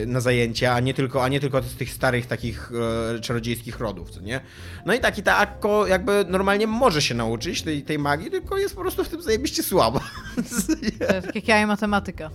e, 0.01 0.05
na 0.05 0.21
zajęcia, 0.21 0.73
a 0.73 0.79
nie 0.79 0.93
tylko, 0.93 1.23
a 1.23 1.27
nie 1.27 1.39
tylko 1.39 1.61
z 1.61 1.75
tych 1.75 1.89
starych 1.89 2.25
takich 2.25 2.71
e, 3.15 3.19
czarodziejskich 3.19 3.79
rodów, 3.79 4.11
co 4.11 4.21
nie? 4.21 4.41
No 4.85 4.93
i 4.93 4.99
taki 4.99 5.23
ta 5.23 5.37
Akko 5.37 5.87
jakby 5.87 6.25
normalnie 6.27 6.67
może 6.67 7.01
się 7.01 7.15
nauczyć 7.15 7.61
tej, 7.61 7.83
tej 7.83 7.99
magii, 7.99 8.31
tylko 8.31 8.57
jest 8.57 8.75
po 8.75 8.81
prostu 8.81 9.03
w 9.03 9.09
tym 9.09 9.21
zajebiście 9.21 9.63
słaba. 9.63 9.99
To 10.35 11.15
jest 11.15 11.47
jak 11.47 11.67
matematyka. 11.67 12.29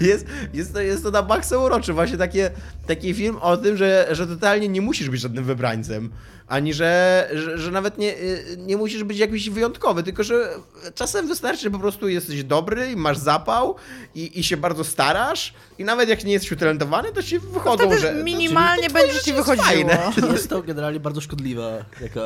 Jest, 0.00 0.26
jest, 0.54 0.72
to, 0.72 0.80
jest 0.80 1.02
to 1.02 1.10
na 1.10 1.22
maksa 1.22 1.58
uroczy, 1.58 1.92
właśnie 1.92 2.18
takie, 2.18 2.50
taki 2.86 3.14
film 3.14 3.36
o 3.40 3.56
tym, 3.56 3.76
że, 3.76 3.93
że 4.10 4.26
totalnie 4.26 4.68
nie 4.68 4.80
musisz 4.80 5.10
być 5.10 5.20
żadnym 5.20 5.44
wybrańcem, 5.44 6.10
ani 6.48 6.74
że, 6.74 7.28
że, 7.34 7.58
że 7.58 7.70
nawet 7.70 7.98
nie, 7.98 8.18
y, 8.18 8.56
nie 8.58 8.76
musisz 8.76 9.04
być 9.04 9.18
jakiś 9.18 9.50
wyjątkowy, 9.50 10.02
tylko 10.02 10.24
że 10.24 10.50
czasem 10.94 11.28
wystarczy, 11.28 11.62
że 11.62 11.70
po 11.70 11.78
prostu 11.78 12.08
jesteś 12.08 12.44
dobry 12.44 12.90
i 12.90 12.96
masz 12.96 13.18
zapał 13.18 13.74
i, 14.14 14.40
i 14.40 14.44
się 14.44 14.56
bardzo 14.56 14.84
starasz 14.84 15.54
i 15.78 15.84
nawet 15.84 16.08
jak 16.08 16.24
nie 16.24 16.32
jesteś 16.32 16.52
utalentowany, 16.52 17.12
to 17.12 17.22
ci 17.22 17.38
wychodzą, 17.38 17.86
Wtedy 17.86 18.00
że... 18.00 18.14
minimalnie 18.24 18.88
to 18.88 18.94
będzie 18.94 19.20
ci 19.20 19.32
wychodziło. 19.32 19.66
fajne. 19.66 19.98
Jest 20.32 20.48
to 20.48 20.62
generalnie 20.62 21.00
bardzo 21.00 21.20
szkodliwa 21.20 21.84
taka 22.00 22.20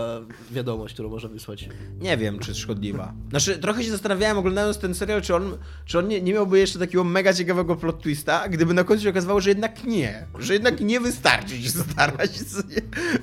wiadomość, 0.50 0.94
którą 0.94 1.08
można 1.10 1.28
wysłać. 1.28 1.68
Nie 2.00 2.16
wiem, 2.16 2.38
czy 2.38 2.50
jest 2.50 2.60
szkodliwa. 2.60 3.12
Znaczy, 3.30 3.58
trochę 3.58 3.84
się 3.84 3.90
zastanawiałem 3.90 4.38
oglądając 4.38 4.78
ten 4.78 4.94
serial, 4.94 5.22
czy 5.22 5.34
on, 5.34 5.58
czy 5.84 5.98
on 5.98 6.08
nie, 6.08 6.20
nie 6.22 6.32
miałby 6.32 6.58
jeszcze 6.58 6.78
takiego 6.78 7.04
mega 7.04 7.32
ciekawego 7.34 7.76
plot 7.76 8.02
twista, 8.02 8.48
gdyby 8.48 8.74
na 8.74 8.84
końcu 8.84 9.04
się 9.04 9.10
okazało, 9.10 9.40
że 9.40 9.48
jednak 9.50 9.84
nie. 9.84 10.26
Że 10.38 10.52
jednak 10.52 10.80
nie 10.80 11.00
wystarczy 11.00 11.62
się 11.62 11.68
starać. 11.70 12.30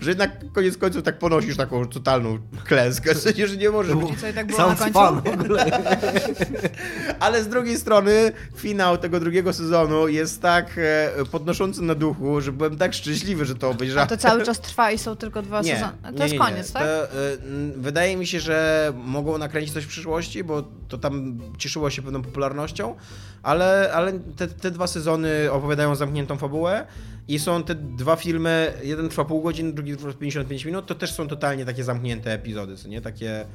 Że 0.01 0.09
jednak 0.09 0.51
koniec 0.53 0.77
końców 0.77 0.84
tak 0.89 1.19
ponosisz 1.19 1.57
taką 1.57 1.87
totalną 1.87 2.37
klęskę, 2.65 3.15
w 3.15 3.17
sensie, 3.17 3.47
że 3.47 3.57
nie 3.57 3.69
możesz 3.69 3.95
być. 3.95 4.19
Co 4.19 4.27
i 4.27 4.33
tak 4.33 4.47
było 4.47 4.59
na 4.67 4.75
końcu? 4.75 4.99
fun 4.99 5.21
w 5.21 5.41
ogóle. 5.41 5.65
Ale 7.19 7.43
z 7.43 7.47
drugiej 7.47 7.77
strony 7.77 8.31
finał 8.55 8.97
tego 8.97 9.19
drugiego 9.19 9.53
sezonu 9.53 10.07
jest 10.07 10.41
tak 10.41 10.71
e, 10.77 11.25
podnoszący 11.31 11.81
na 11.81 11.95
duchu, 11.95 12.41
że 12.41 12.51
byłem 12.51 12.77
tak 12.77 12.93
szczęśliwy, 12.93 13.45
że 13.45 13.55
to 13.55 13.67
A 13.67 13.69
obejrzałem. 13.69 14.09
to 14.09 14.17
cały 14.17 14.43
czas 14.43 14.59
trwa 14.59 14.91
i 14.91 14.97
są 14.97 15.15
tylko 15.15 15.41
dwa 15.41 15.63
sezony. 15.63 15.91
To 16.17 16.23
jest 16.23 16.37
koniec, 16.37 16.71
tak? 16.71 16.83
To, 16.83 17.03
y, 17.05 17.37
wydaje 17.77 18.17
mi 18.17 18.27
się, 18.27 18.39
że 18.39 18.93
mogą 18.95 19.37
nakręcić 19.37 19.73
coś 19.73 19.83
w 19.83 19.87
przyszłości, 19.87 20.43
bo 20.43 20.63
to 20.87 20.97
tam 20.97 21.39
cieszyło 21.57 21.89
się 21.89 22.01
pewną 22.01 22.21
popularnością, 22.21 22.95
ale, 23.43 23.91
ale 23.93 24.13
te, 24.19 24.47
te 24.47 24.71
dwa 24.71 24.87
sezony 24.87 25.51
opowiadają 25.51 25.95
zamkniętą 25.95 26.37
fabułę 26.37 26.85
i 27.27 27.39
są 27.39 27.63
te 27.63 27.75
dwa 27.75 28.15
filmy, 28.15 28.73
jeden 28.83 29.09
trwa 29.09 29.25
pół 29.25 29.41
godziny, 29.41 29.73
drugi 29.73 29.97
trwa 29.97 30.13
55 30.13 30.65
minut, 30.65 30.85
to 30.85 30.95
też 30.95 31.11
są 31.13 31.27
totalnie 31.27 31.65
takie 31.65 31.83
zamknięte 31.83 32.33
epizody, 32.33 32.77
co 32.77 32.87
nie? 32.87 33.01
Takie... 33.01 33.45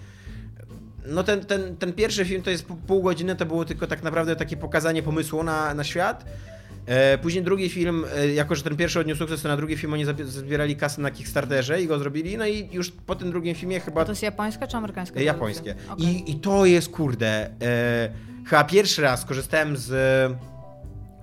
No 1.07 1.23
ten, 1.25 1.45
ten, 1.45 1.77
ten 1.77 1.93
pierwszy 1.93 2.25
film 2.25 2.43
to 2.43 2.51
jest 2.51 2.67
pół- 2.87 3.03
godziny, 3.03 3.37
to 3.37 3.47
było 3.47 3.65
tylko 3.65 3.87
tak 3.87 4.03
naprawdę 4.03 4.37
takie 4.37 4.57
pokazanie 4.57 5.03
pomysłu 5.03 5.43
na, 5.43 5.75
na 5.75 5.85
świat. 5.85 6.25
E, 6.87 7.19
później 7.19 7.45
drugi 7.45 7.69
film, 7.69 8.05
e, 8.17 8.29
jako 8.33 8.55
że 8.55 8.63
ten 8.63 8.77
pierwszy 8.77 9.01
odniósł 9.01 9.19
sukces, 9.19 9.43
to 9.43 9.49
na 9.49 9.57
drugi 9.57 9.77
film 9.77 9.93
oni 9.93 10.05
zbierali 10.25 10.77
kasę 10.77 11.03
na 11.03 11.11
Kickstarterze 11.11 11.83
i 11.83 11.87
go 11.87 11.99
zrobili, 11.99 12.37
no 12.37 12.47
i 12.47 12.69
już 12.73 12.91
po 12.91 13.15
tym 13.15 13.31
drugim 13.31 13.55
filmie 13.55 13.81
chyba 13.81 14.05
To 14.05 14.13
jest 14.13 14.23
japońska 14.23 14.67
czy 14.67 14.77
amerykańska? 14.77 15.21
e, 15.21 15.25
japońskie. 15.25 15.75
Okej. 15.91 16.07
I, 16.07 16.31
I 16.31 16.35
to 16.35 16.67
jest, 16.67 16.89
kurde, 16.89 17.51
e, 17.63 18.11
chyba 18.47 18.65
pierwszy 18.65 19.03
raz 19.03 19.25
korzystałem 19.25 19.77
z 19.77 19.91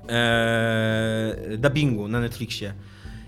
e, 0.10 1.58
dubbingu 1.58 2.08
na 2.08 2.20
Netflixie. 2.20 2.74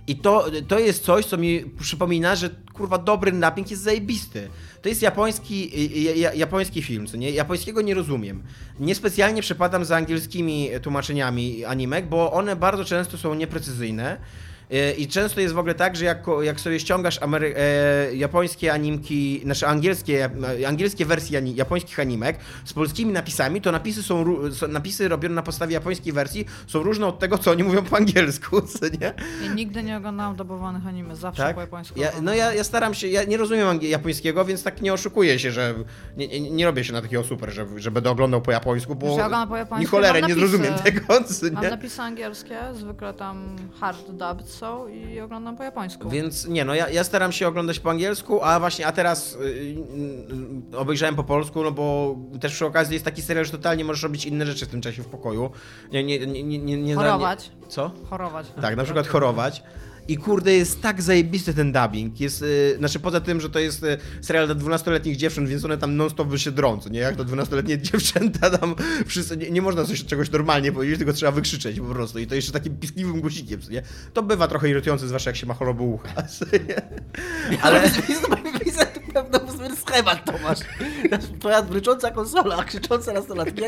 I 0.08 0.16
to, 0.16 0.46
to 0.68 0.80
jest 0.80 1.04
coś, 1.04 1.26
co 1.26 1.38
mi 1.38 1.64
przypomina, 1.80 2.36
że 2.36 2.50
kurwa 2.74 2.98
dobry 2.98 3.32
dubbing 3.32 3.72
jest 3.72 3.84
zajebisty. 3.84 4.50
To 4.82 4.90
jest 4.90 5.02
japoński, 5.02 5.72
ja- 6.04 6.16
ja- 6.16 6.34
japoński 6.34 6.82
film, 6.82 7.08
co 7.08 7.18
nie? 7.18 7.32
Japońskiego 7.32 7.82
nie 7.82 7.94
rozumiem. 7.94 8.44
Niespecjalnie 8.80 9.42
przepadam 9.42 9.86
za 9.86 9.96
angielskimi 9.96 10.70
tłumaczeniami 10.82 11.66
animek, 11.66 12.10
bo 12.10 12.32
one 12.32 12.56
bardzo 12.56 12.86
często 12.86 13.18
są 13.18 13.34
nieprecyzyjne. 13.34 14.18
E, 14.72 14.92
I 14.94 15.08
często 15.08 15.42
jest 15.42 15.54
w 15.54 15.58
ogóle 15.58 15.76
tak, 15.76 15.96
że 15.96 16.06
jak, 16.06 16.26
jak 16.42 16.60
sobie 16.60 16.80
ściągasz 16.80 17.20
Amery- 17.22 17.54
e, 17.58 18.16
japońskie 18.16 18.74
animki, 18.74 19.42
znaczy 19.44 19.68
angielskie, 19.68 20.30
e, 20.62 20.68
angielskie 20.68 21.06
wersje 21.06 21.42
japońskich 21.56 22.00
animek 22.00 22.38
z 22.66 22.74
polskimi 22.74 23.14
napisami, 23.14 23.62
to 23.62 23.72
napisy 23.72 24.04
są, 24.04 24.26
napisy 24.70 25.08
robione 25.08 25.36
na 25.36 25.42
podstawie 25.42 25.74
japońskiej 25.74 26.14
wersji 26.14 26.46
są 26.68 26.84
różne 26.84 27.08
od 27.08 27.20
tego, 27.20 27.38
co 27.38 27.52
oni 27.52 27.64
mówią 27.64 27.84
po 27.84 27.98
angielsku, 27.98 28.62
co 28.80 28.86
nie? 28.88 29.14
Ja 29.46 29.54
nigdy 29.54 29.84
nie 29.84 29.98
oglądałam 29.98 30.36
dubowanych 30.36 30.88
anime, 30.88 31.16
zawsze 31.16 31.44
Tak? 31.44 31.56
po 31.56 31.62
japońsku. 31.62 32.00
Ja, 32.00 32.12
no 32.22 32.34
ja, 32.34 32.54
ja 32.54 32.64
staram 32.64 32.94
się, 32.94 33.08
ja 33.08 33.24
nie 33.24 33.38
rozumiem 33.38 33.80
japońskiego, 33.82 34.46
więc 34.46 34.64
tak 34.64 34.82
nie 34.82 34.94
oszukuję 34.94 35.40
się, 35.40 35.52
że 35.52 35.74
nie, 36.18 36.52
nie, 36.52 36.66
robię 36.66 36.84
się 36.84 36.94
na 36.94 37.02
takiego 37.02 37.24
super, 37.24 37.50
że, 37.52 37.66
że 37.76 37.92
będę 37.92 38.10
oglądał 38.10 38.42
po 38.42 38.52
japońsku, 38.52 38.96
bo 38.96 39.18
ja 39.18 39.48
po 39.48 39.58
japońsku, 39.58 39.80
ni 39.80 39.86
cholerę 39.86 40.22
mam 40.22 40.30
nie 40.30 40.36
zrozumiem 40.36 40.74
tego, 40.74 41.24
co 41.24 41.46
Mam 41.52 41.64
nie? 41.64 41.70
napisy 41.70 42.02
angielskie, 42.02 42.58
zwykle 42.74 43.14
tam 43.14 43.56
hard 43.80 44.12
dubbed 44.12 44.59
są 44.60 44.88
i 44.88 45.20
oglądam 45.20 45.58
po 45.58 45.64
japońsku. 45.64 46.10
Więc 46.10 46.48
nie, 46.48 46.66
no 46.66 46.76
ja, 46.76 46.90
ja 46.90 47.04
staram 47.04 47.32
się 47.32 47.48
oglądać 47.48 47.80
po 47.80 47.90
angielsku, 47.90 48.44
a 48.44 48.60
właśnie, 48.60 48.88
a 48.88 48.92
teraz 48.92 49.36
y, 49.36 49.38
y, 49.38 50.74
y, 50.74 50.78
obejrzałem 50.78 51.16
po 51.16 51.24
polsku, 51.24 51.64
no 51.64 51.72
bo 51.72 52.16
też 52.42 52.54
przy 52.54 52.66
okazji 52.66 52.94
jest 52.94 53.06
taki 53.06 53.22
serial, 53.22 53.46
że 53.46 53.52
totalnie 53.52 53.86
możesz 53.86 54.04
robić 54.04 54.26
inne 54.26 54.46
rzeczy 54.46 54.66
w 54.66 54.70
tym 54.70 54.82
czasie 54.82 55.04
w 55.04 55.08
pokoju. 55.08 55.52
Nie, 55.92 56.04
nie, 56.04 56.20
nie, 56.28 56.44
nie, 56.44 56.60
nie, 56.60 56.78
nie 56.78 56.96
Chorować. 56.96 57.52
Nie, 57.62 57.68
co? 57.68 57.92
Chorować. 58.10 58.48
Tak, 58.62 58.76
na 58.76 58.84
przykład 58.84 59.08
chorować. 59.08 59.64
I 60.10 60.18
kurde, 60.18 60.54
jest 60.54 60.82
tak 60.82 61.02
zajebisty 61.02 61.54
ten 61.54 61.72
dubbing. 61.72 62.20
Jest, 62.20 62.42
y, 62.42 62.76
znaczy 62.78 63.00
poza 63.00 63.22
tym, 63.22 63.42
że 63.42 63.50
to 63.50 63.60
jest 63.60 63.84
y, 63.84 63.98
serial 64.22 64.46
dla 64.46 64.56
12-letnich 64.56 65.16
dziewcząt, 65.16 65.50
więc 65.50 65.66
one 65.66 65.78
tam 65.78 65.96
non-stop 65.96 66.28
by 66.28 66.40
się 66.40 66.52
drą, 66.52 66.80
co 66.80 66.90
nie? 66.90 67.00
Jak 67.00 67.16
to 67.16 67.26
12-letnie 67.26 67.82
dziewczęta 67.92 68.58
tam 68.58 68.76
wszyscy, 69.06 69.38
nie, 69.38 69.52
nie 69.52 69.62
można 69.62 69.86
coś, 69.86 70.06
czegoś 70.06 70.32
normalnie 70.32 70.72
powiedzieć, 70.72 70.98
tylko 70.98 71.14
trzeba 71.14 71.32
wykrzyczeć 71.32 71.80
po 71.80 71.86
prostu. 71.86 72.20
I 72.20 72.28
to 72.28 72.36
jeszcze 72.36 72.52
takim 72.52 72.78
piskliwym 72.78 73.22
głosikiem, 73.22 73.62
co 73.62 73.72
nie? 73.72 73.82
To 74.14 74.24
bywa 74.24 74.48
trochę 74.48 74.70
irytujące, 74.70 75.08
zwłaszcza 75.08 75.30
jak 75.30 75.38
się 75.38 75.48
ma 75.48 75.54
chorobę 75.54 75.84
ucha, 75.84 76.10
nie? 76.68 77.62
Ale 77.62 77.82
tu 79.14 79.24
pewną 79.40 79.76
schemat, 79.76 80.26
Tomasz. 80.26 80.60
Twoja 81.40 81.62
brycząca 81.62 82.12
konsola, 82.12 82.58
a 82.58 82.64
krzycząca 82.64 83.14
nastolatki. 83.14 83.62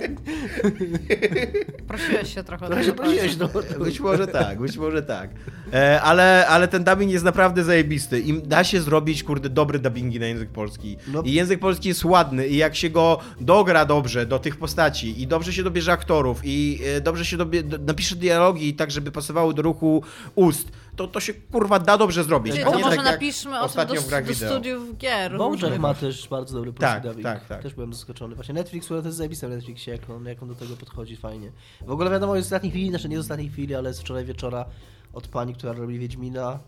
Prosiłeś 1.87 2.33
się 2.33 2.43
trochę. 2.43 2.65
o 2.65 2.69
Trochę 2.69 2.83
się 2.83 2.91
tego 2.91 3.03
prosiłeś, 3.03 3.37
no. 3.37 3.49
Być 3.79 3.99
może 3.99 4.27
tak, 4.27 4.59
być 4.59 4.77
może 4.77 5.03
tak. 5.03 5.29
E, 5.73 6.01
ale, 6.01 6.47
ale 6.47 6.67
ten 6.67 6.83
dubbing 6.83 7.11
jest 7.11 7.25
naprawdę 7.25 7.63
zajebisty. 7.63 8.19
I 8.19 8.41
da 8.43 8.63
się 8.63 8.81
zrobić, 8.81 9.23
kurde, 9.23 9.49
dobre 9.49 9.79
dubbingi 9.79 10.19
na 10.19 10.25
język 10.25 10.49
polski. 10.49 10.97
No. 11.07 11.21
I 11.21 11.33
język 11.33 11.59
polski 11.59 11.87
jest 11.89 12.05
ładny 12.05 12.47
i 12.47 12.57
jak 12.57 12.75
się 12.75 12.89
go 12.89 13.19
dogra 13.41 13.85
dobrze 13.85 14.25
do 14.25 14.39
tych 14.39 14.57
postaci 14.57 15.21
i 15.21 15.27
dobrze 15.27 15.53
się 15.53 15.63
dobierze 15.63 15.91
aktorów 15.91 16.41
i 16.43 16.79
e, 16.85 17.01
dobrze 17.01 17.25
się 17.25 17.37
dobie, 17.37 17.63
do, 17.63 17.77
napisze 17.77 18.15
dialogi 18.15 18.73
tak, 18.73 18.91
żeby 18.91 19.11
pasowały 19.11 19.53
do 19.53 19.61
ruchu 19.61 20.03
ust, 20.35 20.71
to 20.95 21.07
to 21.07 21.19
się, 21.19 21.33
kurwa, 21.33 21.79
da 21.79 21.97
dobrze 21.97 22.23
zrobić. 22.23 22.59
A 22.59 22.71
to 22.71 22.79
może 22.79 22.95
tak 22.95 23.05
napiszmy 23.05 23.59
o 23.61 23.69
tym 23.69 23.87
do, 23.87 24.01
w 24.01 24.07
grach 24.07 24.25
do 24.25 24.33
wideo. 24.33 24.49
studiów 24.49 24.97
gier. 24.97 25.37
Bojack 25.37 25.77
ma 25.79 25.93
też 25.93 26.27
bardzo 26.27 26.55
dobry 26.55 26.73
Tak, 26.73 27.03
dubbing. 27.03 27.23
tak, 27.23 27.47
tak. 27.47 27.63
Też 27.63 27.73
byłem 27.73 27.93
zaskoczony. 27.93 28.35
Właśnie 28.35 28.53
Netflix, 28.53 28.87
to 28.87 28.95
jest 28.95 29.17
zajebiste 29.17 29.49
na 29.49 29.55
Netflixie, 29.55 29.93
jak 29.93 30.09
on, 30.09 30.25
jak 30.25 30.43
on 30.43 30.49
do 30.49 30.55
tego 30.55 30.77
podchodzi 30.77 31.15
fajnie. 31.17 31.51
W 31.85 31.91
ogóle 31.91 32.11
wiadomo, 32.11 32.35
jest 32.35 32.47
z 32.47 32.51
ostatniej 32.51 32.71
chwili, 32.71 32.89
znaczy 32.89 33.09
nie 33.09 33.17
z 33.17 33.19
ostatniej 33.19 33.49
chwili, 33.49 33.75
ale 33.75 33.93
z 33.93 33.99
wczoraj 34.01 34.25
wieczora 34.25 34.65
od 35.13 35.27
pani, 35.27 35.53
która 35.53 35.73
robi 35.73 35.99
Wiedźmina. 35.99 36.59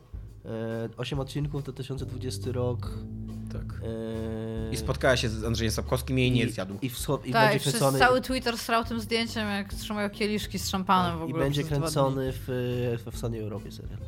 E, 0.45 0.89
8 0.97 1.19
odcinków, 1.19 1.63
2020 1.63 2.51
rok. 2.51 2.89
Tak. 3.53 3.63
E, 4.69 4.73
I 4.73 4.77
spotkała 4.77 5.17
się 5.17 5.29
z 5.29 5.43
Andrzejem 5.43 5.71
Sapkowskim 5.71 6.19
i 6.19 6.21
jej 6.21 6.31
nie 6.31 6.49
zjadł. 6.49 6.77
I, 6.81 6.89
wschod, 6.89 7.25
i 7.25 7.31
Tak, 7.31 7.51
będzie 7.51 7.69
i 7.69 7.71
kręcony. 7.71 7.99
cały 7.99 8.21
Twitter 8.21 8.57
strał 8.57 8.83
tym 8.83 8.99
zdjęciem, 8.99 9.49
jak 9.49 9.73
trzymają 9.73 10.09
kieliszki 10.09 10.59
z 10.59 10.69
szampanem 10.69 11.17
w 11.17 11.21
I 11.21 11.23
ogóle. 11.23 11.43
będzie 11.43 11.61
przez 11.61 11.69
dwa 11.69 11.79
kręcony 11.79 12.33
w, 12.35 13.01
we 13.05 13.11
wschodniej 13.11 13.41
Europie 13.41 13.71
serial. 13.71 13.99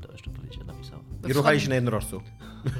To 0.00 0.12
jeszcze 0.12 0.30
powiedziała, 0.30 0.64
napisała. 0.64 1.00
I 1.28 1.32
ruchali 1.32 1.60
się 1.60 1.68
na 1.68 1.74
jednorożcu. 1.74 2.20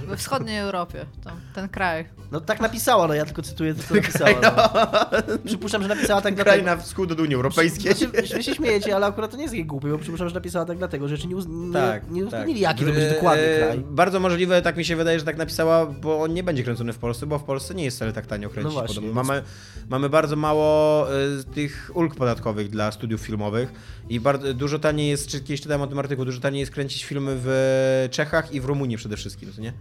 We 0.06 0.16
wschodniej 0.16 0.58
Europie, 0.58 1.06
to, 1.24 1.30
ten 1.54 1.68
kraj. 1.68 2.04
No 2.32 2.40
tak 2.40 2.60
napisała, 2.60 3.06
no 3.08 3.14
ja 3.14 3.24
tylko 3.24 3.42
cytuję 3.42 3.74
to, 3.74 3.82
co 3.82 3.94
napisała. 3.94 4.30
No. 4.42 5.38
Przypuszczam, 5.46 5.82
że 5.82 5.88
napisała 5.88 6.20
tak 6.20 6.34
Kraj 6.34 6.44
dlatego. 6.44 6.66
na 6.66 6.76
wschód 6.76 7.12
od 7.12 7.20
Unii 7.20 7.34
Europejskiej. 7.34 7.94
Znaczy, 7.94 8.08
wy 8.34 8.42
się 8.42 8.54
śmiejecie, 8.54 8.96
ale 8.96 9.06
akurat 9.06 9.30
to 9.30 9.36
nie 9.36 9.42
jest 9.42 9.54
jej 9.54 9.64
głupie, 9.66 9.88
bo 9.88 9.98
przypuszczam, 9.98 10.28
że 10.28 10.34
napisała 10.34 10.64
tak 10.64 10.78
dlatego, 10.78 11.08
że 11.08 11.14
jeszcze 11.14 11.28
nie, 11.28 11.36
uz 11.36 11.46
nie, 11.48 11.72
Tak, 11.72 12.10
nie 12.10 12.20
tak. 12.20 12.32
uzgodnili, 12.32 12.60
jaki 12.60 12.84
to 12.84 12.92
będzie 12.92 13.10
dokładny 13.14 13.42
E, 13.44 13.58
kraj. 13.66 13.78
Bardzo 13.90 14.20
możliwe, 14.20 14.62
tak 14.62 14.76
mi 14.76 14.84
się 14.84 14.96
wydaje, 14.96 15.18
że 15.18 15.24
tak 15.24 15.36
napisała, 15.36 15.86
bo 15.86 16.22
on 16.22 16.34
nie 16.34 16.42
będzie 16.42 16.62
kręcony 16.64 16.92
w 16.92 16.98
Polsce, 16.98 17.26
bo 17.26 17.38
w 17.38 17.44
Polsce 17.44 17.74
nie 17.74 17.84
jest 17.84 17.96
wcale 17.96 18.12
tak 18.12 18.26
tanio 18.26 18.50
kręcić. 18.50 18.74
No 18.74 18.80
właśnie, 18.80 19.02
więc- 19.02 19.14
mamy, 19.14 19.42
mamy 19.88 20.08
bardzo 20.08 20.36
mało 20.36 21.06
e, 21.12 21.14
tych 21.54 21.90
ulg 21.94 22.14
podatkowych 22.14 22.70
dla 22.70 22.92
studiów 22.92 23.20
filmowych 23.20 23.72
i 24.08 24.20
bardzo, 24.20 24.54
dużo 24.54 24.78
taniej 24.78 25.08
jest, 25.10 25.28
czy 25.28 25.40
kiedyś 25.40 25.60
czytałem 25.60 25.82
o 25.82 25.86
tym 25.86 25.98
artykuł, 25.98 26.24
dużo 26.24 26.40
taniej 26.40 26.60
jest 26.60 26.72
kręcić 26.72 27.04
filmy 27.04 27.32
w 27.38 28.08
Czechach 28.10 28.52
i 28.52 28.60
w 28.60 28.64
Rumunii 28.64 28.96
przede 28.96 29.16
wszystkim, 29.16 29.50
nie? 29.58 29.72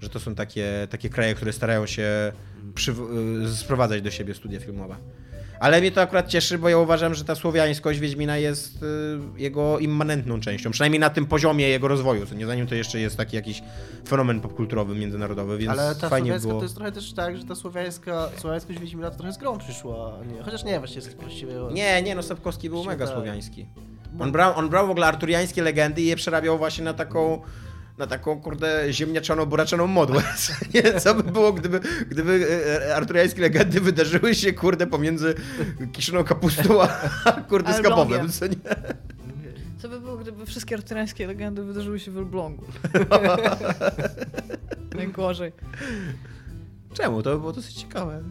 Że 0.00 0.08
to 0.08 0.20
są 0.20 0.34
takie, 0.34 0.88
takie 0.90 1.08
kraje, 1.10 1.34
które 1.34 1.52
starają 1.52 1.86
się 1.86 2.32
przy, 2.74 2.94
sprowadzać 3.54 4.02
do 4.02 4.10
siebie 4.10 4.34
studia 4.34 4.60
filmowe. 4.60 4.96
Ale 5.60 5.80
mnie 5.80 5.92
to 5.92 6.00
akurat 6.02 6.28
cieszy, 6.28 6.58
bo 6.58 6.68
ja 6.68 6.78
uważam, 6.78 7.14
że 7.14 7.24
ta 7.24 7.34
słowiańskość 7.34 8.00
Wiedźmina 8.00 8.36
jest 8.36 8.82
y, 8.82 8.86
jego 9.36 9.78
immanentną 9.78 10.40
częścią. 10.40 10.70
Przynajmniej 10.70 11.00
na 11.00 11.10
tym 11.10 11.26
poziomie 11.26 11.68
jego 11.68 11.88
rozwoju. 11.88 12.26
Co 12.26 12.34
nie 12.34 12.46
zanim 12.46 12.66
to 12.66 12.74
jeszcze 12.74 13.00
jest 13.00 13.16
taki 13.16 13.36
jakiś 13.36 13.62
fenomen 14.08 14.40
popkulturowy, 14.40 14.94
międzynarodowy, 14.94 15.58
więc 15.58 15.70
Ale 15.72 15.94
ta 15.94 16.08
fajnie 16.08 16.26
słowiańska 16.26 16.48
było. 16.48 16.60
to 16.60 16.64
jest 16.64 16.74
trochę 16.74 16.92
też 16.92 17.12
tak, 17.12 17.36
że 17.36 17.44
ta 17.44 17.54
słowiańska, 17.54 18.28
słowiańskość 18.38 18.80
Wiedźmina 18.80 19.10
to 19.10 19.16
trochę 19.16 19.32
z 19.32 19.38
grą 19.38 19.58
przyszła. 19.58 20.18
Nie. 20.36 20.42
Chociaż 20.42 20.64
nie, 20.64 20.78
właściwie 20.78 21.04
jest 21.06 21.20
właściwie... 21.20 21.52
Nie, 21.72 22.02
nie, 22.02 22.14
no 22.14 22.22
Sapkowski 22.22 22.70
był 22.70 22.84
mega 22.84 23.06
Tak. 23.06 23.14
słowiański. 23.14 23.66
On 24.20 24.32
brał, 24.32 24.58
on 24.58 24.68
brał 24.68 24.86
w 24.86 24.90
ogóle 24.90 25.06
arturiańskie 25.06 25.62
legendy 25.62 26.02
i 26.02 26.06
je 26.06 26.16
przerabiał 26.16 26.58
właśnie 26.58 26.84
na 26.84 26.94
taką 26.94 27.42
na 27.98 28.06
taką, 28.06 28.40
kurde, 28.40 28.92
ziemniaczaną, 28.92 29.46
buraczaną 29.46 29.86
modłę. 29.86 30.22
Co 31.02 31.14
by 31.14 31.32
było, 31.32 31.52
gdyby, 31.52 31.80
gdyby 32.10 32.46
e, 32.88 32.96
arturiańskie 32.96 33.40
legendy 33.42 33.80
wydarzyły 33.80 34.34
się, 34.34 34.52
kurde, 34.52 34.86
pomiędzy 34.86 35.34
kiszoną 35.92 36.24
kapustą 36.24 36.82
a, 36.82 36.88
a 37.24 37.32
kurde, 37.32 37.74
skabowem, 37.74 38.28
co 38.28 38.46
nie? 38.46 38.56
Co 39.78 39.88
by 39.88 40.00
było, 40.00 40.16
gdyby 40.16 40.46
wszystkie 40.46 40.74
artyrańskie 40.74 41.26
legendy 41.26 41.64
wydarzyły 41.64 42.00
się 42.00 42.10
w 42.10 42.18
Elblągu? 42.18 42.64
Najgorzej. 44.96 45.52
Czemu? 46.94 47.22
To 47.22 47.30
by 47.30 47.38
było 47.38 47.52
dosyć 47.52 47.74
ciekawe. 47.74 48.22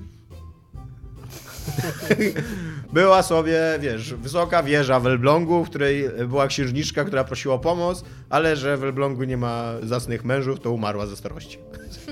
Była 2.94 3.24
sobie, 3.24 3.60
wiesz, 3.80 4.14
wysoka 4.14 4.64
wieża 4.64 5.00
w 5.00 5.08
Elblągu, 5.08 5.66
w 5.66 5.70
której 5.70 6.10
była 6.28 6.48
księżniczka, 6.48 7.06
która 7.06 7.24
prosiła 7.24 7.56
o 7.56 7.60
pomoc, 7.60 8.04
ale 8.30 8.56
że 8.56 8.78
w 8.78 8.84
Elblągu 8.84 9.24
nie 9.24 9.38
ma 9.38 9.74
zacnych 9.84 10.26
mężów, 10.26 10.60
to 10.60 10.72
umarła 10.72 11.06
ze 11.06 11.16
starości. 11.16 11.58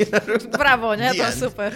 Brawo, 0.60 0.96
nie? 0.96 1.16
To 1.16 1.32
super. 1.32 1.74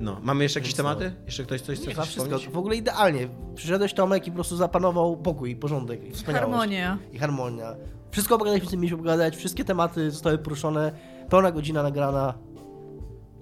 No, 0.00 0.20
mamy 0.22 0.42
jeszcze 0.42 0.60
jakieś 0.60 0.72
no. 0.72 0.76
tematy? 0.76 1.12
Jeszcze 1.26 1.42
ktoś 1.42 1.60
coś 1.60 1.78
chce 1.78 2.02
wszystko. 2.02 2.38
W 2.50 2.58
ogóle 2.58 2.76
idealnie. 2.76 3.28
Przyszedłeś 3.54 3.94
Tomek 3.94 4.26
i 4.26 4.30
po 4.30 4.34
prostu 4.34 4.56
zapanował 4.56 5.16
pokój, 5.16 5.56
porządek 5.56 6.04
i 6.04 6.10
wspaniałość. 6.10 6.50
Harmonia. 6.50 6.98
I 7.12 7.18
harmonia. 7.18 7.74
Wszystko 8.10 8.38
pogadaliśmy, 8.38 8.70
co 8.70 8.76
mieliśmy 8.76 8.98
pogadać, 8.98 9.36
wszystkie 9.36 9.64
tematy 9.64 10.10
zostały 10.10 10.38
poruszone, 10.38 10.92
pełna 11.30 11.52
godzina 11.52 11.82
nagrana. 11.82 12.34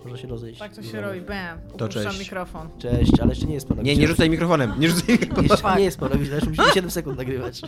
Można 0.04 0.18
się 0.18 0.28
rozejść. 0.28 0.58
Tak 0.58 0.74
to 0.74 0.82
się 0.82 1.00
robi, 1.00 1.20
bam. 1.20 1.58
To 1.78 1.84
Upuszczam 1.84 2.04
cześć. 2.04 2.18
mikrofon. 2.18 2.68
Cześć, 2.78 3.20
ale 3.20 3.30
jeszcze 3.30 3.46
nie 3.46 3.54
jest 3.54 3.68
pełna 3.68 3.82
Nie, 3.82 3.96
nie 3.96 4.08
rzucaj 4.08 4.30
mikrofonem, 4.30 4.72
nie 4.78 4.88
rzucaj 4.88 5.18
mikrofonem. 5.18 5.50
Jeszcze 5.50 5.76
nie 5.78 5.84
jest 5.84 5.98
pełna 5.98 6.16
godzina, 6.16 6.34
jeszcze 6.34 6.50
musimy 6.50 6.68
7 6.74 6.90
sekund 6.90 7.18
nagrywać. 7.18 7.60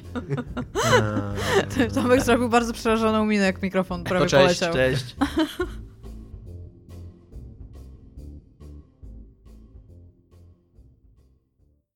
Tomek 1.95 2.23
zrobił 2.23 2.49
bardzo 2.49 2.73
przerażoną 2.73 3.25
minę, 3.27 3.45
jak 3.45 3.63
mikrofon 3.63 4.05
prawie 4.05 4.27
cześć, 4.27 4.45
poleciał. 4.45 4.73
Cześć. 4.73 5.17